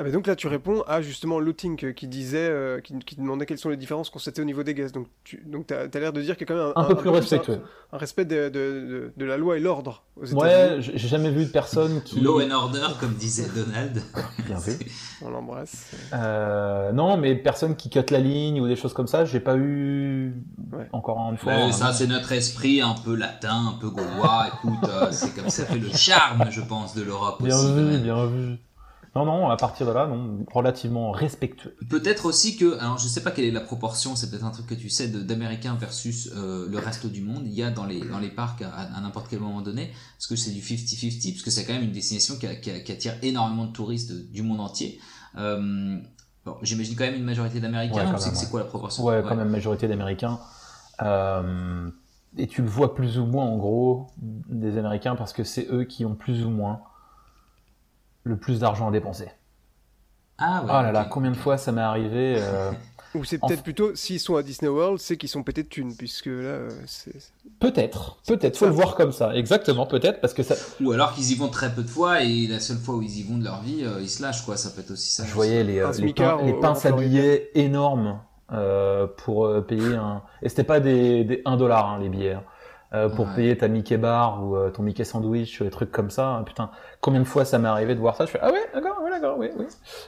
Ah 0.00 0.04
bah 0.04 0.10
donc 0.10 0.26
là 0.26 0.34
tu 0.34 0.46
réponds 0.48 0.82
à 0.88 1.02
justement 1.02 1.38
Looting 1.38 1.78
euh, 1.84 1.92
qui 1.92 2.08
disait, 2.08 2.38
euh, 2.48 2.80
qui, 2.80 2.98
qui 3.00 3.16
demandait 3.16 3.44
quelles 3.44 3.58
sont 3.58 3.68
les 3.68 3.76
différences 3.76 4.08
constatées 4.08 4.40
au 4.40 4.46
niveau 4.46 4.62
des 4.62 4.72
gaz. 4.74 4.92
Donc 4.92 5.08
tu 5.24 5.42
donc 5.46 5.66
t'as 5.66 5.82
as, 5.92 6.00
l'air 6.00 6.12
de 6.14 6.22
dire 6.22 6.36
qu'il 6.38 6.48
y 6.48 6.50
a 6.50 6.54
quand 6.56 6.60
même 6.64 6.72
un, 6.74 6.80
Un 6.80 6.84
peu 6.86 6.96
plus 6.96 7.10
un- 7.10 7.12
respectueux. 7.12 7.60
un 7.92 7.98
respect 7.98 8.24
de, 8.24 8.48
de, 8.48 8.50
de, 8.50 9.12
de 9.14 9.24
la 9.26 9.36
loi 9.36 9.58
et 9.58 9.60
l'ordre 9.60 10.02
aux 10.16 10.24
États-Unis. 10.24 10.42
Ouais, 10.42 10.76
j'ai 10.80 10.96
jamais 11.08 11.30
vu 11.30 11.44
de 11.44 11.50
personne 11.50 12.00
qui. 12.02 12.18
Law 12.20 12.40
and 12.40 12.50
order, 12.50 12.86
comme 12.98 13.12
disait 13.12 13.48
Donald. 13.54 14.00
Bien 14.46 14.58
vu. 14.58 14.72
On 15.22 15.28
l'embrasse. 15.28 15.90
Euh, 16.14 16.92
non, 16.92 17.18
mais 17.18 17.34
personne 17.34 17.76
qui 17.76 17.90
cut 17.90 18.00
la 18.10 18.20
ligne 18.20 18.60
ou 18.62 18.66
des 18.68 18.76
choses 18.76 18.94
comme 18.94 19.06
ça, 19.06 19.26
j'ai 19.26 19.40
pas 19.40 19.56
eu 19.58 20.34
Ouais. 20.72 20.88
encore 20.92 21.18
une 21.30 21.36
fois. 21.36 21.52
Ouais, 21.52 21.62
un- 21.62 21.72
ça, 21.72 21.92
c'est 21.92 22.06
notre 22.06 22.32
esprit 22.32 22.80
un 22.80 22.94
peu 23.04 23.14
latin, 23.16 23.74
un 23.74 23.78
peu 23.78 23.90
gaulois. 23.90 24.46
Écoute, 24.54 24.88
euh, 24.88 25.08
c'est 25.10 25.34
comme 25.34 25.50
ça 25.50 25.64
fait 25.66 25.78
le 25.78 25.90
charme, 25.90 26.46
je 26.50 26.60
pense, 26.62 26.94
de 26.94 27.02
l'Europe 27.02 27.42
Bien 27.42 27.54
aussi. 27.54 27.66
quand 27.66 27.74
vu, 27.74 27.98
bien 27.98 28.26
vu. 28.26 28.56
Non, 29.16 29.24
non, 29.24 29.48
à 29.50 29.56
partir 29.56 29.86
de 29.88 29.92
là, 29.92 30.06
non, 30.06 30.44
relativement 30.52 31.10
respectueux. 31.10 31.74
Peut-être 31.88 32.26
aussi 32.26 32.56
que, 32.56 32.78
alors 32.78 32.96
je 32.98 33.08
sais 33.08 33.22
pas 33.24 33.32
quelle 33.32 33.44
est 33.46 33.50
la 33.50 33.60
proportion, 33.60 34.14
c'est 34.14 34.30
peut-être 34.30 34.44
un 34.44 34.52
truc 34.52 34.66
que 34.68 34.74
tu 34.74 34.88
sais, 34.88 35.08
d'Américains 35.08 35.74
versus 35.74 36.30
euh, 36.36 36.68
le 36.70 36.78
reste 36.78 37.06
du 37.06 37.20
monde. 37.20 37.42
Il 37.44 37.52
y 37.52 37.64
a 37.64 37.70
dans 37.72 37.86
les, 37.86 38.00
dans 38.00 38.20
les 38.20 38.30
parcs 38.30 38.62
à, 38.62 38.68
à 38.70 39.00
n'importe 39.00 39.26
quel 39.28 39.40
moment 39.40 39.62
donné, 39.62 39.90
parce 40.16 40.28
que 40.28 40.36
c'est 40.36 40.52
du 40.52 40.60
50-50, 40.60 41.32
parce 41.32 41.42
que 41.42 41.50
c'est 41.50 41.64
quand 41.64 41.72
même 41.72 41.82
une 41.82 41.90
destination 41.92 42.36
qui, 42.36 42.46
a- 42.46 42.54
qui 42.54 42.70
a- 42.70 42.78
qui 42.78 42.92
attire 42.92 43.14
énormément 43.22 43.66
de 43.66 43.72
touristes 43.72 44.12
du 44.30 44.42
monde 44.42 44.60
entier. 44.60 45.00
Euh, 45.38 45.98
bon, 46.44 46.54
J'imagine 46.62 46.94
quand 46.94 47.04
même 47.04 47.16
une 47.16 47.24
majorité 47.24 47.58
d'Américains, 47.58 48.12
Ouais, 48.12 48.18
c'est 48.20 48.30
ouais. 48.44 48.50
quoi 48.50 48.60
la 48.60 48.66
proportion? 48.66 49.04
Ouais, 49.04 49.22
quand 49.28 49.34
même 49.34 49.50
majorité 49.50 49.88
d'Américains. 49.88 50.38
Euh, 51.02 51.90
et 52.36 52.46
tu 52.46 52.62
le 52.62 52.68
vois 52.68 52.94
plus 52.94 53.18
ou 53.18 53.26
moins 53.26 53.44
en 53.44 53.56
gros 53.58 54.06
des 54.18 54.78
Américains 54.78 55.16
parce 55.16 55.32
que 55.32 55.42
c'est 55.44 55.66
eux 55.70 55.82
qui 55.84 56.04
ont 56.04 56.14
plus 56.14 56.44
ou 56.44 56.50
moins 56.50 56.80
le 58.24 58.36
plus 58.36 58.60
d'argent 58.60 58.88
à 58.88 58.90
dépenser. 58.90 59.28
Ah, 60.38 60.62
ouais, 60.62 60.70
Ah 60.72 60.82
là 60.82 60.92
là, 60.92 61.04
combien 61.04 61.30
de 61.30 61.36
fois 61.36 61.58
ça 61.58 61.70
m'est 61.72 61.80
arrivé 61.80 62.36
euh, 62.38 62.70
Ou 63.16 63.24
c'est 63.24 63.38
peut-être 63.38 63.64
plutôt 63.64 63.94
s'ils 63.96 64.20
sont 64.20 64.36
à 64.36 64.42
Disney 64.42 64.68
World, 64.70 64.98
c'est 65.00 65.16
qu'ils 65.16 65.28
sont 65.28 65.42
pétés 65.42 65.64
de 65.64 65.68
thunes, 65.68 65.96
puisque 65.96 66.26
là 66.26 66.32
euh, 66.32 66.70
c'est. 66.86 67.12
Peut-être, 67.58 68.18
peut-être, 68.26 68.56
faut 68.56 68.66
le 68.66 68.70
voir 68.72 68.94
comme 68.94 69.10
ça, 69.10 69.34
exactement, 69.34 69.84
peut-être, 69.84 70.20
parce 70.20 70.32
que 70.32 70.44
ça, 70.44 70.54
Ou 70.80 70.92
alors 70.92 71.12
qu'ils 71.12 71.32
y 71.32 71.34
vont 71.34 71.48
très 71.48 71.74
peu 71.74 71.82
de 71.82 71.88
fois 71.88 72.22
et 72.22 72.46
la 72.46 72.60
seule 72.60 72.76
fois 72.78 72.94
où 72.94 73.02
ils 73.02 73.18
y 73.18 73.22
vont 73.24 73.36
de 73.36 73.44
leur 73.44 73.62
vie, 73.62 73.82
euh, 73.84 74.00
ils 74.00 74.08
se 74.08 74.22
lâchent 74.22 74.44
quoi. 74.44 74.56
Ça 74.56 74.70
peut 74.70 74.80
être 74.80 74.92
aussi 74.92 75.10
ça. 75.10 75.24
Je 75.26 75.34
voyais 75.34 75.64
les, 75.64 75.80
euh, 75.80 75.90
les, 75.98 76.14
pains- 76.14 76.40
les 76.44 76.52
pinces 76.60 76.86
à 76.86 76.92
billets 76.92 77.50
énormes 77.56 78.20
euh, 78.52 79.08
pour 79.08 79.46
euh, 79.46 79.60
payer 79.60 79.96
un. 79.96 80.22
Et 80.42 80.48
c'était 80.48 80.62
pas 80.64 80.78
des, 80.78 81.24
des 81.24 81.42
1 81.44 81.56
dollar 81.56 81.88
hein, 81.90 81.98
les 82.00 82.08
billets. 82.08 82.34
hein. 82.34 82.44
Euh, 82.92 83.08
pour 83.08 83.26
Ouais. 83.26 83.34
payer 83.34 83.56
ta 83.56 83.68
Mickey 83.68 83.98
bar 83.98 84.44
ou 84.44 84.56
euh, 84.56 84.70
ton 84.70 84.82
Mickey 84.82 85.04
sandwich, 85.04 85.62
des 85.62 85.70
trucs 85.70 85.92
comme 85.92 86.10
ça. 86.10 86.26
hein, 86.26 86.42
Putain, 86.42 86.72
combien 87.00 87.20
de 87.20 87.24
fois 87.24 87.44
ça 87.44 87.58
m'est 87.60 87.68
arrivé 87.68 87.94
de 87.94 88.00
voir 88.00 88.16
ça 88.16 88.26
Je 88.26 88.32
fais 88.32 88.40
ah 88.42 88.50
ouais, 88.50 88.64
d'accord, 88.74 89.00
ouais, 89.02 89.10
d'accord, 89.10 89.38
oui, 89.38 89.48
oui. 89.56 89.66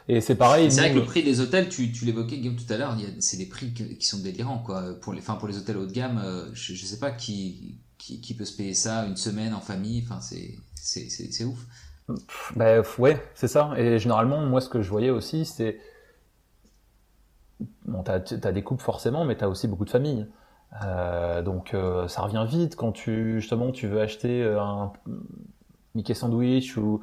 Et 0.08 0.20
c'est 0.20 0.34
pareil. 0.34 0.70
C'est 0.70 0.80
vrai 0.80 0.90
que 0.90 0.98
le 0.98 1.04
prix 1.04 1.22
des 1.22 1.40
hôtels, 1.40 1.68
tu, 1.68 1.92
tu 1.92 2.04
l'évoquais 2.04 2.38
Guillaume 2.38 2.56
tout 2.56 2.72
à 2.72 2.76
l'heure, 2.76 2.96
c'est 3.20 3.36
des 3.36 3.46
prix 3.46 3.72
qui 3.72 4.04
sont 4.06 4.18
délirants 4.18 4.58
quoi. 4.58 4.82
Pour 5.00 5.12
les, 5.12 5.20
enfin 5.20 5.34
pour 5.36 5.48
les 5.48 5.56
hôtels 5.58 5.76
haut 5.76 5.86
de 5.86 5.92
gamme, 5.92 6.20
euh, 6.24 6.46
je, 6.54 6.74
je 6.74 6.84
sais 6.84 6.98
pas 6.98 7.10
qui, 7.12 7.78
qui, 7.98 8.20
qui 8.20 8.34
peut 8.34 8.44
se 8.44 8.56
payer 8.56 8.74
ça 8.74 9.06
une 9.06 9.16
semaine 9.16 9.54
en 9.54 9.60
famille. 9.60 10.02
Enfin 10.04 10.20
c'est 10.20 10.56
c'est 10.74 11.08
c'est 11.08 11.44
ouf. 11.44 11.58
F- 12.08 12.98
ouais, 12.98 13.22
c'est 13.34 13.48
ça. 13.48 13.72
Et 13.76 13.98
généralement, 13.98 14.40
moi, 14.46 14.60
ce 14.60 14.68
que 14.68 14.82
je 14.82 14.90
voyais 14.90 15.10
aussi, 15.10 15.44
c'est 15.44 15.78
bon, 17.86 18.02
t'as 18.02 18.14
as 18.44 18.52
des 18.52 18.62
couples 18.62 18.82
forcément, 18.82 19.24
mais 19.24 19.36
t'as 19.36 19.48
aussi 19.48 19.68
beaucoup 19.68 19.84
de 19.84 19.90
familles. 19.90 20.26
Euh, 20.84 21.42
donc 21.42 21.74
euh, 21.74 22.08
ça 22.08 22.22
revient 22.22 22.44
vite 22.48 22.76
quand 22.76 22.92
tu 22.92 23.40
justement 23.40 23.72
tu 23.72 23.86
veux 23.88 24.00
acheter 24.00 24.42
euh, 24.42 24.58
un 24.60 24.90
Mickey 25.94 26.14
sandwich 26.14 26.78
ou 26.78 27.02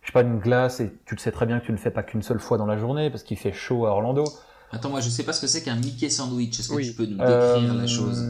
je 0.00 0.08
sais 0.08 0.12
pas 0.12 0.22
une 0.22 0.40
glace 0.40 0.80
et 0.80 0.92
tu 1.06 1.14
le 1.14 1.20
sais 1.20 1.30
très 1.30 1.46
bien 1.46 1.60
que 1.60 1.64
tu 1.66 1.70
ne 1.72 1.76
le 1.76 1.82
fais 1.82 1.92
pas 1.92 2.02
qu'une 2.02 2.22
seule 2.22 2.40
fois 2.40 2.58
dans 2.58 2.66
la 2.66 2.76
journée 2.76 3.10
parce 3.10 3.22
qu'il 3.22 3.36
fait 3.38 3.52
chaud 3.52 3.86
à 3.86 3.90
Orlando. 3.90 4.24
Attends 4.72 4.90
moi 4.90 5.00
je 5.00 5.08
sais 5.08 5.22
pas 5.22 5.32
ce 5.32 5.40
que 5.40 5.46
c'est 5.46 5.62
qu'un 5.62 5.76
Mickey 5.76 6.08
sandwich. 6.10 6.58
Est-ce 6.58 6.68
que 6.70 6.74
Oui. 6.74 6.88
tu 6.90 6.94
peux 6.96 7.04
nous 7.06 7.16
décrire 7.16 7.72
Euh, 7.74 7.80
la 7.80 7.86
chose? 7.86 8.24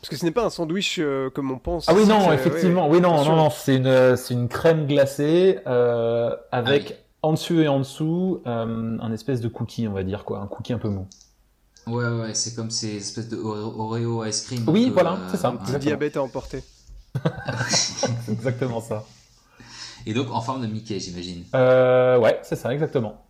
Parce 0.00 0.08
que 0.10 0.16
ce 0.16 0.24
n'est 0.24 0.32
pas 0.32 0.46
un 0.46 0.50
sandwich 0.50 0.98
euh, 0.98 1.30
comme 1.30 1.52
on 1.52 1.58
pense. 1.58 1.88
Ah 1.88 1.94
oui 1.94 2.04
non 2.04 2.32
effectivement 2.32 2.88
ouais, 2.88 2.96
oui 2.96 3.00
non 3.00 3.24
non 3.24 3.36
non 3.36 3.50
c'est 3.50 3.76
une 3.76 4.16
c'est 4.16 4.34
une 4.34 4.48
crème 4.48 4.86
glacée 4.88 5.60
euh, 5.68 6.34
avec 6.50 6.82
Ah 6.88 6.90
oui. 6.90 6.96
en 7.22 7.32
dessus 7.34 7.62
et 7.62 7.68
en 7.68 7.78
dessous 7.78 8.42
euh, 8.48 8.98
un 9.00 9.12
espèce 9.12 9.40
de 9.40 9.46
cookie 9.48 9.86
on 9.86 9.92
va 9.92 10.02
dire 10.02 10.24
quoi 10.24 10.40
un 10.40 10.48
cookie 10.48 10.72
un 10.72 10.78
peu 10.78 10.88
mou. 10.88 11.06
Ouais 11.86 12.04
ouais 12.06 12.34
c'est 12.34 12.54
comme 12.54 12.70
ces 12.70 12.96
espèces 12.96 13.28
de 13.28 13.36
Oreo 13.36 14.24
ice 14.24 14.42
cream. 14.42 14.64
Oui, 14.68 14.84
un 14.84 14.88
peu, 14.88 14.94
voilà, 14.94 15.12
euh, 15.14 15.28
c'est 15.30 15.36
ça. 15.36 15.50
Petit 15.50 15.60
Exactement. 15.60 15.78
diabète 15.80 16.16
à 16.16 16.22
emporter. 16.22 16.62
C'est 17.68 18.32
exactement 18.32 18.80
ça. 18.80 19.04
Et 20.06 20.14
donc 20.14 20.30
en 20.30 20.40
forme 20.40 20.62
de 20.62 20.66
Mickey 20.66 20.98
j'imagine. 20.98 21.44
Euh, 21.54 22.18
ouais, 22.18 22.40
c'est 22.42 22.56
ça, 22.56 22.72
exactement. 22.74 23.24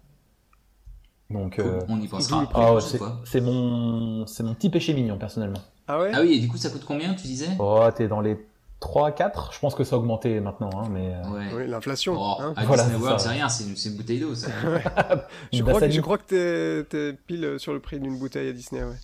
Donc, 1.30 1.56
Cool, 1.56 1.64
euh, 1.66 1.80
On 1.88 2.00
y 2.00 2.06
pensera. 2.08 2.48
ah 2.54 2.74
ouais, 2.74 2.80
une 2.80 3.10
c'est 3.24 3.40
mon, 3.40 4.26
c'est 4.26 4.42
mon 4.42 4.54
petit 4.54 4.70
péché 4.70 4.94
mignon 4.94 5.18
personnellement. 5.18 5.60
Ah 5.86 5.98
ouais? 6.00 6.10
Ah 6.14 6.20
oui, 6.22 6.34
et 6.34 6.38
du 6.38 6.48
coup, 6.48 6.56
ça 6.56 6.70
coûte 6.70 6.84
combien, 6.86 7.14
tu 7.14 7.26
disais? 7.26 7.48
Oh, 7.58 7.82
t'es 7.94 8.08
dans 8.08 8.20
les 8.20 8.36
3, 8.80 9.12
4 9.12 9.52
Je 9.54 9.58
pense 9.60 9.74
que 9.74 9.82
ça 9.84 9.96
a 9.96 9.98
augmenté 9.98 10.40
maintenant, 10.40 10.70
hein, 10.74 10.88
mais. 10.90 11.14
euh, 11.14 11.30
Ouais. 11.30 11.44
Oui, 11.54 11.66
l'inflation. 11.68 12.14
Oh, 12.18 12.36
hein. 12.40 12.52
à 12.56 12.64
Voilà, 12.64 12.82
Disney 12.82 12.98
c'est 12.98 13.02
World, 13.04 13.20
ça. 13.20 13.24
c'est 13.28 13.34
rien, 13.34 13.48
c'est 13.48 13.88
une, 13.88 13.96
bouteille 13.96 14.20
d'eau, 14.20 14.34
ça. 14.34 14.48
Je 15.52 15.62
crois, 15.62 15.80
que, 15.80 15.90
je 15.90 16.00
crois 16.00 16.18
que 16.18 16.82
t'es, 16.82 17.12
pile 17.26 17.54
sur 17.58 17.72
le 17.72 17.80
prix 17.80 17.98
d'une 18.00 18.18
bouteille 18.18 18.48
à 18.48 18.52
Disney, 18.52 18.82
ouais. 18.82 18.96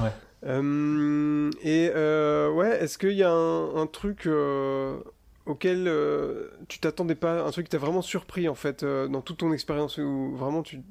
Ouais. 0.00 0.12
Euh, 0.44 1.50
et 1.62 1.90
euh, 1.94 2.50
ouais, 2.52 2.82
est-ce 2.82 2.98
qu'il 2.98 3.12
y 3.12 3.22
a 3.22 3.30
un, 3.30 3.76
un 3.76 3.86
truc 3.86 4.26
euh, 4.26 4.98
auquel 5.44 5.86
euh, 5.88 6.48
tu 6.68 6.78
t'attendais 6.78 7.14
pas, 7.14 7.42
un 7.42 7.50
truc 7.50 7.66
qui 7.66 7.70
t'a 7.70 7.78
vraiment 7.78 8.02
surpris 8.02 8.48
en 8.48 8.54
fait 8.54 8.82
euh, 8.82 9.08
dans 9.08 9.22
toute 9.22 9.38
ton 9.38 9.52
expérience 9.52 9.98
où 9.98 10.34
vraiment 10.36 10.62
tu 10.62 10.82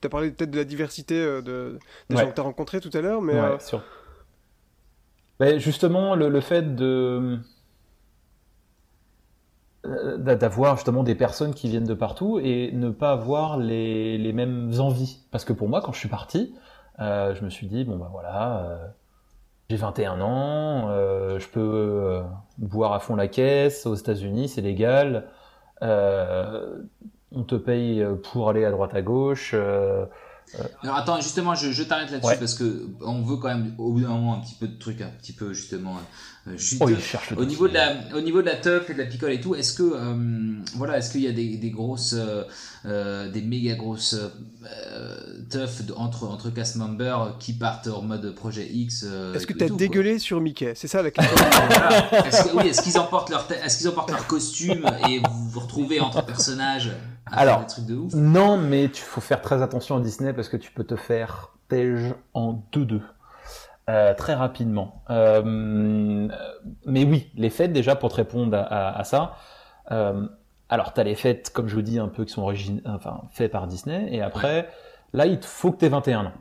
t'as 0.00 0.08
parlé 0.10 0.30
peut-être 0.30 0.50
de 0.50 0.56
la 0.58 0.64
diversité 0.64 1.16
euh, 1.16 1.40
de, 1.42 1.78
des 2.10 2.16
Ouais. 2.16 2.22
gens 2.22 2.30
que 2.30 2.34
t'as 2.36 2.42
rencontrés 2.42 2.80
tout 2.80 2.90
à 2.92 3.00
l'heure, 3.00 3.22
mais 3.22 3.32
ouais, 3.32 3.40
euh, 3.40 3.58
sûr. 3.58 3.82
Ben, 5.40 5.58
justement, 5.58 6.14
le, 6.14 6.28
le 6.28 6.40
fait 6.40 6.76
de 6.76 6.84
euh, 6.84 7.36
d'avoir 10.18 10.76
justement 10.76 11.02
des 11.02 11.14
personnes 11.14 11.52
qui 11.54 11.68
viennent 11.68 11.84
de 11.84 11.94
partout 11.94 12.38
et 12.42 12.70
ne 12.72 12.90
pas 12.90 13.12
avoir 13.12 13.58
les, 13.58 14.16
les 14.18 14.32
mêmes 14.32 14.72
envies. 14.78 15.18
Parce 15.30 15.44
que 15.44 15.52
pour 15.52 15.68
moi, 15.68 15.80
quand 15.82 15.92
je 15.92 15.98
suis 15.98 16.08
parti, 16.08 16.54
euh, 17.00 17.34
je 17.34 17.44
me 17.44 17.50
suis 17.50 17.66
dit, 17.66 17.84
bon 17.84 17.96
ben 17.96 18.08
voilà, 18.10 18.58
euh, 18.64 18.86
j'ai 19.68 19.76
21 19.76 20.20
ans, 20.20 20.88
euh, 20.88 21.38
je 21.38 21.48
peux 21.48 22.22
boire 22.58 22.92
à 22.92 23.00
fond 23.00 23.16
la 23.16 23.28
caisse, 23.28 23.86
aux 23.86 23.94
États-Unis 23.94 24.48
c'est 24.48 24.60
légal, 24.60 25.28
on 25.82 27.42
te 27.46 27.56
paye 27.56 28.04
pour 28.30 28.48
aller 28.48 28.64
à 28.64 28.70
droite 28.70 28.94
à 28.94 29.02
gauche. 29.02 29.54
Alors 30.82 30.96
attends, 30.96 31.16
justement, 31.16 31.54
je, 31.54 31.70
je 31.72 31.82
t'arrête 31.82 32.10
là-dessus 32.10 32.28
Ouais. 32.28 32.38
parce 32.38 32.54
que 32.54 32.86
on 33.00 33.22
veut 33.22 33.36
quand 33.38 33.48
même 33.48 33.74
au 33.78 33.92
bout 33.92 34.00
d'un 34.02 34.08
moment 34.08 34.34
un 34.34 34.40
petit 34.40 34.54
peu 34.54 34.68
de 34.68 34.78
trucs, 34.78 35.00
un 35.00 35.10
petit 35.18 35.32
peu 35.32 35.52
justement 35.52 35.96
euh, 36.46 36.56
juteux. 36.56 36.84
Oh, 36.84 36.90
il 36.90 37.00
cherche 37.00 37.30
le 37.30 37.38
Au 37.38 37.44
niveau, 37.44 37.68
de 37.68 37.74
la, 37.74 37.94
au 38.14 38.20
niveau 38.20 38.42
de 38.42 38.46
la 38.46 38.56
teuf 38.56 38.90
et 38.90 38.94
de 38.94 38.98
la 38.98 39.06
picole 39.06 39.32
et 39.32 39.40
tout, 39.40 39.54
est-ce 39.54 39.72
que 39.72 39.82
euh, 39.82 40.54
voilà, 40.76 40.98
est-ce 40.98 41.10
qu'il 41.12 41.22
y 41.22 41.26
a 41.26 41.32
des, 41.32 41.56
des 41.56 41.70
grosses, 41.70 42.14
euh, 42.84 43.30
des 43.30 43.40
méga 43.40 43.74
grosses 43.74 44.14
euh, 44.14 45.16
teufs 45.50 45.82
entre 45.96 46.24
entre 46.26 46.50
cast 46.50 46.76
members 46.76 47.36
qui 47.38 47.54
partent 47.54 47.88
en 47.88 48.02
mode 48.02 48.34
projet 48.34 48.68
X 48.70 49.04
euh, 49.08 49.34
est-ce 49.34 49.46
que 49.46 49.54
t'as 49.54 49.68
dégueulé 49.68 50.18
sur 50.18 50.40
Mickey? 50.40 50.74
C'est 50.74 50.88
ça 50.88 51.02
la 51.02 51.10
question. 51.12 51.36
Voilà. 51.68 52.26
Est-ce 52.26 52.44
que, 52.44 52.56
oui, 52.56 52.68
est-ce 52.68 52.82
qu'ils 52.82 52.98
emportent 52.98 53.30
leur, 53.30 53.46
est-ce 53.50 53.78
qu'ils 53.78 53.88
emportent 53.88 54.10
leur 54.10 54.26
costume 54.26 54.84
et 55.08 55.20
vous 55.20 55.48
vous 55.48 55.60
retrouvez 55.60 56.00
entre 56.00 56.24
personnages 56.24 56.92
à 57.26 57.38
Alors, 57.38 57.58
faire 57.58 57.66
des 57.66 57.72
trucs 57.72 57.86
de 57.86 57.96
ouf? 57.96 58.12
Non, 58.14 58.58
mais 58.58 58.90
tu 58.90 59.02
faut 59.02 59.20
faire 59.22 59.40
très 59.40 59.62
attention 59.62 59.96
à 59.96 60.00
Disney 60.00 60.32
parce 60.34 60.48
que 60.50 60.58
tu 60.58 60.70
peux 60.70 60.84
te 60.84 60.96
faire 60.96 61.54
tège 61.68 62.14
en 62.34 62.62
2-2 62.74 63.00
euh, 63.90 64.14
très 64.14 64.34
rapidement. 64.34 65.02
Euh, 65.10 66.28
mais 66.86 67.04
oui, 67.04 67.30
les 67.36 67.50
fêtes 67.50 67.72
déjà 67.72 67.96
pour 67.96 68.10
te 68.10 68.16
répondre 68.16 68.56
à, 68.56 69.04
ça. 69.04 69.36
Euh, 69.90 70.26
alors, 70.70 70.94
tu 70.94 71.00
as 71.00 71.04
les 71.04 71.14
fêtes, 71.14 71.50
comme 71.50 71.68
je 71.68 71.74
vous 71.74 71.82
dis, 71.82 71.98
un 71.98 72.08
peu 72.08 72.24
qui 72.24 72.32
sont 72.32 72.42
origine, 72.42 72.80
enfin, 72.86 73.22
faites 73.30 73.52
par 73.52 73.66
Disney. 73.66 74.08
Et 74.10 74.22
après, 74.22 74.68
là, 75.12 75.26
il 75.26 75.38
faut 75.42 75.70
que 75.70 75.78
tu 75.78 75.84
aies 75.84 75.90
21 75.90 76.26
ans. 76.26 76.32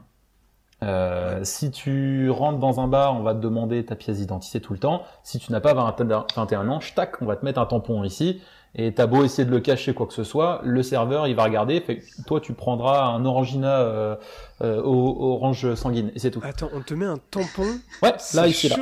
Si 1.43 1.71
tu 1.71 2.29
rentres 2.29 2.59
dans 2.59 2.79
un 2.79 2.87
bar, 2.87 3.15
on 3.15 3.23
va 3.23 3.33
te 3.33 3.39
demander 3.39 3.85
ta 3.85 3.95
pièce 3.95 4.17
d'identité 4.17 4.61
tout 4.61 4.73
le 4.73 4.79
temps. 4.79 5.03
Si 5.23 5.39
tu 5.39 5.51
n'as 5.51 5.61
pas 5.61 5.73
20 5.73 6.01
21 6.35 6.69
ans, 6.69 6.79
tac, 6.95 7.21
on 7.21 7.25
va 7.25 7.35
te 7.35 7.45
mettre 7.45 7.59
un 7.59 7.65
tampon 7.65 8.03
ici. 8.03 8.41
Et 8.75 8.91
t'as 8.91 9.05
beau 9.05 9.23
essayer 9.23 9.45
de 9.45 9.51
le 9.51 9.59
cacher 9.59 9.93
quoi 9.93 10.07
que 10.07 10.13
ce 10.13 10.23
soit, 10.23 10.61
le 10.63 10.81
serveur 10.81 11.27
il 11.27 11.35
va 11.35 11.43
regarder, 11.43 11.79
fait 11.79 12.01
toi 12.25 12.41
tu 12.41 12.53
prendras 12.53 13.05
un 13.05 13.23
Orangina 13.23 13.81
euh, 13.81 14.15
euh, 14.61 14.81
orange 14.83 15.75
sanguine 15.75 16.11
et 16.15 16.19
c'est 16.19 16.31
tout. 16.31 16.41
Attends, 16.43 16.69
on 16.73 16.81
te 16.81 16.95
met 16.95 17.05
un 17.05 17.19
tampon 17.29 17.67
Ouais, 18.01 18.13
là 18.33 18.47
ici 18.47 18.69
là, 18.69 18.77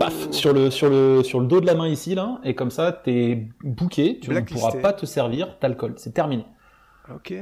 paf, 0.00 0.30
sur 0.30 0.54
le 0.54 0.70
sur 0.70 0.88
le 0.88 1.22
sur 1.22 1.40
le 1.40 1.46
dos 1.46 1.60
de 1.60 1.66
la 1.66 1.74
main 1.74 1.86
ici 1.86 2.14
là, 2.14 2.40
et 2.44 2.54
comme 2.54 2.70
ça 2.70 2.92
t'es 2.92 3.46
bouqué, 3.62 4.18
tu 4.20 4.30
ne 4.30 4.40
pourras 4.40 4.72
pas 4.80 4.94
te 4.94 5.04
servir 5.04 5.56
d'alcool, 5.60 5.94
c'est 5.98 6.14
terminé. 6.14 6.46
Ok. 7.14 7.34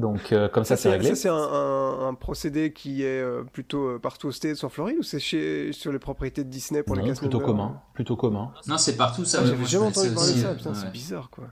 Donc 0.00 0.32
euh, 0.32 0.48
comme 0.48 0.64
ça, 0.64 0.76
Ça, 0.76 0.82
c'est 0.84 0.90
réglé. 0.90 1.10
ça, 1.10 1.14
c'est 1.16 1.28
un, 1.28 1.34
un- 1.34 2.08
un 2.08 2.14
procédé 2.14 2.72
qui 2.72 3.02
est 3.02 3.20
euh, 3.20 3.42
plutôt 3.44 3.86
euh, 3.88 3.98
partout 3.98 4.28
aux 4.28 4.32
States, 4.32 4.64
en 4.64 4.68
Floride, 4.68 4.96
ou 4.98 5.02
c'est 5.02 5.20
chez, 5.20 5.72
sur 5.72 5.92
les 5.92 5.98
propriétés 5.98 6.42
de 6.44 6.48
Disney 6.50 6.82
pour 6.82 6.96
les 6.96 7.02
Non, 7.02 7.08
cast 7.08 7.20
plutôt 7.20 7.40
commun, 7.40 7.80
plutôt 7.94 8.16
commun. 8.16 8.52
Non, 8.66 8.78
c'est 8.78 8.96
partout 8.96 9.24
ça. 9.24 9.40
Ah, 9.42 9.46
J'avais 9.46 9.64
jamais 9.66 9.86
entendu 9.86 10.10
parler 10.10 10.32
de 10.34 10.38
ça, 10.40 10.56
c'est 10.74 10.90
bizarre 10.92 11.28
quoi. 11.30 11.44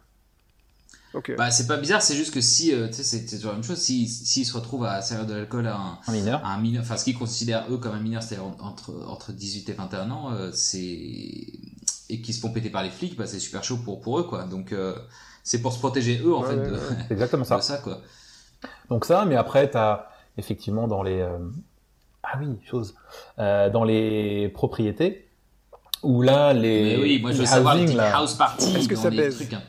Ok. 1.14 1.34
Bah, 1.38 1.50
c'est 1.50 1.66
pas 1.66 1.78
bizarre, 1.78 2.02
c'est 2.02 2.14
juste 2.14 2.34
que 2.34 2.40
si, 2.42 2.72
euh, 2.74 2.86
tu 2.88 2.94
sais, 2.94 3.02
c'est 3.02 3.24
toujours 3.24 3.52
la 3.52 3.54
même 3.56 3.64
chose, 3.64 3.78
s'ils 3.78 4.06
si, 4.08 4.44
se 4.44 4.52
retrouvent 4.54 4.84
à 4.84 5.00
servir 5.00 5.26
de 5.26 5.32
l'alcool 5.34 5.66
à 5.66 5.74
un, 5.76 5.98
Un 6.06 6.12
mineur. 6.12 6.44
à 6.44 6.52
un 6.52 6.60
mineur, 6.60 6.82
enfin, 6.82 6.98
ce 6.98 7.04
qu'ils 7.04 7.18
considèrent 7.18 7.64
eux 7.70 7.78
comme 7.78 7.94
un 7.94 8.00
mineur, 8.00 8.22
c'est-à-dire 8.22 8.46
entre, 8.60 8.92
entre 9.06 9.32
18 9.32 9.70
et 9.70 9.72
21 9.72 10.10
ans, 10.10 10.32
euh, 10.32 10.50
c'est, 10.52 10.78
et 12.10 12.20
qui 12.22 12.32
se 12.34 12.40
font 12.40 12.50
péter 12.52 12.68
par 12.68 12.82
les 12.82 12.90
flics, 12.90 13.16
bah, 13.16 13.26
c'est 13.26 13.38
super 13.38 13.64
chaud 13.64 13.78
pour, 13.78 14.00
pour 14.02 14.18
eux, 14.18 14.24
quoi. 14.24 14.44
Donc, 14.44 14.72
euh, 14.72 14.94
c'est 15.44 15.62
pour 15.62 15.72
se 15.72 15.78
protéger 15.78 16.20
eux, 16.22 16.34
en 16.34 16.42
Ouais, 16.42 16.48
fait, 16.50 16.56
ouais, 16.56 16.66
de, 16.68 16.72
ouais. 16.74 16.80
Exactement 17.10 17.44
ça. 17.44 17.56
de 17.56 17.62
ça, 17.62 17.78
quoi. 17.78 18.02
Donc 18.90 19.04
ça, 19.04 19.24
mais 19.24 19.36
après, 19.36 19.70
tu 19.70 19.76
as 19.76 20.08
effectivement 20.36 20.88
dans 20.88 21.02
les... 21.02 21.20
euh, 21.20 21.38
Ah 22.22 22.38
oui, 22.40 22.46
chose. 22.64 22.94
Euh, 23.38 23.70
dans 23.70 23.84
les 23.84 24.48
propriétés, 24.48 25.28
où 26.02 26.22
là, 26.22 26.52
les... 26.52 26.96
Mais 26.96 27.02
oui, 27.02 27.18
moi, 27.20 27.32
je 27.32 27.38
veux 27.38 27.46
savoir 27.46 27.74
les 27.74 27.84
housing, 27.84 27.98
house 28.00 28.34
parties 28.34 28.76
Est-ce 28.76 28.88
que 28.88 28.94
dans 28.94 29.02
ça 29.02 29.10
les 29.10 29.16
baise 29.16 29.36
trucs, 29.36 29.52
hein. 29.52 29.62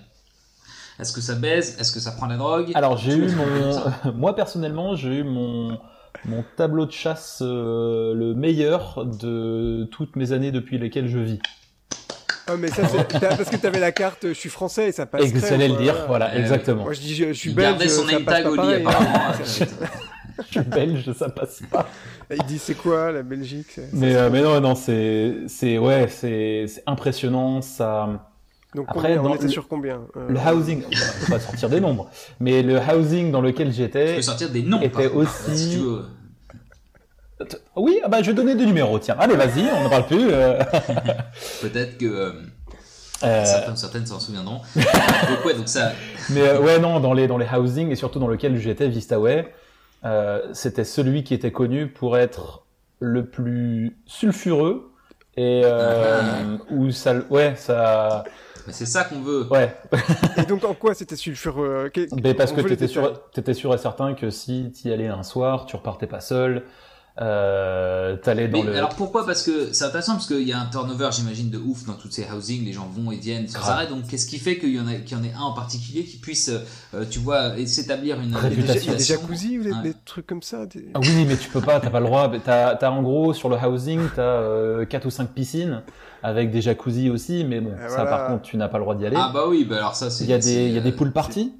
Est-ce 1.00 1.14
que 1.14 1.22
ça 1.22 1.36
baise? 1.36 1.78
Est-ce 1.80 1.94
que 1.94 2.00
ça 2.00 2.12
prend 2.12 2.28
la 2.28 2.36
drogue? 2.36 2.72
Alors 2.76 2.98
j'ai 2.98 3.14
eu 3.14 3.32
mon... 3.32 4.14
Moi 4.16 4.36
personnellement, 4.36 4.96
j'ai 4.96 5.20
eu 5.20 5.24
mon... 5.24 5.80
mon 6.26 6.44
tableau 6.58 6.86
de 6.86 6.92
chasse 6.92 7.42
euh, 7.42 8.14
le 8.14 8.34
meilleur 8.34 9.06
de 9.06 9.88
toutes 9.92 10.18
mes 10.18 10.34
années 10.34 10.52
depuis 10.52 10.78
lesquelles 10.78 11.08
je 11.08 11.20
vis. 11.20 11.40
Ah, 12.52 12.56
mais 12.58 12.70
ça, 12.70 12.88
c'est 12.88 13.20
parce 13.20 13.50
que 13.50 13.56
t'avais 13.58 13.80
la 13.80 13.92
carte, 13.92 14.28
je 14.30 14.34
suis 14.34 14.50
français 14.50 14.90
et 14.90 14.92
ça 14.92 15.06
passe. 15.06 15.26
Et 15.26 15.32
que 15.32 15.40
j'allais 15.40 15.68
le 15.68 15.76
dire, 15.78 16.06
voilà. 16.08 16.34
Euh, 16.34 16.40
exactement. 16.40 16.84
Moi 16.84 16.94
je 16.94 17.00
dis 17.02 17.16
je, 17.16 17.28
je 17.28 17.34
suis 17.34 17.50
Il 17.52 17.56
belge, 17.56 17.70
gardait 17.70 17.88
son 17.90 18.06
ça 18.06 18.12
name 18.14 18.24
passe 18.26 18.36
tag 18.36 18.44
pas 18.44 18.50
au 18.50 18.56
lit, 18.68 18.74
apparemment. 18.86 19.20
Je 20.48 20.52
suis 20.52 20.62
belge, 20.62 21.12
ça 21.14 21.28
passe 21.30 21.60
pas. 21.70 21.90
Il 22.32 22.42
dit 22.44 22.60
c'est 22.60 22.74
quoi 22.76 23.12
la 23.12 23.24
Belgique 23.24 23.78
Mais, 23.92 24.14
ça, 24.14 24.20
euh, 24.20 24.30
mais 24.32 24.42
non, 24.42 24.62
non, 24.62 24.74
c'est, 24.74 25.36
c'est, 25.48 25.78
ouais, 25.78 26.08
c'est, 26.08 26.66
impressionnant. 26.88 27.62
Ça, 27.62 28.26
Donc 28.74 28.86
après, 28.88 29.18
combien, 29.18 29.32
on 29.32 29.36
était 29.36 29.44
le- 29.44 29.50
sur 29.50 29.68
combien 29.68 30.00
euh, 30.16 30.30
le 30.30 30.40
housing, 30.40 30.84
on 30.86 31.26
va 31.26 31.36
pas 31.38 31.40
sortir 31.42 31.70
des 31.70 31.82
nombres, 31.82 32.10
mais 32.40 32.64
le 32.64 32.78
housing 32.80 33.32
dans 33.32 33.42
lequel 33.42 33.74
j'étais, 33.74 34.16
peux 34.16 34.22
sortir 34.22 34.50
des 34.50 34.62
noms, 34.64 34.80
était 34.82 35.08
aussi- 35.08 35.58
si 35.58 35.70
tu 35.72 35.78
veux. 35.84 36.06
Oui, 37.76 38.00
ah 38.04 38.08
bah, 38.10 38.22
je 38.22 38.28
vais 38.32 38.34
donner 38.36 38.56
des 38.56 38.66
numéros. 38.66 39.00
Tiens, 39.00 39.16
allez, 39.20 39.36
vas-y, 39.36 39.70
on 39.74 39.84
n'en 39.84 39.90
parle 39.90 40.06
plus. 40.08 40.28
euh. 40.32 40.60
Peut-être 41.62 41.98
que 41.98 42.06
euh, 42.06 42.32
Euh, 43.24 43.44
certains 43.46 43.74
ou 43.74 43.76
certaines 43.76 44.06
s'en 44.06 44.20
souviendront. 44.20 44.62
donc, 44.76 45.46
ouais, 45.46 45.54
donc 45.54 45.68
ça, 45.68 45.94
Mais 46.30 46.42
euh, 46.42 46.60
ouais, 46.62 46.80
non, 46.80 47.00
dans 47.00 47.14
les, 47.14 47.28
dans 47.28 47.38
les 47.38 47.48
housing 47.48 47.92
et 47.92 47.96
surtout 47.96 48.20
dans 48.20 48.28
lequel 48.28 48.58
j'étais, 48.58 48.88
Vistaway, 48.90 49.54
euh, 50.06 50.42
c'était 50.54 50.84
celui 50.86 51.24
qui 51.24 51.34
était 51.34 51.52
connu 51.52 51.88
pour 51.88 52.18
être 52.18 52.66
le 53.00 53.26
plus 53.26 53.98
sulfureux 54.06 54.92
et 55.38 55.62
euh, 55.66 56.58
où 56.70 56.92
ça, 56.92 57.14
ouais, 57.30 57.56
ça, 57.56 58.24
mais 58.68 58.74
c'est 58.74 58.86
ça 58.86 59.04
qu'on 59.06 59.22
veut. 59.22 59.48
ouais, 59.52 59.74
Et 60.38 60.46
donc 60.46 60.64
en 60.66 60.74
quoi 60.74 60.94
c'était 60.94 61.16
sulfureux 61.16 61.92
mais 62.22 62.34
parce 62.34 62.52
on 62.52 62.56
que 62.56 62.62
t'étais 62.62 62.88
sûr, 62.88 63.30
t'étais 63.32 63.54
sûr 63.54 63.74
et 63.74 63.78
certain 63.78 64.14
que 64.14 64.30
si 64.30 64.72
t'y 64.72 64.92
allais 64.92 65.08
un 65.08 65.24
soir, 65.24 65.66
tu 65.66 65.76
repartais 65.76 66.08
pas 66.08 66.20
seul, 66.22 66.64
euh, 67.22 68.16
t'allais 68.18 68.48
dans 68.48 68.60
Mais 68.64 68.70
le. 68.72 68.78
alors 68.78 68.96
pourquoi? 68.96 69.26
Parce 69.26 69.44
que 69.44 69.74
c'est 69.74 69.84
intéressant 69.84 70.14
parce 70.14 70.28
qu'il 70.28 70.48
y 70.48 70.54
a 70.54 70.60
un 70.60 70.66
turnover, 70.68 71.10
j'imagine, 71.12 71.50
de 71.50 71.58
ouf 71.58 71.86
dans 71.86 71.94
toutes 71.96 72.14
ces 72.14 72.26
housing. 72.32 72.64
Les 72.64 72.72
gens 72.72 72.88
vont 72.96 73.12
et 73.12 73.18
viennent 73.18 73.48
sans 73.48 73.60
arrêt. 73.70 73.88
Donc 73.88 74.08
qu'est-ce 74.08 74.26
qui 74.26 74.40
fait 74.40 74.58
qu'il 74.58 74.74
y 74.74 74.80
en 74.80 74.88
a, 74.88 74.94
qu'il 74.96 75.18
y 75.18 75.20
en 75.20 75.24
ait 75.24 75.34
un 75.34 75.42
en 75.42 75.54
particulier 75.54 76.06
qui 76.06 76.18
puisse, 76.18 76.50
euh, 76.94 77.04
tu 77.10 77.20
vois, 77.20 77.52
s'établir 77.66 78.20
une 78.22 78.36
a 78.36 78.42
des- 78.50 78.56
il 78.56 78.60
y 78.60 78.64
a 78.64 78.74
des 78.74 78.80
Réputation. 78.80 79.16
jacuzzi 79.22 79.60
ou 79.60 79.64
des, 79.64 79.72
Ouais. 79.72 79.82
des 79.84 79.94
trucs 80.06 80.28
comme 80.28 80.42
ça 80.42 80.66
des- 80.66 80.88
Ah 80.94 81.00
oui, 81.02 81.26
mais 81.28 81.36
tu 81.36 81.50
peux 81.50 81.62
pas, 81.62 81.80
t'as 81.80 81.90
pas 81.90 82.00
le 82.00 82.06
droit. 82.06 82.30
Mais 82.30 82.40
T'as, 82.40 82.76
t'as 82.76 82.90
en 82.90 83.02
gros 83.04 83.34
sur 83.34 83.50
le 83.50 83.58
housing, 83.58 84.00
t'as 84.16 84.22
euh, 84.22 84.86
4 84.86 85.06
ou 85.06 85.10
5 85.10 85.30
piscines 85.34 85.82
avec 86.24 86.52
des 86.52 86.62
jacuzzi 86.62 87.10
aussi, 87.10 87.44
mais 87.44 87.60
bon, 87.60 87.72
ça 87.78 87.88
voilà. 87.96 88.06
par 88.06 88.28
contre, 88.28 88.42
tu 88.44 88.56
n'as 88.58 88.68
pas 88.70 88.78
le 88.78 88.84
droit 88.84 88.96
d'y 88.96 89.06
aller. 89.06 89.18
Ah 89.20 89.32
bah 89.34 89.44
oui, 89.48 89.66
bah 89.66 89.78
alors 89.78 89.96
ça 89.96 90.10
c'est. 90.10 90.24
Il 90.24 90.30
y 90.30 90.34
a 90.34 90.38
des, 90.38 90.68
il 90.68 90.74
y 90.74 90.78
a 90.78 90.82
des 90.82 90.92
euh, 90.92 90.96
pool 90.96 91.12
parties 91.12 91.54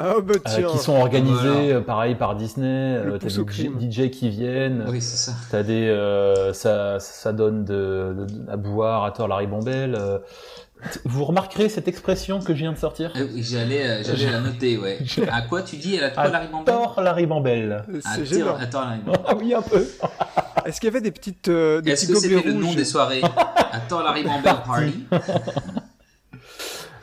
Ah 0.00 0.14
bah 0.22 0.34
euh, 0.36 0.38
tiens 0.46 0.68
qui 0.68 0.78
sont 0.78 0.94
organisées 0.94 1.34
Voilà. 1.48 1.58
euh, 1.76 1.80
pareil 1.80 2.14
par 2.14 2.36
Disney. 2.36 2.66
Euh, 2.68 3.18
T'as 3.18 3.26
des. 3.28 3.90
DJ 3.90 4.10
qui 4.10 4.28
viennent. 4.30 4.84
Oui, 4.88 5.00
c'est 5.00 5.16
ça. 5.16 5.32
T'as 5.50 5.64
des, 5.64 5.88
euh, 5.88 6.52
ça, 6.52 7.00
ça 7.00 7.32
donne 7.32 7.64
de, 7.64 8.14
de- 8.16 8.50
à 8.52 8.56
boire 8.56 9.04
à 9.04 9.10
tort 9.10 9.26
la 9.28 9.36
ribambelle. 9.36 9.96
euh. 9.98 10.18
Vous 11.04 11.24
remarquerez 11.24 11.68
cette 11.68 11.88
expression 11.88 12.38
que 12.38 12.54
je 12.54 12.60
viens 12.60 12.72
de 12.72 12.78
sortir? 12.78 13.12
Euh, 13.16 13.26
oui, 13.34 13.42
J'allais, 13.42 13.84
euh, 13.88 14.02
j'allais 14.04 14.30
la 14.30 14.38
noter, 14.40 14.78
ouais. 14.78 14.98
À 15.32 15.42
quoi 15.42 15.62
tu 15.62 15.74
dis 15.74 15.98
À 15.98 16.28
la 16.28 16.38
ribambelle 16.38 16.64
tort 16.72 17.00
la 17.02 17.12
ribambelle. 17.12 17.72
À 17.72 18.14
c'est 18.14 18.18
tort- 18.18 18.24
gênant 18.26 18.56
à 18.56 18.66
tort 18.66 18.82
la 18.84 18.90
ribambelle. 18.92 19.20
Ah 19.26 19.34
oui, 19.36 19.52
un 19.54 19.62
peu. 19.62 19.84
est-ce 20.64 20.80
qu'il 20.80 20.86
y 20.86 20.92
avait 20.92 21.00
des 21.00 21.10
petites 21.10 21.48
euh, 21.48 21.80
des 21.80 21.90
Est-ce 21.90 22.02
petits 22.06 22.12
que 22.12 22.18
gobelets 22.20 22.36
c'était 22.36 22.48
le 22.50 22.54
rouges 22.54 22.64
nom 22.64 22.74
des 22.74 22.84
soirées? 22.84 23.22
Attends 23.72 24.02
la 24.04 24.12
ribambelle 24.12 24.54
party. 24.64 25.04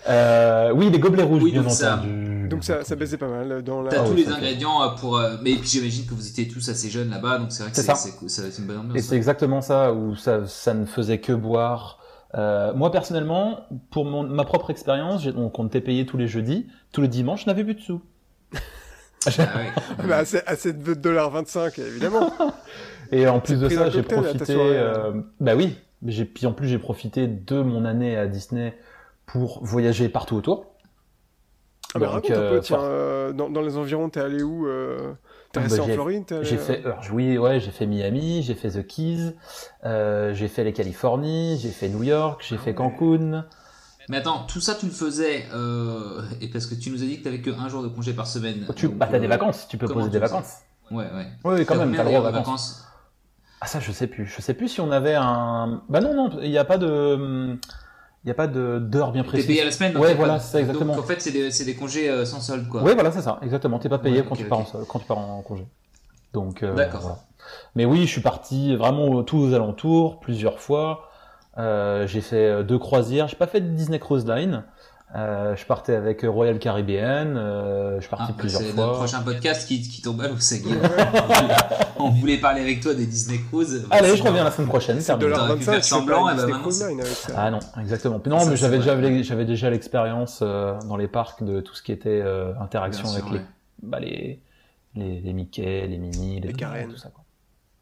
Euh, 0.08 0.72
oui, 0.74 0.90
les 0.92 1.00
gobelets 1.00 1.24
rouges, 1.24 1.42
Oui, 1.44 1.52
bien 1.52 1.66
entendu. 1.66 2.35
Donc 2.56 2.64
ça, 2.64 2.84
ça 2.84 2.96
baissait 2.96 3.18
pas 3.18 3.28
mal 3.28 3.62
dans 3.64 3.82
la. 3.82 3.92
T'as 3.92 4.06
tous 4.08 4.14
les 4.16 4.28
ingrédients 4.30 4.82
euh, 4.84 4.90
pour. 5.00 5.18
euh, 5.18 5.38
Mais 5.42 5.56
puis 5.56 5.68
j'imagine 5.68 6.06
que 6.06 6.14
vous 6.14 6.28
étiez 6.28 6.48
tous 6.48 6.68
assez 6.70 6.90
jeunes 6.90 7.10
là-bas, 7.10 7.38
donc 7.38 7.52
c'est 7.52 7.64
vrai 7.64 7.72
que 7.72 8.28
C'est 8.28 8.58
une 8.60 8.66
bonne 8.66 8.78
ambiance. 8.80 8.98
Et 8.98 9.02
c'est 9.02 9.16
exactement 9.16 9.62
ça, 9.62 9.94
où 9.94 10.16
ça, 10.16 10.46
ça 10.48 10.74
ne 10.74 10.86
faisait 10.86 11.20
que 11.20 11.34
boire. 11.34 12.00
Euh, 12.36 12.74
moi 12.74 12.92
personnellement, 12.92 13.62
pour 13.92 14.04
mon, 14.06 14.24
ma 14.24 14.44
propre 14.44 14.70
expérience, 14.70 15.26
donc 15.26 15.58
on 15.58 15.68
était 15.68 15.80
payé 15.80 16.06
tous 16.06 16.18
les 16.18 16.28
jeudis, 16.28 16.68
tous 16.92 17.02
les 17.02 17.08
dimanches, 17.08 17.44
je 17.44 17.48
n'avais 17.48 17.64
plus 17.64 17.76
de 17.76 17.80
sous. 17.82 18.02
Ah 19.26 19.30
ouais. 19.30 20.06
Bah, 20.08 20.24
de 20.24 20.94
2,25$, 20.94 21.82
évidemment. 21.82 22.32
Et 23.12 23.28
en 23.28 23.40
plus 23.40 23.60
de 23.60 23.70
ça, 23.70 23.90
j'ai 23.90 24.00
à 24.00 24.04
profité. 24.04 24.56
euh, 24.58 25.14
bah 25.40 25.56
oui, 25.56 25.78
j'ai 26.06 26.26
puis 26.26 26.46
en 26.46 26.54
plus 26.54 26.68
j'ai 26.68 26.80
profité 26.80 27.28
de 27.28 27.62
mon 27.62 27.86
année 27.86 28.18
à 28.18 28.28
Disney 28.28 28.78
pour 29.26 29.64
voyager 29.64 30.10
partout 30.10 30.36
autour. 30.36 30.75
Ah, 31.96 32.00
bah, 32.00 32.08
Donc, 32.08 32.14
raconte 32.16 32.32
un 32.32 32.42
euh, 32.42 32.50
peu, 32.50 32.60
tiens, 32.62 32.78
for- 32.78 32.86
euh, 32.88 33.32
dans, 33.34 33.50
dans 33.50 33.62
les 33.62 33.78
environs, 33.78 34.10
t'es 34.10 34.20
allé 34.20 34.44
où 34.44 34.68
euh, 34.68 35.14
T'es 35.54 35.60
Ah, 35.60 35.64
resté 35.64 35.78
bah, 35.78 35.84
en 35.84 35.88
j'ai- 35.88 35.94
Floride 35.94 36.32
allé, 36.32 36.44
J'ai 36.44 36.56
euh, 36.56 36.60
fait, 36.60 36.86
alors, 36.86 37.02
oui, 37.14 37.38
ouais, 37.38 37.60
j'ai 37.62 37.72
fait 37.72 37.86
Miami, 37.86 38.44
j'ai 38.44 38.56
fait 38.56 38.70
The 38.72 38.86
Keys, 38.86 39.34
euh, 39.86 40.34
j'ai 40.34 40.48
fait 40.50 40.64
les 40.66 40.74
Californies, 40.74 41.58
j'ai 41.62 41.70
fait 41.70 41.88
New 41.90 42.04
York, 42.04 42.44
j'ai 42.48 42.58
Ah 42.58 42.60
fait 42.60 42.72
ouais. 42.72 42.76
Cancun. 42.76 43.46
Mais 44.10 44.18
attends, 44.18 44.46
tout 44.46 44.60
ça 44.62 44.76
tu 44.76 44.86
le 44.86 44.92
faisais, 44.92 45.46
euh, 45.54 46.22
et 46.42 46.48
parce 46.50 46.66
que 46.68 46.76
tu 46.76 46.92
nous 46.92 47.02
as 47.02 47.06
dit 47.06 47.18
que 47.20 47.24
t'avais 47.24 47.42
que 47.42 47.50
un 47.50 47.70
jour 47.70 47.82
de 47.82 47.88
congé 47.88 48.14
par 48.14 48.28
semaine. 48.28 48.66
Tu, 48.76 48.88
donc, 48.88 48.98
bah, 48.98 49.08
t'as 49.10 49.18
euh, 49.18 49.20
des 49.22 49.28
vacances, 49.28 49.68
tu 49.68 49.78
peux 49.78 49.88
poser 49.88 50.08
tu 50.08 50.12
des 50.14 50.20
vacances. 50.20 50.58
Ouais, 50.92 51.06
ouais. 51.06 51.28
Oui, 51.44 51.66
quand 51.66 51.76
même, 51.76 51.96
t'as 51.96 52.04
le 52.04 52.10
droit 52.10 52.20
aux 52.20 52.28
de 52.28 52.32
vacances? 52.32 52.84
Ah 53.62 53.68
ça 53.68 53.80
je 53.80 53.92
sais 53.92 54.08
plus. 54.08 54.26
Je 54.28 54.42
sais 54.42 54.54
plus 54.54 54.68
si 54.68 54.82
on 54.82 54.92
avait 54.92 55.16
un. 55.16 55.82
Bah 55.90 56.02
non 56.02 56.14
non, 56.14 56.30
il 56.42 56.52
n'y 56.52 56.58
a 56.58 56.66
pas 56.66 56.78
de, 56.78 57.58
il 58.26 58.30
y 58.30 58.32
a 58.32 58.34
pas 58.34 58.48
d'heure 58.48 59.12
bien 59.12 59.22
T'es 59.22 59.28
précise. 59.28 59.48
payé 59.48 59.62
à 59.62 59.66
la 59.66 59.72
semaine 59.72 59.96
Ouais, 59.98 60.16
voilà, 60.16 60.40
c'est 60.40 60.60
exactement. 60.60 60.96
Donc 60.96 61.04
en 61.04 61.08
fait, 61.08 61.22
c'est 61.22 61.64
des, 61.64 61.76
congés 61.76 62.10
euh, 62.10 62.26
sans 62.26 62.40
solde, 62.40 62.68
quoi. 62.68 62.82
Oui 62.82 62.94
voilà 62.96 63.12
c'est 63.12 63.22
ça, 63.22 63.40
exactement. 63.44 63.78
T'es 63.78 63.88
pas 63.88 64.00
payé 64.00 64.22
Ouais, 64.22 64.26
quand 64.28 64.36
tu 64.36 64.46
pars 64.46 64.60
en, 64.60 64.66
quand 64.88 65.00
tu 65.00 65.06
pars 65.06 65.20
en 65.20 65.44
congé. 65.44 65.66
Donc 66.34 66.64
euh, 66.64 66.74
D'accord. 66.74 67.02
voilà. 67.02 67.20
Mais 67.76 67.86
oui, 67.86 68.02
je 68.02 68.12
suis 68.12 68.22
parti 68.22 68.76
vraiment 68.76 69.22
tous 69.22 69.38
aux 69.38 69.54
alentours 69.54 70.20
plusieurs 70.20 70.60
fois. 70.60 71.12
Euh, 71.60 72.08
j'ai 72.08 72.22
fait 72.22 72.64
deux 72.64 72.80
croisières. 72.80 73.28
J'ai 73.28 73.36
pas 73.36 73.46
fait 73.46 73.62
de 73.62 73.70
Disney 73.70 74.00
Cruise 74.00 74.26
Line. 74.26 74.64
Euh, 75.16 75.56
je 75.56 75.66
partais 75.66 75.96
avec 75.96 76.24
Royal 76.24 76.60
Caribbean. 76.60 77.38
Euh, 77.38 78.02
je 78.02 78.06
suis 78.06 78.16
Ah, 78.20 78.28
plusieurs 78.38 78.62
c'est 78.62 78.70
fois. 78.74 78.86
notre 78.88 78.98
prochain 78.98 79.22
podcast 79.22 79.66
qui, 79.68 79.82
qui 79.82 80.02
tombe 80.02 80.20
à 80.22 80.28
l'eau, 80.28 80.36
c'est. 80.40 80.62
On 81.98 82.10
voulait 82.10 82.38
parler 82.38 82.62
avec 82.62 82.82
toi 82.82 82.94
des 82.94 83.06
Disney 83.06 83.40
Cruise. 83.50 83.86
Allez, 83.92 84.18
je 84.18 84.24
reviens 84.24 84.44
la 84.44 84.52
semaine 84.52 84.68
prochaine. 84.68 85.00
C'est 85.00 85.08
terminé. 85.18 85.32
T'aurais 85.34 85.56
pu 85.56 85.64
2,25$, 85.64 85.64
faire 85.64 85.74
tu 85.76 85.82
fais 85.82 85.88
semblant, 85.88 86.30
et 86.30 86.36
bah, 86.36 86.46
maintenant, 86.48 86.72
c'est-. 86.72 87.34
Ah 87.36 87.50
non, 87.50 87.60
exactement. 87.82 88.22
Non, 88.26 88.40
Ça, 88.40 88.46
mais 88.46 88.52
c'est 88.52 88.62
j'avais 88.64 88.78
déjà, 88.80 88.96
vrai. 88.96 89.24
j'avais 89.24 89.46
déjà 89.46 89.70
l'expérience 89.70 90.40
euh, 90.42 90.78
dans 90.88 90.98
les 90.98 91.08
parcs 91.08 91.44
de 91.44 91.62
tout 91.62 91.76
ce 91.76 91.82
qui 91.82 91.92
était 91.94 92.22
euh, 92.22 92.54
interaction 92.60 93.04
Bien 93.06 93.14
avec 93.14 93.24
sûr, 93.24 93.34
les, 93.34 93.40
ouais. 93.40 93.46
bah, 93.84 94.00
les, 94.02 94.40
les, 94.96 95.22
les 95.22 95.34
Mickey, 95.34 95.88
les 95.88 95.98
Minnie, 95.98 96.42
les, 96.42 96.50
Les 96.50 96.54
tout 96.54 96.98
ça. 96.98 97.10
Quoi. 97.10 97.24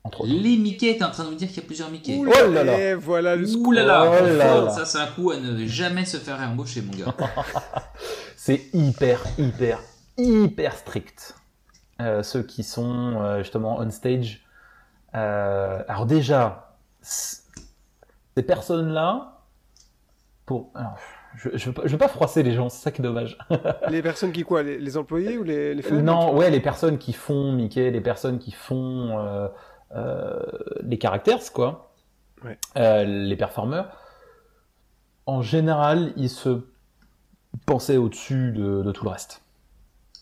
Entre. 0.06 0.26
Les 0.26 0.58
Mickey, 0.58 0.98
t'es 0.98 1.04
en 1.04 1.12
train 1.12 1.24
de 1.24 1.30
nous 1.30 1.36
dire 1.36 1.48
qu'il 1.48 1.58
y 1.58 1.60
a 1.62 1.66
plusieurs 1.66 1.90
Mickey. 1.90 2.16
Ouh 2.18 2.28
Oh 2.28 2.52
là 2.52 2.64
là. 2.64 2.80
Et 2.80 2.94
voilà 2.96 3.36
le 3.38 3.44
Ouh 3.46 3.48
scoop. 3.48 3.74
là 3.74 3.84
là, 3.86 4.12
Oh 4.22 4.26
là 4.38 4.70
ça 4.70 4.86
c'est 4.86 4.98
un 4.98 5.08
coup 5.08 5.32
à 5.32 5.38
ne 5.38 5.66
jamais 5.66 6.04
se 6.06 6.18
faire 6.18 6.38
réembaucher, 6.38 6.82
mon 6.82 6.92
gars. 6.92 7.16
C'est 8.36 8.64
hyper, 8.74 9.22
hyper, 9.38 9.80
hyper 10.18 10.76
strict. 10.78 11.36
Euh, 12.02 12.22
ceux 12.24 12.44
qui 12.44 12.64
sont 12.64 13.22
euh, 13.22 13.38
justement 13.40 13.78
on 13.80 13.90
stage. 13.92 14.44
Euh, 15.16 15.82
alors 15.88 16.06
déjà, 16.06 16.76
ces 17.02 18.44
personnes-là, 18.46 19.40
pour, 20.46 20.72
alors, 20.76 20.98
je, 21.38 21.52
je, 21.54 21.68
veux 21.68 21.74
pas, 21.74 21.84
je 21.86 21.92
veux 21.94 21.98
pas 21.98 22.08
froisser 22.10 22.44
les 22.44 22.52
gens, 22.54 22.68
c'est 22.68 22.82
ça 22.84 22.92
qui 22.92 23.02
est 23.02 23.04
dommage. 23.04 23.38
Les 23.90 24.02
personnes 24.02 24.34
qui 24.34 24.44
quoi 24.44 24.64
les, 24.64 24.78
les 24.80 24.98
employés 24.98 25.38
ou 25.38 25.44
les, 25.44 25.74
les 25.74 25.82
fans? 25.82 25.96
Non, 25.96 26.36
ouais, 26.36 26.50
les 26.50 26.60
personnes 26.60 26.98
qui 26.98 27.14
font 27.14 27.54
Mickey, 27.54 27.92
les 27.92 28.02
personnes 28.02 28.40
qui 28.40 28.52
font 28.52 29.50
les 30.84 30.98
caractères, 30.98 31.40
quoi, 31.54 31.90
Ouais. 32.44 32.58
Euh, 32.76 33.04
les 33.06 33.38
performeurs, 33.38 33.88
en 35.26 35.42
général, 35.42 36.12
ils 36.18 36.30
se 36.30 36.60
pensaient 37.66 37.96
au-dessus 37.98 38.52
de, 38.52 38.82
de 38.84 38.92
tout 38.92 39.06
le 39.06 39.12
reste. 39.12 39.42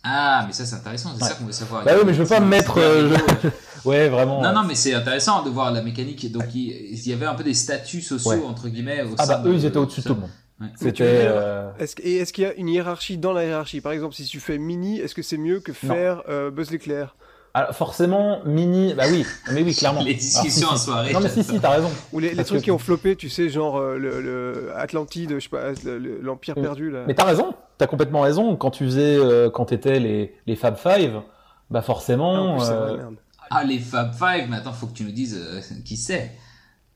Ah, 0.04 0.44
mais 0.46 0.54
ça 0.54 0.66
c'est 0.66 0.76
intéressant, 0.76 1.10
c'est 1.16 1.24
Ouais. 1.24 1.30
ça 1.30 1.36
qu'on 1.36 1.46
veut 1.46 1.52
savoir. 1.52 1.84
Bah 1.84 1.94
oui, 1.98 2.04
mais 2.06 2.14
je 2.14 2.22
veux 2.22 2.30
pas 2.30 2.40
me 2.40 2.48
mettre, 2.48 2.78
euh, 2.80 3.10
je- 3.44 3.50
Ouais, 3.90 4.10
vraiment. 4.10 4.42
Non, 4.44 4.54
non, 4.54 4.64
mais 4.64 4.76
c'est 4.76 4.94
intéressant 4.94 5.42
de 5.44 5.50
voir 5.50 5.72
la 5.72 5.82
mécanique. 5.82 6.32
Donc, 6.32 6.54
il, 6.54 6.70
il 6.70 7.08
y 7.08 7.14
avait 7.14 7.26
un 7.26 7.34
peu 7.34 7.44
des 7.44 7.56
statuts 7.56 8.02
sociaux, 8.02 8.30
Ouais. 8.32 8.46
entre 8.46 8.68
guillemets. 8.70 9.02
Au 9.02 9.16
Ah 9.18 9.26
sein 9.26 9.40
bah 9.42 9.50
eux, 9.50 9.56
ils 9.56 9.66
étaient 9.66 9.78
au-dessus 9.78 10.02
de 10.02 10.08
tout 10.08 10.14
le 10.14 10.20
monde. 10.22 10.30
C'était. 10.76 11.04
euh, 11.26 11.72
Est-ce 11.80 11.96
que- 11.96 12.04
et 12.04 12.18
est-ce 12.18 12.32
qu'il 12.34 12.44
y 12.44 12.48
a 12.48 12.54
une 12.54 12.70
hiérarchie 12.70 13.18
dans 13.18 13.34
la 13.34 13.44
hiérarchie? 13.46 13.82
Par 13.82 13.92
exemple, 13.94 14.14
si 14.14 14.26
tu 14.26 14.40
fais 14.40 14.60
Mini, 14.60 15.00
est-ce 15.00 15.16
que 15.16 15.24
c'est 15.24 15.38
mieux 15.38 15.60
que 15.60 15.74
faire 15.74 16.22
euh, 16.30 16.52
Buzz 16.52 16.70
l'éclair? 16.70 17.16
Alors, 17.54 17.76
forcément, 17.76 18.40
Mini. 18.46 18.94
Bah 18.94 19.04
oui, 19.10 19.26
mais 19.52 19.62
oui, 19.64 19.76
clairement. 19.76 20.02
Les 20.06 20.14
discussions 20.14 20.68
Alors, 20.68 20.74
en 20.74 20.78
si, 20.78 20.86
soirée. 20.86 21.14
Non, 21.14 21.20
mais 21.20 21.30
si, 21.30 21.44
si, 21.44 21.60
t'as 21.60 21.72
raison. 21.72 21.90
Ou 22.14 22.20
les, 22.20 22.36
trucs 22.44 22.60
que- 22.60 22.64
qui 22.64 22.72
ont 22.72 22.78
floppé, 22.78 23.16
tu 23.16 23.30
sais, 23.30 23.50
genre 23.50 23.78
euh, 23.78 23.98
le, 23.98 24.22
le 24.22 24.72
Atlantide, 24.76 25.34
je 25.36 25.40
sais 25.40 25.50
pas, 25.50 25.72
le- 25.84 25.98
le- 25.98 26.20
l'Empire 26.22 26.58
Mm. 26.58 26.62
perdu 26.62 26.92
là. 26.92 27.04
Mais 27.08 27.14
t'as 27.14 27.26
raison, 27.26 27.54
t'as 27.78 27.88
complètement 27.88 28.22
raison. 28.22 28.56
Quand 28.56 28.72
tu 28.72 28.86
faisais, 28.86 29.16
euh, 29.18 29.50
quand 29.50 29.66
t'étais 29.66 30.00
les, 30.00 30.34
les 30.48 30.56
Fab 30.56 30.78
Five, 30.78 31.22
bah 31.70 31.76
Ah, 31.76 31.78
en 31.80 31.82
forcément. 31.82 32.58
plus, 32.58 32.66
c'est 32.66 32.72
euh, 32.72 32.80
vrai, 32.86 32.98
merde. 32.98 33.16
Ah, 33.50 33.64
les 33.66 33.80
Fab 33.80 34.14
Five, 34.14 34.48
mais 34.50 34.58
attends, 34.58 34.72
faut 34.74 34.88
que 34.88 34.94
tu 34.94 35.04
nous 35.04 35.12
dises 35.12 35.38
euh, 35.38 35.60
qui 35.84 35.98
c'est. 35.98 36.32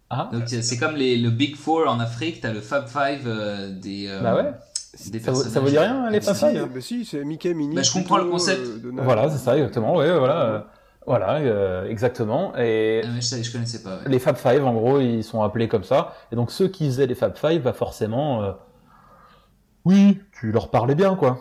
Ah, 0.10 0.30
Donc, 0.32 0.44
c'est 0.46 0.62
c'est 0.62 0.78
comme 0.78 0.96
les, 0.96 1.18
le 1.18 1.32
Big 1.32 1.56
Four 1.58 1.88
en 1.90 2.00
Afrique, 2.00 2.40
t'as 2.42 2.54
le 2.54 2.62
Fab 2.62 2.88
Five 2.88 3.24
euh, 3.26 3.72
des. 3.78 4.06
euh, 4.08 4.22
bah 4.22 4.36
ouais. 4.36 4.52
Des 5.12 5.20
Ça, 5.20 5.32
vous 5.32 5.70
dit 5.70 5.78
rien, 5.78 6.10
les 6.10 6.22
Fab 6.22 6.36
si, 6.36 6.46
Five 6.46 6.70
bah 6.74 6.82
si, 6.82 7.06
c'est 7.06 7.24
Mickey, 7.26 7.54
Mini. 7.54 7.76
Bah, 7.76 7.82
je 7.82 7.92
comprends 7.92 8.18
le 8.18 8.26
concept. 8.26 8.62
euh. 8.62 8.92
Voilà, 8.94 9.30
c'est 9.30 9.38
ça, 9.38 9.58
exactement. 9.58 9.96
Ouais, 9.96 10.18
voilà, 10.18 10.42
euh, 10.44 10.60
voilà, 11.06 11.36
euh, 11.36 11.90
exactement. 11.90 12.56
Et 12.58 13.02
Ah, 13.04 13.08
mais 13.14 13.22
je, 13.22 13.52
connaissais 13.52 13.84
pas. 13.84 13.98
ouais. 13.98 14.08
les 14.10 14.20
Fab 14.20 14.38
Five, 14.38 14.64
en 14.66 14.74
gros, 14.74 15.00
ils 15.00 15.24
sont 15.24 15.42
appelés 15.44 15.68
comme 15.68 15.84
ça. 15.84 16.14
Et 16.32 16.36
donc 16.36 16.50
ceux 16.52 16.68
qui 16.70 16.86
faisaient 16.86 17.08
les 17.08 17.16
Fab 17.16 17.36
Five, 17.36 17.62
bah 17.62 17.74
forcément, 17.74 18.42
euh, 18.44 18.52
oui, 19.84 20.22
tu 20.40 20.52
leur 20.52 20.70
parlais 20.72 20.96
bien, 20.96 21.16
quoi. 21.16 21.40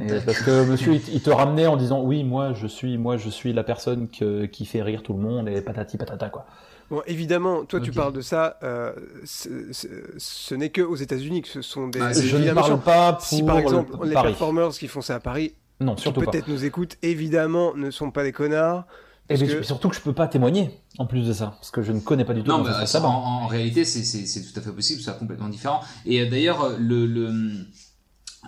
Et 0.00 0.20
parce 0.24 0.40
que 0.42 0.64
monsieur, 0.70 0.94
il, 0.94 1.02
il 1.14 1.20
te 1.22 1.30
ramenait 1.30 1.66
en 1.66 1.76
disant, 1.76 2.02
oui, 2.02 2.22
moi, 2.22 2.52
je 2.52 2.66
suis, 2.66 2.96
moi, 2.98 3.16
je 3.16 3.28
suis 3.28 3.52
la 3.52 3.64
personne 3.64 4.08
que, 4.08 4.44
qui 4.46 4.64
fait 4.64 4.82
rire 4.82 5.02
tout 5.02 5.14
le 5.14 5.18
monde 5.20 5.48
et 5.48 5.60
patati 5.62 5.96
patata, 5.96 6.28
quoi. 6.28 6.46
Bon, 6.90 7.02
évidemment, 7.06 7.64
toi 7.64 7.80
tu 7.80 7.92
parles 7.92 8.12
de 8.12 8.20
ça, 8.20 8.58
euh, 8.64 8.92
ce 9.24 10.54
n'est 10.54 10.70
que 10.70 10.80
aux 10.82 10.96
États-Unis 10.96 11.42
que 11.42 11.48
ce 11.48 11.62
sont 11.62 11.88
des. 11.88 12.00
Ah, 12.00 12.12
je 12.12 12.36
ne 12.36 12.52
parle 12.52 12.80
pas 12.80 13.12
pour 13.14 13.22
Si 13.24 13.42
par 13.42 13.58
exemple 13.58 13.92
le- 14.02 14.08
les 14.08 14.14
Paris. 14.14 14.28
performers 14.28 14.70
qui 14.70 14.88
font 14.88 15.00
ça 15.00 15.14
à 15.16 15.20
Paris, 15.20 15.54
Non, 15.80 15.94
qui 15.94 16.02
surtout 16.02 16.20
pas. 16.20 16.30
peut-être 16.32 16.48
nous 16.48 16.64
écoutent, 16.64 16.96
évidemment 17.02 17.74
ne 17.76 17.90
sont 17.90 18.10
pas 18.10 18.24
des 18.24 18.32
connards. 18.32 18.86
Et 19.28 19.34
parce 19.34 19.40
mais 19.42 19.46
que- 19.58 19.62
surtout 19.62 19.88
que 19.88 19.94
je 19.94 20.00
peux 20.00 20.12
pas 20.12 20.26
témoigner 20.26 20.80
en 20.98 21.06
plus 21.06 21.24
de 21.24 21.32
ça, 21.32 21.52
parce 21.56 21.70
que 21.70 21.82
je 21.82 21.92
ne 21.92 22.00
connais 22.00 22.24
pas 22.24 22.34
du 22.34 22.42
tout 22.42 22.50
Non, 22.50 22.64
mais 22.64 22.86
ça 22.86 23.00
en, 23.04 23.08
en 23.08 23.46
réalité, 23.46 23.84
c'est- 23.84 24.42
tout 24.52 24.58
à 24.58 24.62
fait 24.62 24.72
possible, 24.72 25.00
c'est 25.00 25.16
complètement 25.16 25.48
différent. 25.48 25.80
Et 26.06 26.20
euh, 26.20 26.28
d'ailleurs, 26.28 26.62
euh, 26.64 26.76
le, 26.80 27.06
le, 27.06 27.32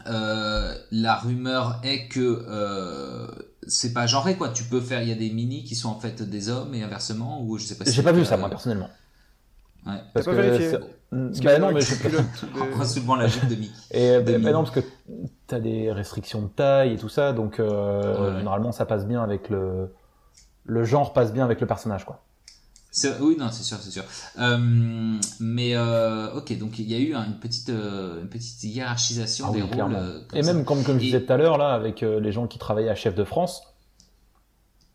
euh, 0.09 0.75
la 0.91 1.15
rumeur 1.17 1.79
est 1.85 2.09
que 2.09 2.45
euh, 2.49 3.29
c'est 3.67 3.93
pas 3.93 4.07
genré, 4.07 4.37
quoi. 4.37 4.49
Tu 4.51 4.65
peux 4.65 4.81
faire, 4.81 5.03
il 5.03 5.09
y 5.09 5.13
a 5.13 5.17
des 5.17 5.31
mini 5.31 5.65
qui 5.65 5.75
sont 5.75 5.89
en 5.89 5.99
fait 5.99 6.23
des 6.23 6.49
hommes 6.49 6.75
et 6.75 6.83
inversement, 6.83 7.43
ou 7.43 7.59
je 7.59 7.65
sais 7.65 7.77
pas 7.77 7.85
si 7.85 7.93
J'ai 7.93 8.03
pas 8.03 8.13
vu 8.13 8.25
ça 8.25 8.37
moi 8.37 8.47
euh, 8.47 8.51
personnellement. 8.51 8.91
Ouais. 9.87 9.95
Parce 10.15 10.27
pas 10.27 10.33
que 10.33 10.37
vérifié 10.41 10.79
Parce 11.11 11.41
que 11.41 11.45
bah 11.45 11.59
non, 11.59 11.73
mais 11.73 11.81
je 11.81 11.95
de- 12.09 12.85
soulevant 12.85 13.17
la 13.17 13.27
jupe 13.27 13.49
de 13.49 13.57
Mickey. 13.57 13.73
Et 13.91 14.23
De 14.23 14.39
bah, 14.39 14.53
non, 14.53 14.63
parce 14.63 14.75
que 14.75 14.81
tu 15.49 15.55
as 15.55 15.61
des 15.61 15.91
restrictions 15.93 16.43
de 16.43 16.49
taille 16.49 16.95
et 16.95 16.97
tout 16.97 17.09
ça, 17.09 17.33
donc 17.33 17.59
euh, 17.61 18.15
Ouais, 18.21 18.31
ouais. 18.33 18.39
généralement 18.39 18.73
ça 18.73 18.87
passe 18.87 19.07
bien 19.07 19.23
avec 19.23 19.49
le. 19.49 19.93
Le 20.65 20.85
genre 20.85 21.13
passe 21.13 21.33
bien 21.33 21.45
avec 21.45 21.61
le 21.61 21.67
personnage, 21.67 22.05
quoi. 22.05 22.23
Oui, 23.21 23.37
non, 23.39 23.49
c'est 23.51 23.63
sûr, 23.63 23.79
c'est 23.81 23.91
sûr. 23.91 24.05
Euh, 24.39 25.19
mais 25.41 25.75
euh, 25.75 26.35
ok, 26.35 26.57
donc 26.59 26.79
il 26.79 26.91
y 26.91 26.95
a 26.95 26.99
eu 26.99 27.15
une 27.15 27.39
petite, 27.41 27.71
euh, 27.71 28.21
une 28.21 28.29
petite 28.29 28.63
hiérarchisation 28.65 29.47
Ah 29.49 29.53
des 29.53 29.63
oui, 29.63 29.81
rôles. 29.81 29.97
Et 30.35 30.43
ça. 30.43 30.53
même 30.53 30.65
comme, 30.65 30.83
comme 30.85 30.97
je 30.99 31.03
Et- 31.05 31.07
disais 31.07 31.25
tout 31.25 31.33
à 31.33 31.37
l'heure, 31.39 31.57
là, 31.59 31.73
avec 31.73 32.03
les 32.03 32.33
gens 32.33 32.47
qui 32.47 32.59
travaillaient 32.59 32.91
à 32.91 32.95
Chef 32.95 33.15
de 33.15 33.25
France, 33.25 33.63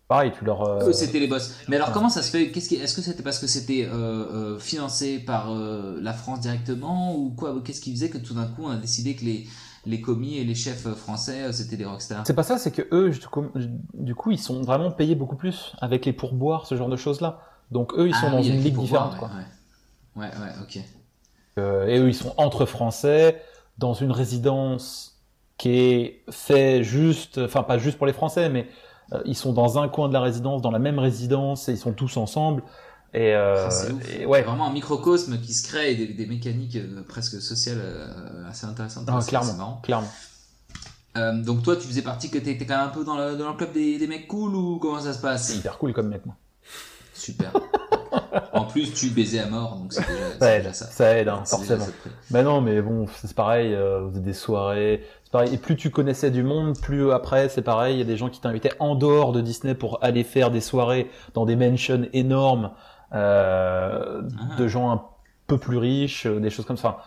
pareil, 0.07 0.31
tu 0.37 0.45
leur. 0.45 0.61
euh, 0.61 0.89
Eux, 0.89 0.93
c'était 0.93 1.19
les 1.19 1.27
boss. 1.27 1.55
Mais 1.67 1.75
alors, 1.75 1.91
comment 1.91 2.09
ça 2.09 2.21
se 2.21 2.29
fait? 2.29 2.51
Qu'est-ce 2.51 2.69
qui... 2.69 2.75
Est-ce 2.75 2.95
que 2.95 3.01
c'était 3.01 3.23
parce 3.23 3.39
que 3.39 3.47
c'était 3.47 3.85
euh, 3.91 4.59
financé 4.59 5.17
par 5.19 5.51
euh, 5.51 5.97
la 6.01 6.13
France 6.13 6.39
directement 6.41 7.15
ou 7.15 7.31
quoi? 7.31 7.55
Qu'est-ce 7.65 7.81
qui 7.81 7.91
faisait 7.91 8.09
que 8.09 8.17
tout 8.19 8.33
d'un 8.35 8.45
coup 8.45 8.63
on 8.65 8.69
a 8.69 8.77
décidé 8.77 9.15
que 9.15 9.25
les, 9.25 9.47
les 9.87 10.01
commis 10.01 10.37
et 10.37 10.43
les 10.43 10.55
chefs 10.55 10.87
français 10.93 11.51
c'était 11.51 11.77
des 11.77 11.85
rockstars? 11.85 12.23
C'est 12.27 12.35
pas 12.35 12.43
ça, 12.43 12.59
c'est 12.59 12.71
que 12.71 12.83
eux, 12.91 13.09
du 13.09 13.27
coup, 13.27 13.45
du 13.95 14.13
coup, 14.15 14.29
ils 14.31 14.39
sont 14.39 14.61
vraiment 14.61 14.91
payés 14.91 15.15
beaucoup 15.15 15.35
plus 15.35 15.73
avec 15.79 16.05
les 16.05 16.13
pourboires, 16.13 16.67
ce 16.67 16.75
genre 16.77 16.89
de 16.89 16.95
choses-là. 16.97 17.41
Donc 17.71 17.93
eux, 17.95 18.07
ils 18.07 18.15
sont 18.15 18.27
Ah 18.27 18.31
dans 18.31 18.41
oui, 18.41 18.49
une 18.49 18.63
ligue 18.63 18.77
différente. 18.77 19.13
Ouais, 19.21 19.27
ouais, 20.15 20.27
ouais, 20.27 20.31
ouais, 20.31 20.53
ok. 20.61 20.79
Euh, 21.59 21.87
et 21.87 21.99
eux, 21.99 22.07
ils 22.09 22.15
sont 22.15 22.33
entre 22.37 22.65
Français, 22.65 23.41
dans 23.77 23.93
une 23.93 24.11
résidence 24.11 25.19
qui 25.57 25.69
est 25.71 26.23
fait 26.29 26.83
juste, 26.83 27.39
enfin 27.39 27.63
pas 27.63 27.77
juste 27.77 27.97
pour 27.97 28.05
les 28.07 28.13
Français, 28.13 28.49
mais 28.49 28.67
euh, 29.13 29.21
ils 29.25 29.35
sont 29.35 29.53
dans 29.53 29.79
un 29.79 29.87
coin 29.89 30.07
de 30.07 30.13
la 30.13 30.21
résidence, 30.21 30.61
dans 30.61 30.71
la 30.71 30.79
même 30.79 30.99
résidence, 30.99 31.67
et 31.67 31.73
ils 31.73 31.77
sont 31.77 31.93
tous 31.93 32.17
ensemble. 32.17 32.63
Et, 33.13 33.33
euh, 33.33 33.67
Ah, 33.69 33.91
ouf. 33.91 34.15
et 34.19 34.25
ouais, 34.25 34.43
Vraiment 34.43 34.67
un 34.67 34.73
microcosme 34.73 35.39
qui 35.39 35.53
se 35.53 35.67
crée 35.67 35.93
et 35.93 35.95
des, 35.95 36.07
des 36.13 36.25
mécaniques 36.27 36.75
euh, 36.75 37.01
presque 37.07 37.41
sociales 37.41 37.81
assez 38.47 38.65
intéressantes. 38.67 39.05
Ah, 39.07 39.19
clairement, 39.25 39.79
clairement. 39.81 40.07
donc 41.43 41.63
toi, 41.63 41.75
tu 41.75 41.87
faisais 41.87 42.03
partie 42.03 42.29
que 42.29 42.37
t'étais 42.37 42.65
quand 42.65 42.77
même 42.77 42.87
un 42.87 42.91
peu 42.91 43.03
dans 43.03 43.17
le, 43.17 43.35
dans 43.35 43.49
le 43.49 43.55
club 43.55 43.73
des, 43.73 43.97
des 43.97 44.07
mecs 44.07 44.27
cool 44.27 44.55
ou 44.55 44.77
comment 44.77 44.99
ça 44.99 45.13
se 45.13 45.19
passe? 45.19 45.47
C'est 45.47 45.57
hyper 45.57 45.77
cool 45.79 45.93
comme 45.93 46.09
mec, 46.09 46.25
moi. 46.25 46.35
Super. 47.27 47.51
en 48.53 48.63
plus, 48.63 48.93
tu 48.93 49.09
baisais 49.09 49.39
à 49.39 49.47
mort, 49.47 49.75
donc 49.75 49.91
c'est 49.91 50.07
déjà, 50.07 50.39
ça, 50.39 50.55
aide, 50.55 50.61
déjà 50.61 50.73
ça. 50.73 50.85
Ça 50.85 51.17
aide, 51.17 51.27
hein, 51.27 51.43
forcément. 51.45 51.85
Mais 52.31 52.41
non, 52.41 52.61
mais 52.61 52.81
bon, 52.81 53.05
c'est 53.21 53.33
pareil, 53.33 53.73
euh, 53.73 54.09
des 54.11 54.33
soirées, 54.33 55.03
c'est 55.25 55.31
pareil. 55.31 55.53
Et 55.53 55.57
plus 55.57 55.75
tu 55.75 55.89
connaissais 55.89 56.31
du 56.31 56.43
monde, 56.43 56.79
plus 56.79 57.11
après, 57.11 57.49
c'est 57.49 57.61
pareil, 57.61 57.95
il 57.95 57.99
y 57.99 58.01
a 58.01 58.05
des 58.05 58.15
gens 58.15 58.29
qui 58.29 58.39
t'invitaient 58.39 58.71
en 58.79 58.95
dehors 58.95 59.33
de 59.33 59.41
Disney 59.41 59.75
pour 59.75 60.01
aller 60.01 60.23
faire 60.23 60.51
des 60.51 60.61
soirées 60.61 61.11
dans 61.33 61.45
des 61.45 61.57
mansions 61.57 62.07
énormes, 62.13 62.71
euh, 63.13 64.21
ah. 64.21 64.55
de 64.57 64.67
gens 64.69 64.91
un 64.91 65.03
peu 65.47 65.57
plus 65.57 65.77
riches, 65.77 66.27
euh, 66.27 66.39
des 66.39 66.49
choses 66.49 66.65
comme 66.65 66.77
ça. 66.77 67.03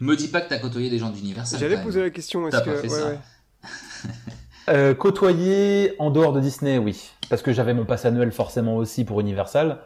Me 0.00 0.14
dis 0.16 0.28
pas 0.28 0.40
que 0.40 0.48
t'as 0.48 0.58
côtoyé 0.58 0.90
des 0.90 0.98
gens 0.98 1.10
d'Universal. 1.10 1.58
J'allais 1.58 1.82
poser 1.82 2.00
la 2.00 2.10
question, 2.10 2.46
est-ce 2.46 2.60
que... 2.62 2.70
Pas 2.70 2.76
fait 2.76 2.88
ça. 2.88 3.12
Euh, 4.68 4.94
côtoyer 4.94 5.94
en 5.98 6.10
dehors 6.10 6.32
de 6.32 6.40
Disney, 6.40 6.78
oui. 6.78 7.10
Parce 7.30 7.42
que 7.42 7.52
j'avais 7.52 7.72
mon 7.72 7.86
pass 7.86 8.04
annuel 8.04 8.32
forcément 8.32 8.76
aussi 8.76 9.04
pour 9.04 9.20
Universal. 9.20 9.78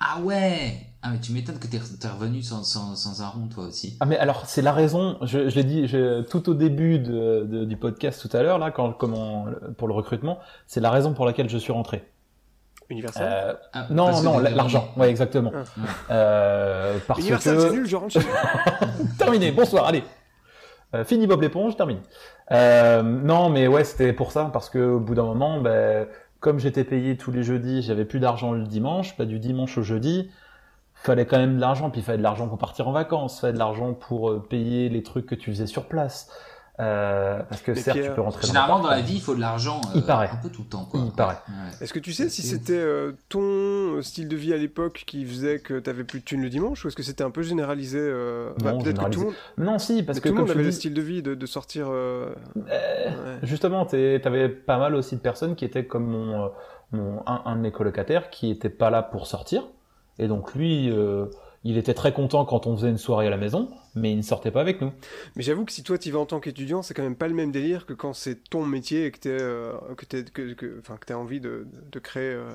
Ah 0.00 0.20
ouais 0.22 0.72
Ah 1.02 1.10
mais 1.12 1.20
tu 1.20 1.32
m'étonnes 1.32 1.58
que 1.58 1.66
t'es 1.66 2.08
revenu 2.08 2.42
sans, 2.42 2.62
sans, 2.62 2.96
sans, 2.96 3.20
un 3.20 3.28
rond 3.28 3.48
toi 3.48 3.64
aussi. 3.64 3.96
Ah 4.00 4.06
mais 4.06 4.16
alors 4.16 4.46
c'est 4.46 4.62
la 4.62 4.72
raison, 4.72 5.18
je, 5.22 5.48
je 5.48 5.54
l'ai 5.56 5.64
dit 5.64 5.86
je, 5.88 6.22
tout 6.22 6.48
au 6.48 6.54
début 6.54 6.98
de, 6.98 7.46
de, 7.48 7.64
du 7.64 7.76
podcast 7.76 8.26
tout 8.26 8.34
à 8.34 8.42
l'heure, 8.42 8.58
là, 8.58 8.70
quand, 8.70 8.92
comment, 8.92 9.46
pour 9.76 9.86
le 9.88 9.94
recrutement, 9.94 10.38
c'est 10.66 10.80
la 10.80 10.90
raison 10.90 11.14
pour 11.14 11.26
laquelle 11.26 11.50
je 11.50 11.58
suis 11.58 11.72
rentré. 11.72 12.04
Universal 12.90 13.28
euh, 13.30 13.54
ah, 13.74 13.86
Non, 13.90 14.22
non, 14.22 14.38
l'argent, 14.38 14.88
ouais 14.96 15.10
exactement. 15.10 15.52
Ah. 15.54 16.12
Euh, 16.12 16.98
parce 17.06 17.20
Universal 17.20 17.56
que... 17.56 17.60
c'est 17.60 17.70
nul, 17.72 17.86
je 17.86 17.96
rentre 17.96 18.12
chez 18.14 18.26
Terminé, 19.18 19.50
bonsoir, 19.50 19.86
allez. 19.86 20.04
Euh, 20.94 21.04
fini 21.04 21.26
Bob 21.26 21.42
l'éponge, 21.42 21.76
terminé. 21.76 22.00
Euh, 22.50 23.02
non, 23.02 23.50
mais 23.50 23.66
ouais, 23.66 23.84
c'était 23.84 24.14
pour 24.14 24.32
ça, 24.32 24.48
parce 24.52 24.70
que 24.70 24.78
au 24.78 25.00
bout 25.00 25.14
d'un 25.14 25.24
moment, 25.24 25.60
ben, 25.60 26.08
comme 26.40 26.58
j'étais 26.58 26.84
payé 26.84 27.16
tous 27.16 27.32
les 27.32 27.42
jeudis, 27.42 27.82
j'avais 27.82 28.04
plus 28.04 28.20
d'argent 28.20 28.52
le 28.52 28.64
dimanche, 28.64 29.16
pas 29.16 29.24
du 29.24 29.38
dimanche 29.38 29.76
au 29.78 29.82
jeudi, 29.82 30.30
fallait 30.94 31.26
quand 31.26 31.38
même 31.38 31.56
de 31.56 31.60
l'argent, 31.60 31.90
puis 31.90 32.00
il 32.00 32.04
fallait 32.04 32.18
de 32.18 32.22
l'argent 32.22 32.48
pour 32.48 32.58
partir 32.58 32.88
en 32.88 32.92
vacances, 32.92 33.40
fallait 33.40 33.52
de 33.52 33.58
l'argent 33.58 33.94
pour 33.94 34.30
euh, 34.30 34.46
payer 34.48 34.88
les 34.88 35.02
trucs 35.02 35.26
que 35.26 35.34
tu 35.34 35.50
faisais 35.50 35.66
sur 35.66 35.86
place. 35.86 36.30
Euh, 36.80 37.42
parce 37.48 37.60
que 37.60 37.74
certes, 37.74 37.98
tu 38.00 38.10
peux 38.10 38.20
rentrer 38.20 38.46
Généralement, 38.46 38.78
dans, 38.78 38.90
la 38.90 39.00
vie, 39.00 39.14
il 39.14 39.20
faut 39.20 39.34
de 39.34 39.40
l'argent 39.40 39.80
euh, 39.96 40.00
un 40.08 40.36
peu 40.36 40.48
tout 40.48 40.62
le 40.62 40.68
temps. 40.68 40.84
Quoi. 40.84 41.00
Il 41.04 41.10
paraît. 41.10 41.38
Est-ce 41.80 41.92
que 41.92 41.98
tu 41.98 42.12
sais 42.12 42.28
si 42.28 42.42
c'était 42.42 42.72
euh, 42.74 43.12
ton 43.28 44.00
style 44.02 44.28
de 44.28 44.36
vie 44.36 44.52
à 44.52 44.56
l'époque 44.56 45.02
qui 45.06 45.24
faisait 45.24 45.58
que 45.58 45.80
tu 45.80 45.90
avais 45.90 46.04
plus 46.04 46.20
de 46.20 46.24
thunes 46.24 46.42
le 46.42 46.48
dimanche 46.48 46.84
ou 46.84 46.88
est-ce 46.88 46.96
que 46.96 47.02
c'était 47.02 47.24
un 47.24 47.30
peu 47.30 47.42
généralisé 47.42 47.98
Non, 48.62 48.78
peut-être 48.78 49.04
que 49.04 49.10
tout 49.10 49.20
le 49.20 49.26
monde... 49.26 49.34
non, 49.58 49.78
si, 49.78 50.02
parce 50.04 50.20
que 50.20 50.28
tout 50.28 50.34
le 50.34 50.40
monde 50.40 50.50
avait 50.50 50.60
dis... 50.60 50.66
le 50.66 50.72
style 50.72 50.94
de 50.94 51.02
vie 51.02 51.22
de, 51.22 51.34
de 51.34 51.46
sortir. 51.46 51.88
Ouais. 51.88 53.12
Justement, 53.42 53.84
tu 53.84 53.96
avais 53.96 54.48
pas 54.48 54.78
mal 54.78 54.94
aussi 54.94 55.16
de 55.16 55.20
personnes 55.20 55.56
qui 55.56 55.64
étaient 55.64 55.86
comme 55.86 56.06
mon, 56.06 56.50
mon 56.92 57.22
un, 57.26 57.42
un, 57.44 57.56
de 57.56 57.60
mes 57.60 57.72
colocataires 57.72 58.30
qui 58.30 58.50
était 58.50 58.70
pas 58.70 58.90
là 58.90 59.02
pour 59.02 59.26
sortir. 59.26 59.64
Et 60.20 60.28
donc 60.28 60.54
lui, 60.54 60.92
il 61.64 61.76
était 61.76 61.94
très 61.94 62.12
content 62.12 62.44
quand 62.44 62.66
on 62.66 62.76
faisait 62.76 62.88
une 62.88 62.98
soirée 62.98 63.26
à 63.26 63.30
la 63.30 63.36
maison, 63.36 63.70
mais 63.94 64.12
il 64.12 64.16
ne 64.16 64.22
sortait 64.22 64.50
pas 64.50 64.60
avec 64.60 64.80
nous. 64.80 64.92
Mais 65.36 65.42
j'avoue 65.42 65.64
que 65.64 65.72
si 65.72 65.82
toi 65.82 65.98
tu 65.98 66.10
vas 66.10 66.20
en 66.20 66.26
tant 66.26 66.40
qu'étudiant, 66.40 66.82
c'est 66.82 66.94
quand 66.94 67.02
même 67.02 67.16
pas 67.16 67.28
le 67.28 67.34
même 67.34 67.50
délire 67.50 67.86
que 67.86 67.94
quand 67.94 68.12
c'est 68.12 68.48
ton 68.48 68.64
métier 68.64 69.06
et 69.06 69.10
que 69.10 69.18
tu 69.18 69.28
euh, 69.28 69.72
que, 69.96 70.04
que, 70.04 70.52
que, 70.52 70.80
que 70.80 71.12
as 71.12 71.18
envie 71.18 71.40
de, 71.40 71.66
de 71.90 71.98
créer 71.98 72.32
euh, 72.34 72.50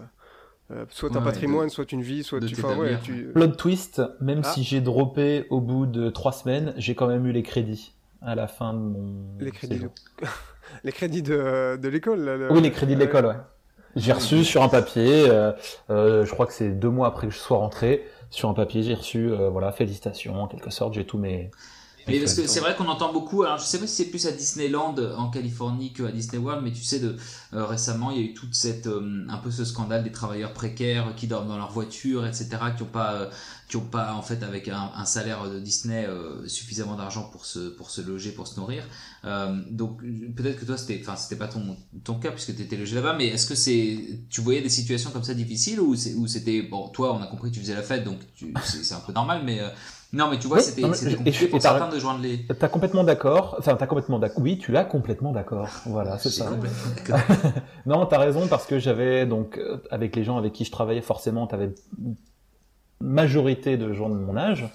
euh, 0.71 0.85
soit 0.89 1.15
un 1.15 1.21
patrimoine, 1.21 1.69
soit 1.69 1.91
une 1.91 2.01
vie, 2.01 2.23
soit 2.23 2.39
tu... 2.39 2.55
Ouais, 2.61 2.97
tu... 3.03 3.25
Plot 3.33 3.47
twist, 3.47 4.01
même 4.21 4.41
ah. 4.45 4.51
si 4.53 4.63
j'ai 4.63 4.79
droppé 4.79 5.47
au 5.49 5.59
bout 5.59 5.85
de 5.85 6.09
trois 6.09 6.31
semaines, 6.31 6.73
j'ai 6.77 6.95
quand 6.95 7.07
même 7.07 7.25
eu 7.25 7.33
les 7.33 7.43
crédits 7.43 7.93
à 8.21 8.35
la 8.35 8.47
fin 8.47 8.73
de 8.73 8.79
mon 8.79 9.15
Les 9.39 9.51
crédits, 9.51 9.79
de... 9.79 9.89
les 10.85 10.91
crédits 10.93 11.21
de, 11.21 11.75
de 11.75 11.87
l'école 11.89 12.23
là, 12.23 12.47
Oui, 12.51 12.61
les 12.61 12.71
crédits 12.71 12.95
de 12.95 13.01
l'école, 13.01 13.25
ouais. 13.25 13.35
J'ai 13.97 14.13
reçu 14.13 14.43
sur 14.43 14.63
un 14.63 14.69
papier, 14.69 15.27
je 15.89 16.31
crois 16.31 16.47
que 16.47 16.53
c'est 16.53 16.69
deux 16.69 16.89
mois 16.89 17.07
après 17.09 17.27
que 17.27 17.33
je 17.33 17.37
sois 17.37 17.57
rentré, 17.57 18.07
sur 18.33 18.49
un 18.49 18.53
papier, 18.53 18.81
j'ai 18.81 18.95
reçu, 18.95 19.31
euh, 19.31 19.49
voilà, 19.49 19.71
félicitations, 19.71 20.41
en 20.41 20.47
quelque 20.47 20.71
sorte, 20.71 20.93
j'ai 20.95 21.05
tous 21.05 21.19
mes. 21.19 21.51
Mais 22.07 22.19
parce 22.19 22.33
que 22.33 22.47
c'est 22.47 22.59
vrai 22.59 22.75
qu'on 22.75 22.87
entend 22.87 23.13
beaucoup. 23.13 23.43
Alors 23.43 23.57
je 23.57 23.63
sais 23.63 23.79
pas 23.79 23.87
si 23.87 23.95
c'est 23.95 24.09
plus 24.09 24.25
à 24.27 24.31
Disneyland 24.31 24.95
en 25.17 25.29
Californie 25.29 25.93
que 25.93 26.03
à 26.03 26.11
Disney 26.11 26.37
World, 26.37 26.63
mais 26.63 26.71
tu 26.71 26.83
sais 26.83 26.99
de 26.99 27.15
euh, 27.53 27.65
récemment 27.65 28.11
il 28.11 28.17
y 28.17 28.19
a 28.21 28.23
eu 28.23 28.33
toute 28.33 28.53
cette 28.55 28.87
euh, 28.87 29.25
un 29.29 29.37
peu 29.37 29.51
ce 29.51 29.63
scandale 29.65 30.03
des 30.03 30.11
travailleurs 30.11 30.53
précaires 30.53 31.13
qui 31.15 31.27
dorment 31.27 31.47
dans 31.47 31.57
leur 31.57 31.71
voiture, 31.71 32.25
etc. 32.25 32.49
qui 32.75 32.83
ont 32.83 32.87
pas 32.87 33.29
qui 33.69 33.77
ont 33.77 33.85
pas 33.85 34.13
en 34.13 34.21
fait 34.21 34.43
avec 34.43 34.67
un, 34.67 34.91
un 34.95 35.05
salaire 35.05 35.49
de 35.49 35.59
Disney 35.59 36.07
suffisamment 36.47 36.95
d'argent 36.95 37.29
pour 37.31 37.45
se 37.45 37.69
pour 37.69 37.89
se 37.89 38.01
loger, 38.01 38.31
pour 38.31 38.47
se 38.47 38.59
nourrir. 38.59 38.83
donc 39.71 40.01
peut-être 40.35 40.59
que 40.59 40.65
toi 40.65 40.77
c'était 40.77 40.99
enfin 41.01 41.15
c'était 41.15 41.37
pas 41.37 41.47
ton 41.47 41.77
ton 42.03 42.15
cas 42.15 42.31
puisque 42.31 42.55
tu 42.55 42.61
étais 42.61 42.75
logé 42.75 42.95
là-bas, 42.95 43.15
mais 43.17 43.27
est-ce 43.27 43.47
que 43.47 43.55
c'est 43.55 44.19
tu 44.29 44.41
voyais 44.41 44.61
des 44.61 44.69
situations 44.69 45.11
comme 45.11 45.23
ça 45.23 45.33
difficiles 45.33 45.79
ou 45.79 45.95
c'était 45.95 46.61
bon 46.63 46.89
toi 46.89 47.15
on 47.15 47.21
a 47.21 47.27
compris 47.27 47.49
que 47.49 47.55
tu 47.55 47.61
faisais 47.61 47.75
la 47.75 47.83
fête 47.83 48.03
donc 48.03 48.19
c'est 48.63 48.93
un 48.93 48.99
peu 48.99 49.13
normal, 49.13 49.41
mais 49.45 49.61
non, 50.13 50.29
mais 50.29 50.37
tu 50.37 50.45
vois, 50.45 50.59
c'était 50.59 50.83
compliqué 50.83 51.47
pour 51.47 51.59
certains 51.59 51.89
de 51.89 51.97
joindre 51.97 52.21
les. 52.21 52.45
T'as 52.45 52.67
complètement 52.67 53.03
d'accord. 53.03 53.55
Enfin, 53.57 53.75
t'as 53.75 53.87
complètement 53.87 54.19
d'accord. 54.19 54.43
Oui, 54.43 54.59
tu 54.59 54.77
as 54.77 54.85
complètement 54.85 55.31
d'accord. 55.31 55.67
Voilà, 55.87 56.19
c'est 56.19 56.29
ça. 56.29 56.51
non, 57.87 58.05
t'as 58.05 58.19
raison 58.19 58.47
parce 58.47 58.67
que 58.67 58.77
j'avais 58.77 59.25
donc 59.25 59.57
euh, 59.57 59.77
avec 59.89 60.15
les 60.15 60.23
gens 60.23 60.37
avec 60.37 60.53
qui 60.53 60.65
je 60.65 60.71
travaillais, 60.71 61.01
forcément, 61.01 61.47
t'avais 61.47 61.73
majorité 63.01 63.75
de 63.75 63.91
gens 63.91 64.07
de 64.07 64.13
mon 64.13 64.37
âge, 64.37 64.69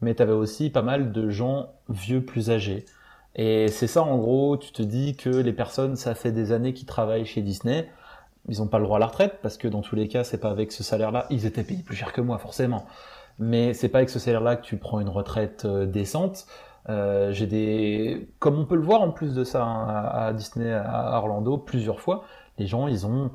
mais 0.00 0.14
t'avais 0.16 0.32
aussi 0.32 0.68
pas 0.68 0.82
mal 0.82 1.12
de 1.12 1.30
gens 1.30 1.68
vieux 1.88 2.24
plus 2.24 2.50
âgés. 2.50 2.84
Et 3.36 3.68
c'est 3.68 3.86
ça, 3.86 4.02
en 4.02 4.18
gros, 4.18 4.56
tu 4.56 4.72
te 4.72 4.82
dis 4.82 5.16
que 5.16 5.30
les 5.30 5.52
personnes, 5.52 5.94
ça 5.94 6.16
fait 6.16 6.32
des 6.32 6.50
années 6.50 6.74
qu'ils 6.74 6.86
travaillent 6.86 7.24
chez 7.24 7.40
Disney, 7.40 7.88
ils 8.48 8.58
n'ont 8.58 8.66
pas 8.66 8.78
le 8.78 8.84
droit 8.84 8.96
à 8.96 9.00
la 9.00 9.06
retraite 9.06 9.38
parce 9.42 9.56
que 9.56 9.68
dans 9.68 9.80
tous 9.80 9.94
les 9.94 10.08
cas, 10.08 10.24
c'est 10.24 10.38
pas 10.38 10.50
avec 10.50 10.72
ce 10.72 10.82
salaire-là, 10.82 11.26
ils 11.30 11.46
étaient 11.46 11.62
payés 11.62 11.84
plus 11.84 11.94
cher 11.94 12.12
que 12.12 12.20
moi, 12.20 12.38
forcément 12.38 12.84
mais 13.38 13.74
c'est 13.74 13.88
pas 13.88 13.98
avec 13.98 14.10
ce 14.10 14.18
salaire-là 14.18 14.56
que 14.56 14.62
tu 14.62 14.76
prends 14.76 15.00
une 15.00 15.08
retraite 15.08 15.64
euh, 15.64 15.86
décente. 15.86 16.46
Euh, 16.88 17.32
j'ai 17.32 17.46
des, 17.46 18.28
comme 18.38 18.58
on 18.58 18.64
peut 18.64 18.74
le 18.74 18.82
voir 18.82 19.02
en 19.02 19.10
plus 19.10 19.34
de 19.34 19.44
ça 19.44 19.64
hein, 19.64 19.86
à, 20.12 20.32
Disney, 20.32 20.72
à 20.72 21.16
Orlando, 21.16 21.56
plusieurs 21.58 22.00
fois, 22.00 22.24
les 22.58 22.66
gens 22.66 22.88
ils 22.88 23.06
ont 23.06 23.30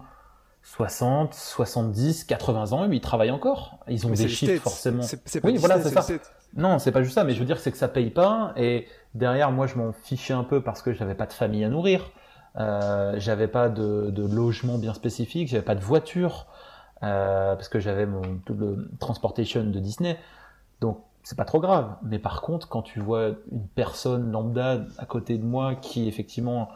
60, 0.63 1.33
70, 1.33 2.25
80 2.25 2.73
ans 2.73 2.91
et 2.91 2.95
ils 2.95 3.01
travaillent 3.01 3.31
encore. 3.31 3.79
Ils 3.87 4.05
ont 4.05 4.09
des 4.09 4.27
chiffres 4.27 4.61
forcément. 4.61 5.01
C'est 5.03 5.39
pas 5.39 5.47
oui, 5.47 5.57
voilà, 5.57 5.81
c'est 5.81 5.89
ça. 5.89 6.05
Non, 6.55 6.79
c'est 6.79 6.91
pas 6.91 7.03
juste 7.03 7.15
ça, 7.15 7.23
mais 7.23 7.33
je 7.33 7.39
veux 7.39 7.45
dire 7.45 7.59
c'est 7.59 7.71
que 7.71 7.77
ça 7.77 7.87
paye 7.87 8.09
pas 8.09 8.53
et 8.57 8.87
derrière 9.15 9.51
moi 9.51 9.67
je 9.67 9.75
m'en 9.75 9.91
fichais 9.93 10.33
un 10.33 10.43
peu 10.43 10.61
parce 10.61 10.81
que 10.81 10.93
j'avais 10.93 11.15
pas 11.15 11.25
de 11.25 11.33
famille 11.33 11.63
à 11.63 11.69
nourrir, 11.69 12.11
euh, 12.57 13.13
j'avais 13.17 13.47
pas 13.47 13.69
de, 13.69 14.09
de, 14.09 14.25
logement 14.25 14.77
bien 14.77 14.93
spécifique, 14.93 15.49
j'avais 15.49 15.63
pas 15.63 15.75
de 15.75 15.83
voiture. 15.83 16.47
Euh, 17.03 17.55
parce 17.55 17.69
que 17.69 17.79
j'avais 17.79 18.05
mon 18.05 18.21
double 18.45 18.89
transportation 18.99 19.63
de 19.63 19.79
Disney. 19.79 20.17
Donc 20.81 20.99
c'est 21.23 21.37
pas 21.37 21.45
trop 21.45 21.59
grave. 21.59 21.95
Mais 22.03 22.19
par 22.19 22.41
contre, 22.41 22.67
quand 22.69 22.81
tu 22.81 22.99
vois 22.99 23.29
une 23.51 23.67
personne 23.75 24.31
lambda 24.31 24.79
à 24.97 25.05
côté 25.05 25.37
de 25.37 25.45
moi 25.45 25.75
qui 25.75 26.07
effectivement 26.07 26.69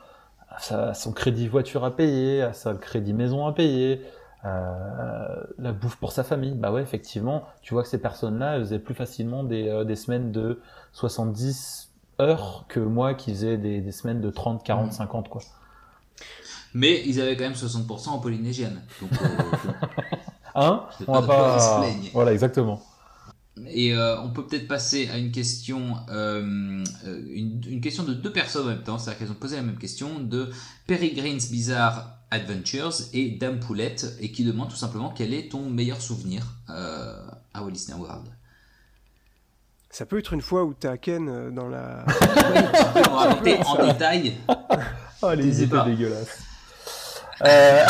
a 0.70 0.94
son 0.94 1.14
crédit 1.14 1.48
voiture 1.48 1.84
à 1.86 1.96
payer, 1.96 2.42
a 2.42 2.54
son 2.54 2.76
crédit 2.76 3.14
maison 3.14 3.48
à 3.48 3.54
payer, 3.54 4.02
euh, 4.44 5.44
la 5.60 5.72
bouffe 5.72 5.98
pour 5.98 6.12
sa 6.12 6.24
famille, 6.24 6.56
bah 6.56 6.72
ouais, 6.72 6.82
effectivement, 6.82 7.44
tu 7.62 7.74
vois 7.74 7.84
que 7.84 7.90
ces 7.90 8.02
personnes-là, 8.02 8.56
elles 8.56 8.64
faisaient 8.64 8.80
plus 8.80 8.96
facilement 8.96 9.44
des, 9.44 9.70
euh, 9.70 9.84
des 9.84 9.96
semaines 9.96 10.32
de 10.32 10.62
70 10.94 11.92
heures 12.20 12.66
que 12.68 12.80
moi 12.80 13.14
qui 13.14 13.32
faisais 13.32 13.58
des, 13.58 13.82
des 13.82 13.92
semaines 13.92 14.22
de 14.22 14.30
30, 14.30 14.64
40, 14.64 14.94
50, 14.94 15.30
quoi. 15.30 15.42
Mais 16.74 17.04
ils 17.06 17.20
avaient 17.20 17.36
quand 17.36 17.44
même 17.44 17.54
60% 17.54 18.10
en 18.10 18.20
polynésienne. 18.20 18.82
Donc, 19.02 19.12
euh, 19.14 19.72
hein 20.56 20.86
On 21.08 21.20
va 21.20 21.28
pas. 21.28 21.86
Voilà, 22.14 22.34
exactement. 22.34 22.82
Et 23.68 23.94
euh, 23.94 24.20
on 24.22 24.30
peut 24.30 24.48
peut-être 24.48 24.68
passer 24.68 25.10
à 25.10 25.18
une 25.18 25.32
question, 25.32 25.98
euh, 26.10 26.42
une, 26.42 27.62
une, 27.68 27.82
question 27.82 28.04
de 28.04 28.14
deux 28.14 28.32
personnes 28.32 28.66
en 28.66 28.70
même 28.70 28.84
temps, 28.84 28.98
c'est-à-dire 28.98 29.20
qu'elles 29.20 29.32
ont 29.32 29.40
posé 29.40 29.58
la 29.58 29.62
même 29.62 29.78
question 29.78 30.20
de 30.20 30.50
Peregrine's 30.88 31.52
Bizarre 31.52 32.18
Adventures 32.32 32.94
et 33.14 33.32
Dame 33.32 33.60
Poulette, 33.60 34.16
et 34.22 34.32
qui 34.32 34.46
demande 34.46 34.70
tout 34.70 34.78
simplement 34.78 35.10
quel 35.10 35.34
est 35.34 35.52
ton 35.52 35.70
meilleur 35.70 36.02
souvenir 36.02 36.46
à 36.70 37.62
Walt 37.62 37.72
Disney 37.72 37.98
World. 38.00 38.30
Ça 39.90 40.06
peut 40.06 40.18
être 40.18 40.32
une 40.32 40.42
fois 40.42 40.64
où 40.64 40.74
t'as 40.74 40.96
Ken 40.96 41.54
dans 41.54 41.68
la. 41.68 42.06
oui, 42.08 42.62
on 43.10 43.16
raconter 43.16 43.60
en 43.66 43.86
détail. 43.92 44.34
Oh, 45.22 45.34
les 45.34 45.64
idées 45.64 45.78
dégueulasses. 45.86 46.51
Euh... 47.46 47.86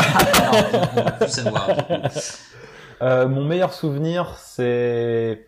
euh, 3.02 3.28
mon 3.28 3.43
meilleur 3.45 3.74
souvenir, 3.74 4.36
c'est 4.38 5.47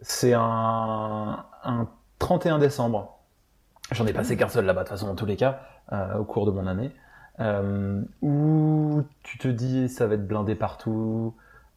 c'est 0.00 0.34
un, 0.34 1.44
un 1.64 1.88
31 2.18 2.58
décembre. 2.58 3.18
J'en 3.92 4.06
ai 4.06 4.12
passé 4.12 4.36
qu'un 4.36 4.48
seul 4.48 4.64
là-bas, 4.64 4.82
de 4.82 4.88
toute 4.88 4.96
façon, 4.96 5.06
dans 5.06 5.14
tous 5.14 5.26
les 5.26 5.36
cas, 5.36 5.60
euh, 5.92 6.18
au 6.18 6.24
cours 6.24 6.46
de 6.46 6.50
mon 6.50 6.66
année. 6.66 6.92
Où 8.22 9.02
tu 9.22 9.38
te 9.38 9.48
dis, 9.48 9.88
ça 9.88 10.06
va 10.06 10.14
être 10.14 10.26
blindé 10.26 10.54
partout. 10.54 11.34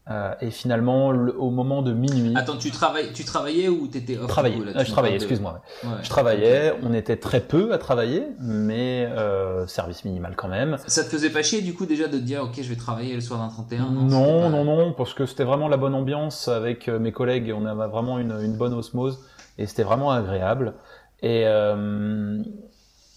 Euh, 0.10 0.34
et 0.42 0.50
finalement, 0.50 1.10
au 1.10 1.52
moment 1.52 1.84
de 1.84 1.94
minuit. 1.94 2.34
Attends, 2.36 2.58
tu, 2.58 2.72
travailles, 2.72 3.14
tu 3.14 3.24
travaillais 3.24 3.68
ou 3.70 3.86
t'étais 3.88 4.18
off 4.18 4.28
Travaillais. 4.28 4.58
Ah, 4.74 4.84
je 4.84 4.92
travaillais, 4.92 5.16
excuse-moi. 5.16 5.62
Je 6.02 6.10
travaillais. 6.10 6.74
On 6.82 6.94
était 6.94 7.18
très 7.18 7.42
peu 7.42 7.74
à 7.74 7.78
travailler, 7.78 8.24
mais 8.40 9.08
euh, 9.12 9.68
service 9.68 10.06
minimal 10.06 10.36
quand 10.36 10.48
même. 10.48 10.78
Ça 10.88 11.04
te 11.04 11.10
faisait 11.10 11.30
pas 11.30 11.44
chier 11.44 11.62
du 11.62 11.76
coup 11.76 11.86
déjà 11.86 12.08
de 12.08 12.18
te 12.18 12.24
dire 12.24 12.44
ok, 12.44 12.60
je 12.60 12.70
vais 12.70 12.76
travailler 12.76 13.14
le 13.14 13.22
soir 13.22 13.40
d'un 13.40 13.50
31 13.50 13.92
Non, 13.92 14.50
non, 14.50 14.66
non, 14.66 14.94
parce 14.94 15.14
que 15.14 15.28
c'était 15.28 15.44
vraiment 15.44 15.68
la 15.68 15.78
bonne 15.78 15.94
ambiance 15.94 16.48
avec 16.48 16.88
euh, 16.88 16.98
mes 16.98 17.12
collègues. 17.12 17.54
On 17.56 17.66
avait 17.66 17.88
vraiment 17.88 18.18
une, 18.18 18.32
une 18.42 18.58
bonne 18.58 18.74
osmose 18.74 19.20
et 19.60 19.68
c'était 19.68 19.84
vraiment 19.84 20.10
agréable. 20.12 20.74
Et 21.22 21.44
euh, 21.46 22.42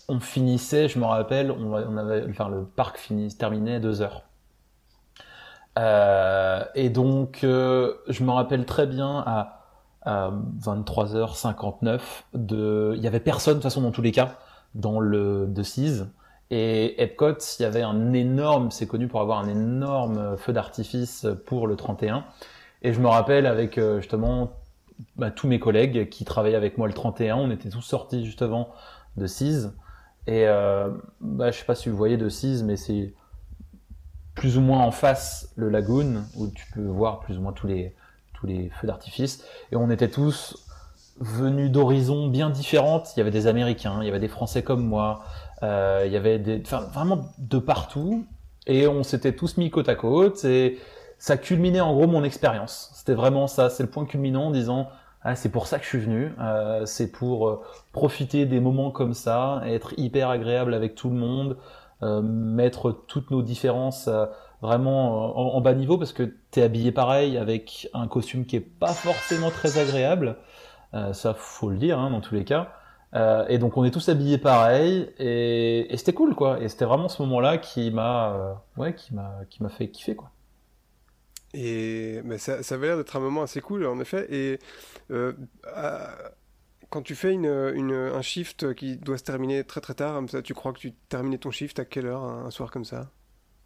on 0.09 0.21
finissait, 0.21 0.89
je 0.89 0.99
me 0.99 1.07
rappelle, 1.07 1.51
on, 1.51 1.73
on 1.73 1.97
avait, 1.97 2.27
enfin 2.29 2.49
le 2.51 2.65
parc 2.65 3.01
terminait 3.39 3.77
à 3.77 3.81
2 3.81 4.03
heures. 4.03 4.25
Euh, 5.79 6.65
et 6.75 6.91
donc, 6.91 7.45
euh, 7.45 7.95
je 8.09 8.25
me 8.25 8.31
rappelle 8.31 8.67
très 8.67 8.87
bien 8.87 9.23
à, 9.27 9.59
23h59 10.05 12.01
de, 12.35 12.93
il 12.97 13.03
y 13.03 13.07
avait 13.07 13.21
personne 13.21 13.55
de 13.55 13.59
toute 13.59 13.63
façon 13.63 13.83
dans 13.83 13.93
tous 13.93 14.03
les 14.03 14.11
cas 14.11 14.37
dans 14.75 14.99
le 14.99 15.47
de 15.47 15.63
Cise. 15.63 16.09
Et 16.51 17.01
Epcot, 17.01 17.39
il 17.59 17.63
y 17.63 17.65
avait 17.65 17.83
un 17.83 18.13
énorme, 18.13 18.73
c'est 18.73 18.89
connu 18.89 19.07
pour 19.07 19.21
avoir 19.21 19.39
un 19.39 19.49
énorme 19.49 20.37
feu 20.39 20.53
d'artifice 20.53 21.27
pour 21.47 21.69
le 21.69 21.77
31. 21.77 22.25
Et 22.83 22.93
je 22.93 23.01
me 23.01 23.07
rappelle 23.07 23.47
avec 23.47 23.79
euh, 23.79 24.01
justement 24.01 24.53
bah, 25.17 25.31
tous 25.31 25.47
mes 25.47 25.61
collègues 25.61 26.09
qui 26.09 26.25
travaillaient 26.25 26.57
avec 26.57 26.79
moi 26.79 26.89
le 26.89 26.95
31, 26.95 27.37
on 27.37 27.51
était 27.51 27.71
tous 27.71 27.81
sortis 27.81 28.25
justement 28.27 28.71
de 29.17 29.27
Cise. 29.27 29.73
Et 30.27 30.47
euh, 30.47 30.91
bah, 31.21 31.51
je 31.51 31.59
sais 31.59 31.65
pas 31.65 31.75
si 31.75 31.89
vous 31.89 31.97
voyez 31.97 32.17
de 32.17 32.29
Cise, 32.29 32.65
mais 32.65 32.77
c'est 32.77 33.15
plus 34.35 34.57
ou 34.57 34.61
moins 34.61 34.81
en 34.81 34.91
face 34.91 35.53
le 35.57 35.69
lagoon 35.69 36.25
où 36.37 36.49
tu 36.49 36.67
peux 36.73 36.85
voir 36.85 37.21
plus 37.21 37.39
ou 37.39 37.43
moins 37.43 37.53
tous 37.53 37.67
les 37.67 37.95
tous 38.35 38.47
les 38.47 38.71
feux 38.71 38.87
d'artifice. 38.87 39.45
Et 39.71 39.77
on 39.77 39.91
était 39.91 40.09
tous 40.09 40.67
venus 41.21 41.71
d'horizons 41.71 42.29
bien 42.29 42.51
différentes. 42.51 43.13
Il 43.15 43.21
y 43.21 43.23
avait 43.23 43.31
des 43.31 43.47
américains 43.47 43.99
il 44.01 44.07
y 44.07 44.09
avait 44.09 44.21
des 44.21 44.29
français 44.29 44.63
comme 44.63 44.85
moi 44.85 45.23
euh, 45.63 46.03
il 46.07 46.13
y 46.13 46.17
avait 46.17 46.39
des 46.39 46.63
vraiment 46.93 47.33
de 47.39 47.59
partout. 47.59 48.27
Et 48.67 48.87
on 48.87 49.03
s'était 49.03 49.33
tous 49.33 49.57
mis 49.57 49.71
côte 49.71 49.89
à 49.89 49.95
côte 49.95 50.45
et 50.45 50.79
ça 51.19 51.37
culminait 51.37 51.81
en 51.81 51.95
gros 51.95 52.07
mon 52.07 52.25
expérience. 52.25 52.91
C'était 52.95 53.15
vraiment 53.15 53.47
ça 53.47 53.71
c'est 53.71 53.83
le 53.83 53.91
point 53.91 54.07
culminant 54.07 54.47
en 54.47 54.51
disant 54.51 54.89
ah, 55.25 55.37
c'est 55.37 55.51
pour 55.51 55.69
ça 55.69 55.79
que 55.79 55.85
je 55.85 55.91
suis 55.91 56.01
venu 56.01 56.33
euh, 56.41 56.85
c'est 56.87 57.13
pour 57.13 57.49
euh, 57.49 57.63
profiter 57.93 58.45
des 58.45 58.59
moments 58.59 58.91
comme 58.91 59.15
ça 59.15 59.63
être 59.67 59.95
hyper 59.97 60.31
agréable 60.31 60.75
avec 60.75 60.97
tout 60.97 61.11
le 61.11 61.17
monde 61.17 61.59
mettre 62.03 62.93
toutes 63.07 63.31
nos 63.31 63.43
différences 63.43 64.09
euh, 64.09 64.27
vraiment 64.61 65.57
en, 65.57 65.61
bas 65.61 65.75
niveau 65.75 65.99
parce 65.99 66.13
que 66.13 66.35
tu 66.51 66.61
es 66.61 66.63
habillé 66.63 66.93
pareil 66.93 67.37
avec 67.37 67.89
un 67.95 68.07
costume 68.07 68.47
qui 68.47 68.57
est 68.57 68.61
pas 68.61 68.93
forcément 68.93 69.51
très 69.51 69.79
agréable. 69.79 70.37
Euh, 70.95 71.13
ça, 71.13 71.35
faut 71.35 71.71
le 71.71 71.79
dire, 71.79 71.99
hein, 71.99 72.11
dans 72.11 72.21
tous 72.21 72.35
les 72.35 72.45
cas. 72.45 72.73
Euh, 73.15 73.45
et 73.49 73.59
donc 73.59 73.77
on 73.77 73.85
est 73.85 73.91
tous 73.91 74.09
habillés 74.09 74.39
pareil 74.39 75.11
et, 75.19 75.87
c'était 75.97 76.15
cool 76.15 76.35
quoi. 76.35 76.61
Et 76.61 76.69
c'était 76.69 76.85
vraiment 76.85 77.09
ce 77.09 77.21
moment-là 77.23 77.59
qui 77.59 77.91
m'a, 77.91 78.63
ouais, 78.77 78.95
qui 78.95 79.15
m'a, 79.15 79.41
qui 79.51 79.63
m'a 79.63 79.69
fait 79.69 79.89
kiffer 79.89 80.17
quoi. 80.17 80.31
Et 81.55 82.23
mais 82.25 82.39
ça, 82.39 82.63
ça 82.63 82.77
avait 82.77 82.87
l'air 82.87 82.97
d'être 82.97 83.15
un 83.17 83.21
moment 83.21 83.43
assez 83.43 83.61
cool 83.61 83.87
en 83.87 84.01
effet. 84.01 84.27
Et 84.31 84.59
euh, 85.11 85.33
quand 86.93 87.03
tu 87.03 87.15
fais 87.15 87.33
une, 87.33 87.47
un 87.47 88.23
shift 88.23 88.75
qui 88.75 88.99
doit 88.99 89.17
se 89.17 89.25
terminer 89.25 89.65
très 89.65 89.81
très 89.81 89.95
tard, 89.95 90.21
tu 90.45 90.53
crois 90.53 90.75
que 90.75 90.79
tu 90.79 90.93
terminais 91.09 91.39
ton 91.39 91.51
shift 91.51 91.79
à 91.79 91.87
quelle 91.87 92.07
heure 92.07 92.23
un, 92.23 92.51
soir 92.51 92.71
comme 92.71 92.85
ça? 92.85 93.09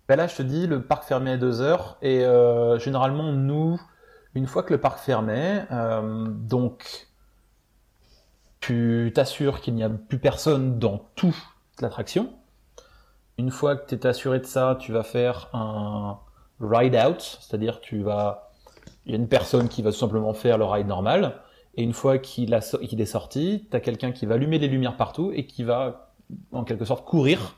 Ben 0.08 0.14
Là, 0.14 0.28
je 0.28 0.36
te 0.36 0.42
dis, 0.42 0.68
le 0.68 0.82
parc 0.82 1.02
fermait 1.02 1.32
à 1.32 1.36
2 1.36 1.60
heures. 1.60 1.98
Et 2.02 2.24
euh, 2.24 2.78
généralement, 2.78 3.32
nous, 3.32 3.80
une 4.36 4.46
fois 4.46 4.62
que 4.62 4.72
le 4.72 4.80
parc 4.80 5.00
fermait, 5.00 5.66
euh, 5.72 6.28
donc 6.28 7.08
tu 8.60 9.10
t'assures 9.12 9.60
qu'il 9.60 9.74
n'y 9.74 9.82
a 9.82 9.90
plus 9.90 10.20
personne 10.20 10.78
dans 10.78 10.98
toute 11.16 11.34
l'attraction. 11.80 12.32
Une 13.38 13.50
fois 13.50 13.74
que 13.74 13.88
tu 13.88 13.96
es 13.96 14.06
assuré 14.06 14.38
de 14.38 14.46
ça, 14.46 14.78
tu 14.78 14.92
vas 14.92 15.02
faire 15.02 15.48
un 15.52 16.20
ride 16.60 16.94
out, 16.94 17.40
c'est-à-dire 17.40 17.80
tu 17.80 18.04
vas, 18.04 18.52
il 19.04 19.10
y 19.10 19.14
a 19.16 19.18
une 19.18 19.28
personne 19.28 19.68
qui 19.68 19.82
va 19.82 19.90
tout 19.90 19.98
simplement 19.98 20.32
faire 20.32 20.58
le 20.58 20.64
ride 20.64 20.86
normal. 20.86 21.42
Et 21.76 21.82
une 21.82 21.92
fois 21.92 22.18
qu'il 22.18 22.52
est 22.54 23.04
sorti, 23.04 23.66
tu 23.70 23.76
as 23.76 23.80
quelqu'un 23.80 24.12
qui 24.12 24.26
va 24.26 24.34
allumer 24.34 24.58
les 24.58 24.68
lumières 24.68 24.96
partout 24.96 25.30
et 25.34 25.46
qui 25.46 25.62
va, 25.62 26.10
en 26.52 26.64
quelque 26.64 26.84
sorte, 26.84 27.04
courir 27.04 27.56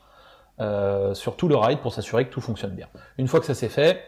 euh, 0.59 1.13
sur 1.13 1.37
tout 1.37 1.47
le 1.47 1.55
ride 1.55 1.79
pour 1.79 1.93
s'assurer 1.93 2.25
que 2.25 2.31
tout 2.31 2.41
fonctionne 2.41 2.75
bien. 2.75 2.87
Une 3.17 3.27
fois 3.27 3.39
que 3.39 3.45
ça 3.45 3.55
c'est 3.55 3.69
fait, 3.69 4.03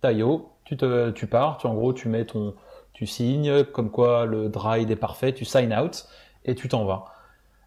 taillot, 0.00 0.50
tu, 0.64 0.76
te, 0.76 1.10
tu 1.10 1.28
pars, 1.28 1.58
tu, 1.58 1.68
en 1.68 1.74
gros, 1.74 1.92
tu 1.92 2.08
mets 2.08 2.24
ton, 2.24 2.54
tu 2.92 3.06
signes 3.06 3.62
comme 3.64 3.90
quoi 3.90 4.26
le 4.26 4.50
ride 4.54 4.90
est 4.90 4.96
parfait, 4.96 5.32
tu 5.32 5.44
sign 5.44 5.72
out 5.72 6.06
et 6.44 6.54
tu 6.54 6.68
t'en 6.68 6.84
vas. 6.84 7.04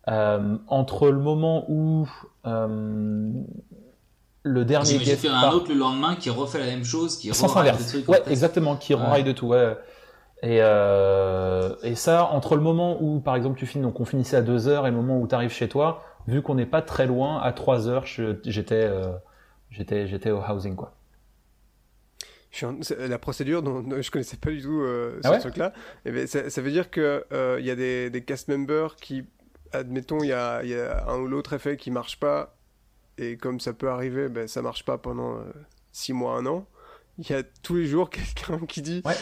Euh, 0.10 0.58
entre 0.68 1.10
le 1.10 1.20
moment 1.20 1.66
où 1.70 2.10
euh, 2.46 3.32
le 4.44 4.66
dernier 4.66 4.98
fait 4.98 5.28
un 5.28 5.52
autre 5.52 5.70
le 5.70 5.76
lendemain 5.76 6.16
qui 6.16 6.30
refait 6.30 6.60
la 6.60 6.66
même 6.66 6.84
chose, 6.84 7.18
qui 7.18 7.30
refait 7.32 7.72
des 7.72 7.86
trucs. 7.86 8.10
Ouais, 8.10 8.24
exactement, 8.28 8.76
qui 8.76 8.96
ouais. 8.96 9.02
ride 9.12 9.36
tout. 9.36 9.48
Ouais. 9.48 9.78
Et, 10.42 10.60
euh, 10.62 11.76
et 11.84 11.96
ça, 11.96 12.26
entre 12.26 12.56
le 12.56 12.62
moment 12.62 13.02
où, 13.02 13.20
par 13.20 13.36
exemple, 13.36 13.60
tu 13.60 13.66
finis, 13.66 13.84
donc 13.84 14.00
on 14.00 14.06
finissait 14.06 14.38
à 14.38 14.42
2 14.42 14.68
heures 14.68 14.88
et 14.88 14.90
le 14.90 14.96
moment 14.96 15.20
où 15.20 15.28
tu 15.28 15.36
arrives 15.36 15.52
chez 15.52 15.68
toi, 15.68 16.04
vu 16.28 16.42
qu'on 16.42 16.56
n'est 16.56 16.66
pas 16.66 16.82
très 16.82 17.08
loin, 17.08 17.42
à 17.42 17.52
3 17.52 17.88
heures, 17.90 18.06
j'étais, 18.06 18.86
euh, 18.86 19.12
j'étais, 19.70 20.08
j'étais 20.08 20.32
au 20.32 20.42
housing, 20.42 20.76
quoi. 20.76 20.96
La 22.98 23.20
procédure, 23.20 23.62
dont, 23.62 24.02
je 24.02 24.10
connaissais 24.10 24.38
pas 24.38 24.50
du 24.50 24.62
tout 24.62 24.82
euh, 24.82 25.20
ah 25.24 25.36
ce 25.36 25.40
truc-là. 25.40 25.72
Eh 26.06 26.12
ben, 26.12 26.26
ça, 26.26 26.50
ça, 26.50 26.62
veut 26.62 26.72
dire 26.72 26.90
que 26.90 27.24
il 27.60 27.66
y 27.66 27.70
a 27.70 27.76
des, 27.76 28.10
des, 28.10 28.24
cast 28.24 28.48
members 28.48 28.96
qui, 28.96 29.26
admettons, 29.72 30.24
il 30.24 30.30
y 30.30 30.34
a, 30.34 30.64
y 30.64 30.74
a, 30.74 31.08
un 31.10 31.20
ou 31.20 31.28
l'autre 31.28 31.54
effet 31.54 31.78
qui 31.78 31.92
marche 31.92 32.20
pas, 32.20 32.58
et 33.18 33.38
comme 33.38 33.60
ça 33.60 33.74
peut 33.74 33.90
arriver, 33.90 34.30
ben, 34.30 34.48
ça 34.48 34.62
marche 34.62 34.84
pas 34.84 34.98
pendant 34.98 35.38
6 35.92 36.14
mois, 36.14 36.38
un 36.38 36.46
an. 36.46 36.66
Il 37.20 37.30
y 37.30 37.34
a 37.34 37.44
tous 37.62 37.76
les 37.76 37.86
jours 37.86 38.10
quelqu'un 38.10 38.66
qui 38.66 38.82
dit 38.82 39.02
ouais. 39.06 39.16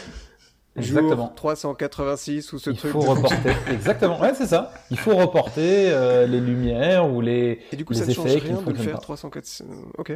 Exactement. 0.78 1.34
386 1.36 2.53
ou 2.53 2.59
ce 2.59 2.69
truc. 2.69 2.82
Il 2.84 2.89
faut 2.91 2.99
reporter. 3.01 3.55
Exactement. 3.71 4.19
Ouais, 4.19 4.34
c'est 4.36 4.47
ça. 4.47 4.73
Il 4.91 4.97
faut 4.97 5.15
reporter 5.15 5.89
euh, 5.89 6.28
les 6.28 6.39
lumières 6.39 7.09
ou 7.09 7.21
les, 7.21 7.61
Et 7.71 7.75
du 7.75 7.86
coup, 7.86 7.93
les 7.93 7.99
ça 7.99 8.05
effets 8.05 8.13
change 8.13 8.36
rien 8.36 8.61
de 8.61 8.69
le 8.69 8.75
faire 8.75 8.99
386. 8.99 9.65
Ok. 9.97 10.13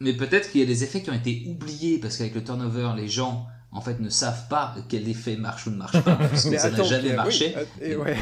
Mais 0.00 0.14
peut-être 0.14 0.50
qu'il 0.50 0.60
y 0.60 0.64
a 0.64 0.66
des 0.66 0.82
effets 0.82 1.02
qui 1.02 1.10
ont 1.10 1.14
été 1.14 1.44
oubliés 1.46 1.98
parce 1.98 2.16
qu'avec 2.16 2.34
le 2.34 2.42
turnover, 2.42 2.90
les 2.96 3.06
gens 3.06 3.46
en 3.72 3.80
fait 3.80 4.00
ne 4.00 4.08
savent 4.08 4.48
pas 4.48 4.74
quel 4.88 5.08
effet 5.08 5.36
marche 5.36 5.66
ou 5.66 5.70
ne 5.70 5.76
marche 5.76 6.00
pas 6.00 6.16
parce 6.16 6.48
que 6.48 6.58
ça 6.58 6.70
n'a 6.70 6.82
jamais 6.82 7.12
marché. 7.12 7.54
et 7.80 7.94
ouais. 7.94 8.16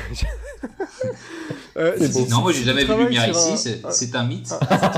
euh, 1.79 1.97
non, 2.29 2.43
moi 2.43 2.53
j'ai 2.53 2.65
jamais 2.65 2.85
vu 2.85 2.95
lumière 2.97 3.29
ici, 3.29 3.81
c'est 3.91 4.15
un 4.17 4.25
mythe. 4.25 4.53
Ah, 4.69 4.93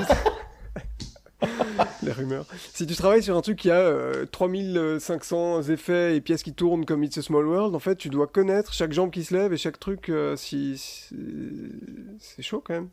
Si 2.72 2.86
tu 2.86 2.94
travailles 2.94 3.22
sur 3.22 3.36
un 3.36 3.40
truc 3.40 3.58
qui 3.58 3.70
a 3.70 4.26
3500 4.30 5.58
euh, 5.58 5.72
effets 5.72 6.16
et 6.16 6.20
pièces 6.20 6.42
qui 6.42 6.54
tournent 6.54 6.84
comme 6.84 7.04
It's 7.04 7.18
a 7.18 7.22
Small 7.22 7.46
World, 7.46 7.74
en 7.74 7.78
fait, 7.78 7.96
tu 7.96 8.08
dois 8.08 8.26
connaître 8.26 8.72
chaque 8.72 8.92
jambe 8.92 9.10
qui 9.10 9.24
se 9.24 9.34
lève 9.34 9.52
et 9.52 9.56
chaque 9.56 9.78
truc. 9.78 10.08
Euh, 10.08 10.36
si, 10.36 10.76
c'est 12.18 12.42
chaud 12.42 12.62
quand 12.64 12.74
même. 12.74 12.88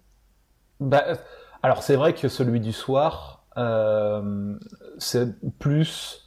Bah, 0.79 1.05
alors 1.63 1.83
c'est 1.83 1.95
vrai 1.95 2.13
que 2.13 2.27
celui 2.27 2.59
du 2.59 2.73
soir, 2.73 3.45
euh, 3.57 4.55
c'est 4.99 5.27
plus 5.59 6.26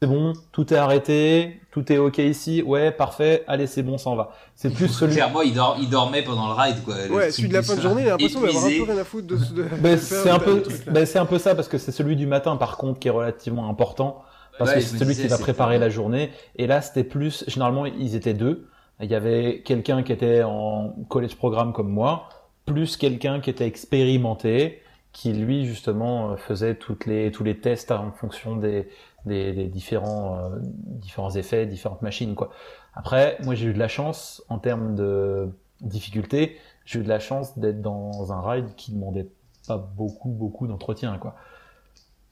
c'est 0.00 0.08
bon, 0.08 0.34
tout 0.52 0.74
est 0.74 0.76
arrêté, 0.76 1.60
tout 1.70 1.90
est 1.90 1.96
ok 1.96 2.18
ici, 2.18 2.62
ouais, 2.62 2.90
parfait, 2.90 3.44
allez, 3.46 3.66
c'est 3.66 3.82
bon, 3.82 3.96
ça 3.96 4.10
en 4.10 4.16
va. 4.16 4.32
C'est 4.54 4.70
plus 4.70 4.88
celui. 4.92 5.14
Clairement, 5.14 5.40
il, 5.40 5.54
dort, 5.54 5.78
il 5.80 5.88
dormait 5.88 6.22
pendant 6.22 6.48
le 6.48 6.52
ride, 6.52 6.82
quoi. 6.84 6.94
Ouais, 7.10 7.30
celui 7.30 7.48
de 7.48 7.54
la 7.54 7.62
fin 7.62 7.76
de 7.76 7.80
journée, 7.80 8.02
il 8.02 8.08
a 8.08 8.10
l'impression 8.12 8.40
d'avoir 8.42 8.64
un 8.64 8.68
peu 8.68 8.82
rien 8.84 8.98
à 8.98 9.04
foutre 9.04 9.26
de. 9.26 9.36
de, 9.36 9.62
ben, 9.80 9.98
c'est 9.98 10.28
un 10.28 10.38
peu, 10.38 10.62
ben, 10.90 11.06
c'est 11.06 11.18
un 11.18 11.24
peu 11.24 11.38
ça 11.38 11.54
parce 11.54 11.68
que 11.68 11.78
c'est 11.78 11.92
celui 11.92 12.16
du 12.16 12.26
matin, 12.26 12.56
par 12.56 12.76
contre, 12.76 13.00
qui 13.00 13.08
est 13.08 13.12
relativement 13.12 13.70
important 13.70 14.22
parce 14.58 14.74
que 14.74 14.80
c'est 14.80 14.98
celui 14.98 15.14
qui 15.14 15.28
va 15.28 15.38
préparer 15.38 15.78
la 15.78 15.88
journée. 15.88 16.30
Et 16.56 16.66
là, 16.66 16.80
c'était 16.80 17.04
plus, 17.04 17.44
généralement, 17.46 17.86
ils 17.86 18.14
étaient 18.14 18.34
deux. 18.34 18.68
Il 19.00 19.10
y 19.10 19.14
avait 19.14 19.62
quelqu'un 19.64 20.02
qui 20.02 20.12
était 20.12 20.42
en 20.42 20.94
college 21.08 21.36
programme 21.36 21.72
comme 21.74 21.90
moi, 21.90 22.28
plus 22.64 22.96
quelqu'un 22.96 23.40
qui 23.40 23.50
était 23.50 23.66
expérimenté, 23.66 24.82
qui 25.12 25.32
lui 25.32 25.66
justement 25.66 26.36
faisait 26.36 26.74
toutes 26.74 27.06
les 27.06 27.30
tous 27.30 27.44
les 27.44 27.58
tests 27.58 27.90
en 27.90 28.12
fonction 28.12 28.56
des 28.56 28.88
des, 29.26 29.66
différents, 29.66 30.38
euh, 30.38 30.58
différents 30.62 31.30
effets, 31.30 31.66
différentes 31.66 32.02
machines. 32.02 32.34
Quoi. 32.34 32.50
Après, 32.94 33.36
moi 33.44 33.54
j'ai 33.54 33.66
eu 33.66 33.74
de 33.74 33.78
la 33.78 33.88
chance 33.88 34.42
en 34.48 34.58
termes 34.58 34.94
de 34.94 35.48
difficulté, 35.80 36.56
j'ai 36.84 37.00
eu 37.00 37.02
de 37.02 37.08
la 37.08 37.18
chance 37.18 37.58
d'être 37.58 37.82
dans 37.82 38.32
un 38.32 38.40
ride 38.40 38.74
qui 38.76 38.92
demandait 38.92 39.28
pas 39.66 39.76
beaucoup, 39.76 40.30
beaucoup 40.30 40.66
d'entretien. 40.66 41.18
quoi. 41.18 41.34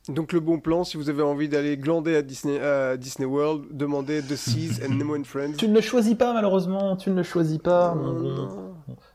Donc 0.09 0.33
le 0.33 0.41
bon 0.41 0.61
plan, 0.61 0.85
si 0.85 0.99
vous 0.99 1.09
avez 1.09 1.23
envie 1.23 1.49
d'aller 1.49 1.79
glander 1.79 2.17
à 2.17 2.23
Disney, 2.23 2.61
à 2.61 2.99
Disney 2.99 3.27
World, 3.27 3.65
demandez 3.71 4.21
The 4.21 4.37
Seas 4.37 4.85
and 4.85 4.95
Nemo 4.97 5.17
and 5.17 5.25
Friends. 5.25 5.53
Tu 5.57 5.67
ne 5.67 5.75
le 5.75 5.81
choisis 5.81 6.15
pas 6.15 6.35
malheureusement, 6.35 6.97
tu 6.97 7.09
ne 7.09 7.15
le 7.15 7.23
choisis 7.23 7.57
pas. 7.57 7.97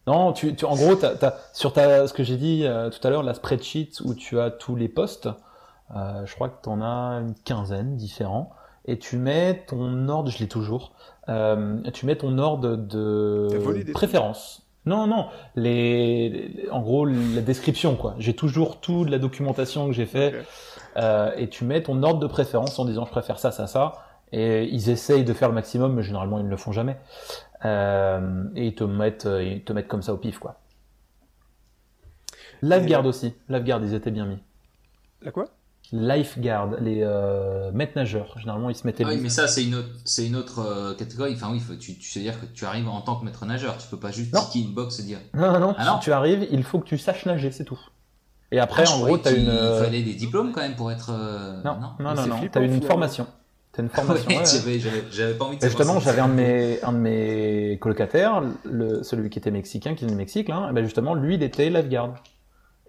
non, 0.07 0.33
tu, 0.33 0.55
tu, 0.55 0.65
en 0.65 0.75
gros, 0.75 0.93
as, 1.05 1.35
sur 1.53 1.73
ta, 1.73 2.07
ce 2.07 2.13
que 2.13 2.23
j'ai 2.23 2.37
dit 2.37 2.65
euh, 2.65 2.89
tout 2.89 3.05
à 3.07 3.11
l'heure, 3.11 3.21
la 3.21 3.35
spreadsheet 3.35 4.01
où 4.03 4.15
tu 4.15 4.39
as 4.39 4.49
tous 4.49 4.75
les 4.75 4.89
postes, 4.89 5.29
euh, 5.95 6.25
je 6.25 6.35
crois 6.35 6.49
que 6.49 6.61
tu 6.63 6.69
en 6.69 6.81
as 6.81 7.19
une 7.19 7.35
quinzaine 7.35 7.95
différents. 7.95 8.51
et 8.85 8.97
tu 8.97 9.17
mets 9.17 9.65
ton 9.67 10.07
ordre, 10.09 10.31
je 10.31 10.39
l'ai 10.39 10.47
toujours, 10.47 10.93
euh, 11.29 11.81
tu 11.91 12.05
mets 12.05 12.15
ton 12.15 12.37
ordre 12.37 12.75
de 12.75 13.91
préférence. 13.93 14.65
Non, 14.85 15.05
non, 15.05 15.27
les, 15.55 16.67
en 16.71 16.81
gros, 16.81 17.05
la 17.05 17.41
description, 17.41 17.95
quoi. 17.95 18.15
J'ai 18.17 18.33
toujours 18.33 18.79
tout 18.79 19.05
de 19.05 19.11
la 19.11 19.19
documentation 19.19 19.87
que 19.87 19.93
j'ai 19.93 20.05
fait, 20.05 20.33
euh, 20.97 21.31
et 21.35 21.49
tu 21.49 21.65
mets 21.65 21.83
ton 21.83 22.01
ordre 22.01 22.19
de 22.19 22.27
préférence 22.27 22.79
en 22.79 22.85
disant 22.85 23.05
je 23.05 23.11
préfère 23.11 23.37
ça, 23.37 23.51
ça, 23.51 23.67
ça, 23.67 23.93
et 24.31 24.63
ils 24.63 24.89
essayent 24.89 25.25
de 25.25 25.33
faire 25.33 25.49
le 25.49 25.53
maximum, 25.55 25.93
mais 25.93 26.01
généralement 26.01 26.39
ils 26.39 26.45
ne 26.45 26.49
le 26.49 26.57
font 26.57 26.71
jamais, 26.71 26.97
euh, 27.65 28.45
et 28.55 28.67
ils 28.67 28.75
te 28.75 28.83
mettent, 28.83 29.27
ils 29.41 29.63
te 29.63 29.73
mettent 29.73 29.87
comme 29.87 30.01
ça 30.01 30.13
au 30.13 30.17
pif, 30.17 30.39
quoi. 30.39 30.55
Lifeguard 32.61 33.05
aussi, 33.05 33.35
Lifeguard, 33.49 33.81
ils 33.83 33.93
étaient 33.93 34.11
bien 34.11 34.25
mis. 34.25 34.39
La 35.21 35.31
quoi? 35.31 35.45
Lifeguard, 35.91 36.79
les 36.81 37.01
euh, 37.01 37.71
maîtres 37.71 37.93
nageurs. 37.95 38.35
Généralement, 38.37 38.69
ils 38.69 38.75
se 38.75 38.85
mettaient. 38.85 39.03
Ah 39.05 39.09
oui, 39.09 39.19
mais 39.21 39.29
ça, 39.29 39.47
c'est 39.47 39.63
une 39.63 39.75
autre, 39.75 39.89
c'est 40.05 40.25
une 40.25 40.35
autre 40.35 40.59
euh, 40.59 40.93
catégorie. 40.95 41.33
Enfin, 41.33 41.49
oui, 41.51 41.61
tu, 41.79 41.95
tu 41.95 42.09
sais 42.09 42.19
dire 42.19 42.39
que 42.39 42.45
tu 42.45 42.65
arrives 42.65 42.87
en 42.87 43.01
tant 43.01 43.15
que 43.15 43.25
maître 43.25 43.45
nageur. 43.45 43.77
Tu 43.77 43.87
peux 43.87 43.99
pas 43.99 44.11
juste 44.11 44.35
ticker 44.35 44.65
une 44.67 44.73
box 44.73 44.99
et 44.99 45.03
dire. 45.03 45.19
Non, 45.33 45.51
non, 45.53 45.59
non. 45.59 45.75
Ah, 45.77 45.99
tu, 46.01 46.11
arrives, 46.11 46.47
il 46.51 46.63
faut 46.63 46.79
que 46.79 46.87
tu 46.87 46.97
saches 46.97 47.25
nager, 47.25 47.51
c'est 47.51 47.65
tout. 47.65 47.79
Et 48.51 48.59
après, 48.59 48.83
ah, 48.87 48.91
en 48.91 48.99
gros, 48.99 49.17
t'as 49.17 49.31
une. 49.31 49.43
Il 49.43 49.49
euh, 49.49 49.83
fallait 49.83 50.01
des 50.01 50.13
diplômes 50.13 50.51
quand 50.51 50.61
même 50.61 50.75
pour 50.75 50.91
être. 50.91 51.11
Euh, 51.11 51.61
non, 51.63 51.77
non, 51.99 52.15
non, 52.15 52.27
non. 52.27 52.35
T'as 52.51 52.61
une 52.61 52.81
formation. 52.81 53.27
T'as 53.71 53.83
une 53.83 53.89
formation. 53.93 54.29
ouais, 54.29 54.79
j'avais 55.11 55.33
pas 55.35 55.45
envie 55.45 55.57
de. 55.57 55.63
Justement, 55.63 55.99
j'avais 55.99 56.21
un 56.21 56.29
de 56.29 56.33
mes, 56.33 56.79
un 56.83 56.93
de 56.93 56.97
mes 56.97 57.77
colocataires, 57.79 58.41
le, 58.63 59.03
celui 59.03 59.29
qui 59.29 59.37
était 59.37 59.51
mexicain, 59.51 59.93
qui 59.93 60.05
est 60.05 60.07
du 60.07 60.15
Mexique, 60.15 60.49
là. 60.49 60.67
Et 60.69 60.73
ben 60.73 60.83
justement, 60.83 61.13
lui, 61.13 61.35
il 61.35 61.43
était 61.43 61.69
lifeguard. 61.69 62.15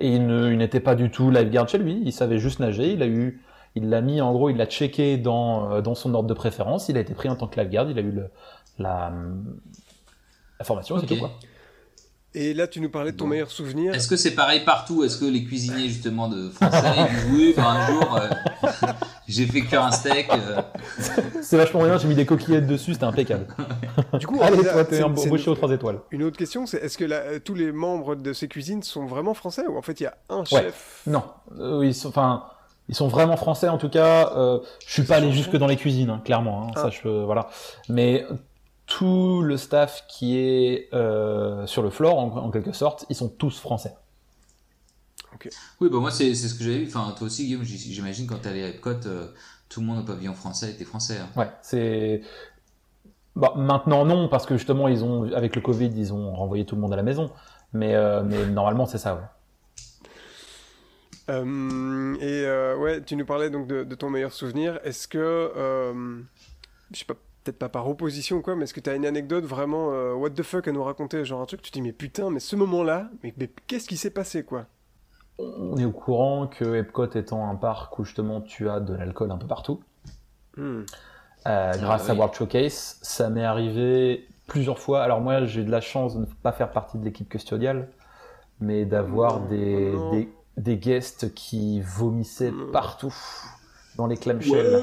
Et 0.01 0.15
il 0.15 0.27
n'était 0.27 0.81
pas 0.81 0.95
du 0.95 1.11
tout 1.11 1.31
lifeguard 1.31 1.69
chez 1.69 1.79
lui. 1.79 2.01
Il 2.05 2.13
savait 2.13 2.39
juste 2.39 2.59
nager. 2.59 2.93
Il 2.93 3.03
a 3.03 3.07
eu 3.07 3.41
il 3.77 3.89
l'a 3.89 4.01
mis, 4.01 4.21
en 4.21 4.33
gros, 4.33 4.51
il 4.51 4.57
l'a 4.57 4.67
checké 4.67 5.17
dans, 5.17 5.73
euh, 5.73 5.81
dans 5.81 5.95
son 5.95 6.13
ordre 6.15 6.29
de 6.29 6.35
préférence. 6.35 6.89
Il 6.89 6.97
a 6.97 7.01
été 7.01 7.15
pris 7.15 7.29
en 7.29 7.37
tant 7.37 7.47
que 7.47 7.61
lifeguard. 7.61 7.89
Il 7.91 7.99
a 7.99 8.03
eu 8.03 8.11
le, 8.11 8.27
la, 8.79 9.13
la 10.59 10.65
formation, 10.65 10.99
c'est 10.99 11.07
tout 11.07 11.17
quoi. 11.17 11.31
Et 12.33 12.55
là, 12.55 12.69
tu 12.69 12.81
nous 12.81 12.91
parlais 12.91 13.11
de 13.11 13.17
ton 13.17 13.27
meilleur 13.27 13.51
souvenir. 13.51 13.93
Est-ce 13.93 14.07
que 14.07 14.17
c'est 14.17 14.35
pareil 14.37 14.61
partout 14.65 15.03
Est-ce 15.03 15.19
que 15.19 15.25
les 15.25 15.43
cuisiniers 15.45 15.89
justement 15.89 16.29
de 16.29 16.49
français 16.51 16.93
disent 17.11 17.27
oui, 17.33 17.55
ben, 17.57 17.65
un 17.65 17.87
jour 17.87 18.17
euh, 18.17 18.29
j'ai 19.29 19.47
fait 19.47 19.61
cuire 19.63 19.85
un 19.85 19.91
steak. 19.91 20.29
Euh. 20.33 20.63
C'est 21.43 21.57
vachement 21.57 21.85
bien. 21.85 21.99
J'ai 21.99 22.09
mis 22.09 22.15
des 22.15 22.27
coquillettes 22.27 22.67
dessus, 22.67 22.95
c'était 22.95 23.05
impeccable. 23.05 23.47
Du 24.19 24.27
coup, 24.27 24.39
allez, 24.43 24.63
toi, 24.63 24.85
t'es 24.85 25.03
embauché 25.03 25.51
aux 25.51 25.55
trois 25.55 25.71
étoiles. 25.71 26.01
Une 26.11 26.23
autre 26.23 26.37
question, 26.37 26.67
c'est 26.67 26.79
est-ce 26.79 26.99
que 26.99 27.39
tous 27.39 27.55
les 27.55 27.73
membres 27.73 28.15
de 28.15 28.33
ces 28.33 28.49
cuisines 28.49 28.83
sont 28.83 29.07
vraiment 29.07 29.35
français 29.35 29.67
ou 29.69 29.77
en 29.77 29.83
fait 29.83 30.01
il 30.01 30.05
y 30.05 30.07
a 30.07 30.17
un 30.29 30.45
chef? 30.45 31.03
Non, 31.07 31.23
oui, 31.59 31.97
enfin 32.05 32.45
ils 32.91 32.95
sont 32.97 33.09
vraiment 33.09 33.37
français 33.37 33.69
en 33.69 33.79
tout 33.79 33.89
cas. 33.89 34.33
Euh, 34.37 34.59
je 34.85 34.93
suis 34.93 35.05
pas 35.05 35.17
allé 35.17 35.31
jusque 35.31 35.57
dans 35.57 35.69
les 35.69 35.77
cuisines, 35.77 36.11
hein, 36.11 36.21
clairement. 36.25 36.65
Hein, 36.65 36.73
ça, 36.75 36.87
ah. 36.87 36.91
je, 36.91 37.09
voilà. 37.09 37.49
Mais 37.89 38.27
tout 38.87 39.43
le 39.43 39.57
staff 39.57 40.05
qui 40.09 40.37
est 40.37 40.89
euh, 40.93 41.65
sur 41.67 41.83
le 41.83 41.91
floor, 41.91 42.19
en, 42.19 42.51
quelque 42.51 42.73
sorte, 42.73 43.07
ils 43.09 43.15
sont 43.15 43.29
tous 43.29 43.61
français. 43.61 43.95
Oui, 45.81 45.89
bah 45.91 45.99
moi 45.99 46.11
c'est 46.11 46.35
ce 46.35 46.55
que 46.55 46.65
j'avais 46.65 46.79
vu. 46.79 46.87
Enfin, 46.87 47.15
toi 47.17 47.27
aussi, 47.27 47.45
Guillaume, 47.45 47.65
j'imagine 47.65 48.27
quand 48.27 48.39
tu 48.43 48.49
allé 48.49 48.63
à 48.63 48.69
Epcot, 48.69 49.07
euh, 49.07 49.29
tout 49.69 49.81
le 49.81 49.87
monde 49.87 50.01
au 50.01 50.03
pavillon 50.05 50.35
français 50.35 50.71
était 50.71 50.85
français. 50.85 51.19
Hein. 51.19 51.29
Ouais, 51.37 51.51
c'est. 51.63 52.23
Bah, 53.37 53.55
maintenant 53.57 54.05
non, 54.05 54.29
parce 54.29 54.45
que 54.45 54.57
justement 54.57 54.89
ils 54.89 55.05
ont, 55.05 55.33
avec 55.33 55.55
le 55.55 55.63
Covid, 55.63 55.91
ils 55.97 56.13
ont 56.13 56.35
renvoyé 56.35 56.67
tout 56.67 56.75
le 56.75 56.81
monde 56.81 56.93
à 56.93 56.97
la 56.97 57.03
maison. 57.03 57.31
Mais, 57.73 57.95
euh, 57.95 58.23
mais 58.25 58.47
normalement 58.47 58.87
c'est 58.87 58.99
ça. 58.99 59.15
Ouais. 59.15 59.21
Euh, 61.31 62.15
et 62.17 62.45
euh, 62.45 62.77
ouais, 62.77 63.03
tu 63.03 63.17
nous 63.17 63.25
parlais 63.25 63.51
donc 63.51 63.67
de, 63.67 63.95
ton 63.95 64.11
meilleur 64.11 64.33
souvenir. 64.33 64.81
Est-ce 64.85 65.07
que, 65.07 65.19
euh, 65.19 66.21
je 66.93 66.99
sais 66.99 67.05
pas, 67.05 67.15
peut-être 67.45 67.59
pas 67.59 67.69
par 67.69 67.89
opposition 67.89 68.39
ou 68.39 68.43
quoi, 68.43 68.57
mais 68.57 68.65
est-ce 68.65 68.75
que 68.75 68.81
tu 68.81 68.91
as 68.91 68.95
une 68.95 69.07
anecdote 69.07 69.45
vraiment 69.45 69.89
what 70.15 70.31
the 70.31 70.43
fuck 70.43 70.67
à 70.69 70.73
nous 70.73 70.83
raconter? 70.83 71.25
Genre 71.25 71.41
un 71.41 71.47
truc, 71.47 71.63
tu 71.63 71.71
te 71.71 71.75
dis, 71.75 71.83
mais 71.83 71.93
putain, 71.93 72.31
mais 72.31 72.41
ce 72.41 72.57
moment-là, 72.57 73.11
mais, 73.23 73.33
qu'est-ce 73.67 73.89
qui 73.89 73.97
s'est 73.97 74.11
passé 74.11 74.43
quoi? 74.43 74.67
On 75.41 75.77
est 75.77 75.85
au 75.85 75.93
courant 75.93 76.47
que 76.47 76.77
Epcot 76.77 77.11
étant 77.15 77.49
un 77.49 77.55
parc 77.55 77.99
où 77.99 78.05
justement 78.05 78.41
tu 78.41 78.69
as 78.69 78.81
de 78.81 78.95
l'alcool 78.95 79.31
un 79.31 79.39
peu 79.39 79.47
partout. 79.47 79.81
Hmm. 80.57 80.83
grâce 81.45 82.09
ah 82.09 82.13
à 82.13 82.15
World 82.15 82.35
Showcase, 82.35 82.99
ça 83.03 83.31
m'est 83.31 83.45
arrivé 83.45 84.27
plusieurs 84.47 84.79
fois. 84.79 85.03
Alors 85.03 85.21
moi, 85.21 85.45
j'ai 85.45 85.63
de 85.63 85.71
la 85.71 85.81
chance 85.81 86.15
de 86.15 86.21
ne 86.21 86.27
pas 86.27 86.53
faire 86.53 86.71
partie 86.71 86.99
de 86.99 87.05
l'équipe 87.05 87.29
custodiale, 87.29 87.89
mais 88.61 88.85
d'avoir 88.85 89.41
des, 89.41 89.93
des, 90.13 90.33
des 90.57 90.77
guests 90.77 91.33
qui 91.35 91.81
vomissaient 91.81 92.51
mmh. 92.51 92.73
partout 92.73 93.15
dans 93.97 94.07
les 94.07 94.17
clamshells. 94.17 94.81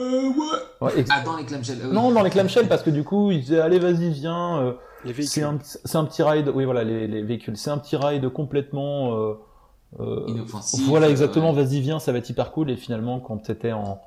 Ouais, 0.79 1.05
ah, 1.09 1.21
dans 1.21 1.37
les 1.37 1.45
clamshells. 1.45 1.91
Non, 1.91 2.11
dans 2.11 2.23
les 2.23 2.29
clamshells 2.29 2.67
parce 2.67 2.83
que 2.83 2.89
du 2.89 3.03
coup, 3.03 3.31
ils 3.31 3.41
disaient 3.41 3.59
allez, 3.59 3.79
vas-y, 3.79 4.09
viens. 4.11 4.61
Euh, 4.61 4.73
c'est 5.21 5.43
un, 5.43 5.57
un, 5.93 6.05
petit 6.05 6.23
ride. 6.23 6.51
Oui, 6.53 6.65
voilà, 6.65 6.83
les, 6.83 7.07
les 7.07 7.21
véhicules. 7.21 7.57
C'est 7.57 7.69
un 7.69 7.77
petit 7.77 7.95
ride 7.95 8.29
complètement. 8.29 9.13
Euh, 9.13 9.33
euh 9.33 9.33
Inoffensif. 10.27 10.85
Voilà, 10.87 11.09
exactement. 11.09 11.53
Vas-y, 11.53 11.79
viens, 11.79 11.99
ça 11.99 12.11
va 12.11 12.17
être 12.19 12.29
hyper 12.29 12.51
cool. 12.51 12.69
Et 12.69 12.75
finalement, 12.75 13.19
quand 13.19 13.37
t'étais 13.37 13.71
en, 13.71 13.99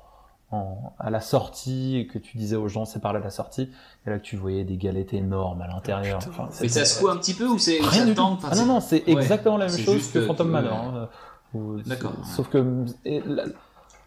en, 0.51 0.93
à 0.99 1.09
la 1.09 1.21
sortie 1.21 1.97
et 1.97 2.07
que 2.07 2.19
tu 2.19 2.37
disais 2.37 2.55
aux 2.55 2.67
gens 2.67 2.85
c'est 2.85 2.99
par 2.99 3.13
là 3.13 3.19
la 3.19 3.29
sortie 3.29 3.69
et 4.05 4.09
là 4.09 4.19
que 4.19 4.23
tu 4.23 4.35
voyais 4.35 4.63
des 4.65 4.75
galettes 4.75 5.13
énormes 5.13 5.61
à 5.61 5.67
l'intérieur 5.67 6.17
enfin, 6.17 6.49
mais 6.61 6.67
ça 6.67 6.83
se 6.83 6.99
fout 6.99 7.09
un 7.09 7.15
petit 7.15 7.33
peu 7.33 7.47
ou 7.47 7.57
c'est 7.57 7.79
rien 7.81 8.05
du 8.05 8.13
tout 8.13 8.21
ah 8.43 8.55
non 8.57 8.65
non 8.65 8.79
c'est 8.81 9.07
exactement 9.07 9.55
la 9.55 9.67
même 9.67 9.77
chose 9.77 10.11
que 10.11 10.25
Phantom 10.25 10.49
Manor 10.49 10.77
hein. 10.77 11.09
D'accord. 11.85 12.13
Sauf 12.23 12.49
que 12.49 12.85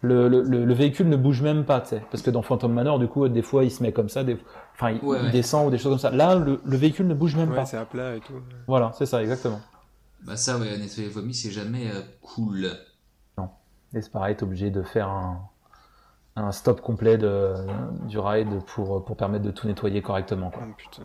le, 0.01 0.27
le, 0.27 0.41
le, 0.41 0.73
véhicule 0.73 1.09
ne 1.09 1.15
bouge 1.15 1.41
même 1.41 1.63
pas, 1.63 1.81
tu 1.81 1.89
sais. 1.89 2.03
Parce 2.11 2.23
que 2.23 2.31
dans 2.31 2.41
Phantom 2.41 2.71
Manor, 2.71 2.99
du 2.99 3.07
coup, 3.07 3.27
des 3.27 3.41
fois, 3.41 3.63
il 3.63 3.71
se 3.71 3.81
met 3.83 3.91
comme 3.91 4.09
ça, 4.09 4.23
des... 4.23 4.37
enfin, 4.73 4.91
il, 4.91 5.31
descend 5.31 5.67
ou 5.67 5.71
des 5.71 5.77
choses 5.77 5.91
comme 5.91 5.99
ça. 5.99 6.11
Là, 6.11 6.35
le, 6.35 6.59
véhicule 6.65 7.07
ne 7.07 7.13
bouge 7.13 7.35
même 7.35 7.53
pas. 7.53 7.65
c'est 7.65 7.77
à 7.77 7.85
plat 7.85 8.15
et 8.15 8.19
tout. 8.19 8.33
Voilà, 8.67 8.91
c'est 8.97 9.05
ça, 9.05 9.21
exactement. 9.21 9.59
Bah 10.25 10.37
ça, 10.37 10.57
ouais, 10.57 10.77
nettoyer 10.77 11.07
les 11.07 11.13
vomis, 11.13 11.35
c'est 11.35 11.51
jamais 11.51 11.87
euh, 11.91 12.01
cool. 12.21 12.71
Non. 13.37 13.49
Et 13.93 14.01
c'est 14.01 14.11
pareil, 14.11 14.35
t'es 14.35 14.43
obligé 14.43 14.71
de 14.71 14.81
faire 14.81 15.07
un, 15.07 15.47
un 16.35 16.51
stop 16.51 16.81
complet 16.81 17.17
de, 17.17 17.53
du 18.07 18.17
ride 18.17 18.63
pour, 18.65 19.05
pour 19.05 19.17
permettre 19.17 19.45
de 19.45 19.51
tout 19.51 19.67
nettoyer 19.67 20.01
correctement, 20.01 20.49
quoi. 20.49 20.63
Oh, 20.67 20.73
putain. 20.75 21.03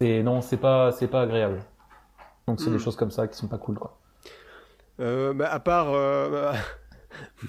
Et 0.00 0.22
non, 0.22 0.40
c'est 0.40 0.56
pas, 0.56 0.90
c'est 0.92 1.08
pas 1.08 1.22
agréable. 1.22 1.62
Donc 2.46 2.60
c'est 2.60 2.70
des 2.70 2.76
hmm. 2.76 2.80
choses 2.80 2.96
comme 2.96 3.10
ça 3.10 3.28
qui 3.28 3.36
sont 3.36 3.48
pas 3.48 3.58
cool, 3.58 3.78
quoi. 3.78 3.98
Euh, 5.00 5.34
bah, 5.34 5.52
à 5.52 5.60
part, 5.60 5.88
euh, 5.90 6.54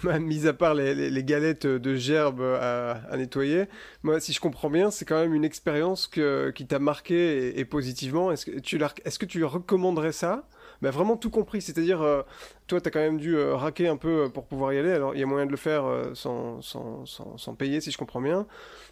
mis 0.19 0.45
à 0.45 0.53
part 0.53 0.73
les, 0.73 1.23
galettes 1.23 1.65
de 1.67 1.95
gerbes 1.95 2.41
à, 2.41 3.15
nettoyer, 3.15 3.69
moi, 4.03 4.19
si 4.19 4.34
je 4.34 4.41
comprends 4.41 4.69
bien, 4.69 4.91
c'est 4.91 5.05
quand 5.05 5.19
même 5.19 5.34
une 5.34 5.45
expérience 5.45 6.07
qui 6.07 6.67
t'a 6.67 6.79
marqué 6.79 7.57
et, 7.57 7.63
positivement. 7.63 8.31
Est-ce 8.31 8.45
que 8.45 8.59
tu 8.59 8.77
est-ce 9.05 9.19
que 9.19 9.25
tu 9.25 9.45
recommanderais 9.45 10.11
ça 10.11 10.49
bah, 10.81 10.91
vraiment 10.91 11.17
tout 11.17 11.29
compris, 11.29 11.61
c'est-à-dire, 11.61 12.01
euh, 12.01 12.21
toi, 12.67 12.81
tu 12.81 12.87
as 12.87 12.91
quand 12.91 12.99
même 12.99 13.17
dû 13.17 13.37
raquer 13.39 13.87
un 13.87 13.97
peu 13.97 14.29
pour 14.33 14.45
pouvoir 14.45 14.73
y 14.73 14.79
aller, 14.79 14.91
alors 14.91 15.13
il 15.15 15.19
y 15.19 15.23
a 15.23 15.25
moyen 15.25 15.45
de 15.45 15.51
le 15.51 15.57
faire 15.57 15.83
sans, 16.13 16.61
sans, 16.61 17.05
sans, 17.05 17.55
payer, 17.55 17.81
si 17.81 17.91
je 17.91 17.97
comprends 17.97 18.21
bien, 18.21 18.45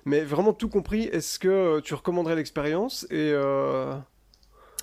mais 0.06 0.22
vraiment 0.22 0.54
tout 0.54 0.70
compris, 0.70 1.04
est-ce 1.04 1.40
que 1.40 1.80
tu 1.82 1.94
recommanderais 1.94 2.36
l'expérience 2.36 3.06
et 3.10 3.34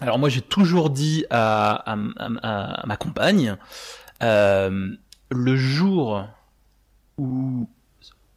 alors 0.03 0.19
moi 0.19 0.29
j'ai 0.29 0.41
toujours 0.41 0.91
dit 0.91 1.25
à, 1.31 1.95
ma 2.85 2.97
compagne, 2.97 3.57
euh, 4.23 4.89
le 5.31 5.57
jour 5.57 6.25
où, 7.19 7.69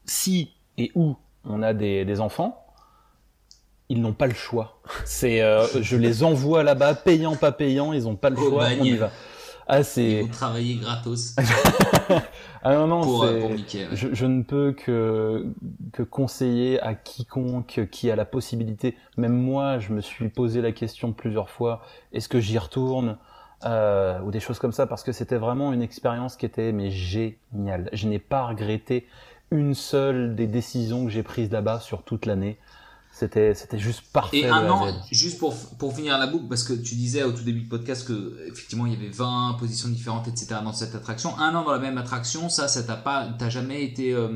si 0.05 0.53
et 0.77 0.91
où 0.93 1.15
on 1.43 1.63
a 1.63 1.73
des, 1.73 2.21
enfants, 2.21 2.64
ils 3.89 4.01
n'ont 4.01 4.13
pas 4.13 4.27
le 4.27 4.33
choix. 4.33 4.79
C'est, 5.05 5.41
euh, 5.41 5.65
je 5.81 5.95
les 5.95 6.23
envoie 6.23 6.63
là-bas, 6.63 6.95
payant 6.95 7.35
pas 7.35 7.51
payant, 7.51 7.93
ils 7.93 8.03
n'ont 8.03 8.15
pas 8.15 8.29
le 8.29 8.37
choix. 8.37 8.67
On 8.79 8.83
y 8.83 8.95
va. 8.95 9.11
Ah, 9.67 9.83
c'est. 9.83 10.21
Vous 10.21 10.27
travaillez 10.27 10.75
gratos. 10.75 11.35
ah 12.63 12.75
non, 12.75 12.87
non, 12.87 13.23
euh, 13.23 13.57
je, 13.93 14.13
je, 14.13 14.25
ne 14.25 14.43
peux 14.43 14.73
que, 14.73 15.47
que 15.91 16.03
conseiller 16.03 16.79
à 16.81 16.93
quiconque 16.93 17.87
qui 17.91 18.11
a 18.11 18.15
la 18.15 18.25
possibilité. 18.25 18.95
Même 19.17 19.33
moi, 19.33 19.79
je 19.79 19.91
me 19.91 20.01
suis 20.01 20.29
posé 20.29 20.61
la 20.61 20.71
question 20.71 21.13
plusieurs 21.13 21.49
fois 21.49 21.81
est-ce 22.13 22.29
que 22.29 22.39
j'y 22.39 22.59
retourne 22.59 23.17
euh, 23.65 24.19
ou 24.19 24.29
des 24.29 24.39
choses 24.39 24.59
comme 24.59 24.73
ça 24.73 24.85
parce 24.85 25.01
que 25.01 25.11
c'était 25.11 25.37
vraiment 25.37 25.73
une 25.73 25.81
expérience 25.81 26.35
qui 26.35 26.45
était 26.45 26.71
mais 26.71 26.91
géniale. 26.91 27.89
Je 27.93 28.07
n'ai 28.07 28.19
pas 28.19 28.45
regretté 28.45 29.07
une 29.49 29.73
seule 29.73 30.35
des 30.35 30.45
décisions 30.45 31.05
que 31.05 31.11
j'ai 31.11 31.23
prises 31.23 31.51
là-bas 31.51 31.79
sur 31.79 32.03
toute 32.03 32.27
l'année. 32.27 32.57
C'était, 33.15 33.53
c'était 33.53 33.79
juste 33.79 34.11
parfait. 34.11 34.39
Et 34.39 34.49
un 34.49 34.69
an, 34.69 34.93
juste 35.09 35.39
pour, 35.39 35.55
pour 35.79 35.95
finir 35.95 36.17
la 36.17 36.27
boucle, 36.27 36.49
parce 36.49 36.65
que 36.65 36.73
tu 36.73 36.95
disais 36.95 37.23
au 37.23 37.31
tout 37.31 37.43
début 37.43 37.61
du 37.61 37.67
podcast 37.69 38.05
que 38.05 38.45
effectivement 38.45 38.85
il 38.85 38.91
y 38.91 38.95
avait 38.97 39.07
20 39.07 39.55
positions 39.57 39.87
différentes, 39.87 40.27
etc. 40.27 40.57
dans 40.61 40.73
cette 40.73 40.95
attraction. 40.95 41.39
Un 41.39 41.55
an 41.55 41.63
dans 41.63 41.71
la 41.71 41.79
même 41.79 41.97
attraction, 41.97 42.49
ça, 42.49 42.67
ça 42.67 42.83
t'a 42.83 42.97
pas, 42.97 43.29
t'as 43.39 43.47
jamais 43.47 43.85
été 43.85 44.11
euh, 44.11 44.27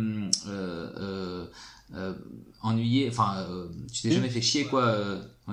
euh, 0.48 1.46
euh, 1.94 2.14
ennuyé, 2.62 3.10
enfin, 3.10 3.46
tu 3.92 4.04
t'es 4.04 4.12
jamais 4.12 4.30
fait 4.30 4.40
chier 4.40 4.64
quoi. 4.64 4.96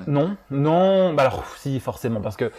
Non, 0.07 0.37
non, 0.53 1.13
bah 1.13 1.25
alors 1.25 1.45
si 1.59 1.81
forcément, 1.81 2.21
parce 2.21 2.37
que 2.37 2.53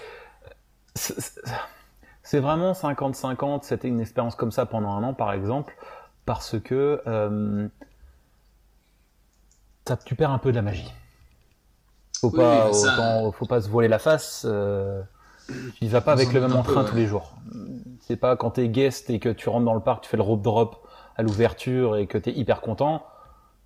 c'est 0.96 2.40
vraiment 2.42 2.74
50-50. 2.74 3.60
C'était 3.64 3.88
une 3.88 4.02
expérience 4.02 4.36
comme 4.36 4.52
ça 4.52 4.66
pendant 4.66 4.90
un 4.90 5.04
an, 5.04 5.14
par 5.14 5.32
exemple, 5.32 5.78
parce 6.26 6.60
que 6.60 7.00
ça, 9.88 9.98
tu 9.98 10.16
perds 10.16 10.32
un 10.32 10.38
peu 10.38 10.52
de 10.52 10.56
la 10.56 10.62
magie. 10.62 10.94
Faut 12.20 12.32
pas, 12.32 12.72
faut 13.32 13.46
pas 13.46 13.62
se 13.62 13.70
voiler 13.70 13.88
la 13.88 14.00
face. 14.00 14.46
Euh, 14.48 15.02
tu 15.80 15.88
vas 15.88 16.02
pas 16.02 16.14
avec 16.14 16.34
le 16.34 16.42
même 16.42 16.56
entrain 16.56 16.84
tous 16.84 16.96
les 16.96 17.06
jours. 17.06 17.36
C'est 18.02 18.18
pas 18.18 18.36
quand 18.36 18.52
t'es 18.52 18.70
guest 18.70 19.10
et 19.10 19.20
que 19.20 19.30
tu 19.30 19.50
rentres 19.50 19.66
dans 19.66 19.74
le 19.74 19.82
parc, 19.82 20.04
tu 20.04 20.10
fais 20.10 20.18
le 20.18 20.24
rope 20.24 20.42
drop 20.42 20.88
à 21.16 21.24
l'ouverture 21.24 21.96
et 21.96 22.08
que 22.08 22.18
t'es 22.18 22.32
hyper 22.32 22.62
content. 22.62 23.06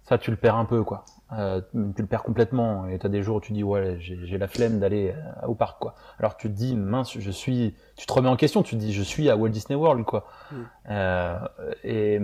Ça, 0.03 0.17
tu 0.17 0.31
le 0.31 0.37
perds 0.37 0.55
un 0.55 0.65
peu, 0.65 0.83
quoi. 0.83 1.05
Euh, 1.33 1.61
tu 1.73 2.01
le 2.01 2.07
perds 2.07 2.23
complètement. 2.23 2.87
Et 2.87 2.99
t'as 2.99 3.07
des 3.07 3.23
jours 3.23 3.37
où 3.37 3.41
tu 3.41 3.53
dis 3.53 3.63
ouais, 3.63 3.97
j'ai 3.99 4.37
la 4.37 4.47
flemme 4.47 4.79
d'aller 4.79 5.13
euh, 5.15 5.47
au 5.47 5.55
parc, 5.55 5.79
quoi. 5.79 5.95
Alors 6.19 6.35
tu 6.37 6.49
te 6.49 6.53
dis 6.53 6.75
mince, 6.75 7.17
je 7.17 7.31
suis. 7.31 7.75
Tu 7.95 8.05
te 8.05 8.13
remets 8.13 8.29
en 8.29 8.35
question. 8.35 8.63
Tu 8.63 8.75
te 8.75 8.81
dis 8.81 8.93
je 8.93 9.03
suis 9.03 9.29
à 9.29 9.37
Walt 9.37 9.49
Disney 9.49 9.75
World, 9.75 10.03
quoi. 10.03 10.25
Mm. 10.51 10.55
Euh, 10.89 11.39
et 11.83 12.19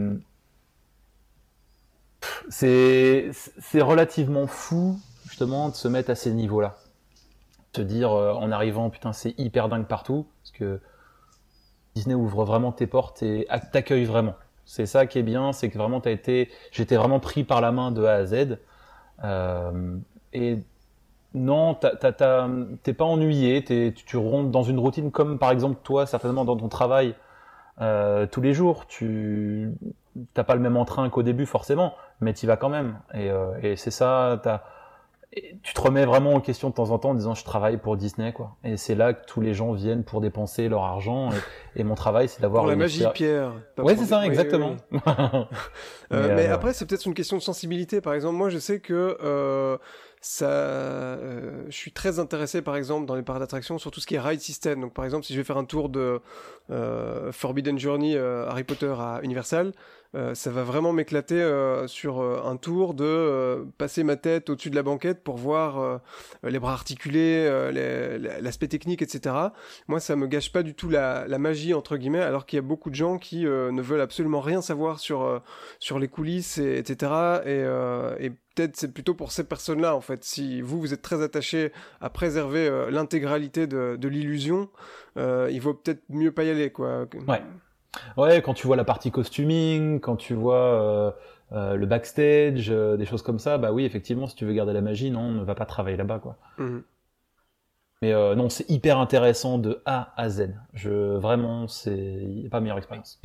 c'est 2.49 3.31
relativement 3.75 4.47
fou 4.47 4.99
justement 5.27 5.69
de 5.69 5.75
se 5.75 5.87
mettre 5.87 6.09
à 6.11 6.15
ces 6.15 6.31
niveaux-là. 6.31 6.75
Te 7.73 7.81
dire 7.81 8.11
euh, 8.11 8.33
en 8.33 8.51
arrivant 8.51 8.89
putain 8.89 9.13
c'est 9.13 9.37
hyper 9.37 9.69
dingue 9.69 9.85
partout 9.85 10.27
parce 10.41 10.51
que 10.51 10.79
Disney 11.95 12.15
ouvre 12.15 12.45
vraiment 12.45 12.71
tes 12.71 12.87
portes 12.87 13.23
et 13.23 13.47
t'accueille 13.71 14.05
vraiment. 14.05 14.35
C'est 14.65 14.85
ça 14.85 15.05
qui 15.05 15.17
est 15.19 15.23
bien, 15.23 15.53
c'est 15.53 15.69
que 15.69 15.77
vraiment 15.77 16.01
t'as 16.01 16.11
été, 16.11 16.49
j'étais 16.71 16.97
vraiment 16.97 17.19
pris 17.19 17.43
par 17.43 17.61
la 17.61 17.71
main 17.71 17.91
de 17.91 18.03
A 18.03 18.13
à 18.13 18.25
Z. 18.25 18.59
Euh, 19.23 19.97
et 20.33 20.59
non, 21.33 21.73
t'es 21.75 22.93
pas 22.93 23.05
ennuyé, 23.05 23.63
tu 23.63 24.17
rentres 24.17 24.49
dans 24.49 24.63
une 24.63 24.79
routine 24.79 25.11
comme 25.11 25.39
par 25.39 25.51
exemple 25.51 25.79
toi 25.83 26.05
certainement 26.05 26.45
dans 26.45 26.57
ton 26.57 26.67
travail 26.69 27.15
euh, 27.81 28.25
tous 28.27 28.41
les 28.41 28.53
jours. 28.53 28.87
Tu 28.87 29.71
t'as 30.33 30.43
pas 30.43 30.55
le 30.55 30.61
même 30.61 30.77
entrain 30.77 31.09
qu'au 31.09 31.23
début 31.23 31.45
forcément, 31.45 31.93
mais 32.21 32.33
tu 32.33 32.47
vas 32.47 32.57
quand 32.57 32.69
même. 32.69 32.99
Et, 33.13 33.29
euh, 33.29 33.51
et 33.61 33.75
c'est 33.75 33.91
ça, 33.91 34.39
t'as 34.43 34.61
tu 35.61 35.73
te 35.73 35.81
remets 35.81 36.05
vraiment 36.05 36.33
en 36.33 36.39
question 36.39 36.69
de 36.69 36.73
temps 36.73 36.91
en 36.91 36.99
temps 36.99 37.09
en 37.09 37.13
disant 37.13 37.35
je 37.35 37.43
travaille 37.43 37.77
pour 37.77 37.97
Disney 37.97 38.31
quoi. 38.33 38.55
Et 38.63 38.77
c'est 38.77 38.95
là 38.95 39.13
que 39.13 39.25
tous 39.25 39.41
les 39.41 39.53
gens 39.53 39.73
viennent 39.73 40.03
pour 40.03 40.21
dépenser 40.21 40.69
leur 40.69 40.83
argent 40.83 41.29
et, 41.75 41.83
mon 41.83 41.95
travail 41.95 42.27
c'est 42.27 42.41
d'avoir 42.41 42.65
la 42.65 42.75
magie 42.75 43.03
Pierre. 43.13 43.53
Ouais 43.77 43.95
c'est 43.95 44.05
ça 44.05 44.25
exactement. 44.25 44.75
Euh, 46.13 46.37
mais, 46.37 46.47
euh, 46.47 46.53
après 46.53 46.71
c'est 46.71 46.85
peut-être 46.85 47.05
une 47.05 47.13
question 47.13 47.35
de 47.35 47.41
sensibilité 47.41 47.99
par 47.99 48.13
exemple 48.13 48.37
moi 48.37 48.47
je 48.47 48.59
sais 48.59 48.79
que 48.79 49.17
euh, 49.21 49.77
ça, 50.21 51.17
je 51.67 51.75
suis 51.75 51.91
très 51.91 52.19
intéressé 52.19 52.61
par 52.61 52.77
exemple 52.77 53.05
dans 53.05 53.15
les 53.15 53.23
parcs 53.23 53.39
d'attractions 53.39 53.77
sur 53.77 53.91
tout 53.91 53.99
ce 53.99 54.07
qui 54.07 54.15
est 54.15 54.19
ride 54.19 54.39
system. 54.39 54.79
Donc 54.79 54.93
par 54.93 55.03
exemple 55.03 55.25
si 55.25 55.33
je 55.33 55.39
vais 55.39 55.43
faire 55.43 55.57
un 55.57 55.65
tour 55.65 55.89
de 55.89 56.21
Forbidden 57.31 57.77
Journey 57.77 58.17
Harry 58.17 58.63
Potter 58.63 58.93
à 58.97 59.19
Universal, 59.21 59.73
euh, 60.17 60.33
ça 60.33 60.49
va 60.49 60.63
vraiment 60.63 60.93
m'éclater 60.93 61.39
euh, 61.39 61.87
sur 61.87 62.19
euh, 62.19 62.41
un 62.43 62.57
tour 62.57 62.95
de 62.95 63.67
passer 63.77 64.03
ma 64.03 64.15
tête 64.15 64.49
au-dessus 64.49 64.71
de 64.71 64.75
la 64.75 64.81
banquette 64.81 65.23
pour 65.23 65.37
voir 65.37 66.01
les 66.43 66.59
bras 66.59 66.73
articulés, 66.73 67.47
l'aspect 68.41 68.67
technique, 68.67 69.01
etc. 69.01 69.35
Moi, 69.87 69.99
ça 69.99 70.15
me 70.15 70.27
gâche 70.27 70.51
pas 70.51 70.63
du 70.63 70.73
tout 70.73 70.89
la, 70.89 71.27
la 71.27 71.37
magie 71.37 71.73
entre 71.73 71.97
guillemets, 71.97 72.21
alors 72.21 72.45
qu'il 72.45 72.57
y 72.57 72.59
a 72.59 72.63
beaucoup 72.63 72.89
de 72.89 72.95
gens 72.95 73.17
qui 73.17 73.43
ne 73.45 73.81
veulent 73.81 74.01
absolument 74.01 74.41
rien 74.41 74.61
savoir 74.61 74.99
sur 74.99 75.41
sur 75.79 75.99
les 75.99 76.07
coulisses, 76.07 76.57
et, 76.57 76.77
etc. 76.77 77.11
Et, 77.45 78.25
et 78.25 78.29
peut-être 78.55 78.75
c'est 78.75 78.93
plutôt 78.93 79.13
pour 79.13 79.31
ces 79.31 79.43
personnes-là 79.43 79.95
en 79.95 80.01
fait. 80.01 80.23
Si 80.23 80.61
vous 80.61 80.79
vous 80.79 80.93
êtes 80.93 81.01
très 81.01 81.21
attaché 81.21 81.71
à 82.01 82.09
préserver 82.09 82.87
l'intégralité 82.89 83.67
de, 83.67 83.97
de 83.99 84.07
l'illusion, 84.07 84.69
il 85.17 85.59
vaut 85.59 85.73
peut-être 85.73 86.03
mieux 86.09 86.31
pas 86.31 86.43
y 86.43 86.49
aller 86.49 86.71
quoi. 86.71 87.05
Ouais. 87.27 87.41
Ouais, 88.17 88.41
quand 88.41 88.53
tu 88.53 88.67
vois 88.67 88.75
la 88.75 88.83
partie 88.83 89.11
costuming, 89.11 89.99
quand 89.99 90.15
tu 90.15 90.33
vois 90.33 90.55
euh, 90.55 91.11
euh, 91.51 91.75
le 91.75 91.85
backstage, 91.85 92.69
euh, 92.69 92.97
des 92.97 93.05
choses 93.05 93.21
comme 93.21 93.39
ça, 93.39 93.57
bah 93.57 93.71
oui, 93.71 93.85
effectivement, 93.85 94.27
si 94.27 94.35
tu 94.35 94.45
veux 94.45 94.53
garder 94.53 94.73
la 94.73 94.81
magie, 94.81 95.11
non, 95.11 95.21
on 95.21 95.31
ne 95.31 95.43
va 95.43 95.55
pas 95.55 95.65
travailler 95.65 95.97
là-bas, 95.97 96.19
quoi. 96.19 96.37
Mhm. 96.57 96.83
Mais 98.03 98.13
non, 98.35 98.47
c'est 98.49 98.69
hyper 98.69 98.99
intéressant 98.99 99.57
de 99.57 99.81
A 99.87 100.13
à 100.17 100.29
Z. 100.29 100.53
Je 100.75 101.17
vraiment, 101.17 101.67
c'est 101.67 102.47
pas 102.51 102.59
meilleure 102.59 102.77
expérience. 102.77 103.19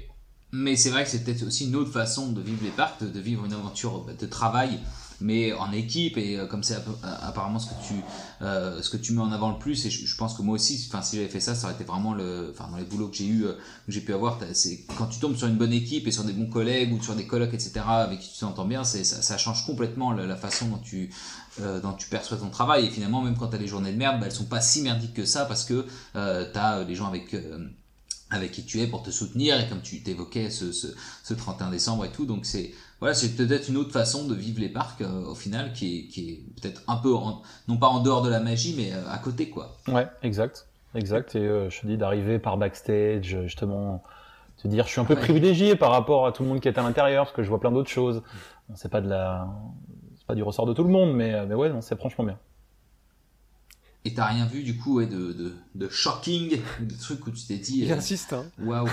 Mais 0.51 0.77
c'est 0.77 0.89
vrai 0.89 1.05
que 1.05 1.11
c'est 1.11 1.25
peut-être 1.25 1.47
aussi 1.47 1.69
une 1.69 1.77
autre 1.77 1.91
façon 1.91 2.33
de 2.33 2.41
vivre 2.41 2.65
les 2.65 2.71
parcs, 2.71 3.03
de 3.03 3.21
vivre 3.21 3.45
une 3.45 3.53
aventure 3.53 4.07
de 4.19 4.27
travail 4.27 4.81
mais 5.23 5.53
en 5.53 5.73
équipe 5.73 6.19
et 6.19 6.37
euh, 6.37 6.47
comme 6.47 6.63
c'est 6.63 6.75
euh, 6.75 6.79
apparemment 7.23 7.59
ce 7.59 7.69
que 7.69 7.87
tu 7.87 7.95
euh, 8.43 8.83
ce 8.83 8.91
que 8.91 8.97
tu 8.97 9.13
mets 9.13 9.21
en 9.21 9.33
avant 9.33 9.51
le 9.51 9.59
plus 9.59 9.87
et 9.87 9.91
je, 9.91 10.17
pense 10.17 10.35
que 10.35 10.43
moi 10.43 10.55
aussi 10.55 10.85
enfin 10.89 11.03
si 11.03 11.17
j'avais 11.17 11.29
fait 11.29 11.41
ça 11.41 11.55
ça 11.55 11.67
aurait 11.67 11.75
été 11.75 11.85
vraiment 11.85 12.13
le 12.13 12.53
enfin 12.53 12.69
dans 12.71 12.77
les 12.77 12.85
boulots 12.85 13.09
que 13.09 13.17
j'ai 13.17 13.27
eu 13.27 13.43
que 13.43 13.93
j'ai 13.93 14.01
pu 14.01 14.13
avoir 14.13 14.39
c'est 14.53 14.85
quand 14.99 15.07
tu 15.07 15.21
tombes 15.21 15.37
sur 15.37 15.47
une 15.47 15.57
bonne 15.57 15.73
équipe 15.73 16.07
et 16.07 16.11
sur 16.11 16.25
des 16.25 16.33
bons 16.33 16.51
collègues 16.51 16.93
ou 16.93 17.03
sur 17.03 17.15
des 17.15 17.27
colocs 17.27 17.55
etc 17.55 17.81
avec 17.87 18.21
qui 18.21 18.33
tu 18.33 18.41
t'entends 18.41 18.65
bien 18.65 18.85
c'est 18.85 19.05
ça, 19.05 19.23
ça, 19.23 19.39
change 19.39 19.65
complètement 19.65 20.13
la, 20.13 20.37
façon 20.37 20.67
dont 20.67 20.79
tu 20.79 21.11
dont 21.61 21.93
tu 21.93 22.09
perçois 22.09 22.39
ton 22.39 22.49
travail. 22.49 22.87
Et 22.87 22.91
finalement 22.91 23.21
même 23.21 23.37
quand 23.37 23.49
tu 23.49 23.57
as 23.57 23.67
journées 23.67 23.93
de 23.93 23.99
merde 23.99 24.21
bah, 24.21 24.27
elles 24.27 24.33
sont 24.33 24.45
pas 24.45 24.61
si 24.61 24.83
merdiques 24.83 25.15
que 25.15 25.25
ça 25.25 25.45
parce 25.45 25.65
que 25.65 25.87
euh, 26.17 26.51
tu 26.53 26.59
as 26.59 26.85
les 26.85 26.95
gens 26.95 27.07
avec 27.07 27.35
avec 28.33 28.51
qui 28.51 28.65
tu 28.65 28.81
es 28.81 28.87
pour 28.87 29.03
te 29.03 29.11
soutenir 29.11 29.61
et 29.61 29.69
comme 29.69 29.83
tu 29.83 30.03
t'évoquais 30.03 30.51
ce, 30.51 30.73
ce, 30.73 30.89
ce 31.23 31.35
31 31.35 31.71
décembre 31.71 32.05
et 32.05 32.11
tout 32.11 32.27
donc 32.27 32.45
c'est 32.47 32.73
voilà, 33.03 33.17
c'est 33.17 33.35
peut-être 33.35 33.69
une 33.69 33.79
autre 33.79 33.91
façon 33.91 34.29
de 34.29 34.35
vivre 34.37 34.61
les 34.61 34.69
parcs 34.69 35.01
euh, 35.01 35.25
au 35.25 35.35
final 35.35 35.73
qui 35.73 35.99
est, 35.99 36.03
qui 36.07 36.31
est 36.31 36.61
peut-être 36.61 36.83
un 36.87 36.95
peu, 36.95 37.13
non 37.67 37.77
pas 37.77 37.89
en 37.89 37.99
dehors 37.99 38.23
de 38.23 38.31
la 38.31 38.39
magie, 38.39 38.77
mais 38.79 38.93
euh, 38.93 39.11
à 39.11 39.19
côté 39.19 39.51
quoi. 39.51 39.75
Ouais, 39.89 40.07
exact, 40.23 40.69
exact. 40.95 41.35
Et 41.35 41.41
euh, 41.41 41.69
je 41.69 41.81
te 41.81 41.87
dis 41.89 41.97
d'arriver 41.97 42.39
par 42.39 42.57
backstage, 42.59 43.37
justement, 43.43 44.05
te 44.57 44.69
dire 44.69 44.87
je 44.87 44.93
suis 44.93 45.01
un 45.01 45.05
peu 45.05 45.17
privilégié 45.17 45.75
par 45.75 45.91
rapport 45.91 46.29
à 46.29 46.33
tout 46.33 46.45
le 46.45 46.49
monde 46.51 46.61
qui 46.61 46.69
est 46.69 46.79
à 46.79 46.83
l'intérieur 46.83 47.25
parce 47.25 47.35
que 47.35 47.43
je 47.43 47.49
vois 47.49 47.59
plein 47.59 47.73
d'autres 47.73 47.91
choses. 47.91 48.23
c'est 48.77 48.89
pas 48.89 49.01
de 49.01 49.09
la, 49.09 49.49
c'est 50.17 50.27
pas 50.29 50.37
du 50.37 50.45
ressort 50.45 50.67
de 50.67 50.73
tout 50.73 50.85
le 50.85 50.91
monde, 50.91 51.13
mais 51.13 51.45
mais 51.47 51.57
ouais, 51.57 51.71
non, 51.71 51.81
c'est 51.81 51.97
franchement 51.97 52.23
bien. 52.23 52.39
Et 54.05 54.15
t'as 54.15 54.27
rien 54.27 54.47
vu 54.47 54.65
du 54.65 54.77
coup 54.77 54.97
ouais, 54.97 55.07
de, 55.07 55.33
de, 55.33 55.55
de 55.75 55.89
shocking, 55.89 56.59
des 56.81 56.97
trucs 56.97 57.25
où 57.27 57.31
tu 57.31 57.47
t'es 57.47 57.57
dit. 57.59 57.83
Il 57.83 57.93
insiste. 57.93 58.33
Hein. 58.33 58.47
Waouh. 58.59 58.89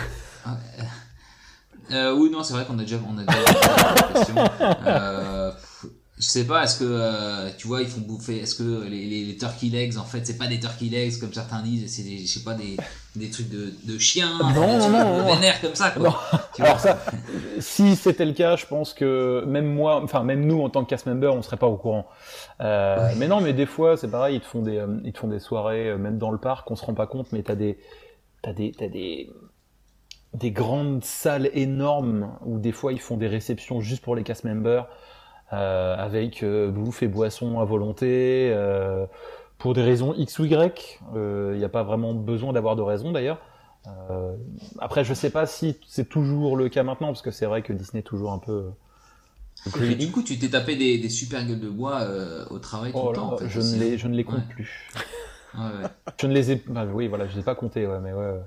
Euh, 1.91 2.13
oui, 2.15 2.29
non, 2.29 2.43
c'est 2.43 2.53
vrai 2.53 2.65
qu'on 2.65 2.77
a 2.77 2.83
déjà, 2.83 2.97
on 3.07 3.17
a 3.17 3.23
déjà 3.23 3.39
la 3.95 4.13
question. 4.13 4.35
Euh, 4.85 5.51
je 6.19 6.27
sais 6.27 6.45
pas, 6.45 6.65
est-ce 6.65 6.79
que, 6.79 6.85
euh, 6.85 7.49
tu 7.57 7.67
vois, 7.67 7.81
ils 7.81 7.87
font 7.87 8.01
bouffer, 8.01 8.39
est-ce 8.39 8.53
que 8.53 8.83
les, 8.83 9.05
les, 9.05 9.23
les, 9.23 9.37
turkey 9.37 9.67
legs, 9.67 9.97
en 9.97 10.03
fait, 10.03 10.27
c'est 10.27 10.37
pas 10.37 10.47
des 10.47 10.59
turkey 10.59 10.87
legs 10.87 11.17
comme 11.17 11.31
certains 11.31 11.61
disent, 11.61 11.89
c'est 11.95 12.03
des, 12.03 12.17
je 12.17 12.27
sais 12.27 12.43
pas, 12.43 12.55
des, 12.55 12.75
des 13.15 13.29
trucs 13.29 13.49
de, 13.49 13.71
de 13.85 13.97
chiens, 13.97 14.37
non, 14.53 14.77
non, 14.77 14.89
non, 14.89 15.17
non, 15.23 15.39
comme 15.61 15.75
ça, 15.75 15.91
quoi. 15.91 16.09
Non. 16.09 16.15
Alors 16.65 16.77
ça, 16.81 16.99
si 17.59 17.95
c'était 17.95 18.25
le 18.25 18.33
cas, 18.33 18.57
je 18.57 18.65
pense 18.65 18.93
que 18.93 19.45
même 19.47 19.73
moi, 19.73 20.03
enfin, 20.03 20.23
même 20.23 20.45
nous, 20.45 20.61
en 20.61 20.69
tant 20.69 20.83
que 20.83 20.89
cast 20.89 21.05
member, 21.05 21.33
on 21.33 21.41
serait 21.41 21.55
pas 21.55 21.67
au 21.67 21.77
courant. 21.77 22.05
Euh, 22.59 23.13
Mais 23.15 23.29
non, 23.29 23.39
mais 23.39 23.53
des 23.53 23.65
fois, 23.65 23.95
c'est 23.95 24.09
pareil, 24.09 24.35
ils 24.35 24.41
te 24.41 24.45
font 24.45 24.61
des, 24.61 24.77
euh, 24.77 24.99
ils 25.05 25.13
te 25.13 25.19
font 25.19 25.29
des 25.29 25.39
soirées, 25.39 25.95
même 25.97 26.17
dans 26.17 26.31
le 26.31 26.37
parc, 26.37 26.69
on 26.69 26.75
se 26.75 26.83
rend 26.83 26.95
pas 26.95 27.07
compte, 27.07 27.31
mais 27.31 27.43
t'as 27.43 27.55
des, 27.55 27.77
t'as 28.41 28.51
des, 28.51 28.73
t'as 28.77 28.89
des, 28.89 29.31
des 30.33 30.51
grandes 30.51 31.05
salles 31.05 31.49
énormes 31.53 32.33
où 32.45 32.59
des 32.59 32.73
fois 32.73 32.91
ils 32.91 32.99
font 32.99 33.15
des 33.15 33.27
réceptions 33.27 33.79
juste 33.79 34.03
pour 34.03 34.17
les 34.17 34.23
cast 34.23 34.43
members 34.43 34.83
euh, 34.83 34.87
avec 35.51 36.43
euh, 36.43 36.69
bouffe 36.69 37.03
et 37.03 37.07
boissons 37.07 37.59
à 37.59 37.65
volonté 37.65 38.51
euh, 38.53 39.05
pour 39.57 39.73
des 39.73 39.81
raisons 39.81 40.13
X 40.15 40.39
ou 40.39 40.45
Y. 40.45 40.99
Il 41.13 41.17
euh, 41.17 41.57
n'y 41.57 41.63
a 41.63 41.69
pas 41.69 41.83
vraiment 41.83 42.13
besoin 42.13 42.53
d'avoir 42.53 42.75
de 42.75 42.81
raison 42.81 43.11
d'ailleurs. 43.11 43.39
Euh, 43.87 44.35
après, 44.79 45.03
je 45.03 45.13
sais 45.13 45.29
pas 45.29 45.45
si 45.45 45.77
c'est 45.87 46.07
toujours 46.07 46.57
le 46.57 46.69
cas 46.69 46.83
maintenant 46.83 47.07
parce 47.07 47.21
que 47.21 47.31
c'est 47.31 47.45
vrai 47.45 47.61
que 47.61 47.73
Disney 47.73 48.01
est 48.01 48.03
toujours 48.03 48.31
un 48.31 48.39
peu. 48.39 48.69
du 49.97 50.11
coup, 50.11 50.21
tu 50.21 50.37
t'es 50.37 50.49
tapé 50.49 50.75
des, 50.75 50.97
des, 50.97 51.09
super 51.09 51.45
gueules 51.45 51.59
de 51.59 51.69
bois 51.69 52.05
au 52.49 52.59
travail 52.59 52.91
tout 52.91 52.99
le 52.99 53.03
oh 53.05 53.13
temps. 53.13 53.33
En 53.33 53.37
fait, 53.37 53.49
je, 53.49 53.59
ne 53.59 53.79
les, 53.79 53.97
je 53.97 54.07
ne 54.07 54.15
les 54.15 54.23
compte 54.23 54.47
plus. 54.49 54.91
ouais, 55.55 55.61
ouais. 55.61 55.89
Je 56.19 56.27
ne 56.27 56.33
les 56.33 56.51
ai, 56.51 56.63
bah, 56.67 56.85
oui, 56.85 57.07
voilà, 57.07 57.27
je 57.27 57.33
les 57.35 57.39
ai 57.39 57.43
pas 57.43 57.55
comptés, 57.55 57.87
ouais, 57.87 57.99
mais 58.01 58.13
ouais 58.13 58.39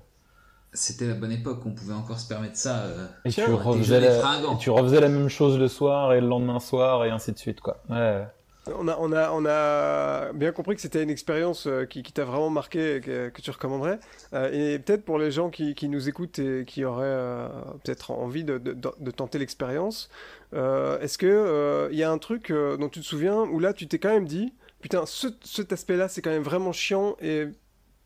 c'était 0.73 1.07
la 1.07 1.15
bonne 1.15 1.33
époque, 1.33 1.61
on 1.67 1.73
pouvait 1.73 1.95
encore 1.95 2.19
se 2.19 2.27
permettre 2.27 2.57
ça. 2.57 2.85
Euh, 2.85 3.07
et 3.25 3.31
tu 3.31 3.43
refaisais, 3.45 4.01
la, 4.01 4.57
tu 4.59 4.71
refaisais 4.71 5.01
la 5.01 5.09
même 5.09 5.29
chose 5.29 5.59
le 5.59 5.69
soir 5.69 6.13
et 6.15 6.21
le 6.21 6.27
lendemain 6.27 6.61
soir 6.61 7.05
et 7.05 7.11
ainsi 7.11 7.33
de 7.33 7.39
suite, 7.39 7.61
quoi. 7.61 7.83
Ouais. 7.91 8.25
On 8.67 8.87
a, 8.87 8.97
on, 9.01 9.13
a, 9.13 9.33
on 9.33 9.45
a 9.45 10.33
bien 10.35 10.53
compris 10.53 10.77
que 10.77 10.81
c'était 10.81 11.03
une 11.03 11.11
expérience 11.11 11.67
euh, 11.67 11.85
qui, 11.85 12.05
qui 12.05 12.13
t'a 12.13 12.25
vraiment 12.25 12.49
marqué 12.49 12.97
et 12.97 13.01
que, 13.01 13.29
que 13.29 13.43
tu 13.43 13.51
recommanderais. 13.51 13.99
Euh, 14.35 14.75
et 14.75 14.79
peut-être 14.79 15.05
pour 15.05 15.19
les 15.19 15.33
gens 15.33 15.51
qui, 15.51 15.75
qui, 15.75 15.89
nous 15.89 16.09
écoutent 16.09 16.39
et 16.39 16.65
qui 16.65 16.85
auraient 16.85 17.05
euh, 17.05 17.49
peut-être 17.83 18.13
envie 18.13 18.45
de, 18.45 18.59
de, 18.59 18.73
de 18.73 19.11
tenter 19.11 19.39
l'expérience, 19.39 20.11
est-ce 20.53 21.19
qu'il 21.19 21.93
il 21.93 21.99
y 21.99 22.05
a 22.05 22.11
un 22.11 22.19
truc 22.19 22.53
dont 22.53 22.89
tu 22.89 23.01
te 23.01 23.05
souviens 23.05 23.41
où 23.41 23.59
là 23.59 23.73
tu 23.73 23.89
t'es 23.89 23.99
quand 23.99 24.11
même 24.11 24.29
dit, 24.29 24.53
putain, 24.81 25.07
ce, 25.07 25.29
cet 25.43 25.73
aspect-là 25.73 26.09
c'est 26.09 26.21
quand 26.23 26.31
même 26.31 26.43
vraiment 26.43 26.73
chiant 26.73 27.17
et 27.21 27.47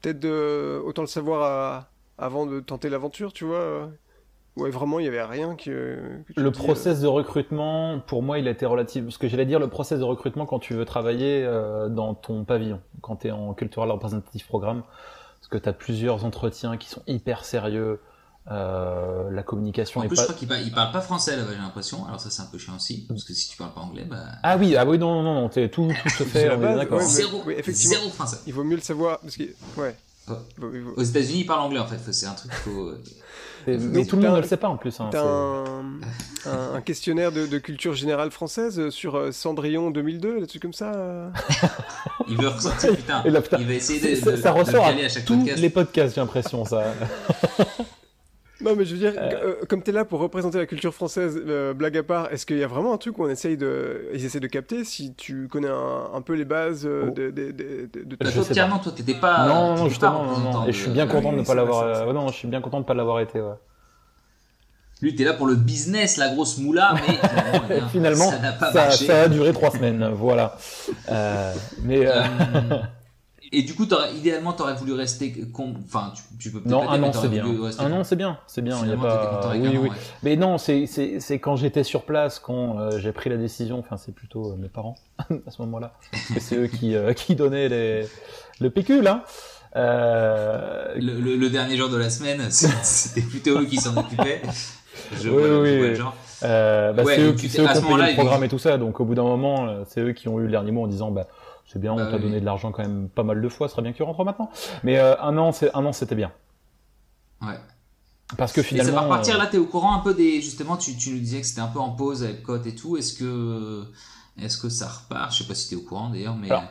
peut-être 0.00 0.80
autant 0.84 1.02
le 1.02 1.08
savoir 1.08 1.42
à 1.42 1.90
avant 2.18 2.46
de 2.46 2.60
tenter 2.60 2.88
l'aventure, 2.88 3.32
tu 3.32 3.44
vois 3.44 3.56
euh, 3.56 3.86
Ouais, 4.56 4.70
vraiment, 4.70 4.98
il 4.98 5.04
y 5.04 5.08
avait 5.08 5.22
rien 5.22 5.54
qui. 5.54 5.70
Euh, 5.70 6.18
le 6.34 6.50
process 6.50 6.98
euh, 6.98 7.02
de 7.02 7.06
recrutement, 7.08 8.00
pour 8.00 8.22
moi, 8.22 8.38
il 8.38 8.48
a 8.48 8.50
été 8.50 8.64
relatif. 8.64 9.04
Ce 9.10 9.18
que 9.18 9.28
j'allais 9.28 9.44
dire, 9.44 9.58
le 9.58 9.68
process 9.68 9.98
de 9.98 10.04
recrutement 10.04 10.46
quand 10.46 10.58
tu 10.58 10.72
veux 10.72 10.86
travailler 10.86 11.46
dans 11.90 12.14
ton 12.14 12.44
pavillon, 12.44 12.80
quand 13.02 13.16
tu 13.16 13.28
es 13.28 13.30
en 13.30 13.52
cultural 13.52 13.90
representative 13.90 14.46
programme, 14.46 14.82
parce 15.38 15.48
que 15.48 15.58
tu 15.58 15.68
as 15.68 15.74
plusieurs 15.74 16.24
entretiens 16.24 16.76
qui 16.78 16.88
sont 16.88 17.02
hyper 17.06 17.44
sérieux. 17.44 18.00
Euh, 18.48 19.28
la 19.32 19.42
communication 19.42 20.00
en 20.00 20.04
est 20.04 20.08
plus, 20.08 20.14
pas. 20.14 20.22
je 20.22 20.26
crois 20.28 20.38
qu'il 20.38 20.46
parle, 20.46 20.70
parle 20.70 20.92
pas 20.92 21.00
français 21.00 21.36
là-bas, 21.36 21.50
j'ai 21.52 21.58
l'impression. 21.58 22.06
Alors 22.06 22.20
ça, 22.20 22.30
c'est 22.30 22.42
un 22.42 22.46
peu 22.46 22.58
chiant 22.58 22.76
aussi, 22.76 23.04
parce 23.08 23.24
que 23.24 23.32
si 23.32 23.48
tu 23.48 23.56
parles 23.56 23.72
pas 23.72 23.80
anglais, 23.80 24.04
bah. 24.08 24.22
Ah 24.44 24.56
oui, 24.56 24.76
ah 24.76 24.86
oui, 24.86 24.98
non, 24.98 25.20
non, 25.22 25.34
non, 25.34 25.48
tout, 25.48 25.66
tout 25.66 25.90
se 26.10 26.22
fait. 26.24 26.46
la 26.46 26.56
on 26.56 26.62
est 26.62 26.86
base, 26.86 26.90
ouais, 26.90 27.04
zéro, 27.04 27.42
oui, 27.44 27.54
effectivement. 27.58 27.96
zéro 27.96 28.08
français. 28.10 28.38
Il 28.46 28.54
vaut 28.54 28.62
mieux 28.62 28.76
le 28.76 28.82
savoir 28.82 29.18
parce 29.18 29.36
que 29.36 29.42
ouais. 29.78 29.96
Aux 30.96 31.02
États-Unis, 31.02 31.40
ils 31.40 31.46
parlent 31.46 31.60
anglais 31.60 31.78
en 31.78 31.86
fait. 31.86 31.98
C'est 32.12 32.26
un 32.26 32.32
truc 32.34 32.50
qu'il 32.50 32.60
faut. 32.72 32.90
Mais 33.66 34.04
tout 34.04 34.16
le 34.16 34.22
monde 34.22 34.36
ne 34.36 34.40
le 34.40 34.46
sait 34.46 34.56
pas 34.56 34.68
en 34.68 34.76
plus. 34.76 34.98
Hein, 35.00 35.10
un, 36.46 36.80
questionnaire 36.80 37.32
de, 37.32 37.46
de 37.46 37.58
culture 37.58 37.94
générale 37.94 38.30
française 38.30 38.90
sur 38.90 39.16
euh, 39.16 39.32
Cendrillon 39.32 39.90
2002, 39.90 40.40
là-dessus 40.40 40.60
comme 40.60 40.72
ça. 40.72 40.92
euh 40.94 41.28
Il 42.28 42.36
veut 42.36 42.48
ressortir, 42.48 42.94
putain. 42.96 43.22
Et 43.24 43.30
là, 43.30 43.40
putain, 43.40 43.58
il 43.60 43.66
va 43.66 43.72
essayer 43.74 44.00
de, 44.00 44.20
ça, 44.20 44.32
de- 44.32 44.36
ça 44.36 44.52
de 44.52 44.58
ressort 44.58 44.84
à 44.84 44.90
caler 44.90 45.04
à 45.04 45.08
chaque 45.08 45.24
tous 45.24 45.36
podcast. 45.36 45.58
les 45.58 45.70
podcasts, 45.70 46.14
j'ai 46.14 46.20
l'impression, 46.20 46.64
ça. 46.64 46.84
Non, 48.62 48.74
mais 48.74 48.86
je 48.86 48.92
veux 48.94 48.98
dire, 48.98 49.12
euh, 49.18 49.54
comme 49.68 49.82
t'es 49.82 49.92
là 49.92 50.06
pour 50.06 50.18
représenter 50.20 50.56
la 50.56 50.64
culture 50.64 50.94
française, 50.94 51.38
euh, 51.46 51.74
blague 51.74 51.98
à 51.98 52.02
part, 52.02 52.32
est-ce 52.32 52.46
qu'il 52.46 52.56
y 52.56 52.62
a 52.64 52.66
vraiment 52.66 52.94
un 52.94 52.96
truc 52.96 53.18
où 53.18 53.24
on 53.24 53.28
essaye 53.28 53.58
de, 53.58 54.08
ils 54.14 54.24
essaient 54.24 54.40
de 54.40 54.46
capter 54.46 54.82
si 54.84 55.12
tu 55.14 55.46
connais 55.48 55.68
un, 55.68 56.10
un 56.14 56.20
peu 56.22 56.32
les 56.32 56.46
bases 56.46 56.86
euh, 56.86 57.04
Oh. 57.08 57.10
de, 57.10 57.30
de, 57.30 57.50
de, 57.50 57.88
de- 57.92 58.04
de- 58.04 58.16
Bah, 58.16 58.30
Je 58.30 58.40
toi, 58.40 58.92
t'étais 58.94 59.14
pas. 59.14 59.46
non, 59.46 59.76
non, 59.76 59.88
justement, 59.90 60.24
pas 60.24 60.40
non, 60.40 60.52
non. 60.52 60.66
Et 60.66 60.72
je 60.72 60.80
suis 60.80 60.90
bien 60.90 61.06
content 61.06 61.32
de 61.32 61.38
ne 61.38 61.44
pas 61.44 61.54
l'avoir. 61.54 61.82
euh, 61.82 62.06
ouais, 62.06 62.12
non, 62.14 62.28
je 62.28 62.34
suis 62.34 62.48
bien 62.48 62.62
content 62.62 62.80
de 62.80 62.86
pas 62.86 62.94
l'avoir 62.94 63.20
été. 63.20 63.38
Ouais. 63.40 63.54
Lui, 65.02 65.14
t'es 65.14 65.24
là 65.24 65.34
pour 65.34 65.46
le 65.46 65.54
business, 65.56 66.16
la 66.16 66.30
grosse 66.30 66.56
moula, 66.56 66.94
mais 66.94 67.16
finalement, 67.28 67.64
Et 67.68 67.74
bien, 67.78 67.88
finalement, 67.88 68.30
ça 68.30 68.38
n'a 68.38 68.52
pas 68.52 68.72
ça, 68.72 68.84
marché. 68.86 69.04
ça 69.04 69.20
a 69.20 69.28
duré 69.28 69.52
trois 69.52 69.70
semaines, 69.70 70.08
voilà. 70.14 70.56
Euh, 71.10 71.52
mais 71.82 72.06
euh, 72.06 72.22
Euh, 72.22 72.78
Et 73.52 73.62
du 73.62 73.74
coup, 73.74 73.86
t'aurais- 73.86 74.12
idéalement, 74.14 74.52
t'aurais 74.52 74.74
voulu 74.74 74.92
rester. 74.92 75.34
Enfin, 75.86 76.12
tu, 76.14 76.22
tu 76.38 76.50
peux 76.50 76.60
peut-être 76.60 76.70
non, 76.72 76.84
pas 76.86 76.92
un 76.92 76.98
mais 76.98 77.08
an 77.08 77.12
c'est 77.12 77.28
bien. 77.28 77.44
Un 77.78 77.92
an 77.92 78.04
c'est 78.04 78.16
bien, 78.16 78.38
c'est 78.46 78.62
bien. 78.62 78.78
Il 78.84 78.90
y 78.90 78.92
a 78.92 78.96
pas. 78.96 79.52
Oui, 79.54 79.68
an, 79.68 79.70
oui. 79.70 79.76
ouais. 79.88 79.96
Mais 80.22 80.36
non, 80.36 80.58
c'est 80.58 80.88
quand 81.40 81.56
j'étais 81.56 81.84
sur 81.84 82.02
place, 82.02 82.38
quand 82.38 82.78
euh, 82.80 82.98
j'ai 82.98 83.12
pris 83.12 83.30
la 83.30 83.36
décision. 83.36 83.78
Enfin, 83.78 83.96
c'est 83.96 84.14
plutôt 84.14 84.52
euh, 84.52 84.56
mes 84.56 84.68
parents 84.68 84.96
à 85.46 85.50
ce 85.50 85.62
moment-là, 85.62 85.92
parce 86.10 86.24
que 86.34 86.40
c'est 86.40 86.56
eux 86.56 86.66
qui 86.66 86.94
euh, 86.96 87.12
qui 87.12 87.36
donnaient 87.36 87.68
les 87.68 88.06
le 88.60 88.70
pécule. 88.70 89.06
Hein. 89.06 89.22
Le, 90.96 91.20
le- 91.20 91.36
le 91.36 91.50
dernier 91.50 91.76
jour 91.76 91.88
de 91.88 91.96
la 91.96 92.10
semaine, 92.10 92.40
c'était 92.50 93.20
plutôt 93.26 93.60
eux 93.60 93.66
qui 93.66 93.76
s'en 93.76 93.96
occupaient. 93.96 94.42
Je 95.20 95.28
Oui, 95.28 95.36
vois, 95.36 95.46
je 95.48 95.54
oui, 95.62 95.78
vois 95.78 95.86
le 95.88 95.94
genre. 95.94 96.14
Euh, 96.42 96.92
bah, 96.92 97.02
Ouais, 97.04 97.16
c'est 97.16 97.22
eux, 97.22 97.32
qui- 97.32 97.46
ont 97.60 97.66
payé 97.96 98.10
le 98.10 98.14
programme 98.14 98.44
et 98.44 98.48
tout 98.48 98.58
ça. 98.58 98.76
Donc 98.78 99.00
au 99.00 99.04
bout 99.04 99.14
d'un 99.14 99.22
moment, 99.22 99.84
c'est 99.88 100.00
eux 100.00 100.12
qui 100.12 100.28
ont 100.28 100.38
eu 100.40 100.44
le 100.44 100.50
dernier 100.50 100.72
mot 100.72 100.84
en 100.84 100.86
disant 100.86 101.10
bah 101.10 101.26
c'est 101.66 101.78
bien, 101.80 101.92
on 101.92 101.96
Bah 101.96 102.06
t'a 102.06 102.16
oui. 102.16 102.22
donné 102.22 102.40
de 102.40 102.44
l'argent 102.44 102.72
quand 102.72 102.82
même 102.82 103.08
pas 103.08 103.22
mal 103.24 103.40
de 103.42 103.48
fois, 103.48 103.68
ce 103.68 103.72
serait 103.72 103.82
bien 103.82 103.92
que 103.92 103.96
tu 103.96 104.02
rentres 104.02 104.24
maintenant. 104.24 104.50
Mais 104.84 104.98
euh, 104.98 105.20
un 105.20 105.36
an, 105.38 105.52
c'est 105.52 105.74
un 105.74 105.84
an, 105.84 105.92
c'était 105.92 106.14
bien. 106.14 106.32
Ouais. 107.42 107.58
Parce 108.36 108.52
que 108.52 108.60
Et 108.60 108.64
ça 108.64 108.68
finalement, 108.68 108.92
va 108.92 109.00
repartir 109.02 109.36
euh, 109.36 109.38
là, 109.38 109.46
t'es 109.46 109.58
au 109.58 109.66
courant 109.66 109.94
un 109.94 110.00
peu 110.00 110.14
des. 110.14 110.40
Justement, 110.40 110.76
tu, 110.76 110.96
tu 110.96 111.10
nous 111.10 111.18
disais 111.18 111.40
que 111.40 111.46
c'était 111.46 111.60
un 111.60 111.68
peu 111.68 111.78
en 111.78 111.90
pause 111.90 112.24
avec 112.24 112.42
Cote 112.42 112.66
et 112.66 112.74
tout. 112.74 112.96
Est-ce 112.96 113.14
que. 113.14 113.84
Est-ce 114.40 114.58
que 114.58 114.68
ça 114.68 114.88
repart? 114.88 115.32
Je 115.32 115.38
sais 115.38 115.48
pas 115.48 115.54
si 115.54 115.68
t'es 115.70 115.76
au 115.76 115.82
courant 115.82 116.10
d'ailleurs, 116.10 116.36
mais. 116.36 116.50
Alors, 116.50 116.64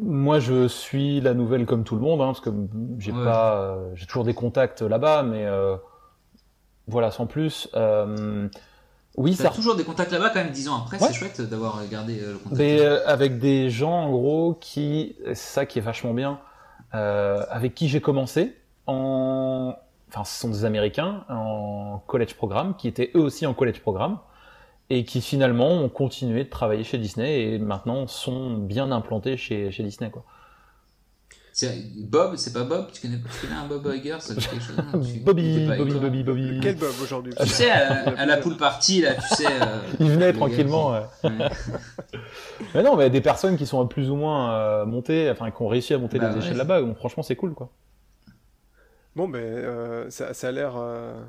moi 0.00 0.40
je 0.40 0.68
suis 0.68 1.20
la 1.20 1.34
nouvelle 1.34 1.66
comme 1.66 1.84
tout 1.84 1.94
le 1.96 2.00
monde, 2.00 2.20
hein, 2.22 2.26
parce 2.26 2.40
que 2.40 2.50
j'ai 2.98 3.12
Ouais. 3.12 3.24
pas, 3.24 3.56
euh, 3.56 3.90
j'ai 3.94 4.06
toujours 4.06 4.24
des 4.24 4.32
contacts 4.34 4.80
là-bas, 4.80 5.22
mais 5.22 5.44
euh, 5.44 5.76
voilà, 6.88 7.10
sans 7.10 7.26
plus. 7.26 7.68
Euh, 7.74 8.48
oui, 9.16 9.36
T'as 9.36 9.44
ça 9.44 9.50
toujours 9.50 9.76
des 9.76 9.84
contacts 9.84 10.12
là-bas 10.12 10.30
quand 10.30 10.42
même 10.42 10.52
dix 10.52 10.68
ans 10.68 10.82
après, 10.82 10.98
Ouais. 11.00 11.08
c'est 11.08 11.14
chouette 11.14 11.40
d'avoir 11.42 11.86
gardé 11.90 12.18
euh, 12.20 12.32
le 12.32 12.38
contact. 12.38 12.56
Mais 12.58 12.80
euh, 12.80 13.06
avec 13.06 13.38
des 13.38 13.68
gens, 13.70 13.92
en 13.92 14.10
gros, 14.10 14.54
qui, 14.60 15.16
c'est 15.26 15.34
ça 15.34 15.66
qui 15.66 15.78
est 15.78 15.82
vachement 15.82 16.14
bien, 16.14 16.38
euh, 16.94 17.44
avec 17.50 17.74
qui 17.74 17.88
j'ai 17.88 18.00
commencé 18.00 18.56
en, 18.86 19.74
enfin, 20.08 20.24
ce 20.24 20.40
sont 20.40 20.48
des 20.48 20.64
Américains 20.64 21.24
en 21.28 22.02
college 22.06 22.34
programme, 22.34 22.74
qui 22.76 22.88
étaient 22.88 23.10
eux 23.14 23.20
aussi 23.20 23.46
en 23.46 23.54
college 23.54 23.80
programme, 23.80 24.18
et 24.90 25.04
qui 25.04 25.20
finalement 25.20 25.68
ont 25.70 25.88
continué 25.88 26.44
de 26.44 26.50
travailler 26.50 26.84
chez 26.84 26.98
Disney 26.98 27.42
et 27.54 27.58
maintenant 27.58 28.06
sont 28.06 28.54
bien 28.54 28.90
implantés 28.92 29.36
chez, 29.36 29.70
chez 29.70 29.82
Disney, 29.82 30.10
quoi. 30.10 30.24
C'est- 31.52 31.84
Bob, 31.96 32.36
c'est 32.36 32.52
pas 32.54 32.64
Bob? 32.64 32.90
Tu 32.92 33.02
connais, 33.02 33.18
tu 33.18 33.46
connais 33.46 33.58
un 33.60 33.66
Bob 33.66 33.86
Iger? 33.94 34.16
Ça 34.20 34.34
dit 34.34 34.46
quelque 34.46 34.64
chose 34.64 34.76
non 34.92 35.00
Tu- 35.02 35.18
Bobby, 35.24 35.66
pas 35.68 35.76
Bobby, 35.76 35.92
Bobby, 35.98 36.22
Bobby. 36.22 36.60
Quel 36.62 36.76
Bob 36.76 36.90
aujourd'hui? 37.02 37.34
Tu 37.38 37.46
sais, 37.46 37.70
à, 37.70 38.18
à 38.18 38.24
la 38.26 38.38
pool 38.38 38.56
party, 38.56 39.02
là, 39.02 39.14
tu 39.14 39.34
sais. 39.34 39.46
euh, 39.48 39.78
Il 40.00 40.10
venait 40.10 40.26
le 40.26 40.32
gars 40.32 40.38
tranquillement. 40.38 40.94
qui- 41.20 41.26
ouais. 41.26 41.32
ouais. 41.38 41.48
Mais 42.74 42.82
non, 42.82 42.96
mais 42.96 43.10
des 43.10 43.20
personnes 43.20 43.56
qui 43.58 43.66
sont 43.66 43.86
plus 43.86 44.08
ou 44.10 44.16
moins 44.16 44.54
euh, 44.54 44.86
montées, 44.86 45.30
enfin, 45.30 45.50
qui 45.50 45.60
ont 45.60 45.68
réussi 45.68 45.92
à 45.92 45.98
monter 45.98 46.18
Bah 46.18 46.28
les 46.30 46.36
ouais. 46.36 46.38
échelles 46.42 46.56
là-bas, 46.56 46.80
donc 46.80 46.96
franchement, 46.96 47.22
c'est 47.22 47.36
cool, 47.36 47.52
quoi. 47.54 47.70
Bon, 49.14 49.28
ben, 49.28 49.38
euh, 49.42 50.08
ça, 50.10 50.32
ça 50.32 50.48
a 50.48 50.52
l'air. 50.52 50.74
euh, 50.76 51.20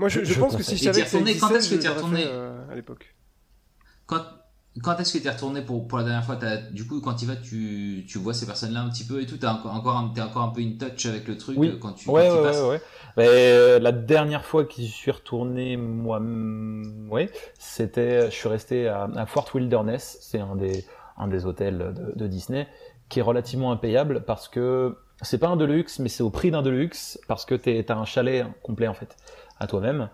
Moi, 0.00 0.08
je, 0.08 0.20
Je- 0.20 0.24
je 0.24 0.34
je 0.34 0.40
pense 0.40 0.56
que 0.56 0.62
si 0.64 0.76
je 0.76 0.82
savais 0.84 1.02
que 1.02 1.08
ça 1.08 1.18
quand 1.38 1.54
est-ce 1.54 1.68
que 1.70 1.76
je 1.76 1.80
t'y 1.80 1.86
l'aurais 1.86 1.96
retourné? 1.98 2.22
fait, 2.22 2.28
euh, 2.28 2.70
à 2.70 2.74
l'époque. 2.74 3.14
Quand, 4.06 4.22
quand 4.82 4.96
est-ce 4.98 5.12
que 5.18 5.22
t'es 5.22 5.30
retourné 5.30 5.62
pour, 5.62 5.88
pour 5.88 5.98
la 5.98 6.04
dernière 6.04 6.24
fois? 6.24 6.36
T'as- 6.36 6.56
Du 6.70 6.86
coup, 6.86 7.00
quand 7.00 7.14
tu 7.14 7.26
vas, 7.26 7.36
tu, 7.36 8.04
tu 8.08 8.18
vois 8.18 8.34
ces 8.34 8.46
personnes-là 8.46 8.80
un 8.82 8.88
petit 8.90 9.04
peu 9.04 9.20
et 9.22 9.26
tout? 9.26 9.36
T'es 9.36 9.46
encore, 9.46 9.74
encore, 9.74 9.96
un- 9.96 10.10
t'es 10.14 10.20
encore 10.22 10.42
un 10.44 10.48
peu 10.50 10.60
in 10.60 10.72
touch 10.78 11.06
avec 11.06 11.26
le 11.28 11.36
truc 11.36 11.56
Oui. 11.58 11.78
quand 11.80 11.92
tu, 11.94 12.10
Ouais, 12.10 12.22
quand 12.22 12.28
tu 12.28 12.38
ouais, 12.38 12.42
passes. 12.42 12.62
ouais, 12.62 12.68
ouais. 12.68 12.80
Mais, 13.16 13.26
euh, 13.28 13.78
la 13.80 13.92
dernière 13.92 14.44
fois 14.44 14.64
que 14.64 14.74
j'y 14.74 14.88
suis 14.88 15.10
retourné, 15.10 15.76
moi, 15.76 16.20
mm, 16.20 17.08
ouais, 17.10 17.30
c'était, 17.58 18.30
je 18.30 18.34
suis 18.36 18.48
resté 18.48 18.88
à, 18.88 19.04
à 19.16 19.26
Fort 19.26 19.48
Wilderness. 19.54 20.18
C'est 20.20 20.38
un 20.40 20.56
des, 20.56 20.86
un 21.16 21.28
des 21.28 21.44
hôtels 21.46 21.78
de, 21.96 22.12
de 22.16 22.26
Disney 22.26 22.66
qui 23.08 23.18
est 23.20 23.22
relativement 23.22 23.72
impayable 23.72 24.24
parce 24.26 24.48
que 24.48 24.96
c'est 25.22 25.38
pas 25.38 25.48
un 25.48 25.56
deluxe, 25.56 25.98
mais 25.98 26.08
c'est 26.08 26.22
au 26.22 26.30
prix 26.30 26.50
d'un 26.50 26.62
deluxe 26.62 27.18
parce 27.26 27.44
que 27.44 27.54
t'as 27.54 27.96
un 27.96 28.04
chalet 28.04 28.46
complet 28.62 28.86
en 28.86 28.94
fait 28.94 29.16
à 29.58 29.66
toi-même. 29.66 30.10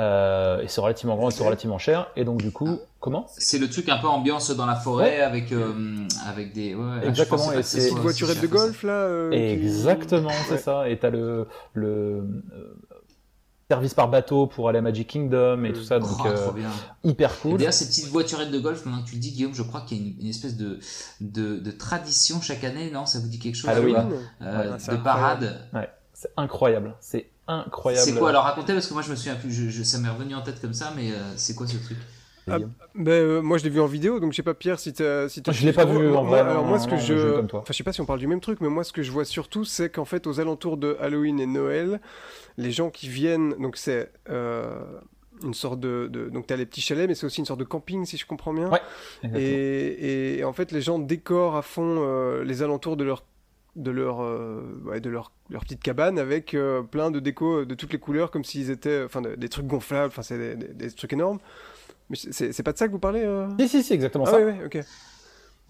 Euh, 0.00 0.62
et 0.62 0.68
c'est 0.68 0.80
relativement 0.80 1.16
grand 1.16 1.28
et 1.28 1.32
c'est 1.32 1.44
relativement 1.44 1.78
cher. 1.78 2.08
Et 2.16 2.24
donc 2.24 2.38
du 2.40 2.50
coup, 2.52 2.78
comment 3.00 3.26
C'est 3.36 3.58
le 3.58 3.68
truc 3.68 3.88
un 3.88 3.98
peu 3.98 4.06
ambiance 4.06 4.50
dans 4.50 4.64
la 4.66 4.76
forêt 4.76 5.20
avec, 5.20 5.52
euh, 5.52 6.06
avec 6.26 6.52
des. 6.54 6.74
Ouais, 6.74 6.82
ouais, 7.00 7.08
Exactement, 7.08 7.52
et 7.52 7.62
c'est- 7.62 7.90
voiturette 7.90 8.40
de 8.40 8.46
golf, 8.46 8.82
là 8.82 8.92
euh, 8.92 9.30
qui- 9.30 9.36
Exactement, 9.36 10.30
c'est 10.46 10.52
Ouais. 10.52 10.58
ça. 10.58 10.88
Et 10.88 10.98
t'as 10.98 11.10
le, 11.10 11.46
le 11.74 11.90
euh, 12.54 12.74
service 13.68 13.94
par 13.94 14.08
bateau 14.08 14.46
pour 14.46 14.68
aller 14.68 14.78
à 14.78 14.82
Magic 14.82 15.06
Kingdom 15.08 15.64
et 15.64 15.72
tout 15.72 15.82
ça, 15.82 15.88
ça. 15.88 15.98
donc 16.00 16.10
Oh, 16.24 16.26
euh, 16.28 16.34
trop 16.46 16.52
bien. 16.52 16.70
hyper 17.04 17.32
Et 17.32 17.38
cool. 17.42 17.58
D'ailleurs, 17.58 17.72
ces 17.72 17.86
petites 17.86 18.06
voiturettes 18.08 18.50
de 18.50 18.58
golf, 18.58 18.84
maintenant 18.86 19.02
que 19.02 19.08
tu 19.08 19.14
le 19.16 19.20
dis, 19.20 19.32
Guillaume, 19.32 19.54
je 19.54 19.62
crois 19.62 19.82
qu'il 19.82 19.98
y 19.98 20.00
a 20.00 20.04
une, 20.08 20.14
une 20.22 20.26
espèce 20.30 20.56
de, 20.56 20.78
de, 21.20 21.58
de 21.58 21.70
tradition 21.70 22.40
chaque 22.40 22.64
année, 22.64 22.90
non? 22.90 23.06
Ça 23.06 23.18
vous 23.20 23.28
dit 23.28 23.38
quelque 23.38 23.54
chose? 23.56 23.70
Halloween. 23.70 23.96
Halloween. 23.96 24.18
euh, 24.42 24.70
Ouais, 24.72 24.76
c'est 24.78 24.92
De 24.92 24.96
parade. 24.96 25.60
C'est 26.14 26.30
incroyable, 26.36 26.94
c'est 27.00 27.26
incroyable. 27.46 28.04
C'est 28.04 28.18
quoi? 28.18 28.30
Alors 28.30 28.44
racontez 28.44 28.72
parce 28.72 28.86
que 28.86 28.94
moi 28.94 29.02
je 29.02 29.10
me 29.10 29.16
souviens 29.16 29.36
plus, 29.36 29.52
je, 29.52 29.68
je- 29.68 29.82
ça 29.82 29.98
m'est 29.98 30.08
revenu 30.08 30.34
en 30.34 30.42
tête 30.42 30.60
comme 30.60 30.74
ça, 30.74 30.92
mais 30.96 31.12
euh, 31.12 31.36
c'est 31.36 31.54
quoi 31.54 31.66
ce 31.66 31.76
truc? 31.76 31.98
Ah, 32.48 32.58
Ben, 32.96 33.08
euh, 33.12 33.42
moi, 33.42 33.58
je 33.58 33.64
l'ai 33.64 33.70
vu 33.70 33.80
en 33.80 33.86
vidéo, 33.86 34.18
donc 34.18 34.32
je 34.32 34.36
sais 34.36 34.42
pas, 34.42 34.54
Pierre, 34.54 34.80
si 34.80 34.92
t'as. 34.92 35.28
Si 35.28 35.40
t'as 35.42 35.52
Je 35.52 35.64
l'ai 35.64 35.72
pas 35.72 35.84
vu 35.84 36.14
en 36.16 36.24
vrai, 36.24 36.40
Alors, 36.40 36.64
moi, 36.64 36.78
ce 36.80 36.88
que 36.88 36.96
non, 36.96 37.00
je. 37.02 37.14
je 37.16 37.26
l'ai 37.28 37.32
comme 37.34 37.46
toi. 37.46 37.60
Enfin, 37.60 37.72
je 37.72 37.76
sais 37.76 37.84
pas 37.84 37.92
si 37.92 38.00
on 38.00 38.06
parle 38.06 38.18
du 38.18 38.26
même 38.26 38.40
truc, 38.40 38.60
mais 38.60 38.68
moi, 38.68 38.82
ce 38.82 38.92
que 38.92 39.02
je 39.02 39.10
vois 39.12 39.24
surtout, 39.24 39.64
c'est 39.64 39.88
qu'en 39.90 40.04
fait, 40.04 40.26
aux 40.26 40.40
alentours 40.40 40.76
de 40.76 40.96
Halloween 41.00 41.38
et 41.38 41.46
Noël, 41.46 42.00
les 42.58 42.72
gens 42.72 42.90
qui 42.90 43.08
viennent. 43.08 43.54
Donc, 43.60 43.76
c'est. 43.76 44.12
euh, 44.30 44.80
Une 45.44 45.54
sorte 45.54 45.80
de, 45.80 46.08
de- 46.12 46.28
Donc, 46.28 46.46
tu 46.48 46.54
as 46.54 46.56
les 46.58 46.66
petits 46.66 46.82
chalets, 46.82 47.08
mais 47.08 47.14
c'est 47.14 47.26
aussi 47.26 47.40
une 47.40 47.46
sorte 47.46 47.60
de 47.60 47.64
camping, 47.64 48.04
si 48.04 48.16
je 48.18 48.26
comprends 48.26 48.52
bien. 48.54 48.68
Ouais. 48.70 48.82
Et, 49.34 50.38
et 50.38 50.44
en 50.44 50.52
fait, 50.52 50.72
les 50.72 50.82
gens 50.82 50.98
décorent 50.98 51.56
à 51.56 51.62
fond 51.62 51.98
euh, 52.00 52.44
les 52.44 52.62
alentours 52.62 52.96
de 52.96 53.04
leur 53.04 53.24
de 53.80 53.90
leur 53.90 54.22
euh, 54.22 54.62
ouais, 54.84 55.00
de 55.00 55.10
leur, 55.10 55.32
leur 55.48 55.62
petite 55.64 55.82
cabane 55.82 56.18
avec 56.18 56.54
euh, 56.54 56.82
plein 56.82 57.10
de 57.10 57.18
décos 57.20 57.64
de 57.64 57.74
toutes 57.74 57.92
les 57.92 57.98
couleurs 57.98 58.30
comme 58.30 58.44
s'ils 58.44 58.70
étaient 58.70 59.02
enfin 59.04 59.20
de- 59.22 59.34
des 59.34 59.48
trucs 59.48 59.66
gonflables 59.66 60.08
enfin 60.08 60.22
c'est 60.22 60.38
des, 60.38 60.54
des- 60.56 60.72
des 60.74 60.90
trucs 60.92 61.12
énormes. 61.12 61.38
Mais 62.10 62.16
c'est 62.16 62.62
pas 62.62 62.72
de 62.72 62.78
ça 62.78 62.86
que 62.88 62.92
vous 62.92 62.98
parlez 62.98 63.22
euh? 63.24 63.46
Si, 63.60 63.68
si, 63.68 63.82
si, 63.82 63.92
exactement 63.92 64.24
ah 64.26 64.30
ça. 64.32 64.36
ouais, 64.38 64.44
ouais 64.44 64.64
ok 64.64 64.80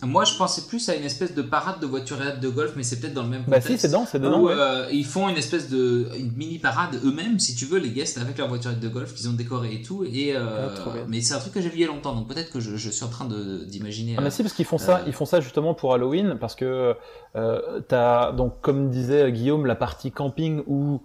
Moi 0.02 0.24
je 0.24 0.35
pensais 0.36 0.62
plus 0.62 0.89
à 0.89 0.94
une 0.97 1.05
espèce 1.05 1.35
de 1.35 1.43
parade 1.43 1.81
de 1.81 1.86
voiturettes 1.86 2.40
de 2.40 2.48
golf, 2.48 2.72
mais 2.77 2.82
c'est 2.82 3.01
peut-être 3.01 3.14
dans 3.14 3.22
le 3.22 3.28
même 3.28 3.40
Bah 3.43 3.56
contexte. 3.59 3.68
si, 3.68 3.78
c'est 3.78 3.89
dedans, 3.89 4.06
c'est 4.10 4.18
dedans. 4.18 4.40
Où 4.40 4.47
ouais. 4.47 4.55
euh, 4.56 4.89
ils 4.93 5.05
font 5.05 5.28
une 5.28 5.36
espèce 5.36 5.68
de 5.68 6.09
une 6.18 6.32
mini 6.32 6.59
parade 6.59 6.98
eux-mêmes, 7.05 7.39
si 7.39 7.55
tu 7.55 7.66
veux, 7.66 7.78
les 7.78 7.90
guests 7.90 8.16
avec 8.18 8.39
leur 8.39 8.48
voiturette 8.48 8.81
de 8.81 8.89
golf 8.89 9.14
qu'ils 9.14 9.28
ont 9.28 9.32
décoré 9.35 9.74
et 9.74 9.82
tout. 9.82 10.05
Et 10.05 10.35
euh, 10.35 10.68
Ah, 10.86 10.90
mais 11.09 11.20
c'est 11.20 11.35
un 11.35 11.39
truc 11.39 11.52
que 11.52 11.60
j'ai 11.60 11.68
vu 11.68 11.77
il 11.77 11.81
y 11.82 11.85
a 11.85 11.89
longtemps, 11.89 12.14
donc 12.14 12.28
peut-être 12.28 12.51
que 12.51 12.60
je, 12.60 12.77
je 12.77 12.90
suis 12.90 13.05
en 13.05 13.09
train 13.09 13.27
d'imaginer. 13.27 14.14
Ah 14.16 14.20
euh, 14.20 14.24
mais 14.24 14.31
si 14.31 14.43
parce 14.43 14.55
qu'ils 14.55 14.64
font 14.64 14.78
ça, 14.78 14.97
Euh. 14.98 15.05
ils 15.06 15.12
font 15.12 15.27
ça 15.27 15.40
justement 15.40 15.74
pour 15.74 15.93
Halloween 15.94 16.36
parce 16.40 16.55
que 16.55 16.94
euh, 17.36 17.81
t'as 17.89 18.32
donc 18.32 18.60
comme 18.60 18.90
disait 18.90 19.31
Guillaume 19.32 19.66
la 19.66 19.74
partie 19.77 20.10
camping 20.10 20.62
où 20.66 21.02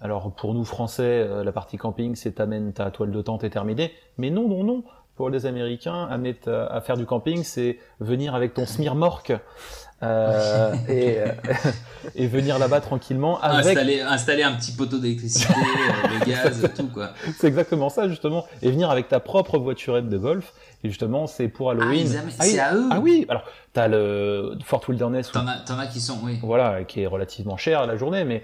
alors 0.00 0.32
pour 0.34 0.54
nous 0.54 0.64
Français 0.64 1.02
euh, 1.28 1.44
la 1.44 1.52
partie 1.52 1.76
camping 1.76 2.14
c'est 2.14 2.32
t'amènes 2.32 2.72
ta 2.72 2.90
toile 2.90 3.10
de 3.10 3.20
tente 3.20 3.44
et 3.44 3.50
terminé 3.50 3.92
mais 4.16 4.30
non 4.30 4.48
non 4.48 4.64
non 4.64 4.82
pour 5.18 5.28
les 5.28 5.44
Américains 5.44 6.06
amener 6.10 6.32
ta- 6.32 6.64
à 6.66 6.80
faire 6.80 6.96
du 6.96 7.04
camping 7.04 7.42
c'est 7.44 7.78
venir 8.00 8.34
avec 8.34 8.54
ton 8.54 8.64
smirmorque 8.64 9.32
euh, 10.02 10.72
et, 10.88 11.18
euh, 11.18 11.26
et 12.14 12.26
venir 12.28 12.58
là-bas 12.60 12.80
tranquillement 12.80 13.40
avec 13.40 13.66
installer, 13.66 14.00
installer 14.00 14.42
un 14.44 14.52
petit 14.52 14.70
poteau 14.72 14.98
d'électricité, 14.98 15.52
euh, 15.52 16.08
le 16.20 16.24
gaz, 16.24 16.70
tout 16.76 16.86
quoi. 16.88 17.10
c'est 17.36 17.48
exactement 17.48 17.88
ça 17.88 18.08
justement 18.08 18.46
et 18.62 18.70
venir 18.70 18.90
avec 18.90 19.08
ta 19.08 19.18
propre 19.18 19.58
voiturette 19.58 20.08
de 20.08 20.16
golf 20.16 20.52
et 20.84 20.88
justement 20.88 21.26
c'est 21.26 21.48
pour 21.48 21.70
Ah, 21.70 21.72
Halloween 21.72 22.06
Ah 22.16 22.22
oui, 22.24 22.32
c'est 22.38 22.58
à 22.60 22.74
eux. 22.76 22.88
ah 22.92 23.00
oui 23.00 23.26
alors 23.28 23.42
t'as 23.72 23.88
le 23.88 24.52
Fort 24.64 24.82
Wilderness 24.88 25.30
où 25.30 25.32
T'en 25.32 25.48
as, 25.48 25.58
t'en 25.66 25.78
as 25.80 25.88
qui 25.88 26.00
sont, 26.00 26.18
oui. 26.22 26.38
voilà, 26.42 26.84
qui 26.84 27.02
est 27.02 27.06
relativement 27.08 27.56
cher 27.56 27.80
à 27.80 27.86
la 27.86 27.96
journée, 27.96 28.24
mais 28.24 28.42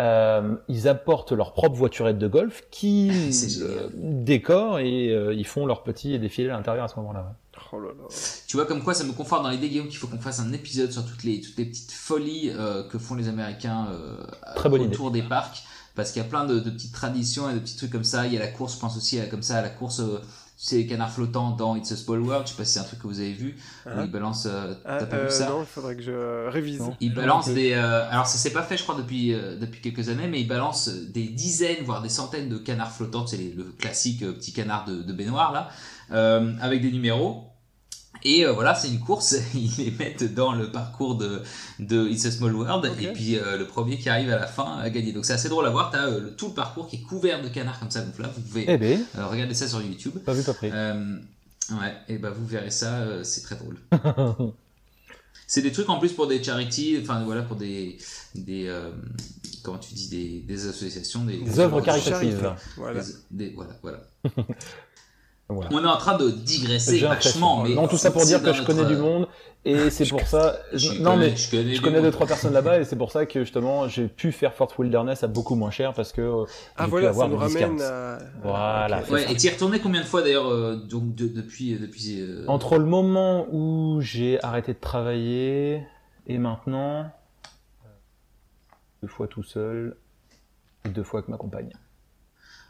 Euh, 0.00 0.56
ils 0.68 0.88
apportent 0.88 1.30
leur 1.30 1.52
propre 1.52 1.76
voiturette 1.76 2.18
de 2.18 2.26
golf 2.26 2.64
qui 2.72 3.10
euh, 3.62 3.88
décorent 3.94 4.80
et 4.80 5.10
euh, 5.10 5.32
ils 5.32 5.46
font 5.46 5.66
leur 5.66 5.84
petit 5.84 6.18
défilé 6.18 6.50
à 6.50 6.56
l'intérieur 6.56 6.84
à 6.84 6.88
ce 6.88 6.96
moment-là. 6.96 7.36
Oh 7.72 7.80
là 7.80 7.88
là. 7.88 8.08
Tu 8.46 8.56
vois 8.56 8.66
comme 8.66 8.82
quoi 8.82 8.94
ça 8.94 9.04
me 9.04 9.12
conforte 9.12 9.42
dans 9.42 9.50
l'idée 9.50 9.68
Guillaume 9.68 9.88
qu'il 9.88 9.98
faut 9.98 10.06
qu'on 10.06 10.18
fasse 10.18 10.40
un 10.40 10.52
épisode 10.52 10.92
sur 10.92 11.04
toutes 11.04 11.24
les 11.24 11.40
toutes 11.40 11.56
les 11.56 11.64
petites 11.64 11.92
folies 11.92 12.50
euh, 12.54 12.82
que 12.88 12.98
font 12.98 13.14
les 13.14 13.28
Américains 13.28 13.88
euh, 13.92 14.16
Très 14.54 14.68
bonne 14.68 14.82
autour 14.82 15.10
des 15.10 15.22
parcs 15.22 15.64
parce 15.94 16.10
qu'il 16.10 16.22
y 16.22 16.24
a 16.24 16.28
plein 16.28 16.44
de, 16.44 16.58
de, 16.58 16.70
petites 16.70 16.92
traditions 16.92 17.48
et 17.48 17.54
de 17.54 17.60
petits 17.60 17.76
trucs 17.76 17.92
comme 17.92 18.04
ça. 18.04 18.26
Il 18.26 18.32
y 18.32 18.36
a 18.36 18.40
la 18.40 18.48
course, 18.48 18.74
je 18.74 18.80
pense 18.80 18.96
aussi 18.96 19.20
à, 19.20 19.26
comme 19.26 19.42
ça 19.42 19.58
à 19.58 19.62
la 19.62 19.68
course. 19.68 20.02
Euh, 20.64 20.66
sais, 20.70 20.76
les 20.76 20.86
canards 20.86 21.10
flottants 21.10 21.50
dans 21.50 21.76
It's 21.76 21.92
a 21.92 21.96
Small 21.96 22.20
World, 22.20 22.46
je 22.46 22.52
sais 22.52 22.56
pas 22.56 22.64
si 22.64 22.72
c'est 22.72 22.80
un 22.80 22.84
truc 22.84 23.00
que 23.00 23.06
vous 23.06 23.20
avez 23.20 23.32
vu, 23.32 23.56
où 23.86 23.90
Ah. 23.90 24.02
ils 24.04 24.10
balancent, 24.10 24.46
euh, 24.50 24.74
Ah, 24.84 24.96
t'as 24.98 25.06
pas 25.06 25.16
euh, 25.16 25.24
vu 25.26 25.30
ça 25.30 25.48
Non, 25.50 25.60
il 25.60 25.66
faudrait 25.66 25.94
que 25.96 26.02
je 26.02 26.48
révise. 26.48 26.80
Non. 26.80 26.96
Ils 27.00 27.12
balancent 27.14 27.48
non 27.48 27.54
des. 27.54 27.72
euh, 27.74 28.08
alors 28.10 28.26
ça 28.26 28.38
s'est 28.38 28.52
pas 28.52 28.62
fait, 28.62 28.76
je 28.78 28.82
crois, 28.82 28.94
depuis 28.96 29.34
euh, 29.34 29.56
depuis 29.58 29.80
quelques 29.80 30.08
années, 30.08 30.26
mais 30.26 30.40
ils 30.40 30.48
balancent 30.48 30.88
des 30.88 31.24
dizaines, 31.28 31.84
voire 31.84 32.00
des 32.02 32.08
centaines 32.08 32.48
de 32.48 32.56
canards 32.56 32.92
flottants. 32.92 33.26
C'est 33.26 33.36
le 33.54 33.64
classique 33.78 34.22
euh, 34.22 34.32
petit 34.32 34.52
canard 34.52 34.86
de, 34.86 35.02
de 35.02 35.12
baignoire 35.12 35.52
là, 35.52 35.68
euh, 36.12 36.52
avec 36.62 36.80
des 36.82 36.90
numéros. 36.92 37.50
Et 38.26 38.46
euh, 38.46 38.52
voilà, 38.52 38.74
c'est 38.74 38.88
une 38.88 39.00
course. 39.00 39.34
Ils 39.54 39.70
les 39.76 39.90
mettent 39.90 40.34
dans 40.34 40.52
le 40.52 40.70
parcours 40.70 41.16
de 41.16 41.42
de 41.78 42.08
It's 42.08 42.24
a 42.24 42.30
Small 42.30 42.54
World, 42.54 42.90
et 43.00 43.08
puis 43.12 43.36
euh, 43.36 43.58
le 43.58 43.66
premier 43.66 43.98
qui 43.98 44.08
arrive 44.08 44.30
à 44.30 44.36
la 44.38 44.46
fin 44.46 44.78
a 44.78 44.88
gagné. 44.88 45.12
Donc 45.12 45.24
c'est 45.26 45.34
assez 45.34 45.48
drôle 45.50 45.66
à 45.66 45.70
voir. 45.70 45.90
T'as 45.90 46.06
euh, 46.06 46.20
le- 46.20 46.30
tout 46.36 46.48
le 46.48 46.54
parcours 46.54 46.88
qui 46.88 46.96
est 46.96 47.02
couvert 47.02 47.42
de 47.42 47.48
canards 47.48 47.78
comme 47.78 47.90
ça. 47.90 48.00
Donc 48.00 48.18
là, 48.18 48.30
vous 48.34 48.40
pouvez 48.40 48.64
Eh 48.66 48.78
ben, 48.78 49.00
euh, 49.18 49.26
regarder 49.26 49.52
ça 49.54 49.68
sur 49.68 49.82
YouTube. 49.82 50.18
pas 50.24 50.32
vu, 50.32 50.42
pas 50.42 50.54
pris. 50.54 50.70
Euh, 50.72 51.16
ouais, 51.72 51.94
et 52.08 52.16
bah 52.18 52.30
vous 52.30 52.46
verrez 52.46 52.70
ça, 52.70 53.00
euh, 53.00 53.22
c'est 53.24 53.42
très 53.42 53.56
drôle. 53.56 53.76
c'est 55.46 55.60
des 55.62 55.72
trucs 55.72 55.88
en 55.90 55.98
plus 55.98 56.12
pour 56.12 56.26
des 56.26 56.42
charities, 56.42 56.98
enfin 57.02 57.22
voilà, 57.24 57.42
pour 57.42 57.56
des, 57.56 57.98
des 58.34 58.66
euh, 58.68 58.90
comment 59.62 59.78
tu 59.78 59.92
dis, 59.94 60.08
des, 60.08 60.40
des 60.40 60.66
associations, 60.66 61.24
des, 61.24 61.38
Des 61.38 61.60
œuvres 61.60 61.80
caritatives. 61.82 62.54
Voilà. 62.78 63.02
des- 63.02 63.48
des- 63.48 63.52
voilà, 63.54 63.72
voilà. 63.82 63.98
Voilà. 65.50 65.68
On 65.72 65.84
est 65.84 65.86
en 65.86 65.98
train 65.98 66.16
de 66.16 66.30
digresser 66.30 67.00
vachement, 67.00 67.64
mais 67.64 67.74
non, 67.74 67.86
tout 67.86 67.98
ça 67.98 68.10
pour 68.10 68.24
dire 68.24 68.42
que 68.42 68.52
je 68.52 68.62
notre, 68.62 68.64
connais 68.66 68.86
du 68.86 68.94
euh, 68.94 68.98
monde 69.02 69.28
et 69.66 69.90
c'est 69.90 70.08
pour 70.08 70.22
ça. 70.26 70.56
je 70.72 70.92
non, 71.02 71.12
connais- 71.12 71.30
mais 71.30 71.36
je 71.36 71.50
connais, 71.50 71.74
je 71.98 72.00
deux 72.02 72.10
trois 72.10 72.26
personnes 72.26 72.54
là-bas 72.54 72.80
et 72.80 72.84
c'est 72.84 72.96
pour 72.96 73.12
ça 73.12 73.26
que 73.26 73.40
justement 73.44 73.86
j'ai 73.86 74.08
pu 74.08 74.32
faire 74.32 74.54
Fort 74.54 74.72
Wilderness 74.78 75.22
à 75.22 75.26
beaucoup 75.26 75.54
moins 75.54 75.70
cher 75.70 75.92
parce 75.92 76.12
que 76.12 76.22
euh, 76.22 76.44
Ah 76.76 76.86
voilà, 76.86 77.12
ça 77.12 77.28
nous 77.28 77.36
ramène 77.36 77.80
à... 77.82 78.18
Voilà, 78.42 79.02
Ouais, 79.10 79.30
et 79.30 79.36
tu 79.36 79.46
y 79.46 79.48
es 79.50 79.52
retourné 79.52 79.80
combien 79.80 80.00
de 80.00 80.06
fois 80.06 80.22
d'ailleurs 80.22 80.48
euh, 80.50 80.76
donc 80.76 81.14
de- 81.14 81.28
depuis 81.28 81.78
depuis 81.78 82.20
euh, 82.22 82.46
Entre 82.48 82.78
le 82.78 82.86
moment 82.86 83.46
où 83.52 84.00
j'ai 84.00 84.42
arrêté 84.42 84.72
de 84.72 84.80
travailler 84.80 85.86
et 86.26 86.38
maintenant, 86.38 87.00
euh, 87.84 87.88
deux 89.02 89.08
fois 89.08 89.28
tout 89.28 89.42
seul 89.42 89.96
et 90.86 90.88
deux 90.88 91.04
fois 91.04 91.20
avec 91.20 91.28
ma 91.28 91.36
compagne. 91.36 91.70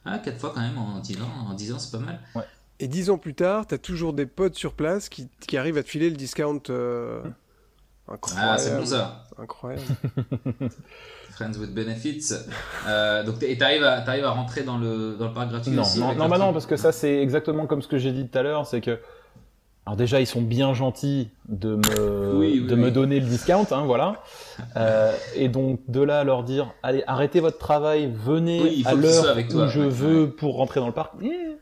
ah, 0.05 0.19
quatre 0.19 0.39
fois 0.41 0.53
quand 0.55 0.61
même 0.61 0.77
en 0.79 0.99
10 0.99 1.21
ans, 1.23 1.29
en 1.51 1.55
10 1.55 1.73
ans 1.73 1.79
c'est 1.79 1.93
pas 1.93 2.05
mal. 2.05 2.21
Et 2.81 2.89
dix 2.89 3.09
ans 3.11 3.19
plus 3.19 3.35
tard, 3.35 3.67
t'as 3.67 3.79
toujours 3.79 4.13
des 4.13 4.27
potes 4.27 4.57
sur 4.57 4.73
place 4.75 5.09
qui, 5.09 5.29
qui 5.47 5.57
arrivent 5.57 5.79
à 5.79 5.83
te 5.83 5.89
filer 5.89 6.11
le 6.11 6.17
discount. 6.17 6.61
euh, 6.71 7.21
Incroyable. 8.09 8.51
Ah, 8.53 8.59
c'est 8.59 8.77
bon 8.77 8.85
ça. 8.85 9.25
Incroyable. 9.39 9.83
Friends 11.31 11.59
with 11.59 11.73
Benefits. 11.75 12.33
Euh, 12.87 13.25
donc, 13.25 13.43
et 13.43 13.57
t'arrives 13.57 13.85
à, 13.85 14.01
t'arrives 14.03 14.25
à 14.25 14.31
rentrer 14.31 14.63
dans 14.63 14.79
le, 14.79 15.17
dans 15.17 15.29
le 15.29 15.33
parc 15.35 15.49
gratuit 15.51 15.73
Non, 15.73 15.83
aussi 15.83 16.01
non, 16.01 16.29
bah 16.29 16.39
non, 16.39 16.53
parce 16.53 16.67
que 16.67 16.77
ça 16.77 16.93
c'est 16.93 17.21
exactement 17.21 17.67
comme 17.67 17.83
ce 17.83 17.89
que 17.89 17.99
j'ai 17.99 18.13
dit 18.13 18.29
tout 18.29 18.39
à 18.39 18.43
l'heure, 18.43 18.67
c'est 18.67 18.81
que 18.81 18.99
alors 19.87 19.97
déjà 19.97 20.21
ils 20.21 20.27
sont 20.27 20.43
bien 20.43 20.75
gentils 20.75 21.31
de 21.49 21.77
me 21.77 22.35
Oui, 22.37 22.61
oui, 22.61 22.67
de 22.67 22.75
me 22.75 22.91
donner 22.91 23.21
le 23.21 23.27
discount, 23.27 23.67
hein, 23.71 23.85
voilà. 23.87 24.23
Euh, 24.77 25.13
et 25.35 25.49
donc 25.49 25.81
de 25.89 26.01
là 26.01 26.21
à 26.21 26.25
leur 26.25 26.45
dire 26.45 26.73
allez 26.85 27.03
arrêtez 27.09 27.41
votre 27.41 27.59
travail, 27.59 28.09
venez 28.15 28.83
à 28.85 28.95
l'heure 28.95 29.35
toi, 29.51 29.65
où 29.65 29.69
je 29.69 29.81
ouais, 29.81 29.89
veux 29.89 30.31
pour 30.31 30.55
rentrer 30.57 30.79
dans 30.79 30.87
le 30.87 30.93
parc. 30.93 31.15
eh, 31.21 31.57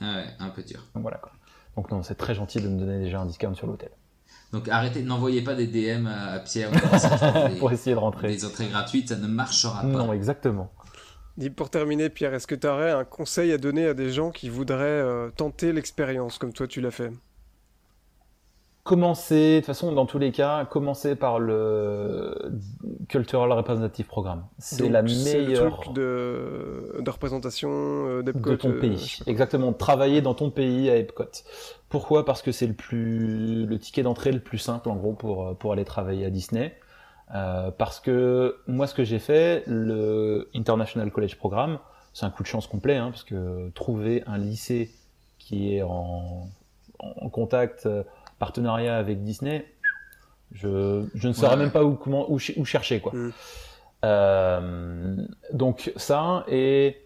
Ah 0.00 0.16
ouais, 0.16 0.26
un 0.38 0.50
peu 0.50 0.62
dur. 0.62 0.80
donc 0.94 1.02
voilà 1.02 1.18
quoi. 1.18 1.32
Donc 1.76 1.90
non, 1.90 2.02
c'est 2.02 2.14
très 2.16 2.34
gentil 2.34 2.60
de 2.60 2.68
me 2.68 2.78
donner 2.78 2.98
déjà 2.98 3.20
un 3.20 3.26
discount 3.26 3.54
sur 3.54 3.66
l'hôtel 3.66 3.90
Donc 4.52 4.68
arrêtez, 4.68 5.02
n'envoyez 5.02 5.42
pas 5.42 5.54
des 5.54 5.66
DM 5.66 6.06
à, 6.06 6.32
à 6.32 6.38
Pierre 6.40 6.70
pour 6.70 6.90
des, 6.90 7.54
pour 7.58 7.72
essayer 7.72 7.94
de 7.94 8.00
rentrer. 8.00 8.28
des 8.28 8.44
entrées 8.44 8.68
gratuites, 8.68 9.08
ça 9.10 9.16
ne 9.16 9.26
marchera 9.28 9.82
pas. 9.82 9.86
Non, 9.86 10.12
exactement. 10.12 10.72
Dis 11.36 11.50
pour 11.50 11.70
terminer, 11.70 12.10
Pierre, 12.10 12.34
est-ce 12.34 12.48
que 12.48 12.56
tu 12.56 12.66
aurais 12.66 12.90
un 12.90 13.04
conseil 13.04 13.52
à 13.52 13.58
donner 13.58 13.86
à 13.86 13.94
des 13.94 14.10
gens 14.10 14.30
qui 14.32 14.48
voudraient 14.48 14.82
euh, 14.84 15.30
tenter 15.30 15.72
l'expérience 15.72 16.36
comme 16.38 16.52
toi 16.52 16.66
tu 16.66 16.80
l'as 16.80 16.90
fait? 16.90 17.12
Commencez, 18.88 19.56
de 19.56 19.58
toute 19.58 19.66
façon, 19.66 19.92
dans 19.92 20.06
tous 20.06 20.18
les 20.18 20.32
cas, 20.32 20.64
commencez 20.64 21.14
par 21.14 21.38
le 21.38 22.34
Cultural 23.08 23.52
Representative 23.52 24.06
Programme. 24.06 24.46
C'est 24.56 24.88
la 24.88 25.02
meilleure 25.02 25.80
truc 25.80 25.94
de, 25.94 26.96
de 26.98 27.10
représentation 27.10 27.68
euh, 27.70 28.22
d'Epcot. 28.22 28.50
de 28.50 28.56
ton 28.56 28.70
euh, 28.70 28.80
pays. 28.80 29.18
Exactement, 29.26 29.74
travailler 29.74 30.22
dans 30.22 30.32
ton 30.32 30.48
pays 30.48 30.88
à 30.88 30.96
Epcot. 30.96 31.24
Pourquoi? 31.90 32.24
Parce 32.24 32.40
que 32.40 32.50
c'est 32.50 32.66
le 32.66 32.72
plus 32.72 33.66
le 33.66 33.78
ticket 33.78 34.02
d'entrée 34.02 34.32
le 34.32 34.40
plus 34.40 34.56
simple 34.56 34.88
en 34.88 34.96
gros 34.96 35.12
pour 35.12 35.56
pour 35.58 35.72
aller 35.74 35.84
travailler 35.84 36.24
à 36.24 36.30
Disney. 36.30 36.74
Euh, 37.34 37.70
parce 37.70 38.00
que 38.00 38.56
moi, 38.66 38.86
ce 38.86 38.94
que 38.94 39.04
j'ai 39.04 39.18
fait, 39.18 39.64
le 39.66 40.48
International 40.54 41.10
College 41.10 41.36
Programme, 41.36 41.78
c'est 42.14 42.24
un 42.24 42.30
coup 42.30 42.42
de 42.42 42.48
chance 42.48 42.66
complet, 42.66 42.96
hein, 42.96 43.10
parce 43.10 43.24
que 43.24 43.68
trouver 43.74 44.24
un 44.26 44.38
lycée 44.38 44.90
qui 45.38 45.74
est 45.74 45.82
en, 45.82 46.48
en 46.98 47.28
contact, 47.28 47.86
euh, 47.86 48.02
partenariat 48.38 48.96
avec 48.96 49.22
Disney, 49.24 49.66
je, 50.52 51.04
je 51.14 51.28
ne 51.28 51.32
saurais 51.32 51.56
Ouais. 51.56 51.62
même 51.62 51.70
pas 51.70 51.84
où, 51.84 51.94
comment, 51.94 52.30
où, 52.30 52.38
ch- 52.38 52.56
où 52.58 52.64
chercher. 52.64 53.00
Quoi. 53.00 53.12
Mm. 53.14 53.32
Euh, 54.04 55.16
donc 55.52 55.92
ça, 55.96 56.44
et 56.48 56.96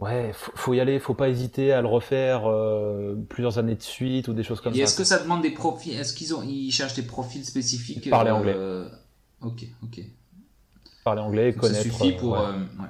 ouais, 0.00 0.32
faut, 0.32 0.52
faut 0.54 0.74
y 0.74 0.80
aller, 0.80 0.98
faut 0.98 1.14
pas 1.14 1.28
hésiter 1.28 1.72
à 1.72 1.80
le 1.82 1.88
refaire 1.88 2.50
euh, 2.50 3.14
plusieurs 3.28 3.58
années 3.58 3.74
de 3.76 3.82
suite 3.82 4.28
ou 4.28 4.32
des 4.32 4.42
choses 4.42 4.60
comme 4.60 4.72
Et 4.72 4.78
ça. 4.78 4.82
est-ce 4.84 4.96
que 4.96 5.04
ça 5.04 5.18
demande 5.18 5.42
des 5.42 5.50
profils 5.50 5.92
Est-ce 5.94 6.14
qu'ils 6.14 6.34
ont, 6.34 6.42
ils 6.42 6.70
cherchent 6.72 6.94
des 6.94 7.02
profils 7.02 7.44
spécifiques 7.44 8.08
Parler 8.10 8.30
euh, 8.30 8.34
anglais. 8.34 8.90
Ok, 9.42 9.64
ok. 9.84 10.00
Parler 11.04 11.20
anglais, 11.20 11.52
Donc 11.52 11.62
ça 11.62 11.68
connaître, 11.68 11.82
suffit 11.82 12.12
pour. 12.12 12.32
ouais, 12.32 12.38
ouais. 12.38 12.86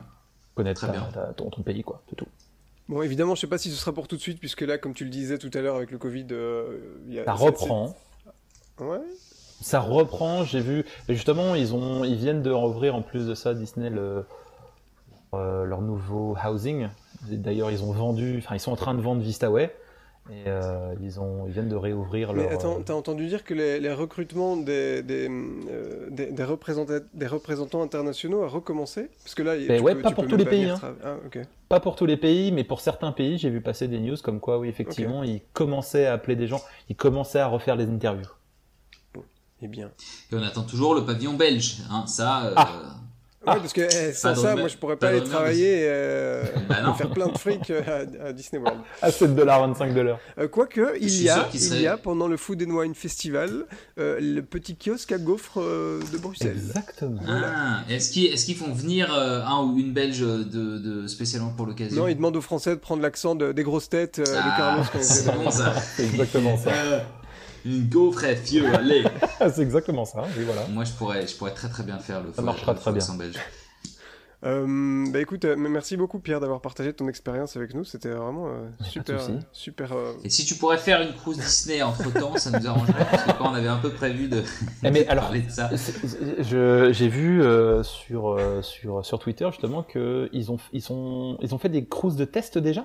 connaître 0.54 0.80
très 0.82 0.86
ta- 0.88 0.92
bien. 0.92 1.08
ta- 1.12 1.32
ton, 1.34 1.50
ton 1.50 1.62
pays, 1.62 1.82
quoi, 1.82 2.02
c'est 2.08 2.16
tout. 2.16 2.26
Bon, 2.92 3.02
évidemment, 3.02 3.34
je 3.34 3.40
sais 3.40 3.46
pas 3.46 3.56
si 3.58 3.70
ce 3.70 3.76
sera 3.76 3.92
pour 3.92 4.06
tout 4.06 4.16
de 4.16 4.20
suite, 4.20 4.38
puisque 4.38 4.60
là, 4.60 4.76
comme 4.76 4.92
tu 4.92 5.04
le 5.04 5.10
disais 5.10 5.38
tout 5.38 5.50
à 5.54 5.60
l'heure 5.62 5.76
avec 5.76 5.90
le 5.90 5.96
Covid, 5.98 6.26
euh, 6.32 6.78
il 7.08 7.14
y 7.14 7.18
a- 7.20 7.24
Ça 7.24 7.32
reprend. 7.32 7.96
Ouais. 8.80 8.98
Ça 9.62 9.80
reprend, 9.80 10.44
j'ai 10.44 10.60
vu. 10.60 10.84
Et 11.08 11.14
justement, 11.14 11.54
ils 11.54 11.74
ont, 11.74 12.04
ils 12.04 12.16
viennent 12.16 12.42
de 12.42 12.50
rouvrir 12.50 12.94
en 12.94 13.00
plus 13.00 13.26
de 13.26 13.34
ça 13.34 13.54
Disney 13.54 13.88
le, 13.88 14.26
euh, 15.34 15.64
leur 15.64 15.80
nouveau 15.80 16.36
housing. 16.44 16.88
D'ailleurs, 17.30 17.70
ils 17.70 17.82
ont 17.82 17.92
vendu, 17.92 18.36
enfin, 18.44 18.56
ils 18.56 18.60
sont 18.60 18.72
en 18.72 18.76
train 18.76 18.92
de 18.94 19.00
vendre 19.00 19.22
VistaWay. 19.22 19.74
Et 20.30 20.44
euh, 20.46 20.94
ils 21.02 21.18
ont, 21.18 21.46
ils 21.46 21.52
viennent 21.52 21.68
de 21.68 21.74
réouvrir 21.74 22.32
Mais 22.32 22.44
leur. 22.44 22.52
attends, 22.52 22.76
euh, 22.78 22.82
t'as 22.84 22.94
entendu 22.94 23.26
dire 23.26 23.42
que 23.42 23.54
les, 23.54 23.80
les 23.80 23.92
recrutements 23.92 24.56
des, 24.56 25.02
des, 25.02 25.28
euh, 25.28 26.08
des, 26.10 26.26
des 26.30 26.44
représentants, 26.44 27.00
des 27.12 27.26
représentants 27.26 27.82
internationaux 27.82 28.44
a 28.44 28.48
recommencé? 28.48 29.10
Parce 29.24 29.34
que 29.34 29.42
là, 29.42 29.56
Mais 29.56 29.78
tu 29.78 29.82
ouais, 29.82 29.94
peux- 29.96 30.02
pas 30.02 30.10
tu 30.10 30.14
pour 30.14 30.24
peux 30.24 30.30
tous 30.30 30.36
les 30.36 30.44
pays, 30.44 30.64
hein. 30.70 30.76
tra- 30.80 30.94
Ah. 31.04 31.16
Pas 31.68 31.80
pour 31.80 31.96
tous 31.96 32.06
les 32.06 32.16
pays, 32.16 32.52
mais 32.52 32.62
pour 32.62 32.80
certains 32.80 33.10
pays, 33.10 33.36
j'ai 33.36 33.50
vu 33.50 33.60
passer 33.60 33.88
des 33.88 33.98
news 33.98 34.16
comme 34.22 34.38
quoi, 34.38 34.58
oui, 34.60 34.68
effectivement, 34.68 35.24
ils 35.24 35.40
commençaient 35.54 36.06
à 36.06 36.12
appeler 36.12 36.36
des 36.36 36.46
gens, 36.46 36.60
ils 36.88 36.96
commençaient 36.96 37.40
à 37.40 37.48
refaire 37.48 37.74
les 37.74 37.88
interviews. 37.88 38.30
Eh 39.60 39.68
bien. 39.68 39.90
Et 40.32 40.36
on 40.36 40.42
attend 40.42 40.62
toujours 40.62 40.94
le 40.94 41.04
pavillon 41.04 41.34
belge. 41.34 41.78
Hein, 41.90 42.04
ça. 42.06 42.46
euh, 42.46 42.52
Ah. 42.56 42.96
Ouais, 43.44 43.56
parce 43.56 43.72
que 43.72 43.80
eh, 43.80 44.12
sans 44.12 44.34
ça, 44.36 44.54
moi, 44.54 44.68
je 44.68 44.76
pourrais 44.76 44.96
pas 44.96 45.08
aller 45.08 45.24
travailler 45.24 45.80
et 45.80 45.86
euh, 45.88 46.44
Bah 46.68 46.94
faire 46.96 47.10
plein 47.10 47.26
de 47.26 47.36
fric 47.36 47.70
euh, 47.70 47.82
à, 48.22 48.28
à 48.28 48.32
Disney 48.32 48.62
World. 48.62 48.78
À 49.00 49.10
7 49.10 49.34
dollars, 49.34 49.60
25 49.66 49.92
dollars. 49.94 50.18
Euh, 50.38 50.46
Quoique, 50.46 50.96
il 51.00 51.22
y, 51.22 51.28
a, 51.28 51.48
il 51.52 51.58
serait- 51.60 51.82
y 51.82 51.86
a, 51.88 51.96
pendant 51.96 52.28
le 52.28 52.36
Food 52.36 52.62
and 52.62 52.70
Wine 52.70 52.94
Festival, 52.94 53.64
euh, 53.98 54.18
le 54.20 54.42
petit 54.42 54.76
kiosque 54.76 55.10
à 55.12 55.18
gaufres 55.18 55.60
euh, 55.60 56.00
de 56.12 56.18
Bruxelles. 56.18 56.56
Exactement. 56.56 57.20
Ah, 57.28 57.80
est-ce 57.90 58.10
qu'ils 58.12 58.56
font 58.56 58.72
venir 58.72 59.12
euh, 59.12 59.42
un 59.44 59.64
ou 59.64 59.76
une 59.78 59.92
belge 59.92 60.20
de, 60.20 60.78
de 60.78 61.06
spécialement 61.08 61.50
pour 61.50 61.66
l'occasion? 61.66 62.02
Non, 62.02 62.08
il 62.08 62.14
demande 62.14 62.36
aux 62.36 62.40
Français 62.40 62.70
de 62.70 62.80
prendre 62.80 63.02
l'accent 63.02 63.34
de- 63.34 63.50
des 63.52 63.64
grosses 63.64 63.88
têtes 63.88 64.20
euh, 64.20 64.24
de 64.24 64.30
Ah, 64.40 64.54
Carlos 64.56 64.84
ils 64.94 65.02
c'est 65.02 65.34
bon 65.34 65.50
ça. 65.50 65.74
C'est 65.96 66.04
exactement 66.04 66.56
ça. 66.56 66.70
Une 67.64 67.88
gaufre 67.88 68.24
est 68.24 68.36
fieux, 68.36 68.66
allez. 68.74 69.04
c'est 69.38 69.60
exactement 69.62 70.04
ça, 70.04 70.24
oui, 70.36 70.44
voilà. 70.44 70.66
Moi, 70.68 70.84
je 70.84 70.92
pourrais, 70.92 71.26
je 71.26 71.36
pourrais 71.36 71.54
très 71.54 71.68
très 71.68 71.82
bien 71.82 71.98
faire 71.98 72.22
le. 72.22 72.32
Ça 72.32 72.42
marchera 72.42 72.72
le 72.72 72.78
très 72.78 72.90
accent 72.90 73.14
belge. 73.16 73.36
Euh, 74.44 75.06
bah 75.12 75.20
écoute, 75.20 75.44
euh, 75.44 75.54
merci 75.56 75.96
beaucoup 75.96 76.18
Pierre 76.18 76.40
d'avoir 76.40 76.60
partagé 76.60 76.92
ton 76.92 77.06
expérience 77.06 77.56
avec 77.56 77.74
nous. 77.74 77.84
C'était 77.84 78.08
vraiment 78.10 78.48
euh, 78.48 78.68
super, 78.82 79.20
super. 79.52 79.92
euh, 79.92 80.14
Et 80.24 80.30
si 80.30 80.44
tu 80.44 80.56
pourrais 80.56 80.78
faire 80.78 81.00
une 81.00 81.12
cruise 81.14 81.38
Disney 81.38 81.80
entre 81.80 82.12
temps, 82.12 82.36
ça 82.36 82.58
nous 82.58 82.66
arrangerait 82.66 83.06
parce 83.08 83.22
que 83.22 83.38
quand 83.38 83.52
on 83.52 83.54
avait 83.54 83.68
un 83.68 83.76
peu 83.76 83.90
prévu 83.90 84.26
de, 84.26 84.42
Eh, 84.82 84.90
mais 84.90 85.04
de 85.04 85.10
alors, 85.10 85.26
parler 85.26 85.42
de 85.42 85.50
ça. 85.50 85.70
J'ai 86.40 87.08
vu 87.08 87.40
euh, 87.40 87.84
sur, 87.84 88.30
euh, 88.32 88.62
sur, 88.62 89.06
sur 89.06 89.20
Twitter 89.20 89.46
justement 89.52 89.84
qu'ils 89.84 90.50
ont, 90.50 90.58
ils 90.72 90.82
sont, 90.82 91.38
ils 91.40 91.54
ont 91.54 91.58
fait 91.58 91.68
des 91.68 91.86
cruises 91.86 92.16
de 92.16 92.24
test 92.24 92.58
déjà? 92.58 92.84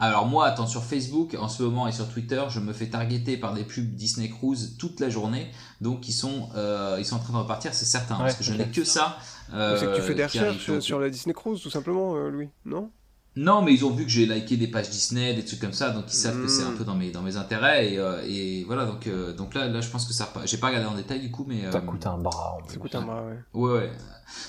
Alors 0.00 0.26
moi, 0.26 0.46
attends, 0.46 0.66
sur 0.66 0.84
Facebook 0.84 1.36
en 1.38 1.48
ce 1.48 1.62
moment 1.62 1.88
et 1.88 1.92
sur 1.92 2.08
Twitter, 2.08 2.42
je 2.48 2.60
me 2.60 2.72
fais 2.72 2.86
targeter 2.86 3.36
par 3.36 3.54
des 3.54 3.64
pubs 3.64 3.94
Disney 3.94 4.28
Cruise 4.28 4.76
toute 4.78 5.00
la 5.00 5.10
journée. 5.10 5.50
Donc 5.80 6.08
ils 6.08 6.12
sont, 6.12 6.50
euh, 6.56 6.96
ils 6.98 7.04
sont 7.04 7.16
en 7.16 7.20
train 7.20 7.32
de 7.32 7.38
repartir, 7.38 7.74
c'est 7.74 7.84
certain, 7.84 8.16
parce 8.16 8.34
que 8.34 8.44
je 8.44 8.52
n'ai 8.52 8.68
que 8.68 8.84
ça. 8.84 9.18
Euh, 9.52 9.76
c'est 9.78 9.86
que 9.86 9.96
tu 9.96 10.02
fais 10.02 10.14
des 10.14 10.24
recherches 10.24 10.78
sur 10.80 11.00
la 11.00 11.10
Disney 11.10 11.34
Cruise, 11.34 11.60
tout 11.60 11.70
simplement, 11.70 12.14
euh, 12.16 12.28
Louis, 12.28 12.48
non? 12.64 12.90
Non, 13.38 13.62
mais 13.62 13.72
ils 13.72 13.84
ont 13.84 13.90
vu 13.90 14.04
que 14.04 14.10
j'ai 14.10 14.26
liké 14.26 14.56
des 14.56 14.66
pages 14.66 14.90
Disney, 14.90 15.32
des 15.32 15.44
trucs 15.44 15.60
comme 15.60 15.72
ça, 15.72 15.90
donc 15.90 16.06
ils 16.08 16.16
savent 16.16 16.42
que 16.42 16.48
c'est 16.48 16.64
un 16.64 16.70
hmm. 16.70 16.76
peu 16.76 16.84
dans 16.84 16.96
mes, 16.96 17.12
dans 17.12 17.22
mes 17.22 17.36
intérêts. 17.36 17.92
Et, 17.92 17.98
euh, 17.98 18.20
et 18.26 18.64
voilà, 18.64 18.84
donc, 18.84 19.06
euh, 19.06 19.32
donc 19.32 19.54
là, 19.54 19.68
là, 19.68 19.80
je 19.80 19.88
pense 19.90 20.06
que 20.06 20.12
ça. 20.12 20.32
J'ai 20.44 20.56
pas 20.56 20.68
regardé 20.68 20.88
en 20.88 20.96
détail 20.96 21.20
du 21.20 21.30
coup, 21.30 21.44
mais. 21.46 21.70
ça 21.70 21.80
coûte 21.80 22.04
un 22.06 22.18
bras. 22.18 22.58
Ça 22.66 22.76
coûte 22.78 22.94
un 22.96 23.02
bras, 23.02 23.22
ouais. 23.22 23.38
Ouais, 23.54 23.72
ouais. 23.72 23.92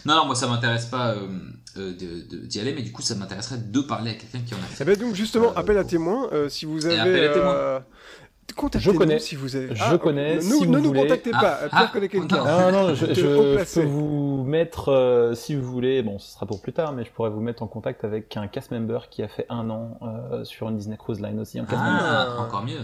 Non, 0.06 0.16
non, 0.16 0.26
moi 0.26 0.36
ça 0.36 0.48
m'intéresse 0.48 0.86
pas 0.86 1.16
d'y 1.76 2.60
aller, 2.60 2.74
mais 2.74 2.82
du 2.82 2.92
coup 2.92 3.02
ça 3.02 3.16
m'intéresserait 3.16 3.58
de 3.58 3.80
parler 3.82 4.12
à 4.12 4.14
quelqu'un 4.14 4.40
qui 4.40 4.54
en 4.54 4.58
a 4.58 4.62
fait. 4.62 4.84
Eh 4.84 4.86
ben 4.86 4.98
donc 4.98 5.16
justement, 5.16 5.54
appel 5.56 5.78
à 5.78 5.84
témoins, 5.84 6.30
si 6.50 6.66
vous 6.66 6.86
avez. 6.86 7.00
Appel 7.00 7.24
à 7.24 7.34
témoins 7.34 7.82
je 8.76 8.92
connais. 8.92 9.20
Si 9.20 9.36
vous 9.36 9.56
avez... 9.56 9.76
Je 9.76 9.84
ah, 9.84 9.98
connais. 9.98 10.36
Ne, 10.36 10.42
si 10.42 10.68
ne 10.68 10.80
nous 10.80 10.94
contactez 10.94 11.32
pas. 11.32 11.60
Ah, 11.64 11.70
Pierre 11.70 11.70
ah, 11.72 11.90
connaît 11.92 12.10
quelqu'un. 12.10 12.72
Non, 12.72 12.72
non, 12.72 12.96
je, 12.96 13.14
je 13.14 13.76
peux 13.76 13.86
vous 13.86 14.44
mettre, 14.44 14.90
euh, 14.90 15.34
si 15.34 15.56
vous 15.56 15.70
voulez, 15.70 16.02
bon, 16.02 16.20
ce 16.20 16.34
sera 16.34 16.46
pour 16.46 16.62
plus 16.62 16.74
tard, 16.74 16.94
mais 16.94 17.06
je 17.06 17.12
pourrais 17.12 17.30
vous 17.30 17.42
mettre 17.42 17.64
en 17.64 17.68
contact 17.68 18.04
avec 18.04 18.36
un 18.38 18.48
cast 18.48 18.72
member 18.72 19.10
qui 19.10 19.24
a 19.24 19.28
fait 19.28 19.46
un 19.50 19.70
an 19.70 20.00
euh, 20.02 20.44
sur 20.44 20.70
une 20.70 20.78
Disney 20.78 20.98
Cruise 20.98 21.22
Line 21.22 21.40
aussi. 21.40 21.60
ah, 21.70 22.38
encore 22.40 22.64
mieux. 22.64 22.80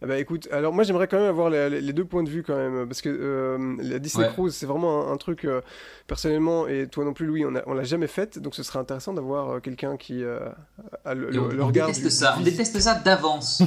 Ah 0.00 0.06
bah 0.06 0.18
écoute, 0.18 0.46
alors 0.52 0.72
moi 0.72 0.84
j'aimerais 0.84 1.08
quand 1.08 1.18
même 1.18 1.28
avoir 1.28 1.50
les, 1.50 1.92
deux 1.92 2.04
points 2.04 2.22
de 2.22 2.28
vue 2.28 2.44
quand 2.44 2.54
même, 2.54 2.86
parce 2.86 3.02
que 3.02 3.08
euh, 3.08 3.76
la 3.82 3.98
Disney 3.98 4.28
Cruise 4.28 4.54
c'est 4.54 4.66
vraiment 4.66 5.10
un, 5.10 5.16
truc, 5.16 5.44
euh, 5.44 5.60
personnellement, 6.06 6.68
et 6.68 6.86
toi 6.86 7.04
non 7.04 7.12
plus 7.12 7.26
Louis, 7.26 7.44
on, 7.44 7.56
a, 7.56 7.62
on 7.66 7.74
l'a 7.74 7.82
jamais 7.82 8.06
fait, 8.06 8.38
donc 8.38 8.54
ce 8.54 8.62
serait 8.62 8.78
intéressant 8.78 9.12
d'avoir 9.12 9.50
euh, 9.50 9.60
quelqu'un 9.60 9.96
qui 9.96 10.22
a 10.24 11.14
le, 11.14 11.36
on, 11.40 11.66
regard. 11.66 11.88
Déteste 11.88 12.10
ça, 12.10 12.36
on 12.38 12.42
déteste 12.42 12.78
ça 12.78 12.94
d'avance. 12.94 13.64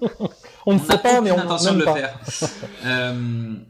on 0.66 0.74
ne 0.74 0.78
sait 0.78 0.96
pas, 0.96 1.20
mais 1.20 1.30
on 1.30 1.34
a 1.34 1.42
l'intention 1.42 1.74
de 1.74 1.80
le 1.80 1.84
faire. 1.84 2.18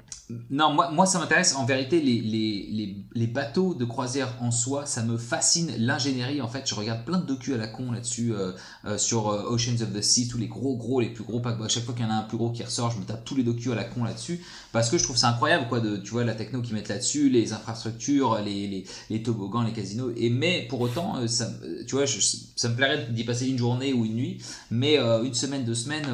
Non, 0.51 0.73
moi, 0.75 0.91
moi 0.91 1.07
ça 1.07 1.19
m'intéresse. 1.19 1.55
En 1.55 1.65
vérité, 1.65 2.01
les, 2.01 2.21
les, 2.21 2.97
les, 3.15 3.27
bateaux 3.27 3.75
de 3.75 3.85
croisière 3.85 4.35
en 4.41 4.51
soi, 4.51 4.85
ça 4.85 5.03
me 5.03 5.17
fascine. 5.17 5.73
L'ingénierie, 5.79 6.43
en 6.43 6.49
fait, 6.49 6.69
je 6.69 6.75
regarde 6.75 7.05
plein 7.05 7.19
de 7.19 7.25
docus 7.25 7.55
à 7.55 7.57
la 7.57 7.67
con 7.67 7.93
là-dessus 7.93 8.35
euh, 8.35 8.53
euh, 8.85 8.99
sur 8.99 9.29
euh, 9.29 9.51
Oceans 9.51 9.81
of 9.83 9.93
the 9.93 10.03
Sea, 10.03 10.29
tous 10.29 10.37
les 10.37 10.47
gros, 10.47 10.77
gros, 10.77 11.01
les 11.01 11.09
plus 11.09 11.25
gros 11.25 11.41
paquebots. 11.41 11.65
À 11.65 11.69
chaque 11.69 11.85
fois 11.85 11.95
qu'il 11.95 12.05
y 12.05 12.09
en 12.09 12.11
a 12.11 12.17
un 12.17 12.23
plus 12.23 12.37
gros 12.37 12.51
qui 12.51 12.63
ressort, 12.63 12.91
je 12.91 12.99
me 12.99 13.05
tape 13.05 13.25
tous 13.25 13.37
les 13.37 13.43
docus 13.43 13.73
à 13.73 13.75
la 13.75 13.85
con 13.85 14.05
là-dessus 14.05 14.45
parce 14.73 14.91
que 14.91 14.99
je 14.99 15.05
trouve 15.05 15.17
ça 15.17 15.31
incroyable, 15.31 15.67
quoi, 15.69 15.81
de, 15.81 15.97
tu 15.97 16.11
vois, 16.11 16.25
la 16.25 16.35
techno 16.35 16.61
qu'ils 16.61 16.75
mettent 16.75 16.89
là-dessus, 16.89 17.31
les 17.31 17.55
infrastructures, 17.55 18.39
les, 18.45 18.69
les, 18.69 18.85
les, 19.09 19.23
toboggans, 19.23 19.63
les 19.63 19.73
casinos. 19.73 20.13
Et 20.17 20.29
mais 20.29 20.67
pour 20.69 20.83
autant, 20.83 21.27
ça, 21.27 21.51
tu 21.87 21.95
vois, 21.95 22.05
ça 22.07 22.69
me 22.69 22.75
plairait 22.75 23.07
d'y 23.11 23.25
passer 23.25 23.47
une 23.49 23.59
journée 23.59 23.95
ou 23.95 24.05
une 24.05 24.15
nuit, 24.15 24.43
mais 24.71 24.99
une 24.99 25.35
semaine, 25.35 25.65
deux 25.65 25.75
semaines, 25.75 26.07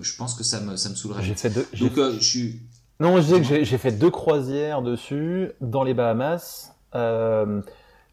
je 0.00 0.16
pense 0.16 0.34
que 0.34 0.44
ça 0.44 0.60
me, 0.60 0.76
ça 0.76 0.88
me 0.88 0.94
saoulerait. 0.94 1.24
J'ai 1.24 1.34
fait 1.34 1.50
deux. 1.50 1.66
Donc, 1.80 1.94
je 1.96 2.24
suis 2.24 2.60
non, 3.00 3.16
je 3.18 3.22
disais 3.22 3.40
que 3.58 3.64
j'ai 3.64 3.78
fait 3.78 3.92
deux 3.92 4.10
croisières 4.10 4.82
dessus, 4.82 5.52
dans 5.60 5.82
les 5.82 5.94
Bahamas. 5.94 6.72
Euh, 6.94 7.60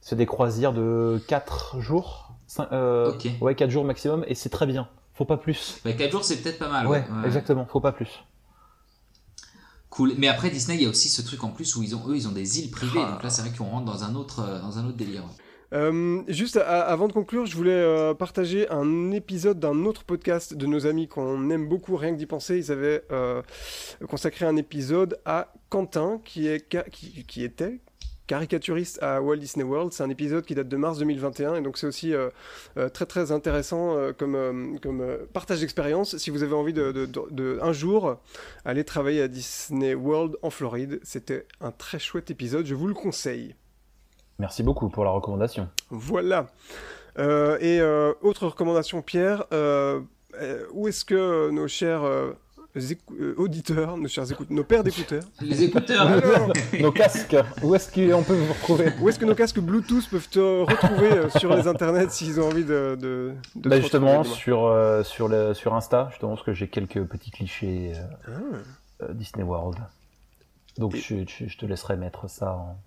c'est 0.02 0.16
des 0.16 0.26
croisières 0.26 0.74
de 0.74 1.22
4 1.28 1.80
jours. 1.80 2.34
euh, 2.72 3.14
Ouais, 3.42 3.56
4 3.56 3.70
jours 3.70 3.86
maximum, 3.86 4.26
et 4.28 4.36
c'est 4.36 4.50
très 4.50 4.66
bien. 4.66 4.88
Faut 5.14 5.26
pas 5.26 5.38
plus. 5.38 5.80
Bah, 5.86 5.94
4 5.94 6.12
jours, 6.12 6.24
c'est 6.24 6.38
peut-être 6.42 6.60
pas 6.60 6.70
mal. 6.70 6.88
Ouais, 6.88 7.06
exactement, 7.26 7.66
faut 7.66 7.80
pas 7.80 7.92
plus. 7.92 8.10
Cool. 9.90 10.14
Mais 10.18 10.28
après, 10.28 10.50
Disney, 10.50 10.78
il 10.78 10.84
y 10.84 10.86
a 10.88 10.90
aussi 10.90 11.08
ce 11.08 11.22
truc 11.22 11.44
en 11.44 11.50
plus 11.50 11.76
où 11.76 11.84
ils 11.84 11.96
ont, 11.96 12.02
eux, 12.08 12.16
ils 12.16 12.28
ont 12.28 12.32
des 12.32 12.60
îles 12.60 12.72
privées. 12.72 13.00
Ah. 13.06 13.12
Donc 13.12 13.24
là, 13.24 13.30
c'est 13.30 13.44
vrai 13.44 13.52
qu'on 13.56 13.66
rentre 13.66 13.86
dans 13.86 14.04
un 14.04 14.16
autre, 14.16 14.40
euh, 14.42 14.60
dans 14.60 14.80
un 14.80 14.88
autre 14.88 14.98
délire. 14.98 15.22
Euh, 15.74 16.22
juste 16.28 16.58
avant 16.58 17.08
de 17.08 17.14
conclure, 17.14 17.46
je 17.46 17.56
voulais 17.56 17.72
euh, 17.72 18.14
partager 18.14 18.70
un 18.70 19.12
épisode 19.12 19.60
d'un 19.60 19.86
autre 19.86 20.04
podcast 20.04 20.54
de 20.54 20.68
nos 20.68 20.86
amis 20.86 21.08
qu'on 21.08 21.50
aime 21.50 21.68
beaucoup, 21.68 21.96
rien 21.96 22.12
que 22.12 22.18
d'y 22.18 22.28
penser. 22.28 22.58
Ils 22.58 22.72
avaient 22.72 23.04
euh, 23.12 23.42
consacré 24.08 24.46
un 24.46 24.56
épisode 24.56 25.20
à 25.26 25.52
Quentin, 25.70 26.22
qui, 26.24 26.48
était 26.48 27.80
caricaturiste 28.28 29.02
à 29.02 29.20
Walt 29.22 29.38
Disney 29.38 29.66
World. 29.66 29.94
C'est 29.94 30.04
un 30.04 30.12
épisode 30.12 30.46
qui 30.46 30.54
date 30.54 30.68
de 30.68 30.78
mars 30.78 31.00
2021 31.00 31.56
et 31.56 31.62
donc 31.62 31.78
c'est 31.78 31.88
aussi 31.88 32.14
très 32.94 33.06
très 33.06 33.32
intéressant 33.32 33.98
comme, 34.18 34.78
partage 35.34 35.62
d'expérience. 35.62 36.18
Si 36.18 36.30
vous 36.30 36.44
avez 36.44 36.54
envie 36.54 36.74
de, 36.74 36.92
de, 36.92 37.60
un 37.62 37.74
jour 37.74 38.20
aller 38.64 38.84
travailler 38.84 39.24
à 39.24 39.28
Disney 39.28 39.96
World 39.96 40.38
en 40.44 40.52
Floride, 40.52 41.00
c'était 41.04 41.48
un 41.60 41.72
très 41.72 42.00
chouette 42.00 42.30
épisode, 42.30 42.66
je 42.66 42.76
vous 42.76 42.88
le 42.88 42.94
conseille. 42.94 43.56
Merci 44.40 44.64
beaucoup 44.64 44.90
pour 44.90 45.04
la 45.04 45.12
recommandation. 45.12 45.70
Voilà. 45.90 46.48
Euh, 47.20 47.58
et 47.60 47.80
euh, 47.80 48.14
autre 48.22 48.48
recommandation, 48.48 49.02
Pierre, 49.02 49.46
euh, 49.54 50.02
où 50.74 50.88
est-ce 50.88 51.06
que 51.06 51.52
nos 51.52 51.68
chers 51.68 52.02
auditeurs, 53.38 53.98
nos 53.98 54.08
chers 54.08 54.32
écouteurs, 54.32 54.56
nos 54.56 54.64
pères 54.64 54.84
d'écouteurs, 54.84 55.24
les 55.42 55.64
écouteurs, 55.64 56.10
nos 56.80 56.92
casques, 56.92 57.36
où 57.62 57.76
est-ce 57.76 57.92
qu'on 57.92 58.24
peut 58.24 58.34
vous 58.34 58.54
retrouver? 58.54 58.92
Où 59.00 59.10
est-ce 59.10 59.20
que 59.20 59.26
nos 59.26 59.36
casques 59.36 59.60
Bluetooth 59.60 60.10
peuvent 60.10 60.30
te 60.30 60.64
retrouver 60.64 61.30
sur 61.38 61.56
les 61.56 61.68
internets 61.68 62.10
s'ils 62.10 62.40
ont 62.42 62.48
envie 62.48 62.66
de, 62.66 62.98
de, 63.00 63.34
bah 63.56 63.80
justement 63.80 64.24
sur 64.24 64.72
sur 65.06 65.28
le, 65.28 65.54
sur 65.54 65.76
Insta, 65.76 66.08
justement 66.10 66.32
parce 66.34 66.46
que 66.46 66.54
j'ai 66.54 66.68
quelques 66.68 67.04
petits 67.04 67.30
clichés 67.30 67.94
ah. 68.28 69.06
Disney 69.12 69.44
World. 69.44 69.78
Donc 70.80 70.96
je, 70.96 71.18
je, 71.28 71.58
te 71.58 71.68
laisserai 71.68 71.98
mettre 71.98 72.28
ça 72.28 72.56
en 72.56 72.78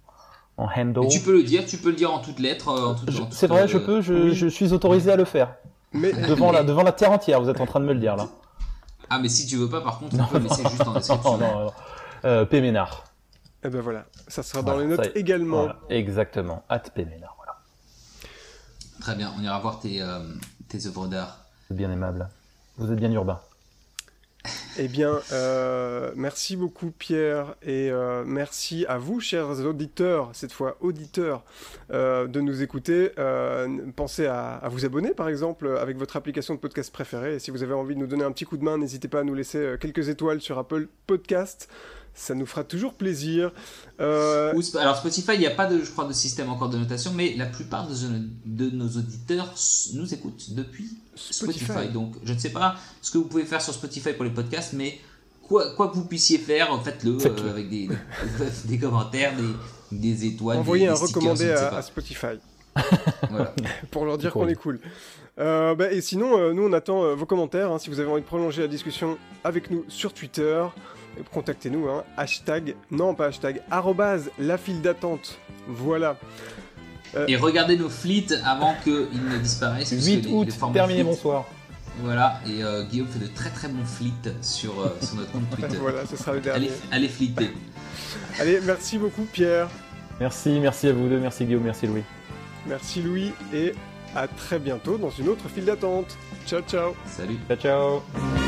en 0.58 0.68
handle. 0.74 1.08
tu 1.08 1.20
peux 1.20 1.32
le 1.32 1.42
dire, 1.42 1.66
tu 1.66 1.76
peux 1.76 1.90
le 1.90 1.96
dire 1.96 2.12
en 2.12 2.18
toutes 2.18 2.38
lettres. 2.38 2.68
Euh, 2.68 2.94
c'est 3.30 3.46
vrai, 3.46 3.68
je 3.68 3.78
euh, 3.78 3.84
peux, 3.84 4.00
je, 4.00 4.46
suis 4.46 4.72
autorisé 4.72 5.12
à 5.12 5.16
le 5.16 5.24
faire. 5.24 5.54
Mais... 5.92 6.12
Devant, 6.12 6.52
La, 6.52 6.62
devant 6.62 6.82
la 6.82 6.92
terre 6.92 7.12
entière, 7.12 7.40
vous 7.40 7.48
êtes 7.48 7.60
en 7.60 7.66
train 7.66 7.80
de 7.80 7.84
me 7.84 7.92
le 7.92 8.00
dire 8.00 8.16
là. 8.16 8.28
Ah, 9.08 9.18
mais 9.18 9.28
si 9.28 9.46
tu 9.46 9.56
veux 9.56 9.68
pas, 9.68 9.80
par 9.80 9.98
contre, 9.98 10.16
on 10.18 10.24
peut 10.26 10.38
laisser 10.38 10.62
juste 10.68 10.86
en 10.86 10.92
description. 10.94 11.38
non, 11.38 11.64
non, 11.64 11.72
euh, 12.24 12.44
Péménard. 12.44 13.04
Et 13.62 13.68
eh 13.68 13.70
ben 13.70 13.80
voilà, 13.80 14.04
ça 14.28 14.42
sera 14.42 14.62
dans 14.62 14.76
les 14.76 14.86
notes 14.86 15.10
également. 15.14 15.68
exactement, 15.88 16.62
at 16.68 16.78
Péménard, 16.78 17.34
voilà. 17.36 17.56
Très 19.00 19.14
bien, 19.14 19.32
on 19.38 19.42
ira 19.42 19.58
voir 19.58 19.80
tes, 19.80 20.04
tes 20.68 20.86
œuvres 20.86 21.06
d'art. 21.06 21.38
Bien 21.70 21.90
aimable. 21.90 22.28
Vous 22.78 22.92
êtes 22.92 22.98
bien 22.98 23.10
urbain. 23.10 23.40
Eh 24.78 24.88
bien, 24.88 25.20
euh, 25.32 26.12
merci 26.16 26.56
beaucoup 26.56 26.90
Pierre 26.90 27.54
et 27.62 27.90
euh, 27.90 28.24
merci 28.26 28.84
à 28.86 28.98
vous, 28.98 29.20
chers 29.20 29.64
auditeurs, 29.64 30.30
cette 30.34 30.52
fois 30.52 30.76
auditeurs, 30.80 31.44
euh, 31.92 32.26
de 32.26 32.40
nous 32.40 32.62
écouter. 32.62 33.10
pensez 33.94 34.26
à, 34.26 34.60
vous 34.70 34.84
abonner 34.84 35.14
par 35.14 35.28
exemple 35.28 35.68
avec 35.80 35.96
votre 35.96 36.16
application 36.16 36.54
de 36.54 36.60
podcast 36.60 36.92
préférée. 36.92 37.36
Et 37.36 37.38
si 37.38 37.50
vous 37.50 37.62
avez 37.62 37.74
envie 37.74 37.94
de 37.94 38.00
nous 38.00 38.06
donner 38.06 38.24
un 38.24 38.32
petit 38.32 38.44
coup 38.44 38.56
de 38.56 38.64
main, 38.64 38.78
n'hésitez 38.78 39.08
pas 39.08 39.20
à 39.20 39.24
nous 39.24 39.34
laisser 39.34 39.76
quelques 39.80 40.08
étoiles 40.08 40.40
sur 40.40 40.58
Apple 40.58 40.88
Podcast 41.06 41.68
ça 42.16 42.34
nous 42.34 42.46
fera 42.46 42.64
toujours 42.64 42.94
plaisir. 42.94 43.52
Euh, 44.00 44.52
alors 44.80 44.96
Spotify, 44.96 45.32
il 45.34 45.40
n'y 45.40 45.46
a 45.46 45.50
pas 45.50 45.66
de, 45.66 45.84
je 45.84 45.90
crois, 45.90 46.06
de 46.06 46.12
système 46.14 46.48
encore 46.48 46.70
de 46.70 46.78
notation, 46.78 47.12
mais 47.14 47.34
la 47.36 47.44
plupart 47.46 47.86
de, 47.86 48.70
nos 48.70 48.88
auditeurs 48.88 49.54
nous 49.94 50.12
écoutent 50.12 50.54
depuis 50.54 50.88
Spotify. 51.14 51.88
Donc 51.92 52.16
je 52.24 52.32
ne 52.32 52.38
sais 52.38 52.50
pas 52.50 52.76
ce 53.02 53.10
que 53.10 53.18
vous 53.18 53.26
pouvez 53.26 53.44
faire 53.44 53.60
sur 53.60 53.74
Spotify 53.74 54.14
pour 54.14 54.24
les 54.24 54.30
podcasts, 54.30 54.72
mais 54.72 54.98
quoi, 55.42 55.74
quoi 55.74 55.88
que 55.88 55.94
vous 55.94 56.06
puissiez 56.06 56.38
faire, 56.38 56.68
faites-le 56.82 57.18
euh, 57.22 57.50
avec 57.50 57.68
des, 57.68 57.88
des, 58.64 58.78
commentaires, 58.78 59.34
des, 59.36 59.98
des 59.98 60.24
étoiles. 60.24 60.56
Envoyez 60.58 60.88
un 60.88 60.94
recommandé 60.94 61.50
à, 61.50 61.82
Spotify. 61.82 62.38
pour 63.90 64.06
leur 64.06 64.16
dire 64.16 64.32
qu'on 64.32 64.48
est 64.48 64.54
cool. 64.54 64.80
Euh, 65.38 65.74
bah, 65.74 65.92
et 65.92 66.00
sinon, 66.00 66.54
nous 66.54 66.62
on 66.62 66.72
attend 66.72 67.14
vos 67.14 67.26
commentaires. 67.26 67.72
Hein, 67.72 67.78
si 67.78 67.90
vous 67.90 68.00
avez 68.00 68.10
envie 68.10 68.22
de 68.22 68.26
prolonger 68.26 68.62
la 68.62 68.68
discussion 68.68 69.18
avec 69.44 69.70
nous 69.70 69.84
sur 69.88 70.14
Twitter, 70.14 70.64
contactez-nous, 71.32 71.88
hein, 71.88 72.04
hashtag, 72.16 72.74
non 72.90 73.14
pas 73.14 73.26
hashtag, 73.26 73.62
arrobase 73.70 74.30
la 74.38 74.58
file 74.58 74.82
d'attente. 74.82 75.38
Voilà. 75.68 76.16
Euh, 77.14 77.24
Et 77.28 77.36
regardez 77.36 77.76
nos 77.76 77.88
fleets 77.88 78.32
avant 78.44 78.74
qu'ils 78.82 79.08
ne 79.30 79.38
disparaissent. 79.38 79.92
8 79.92 80.26
août, 80.30 80.48
terminé, 80.72 81.04
bonsoir. 81.04 81.44
Voilà, 82.02 82.40
et 82.46 82.62
euh, 82.62 82.84
Guillaume 82.84 83.08
fait 83.08 83.18
de 83.18 83.26
très 83.26 83.48
très 83.48 83.68
bons 83.68 83.84
fleets 83.86 84.34
sur, 84.42 84.80
euh, 84.80 84.94
sur 85.00 85.16
notre 85.16 85.32
compte 85.32 85.48
Twitter. 85.58 85.76
voilà, 85.80 86.04
ce 86.04 86.16
sera 86.16 86.34
le 86.34 86.40
dernier. 86.40 86.70
Allez, 86.90 87.08
allez 87.18 87.50
allez, 88.38 88.60
merci 88.62 88.98
beaucoup 88.98 89.24
Pierre. 89.24 89.68
Merci, 90.20 90.58
merci 90.60 90.88
à 90.88 90.92
vous 90.92 91.08
deux, 91.08 91.18
merci 91.18 91.46
Guillaume, 91.46 91.62
merci 91.62 91.86
Louis. 91.86 92.02
Merci 92.66 93.02
Louis, 93.02 93.32
et 93.54 93.72
à 94.14 94.28
très 94.28 94.58
bientôt 94.58 94.98
dans 94.98 95.10
une 95.10 95.28
autre 95.28 95.48
file 95.48 95.64
d'attente. 95.64 96.16
Ciao, 96.46 96.60
ciao. 96.62 96.94
Salut. 97.06 97.38
Ciao, 97.48 97.56
ciao. 97.56 98.45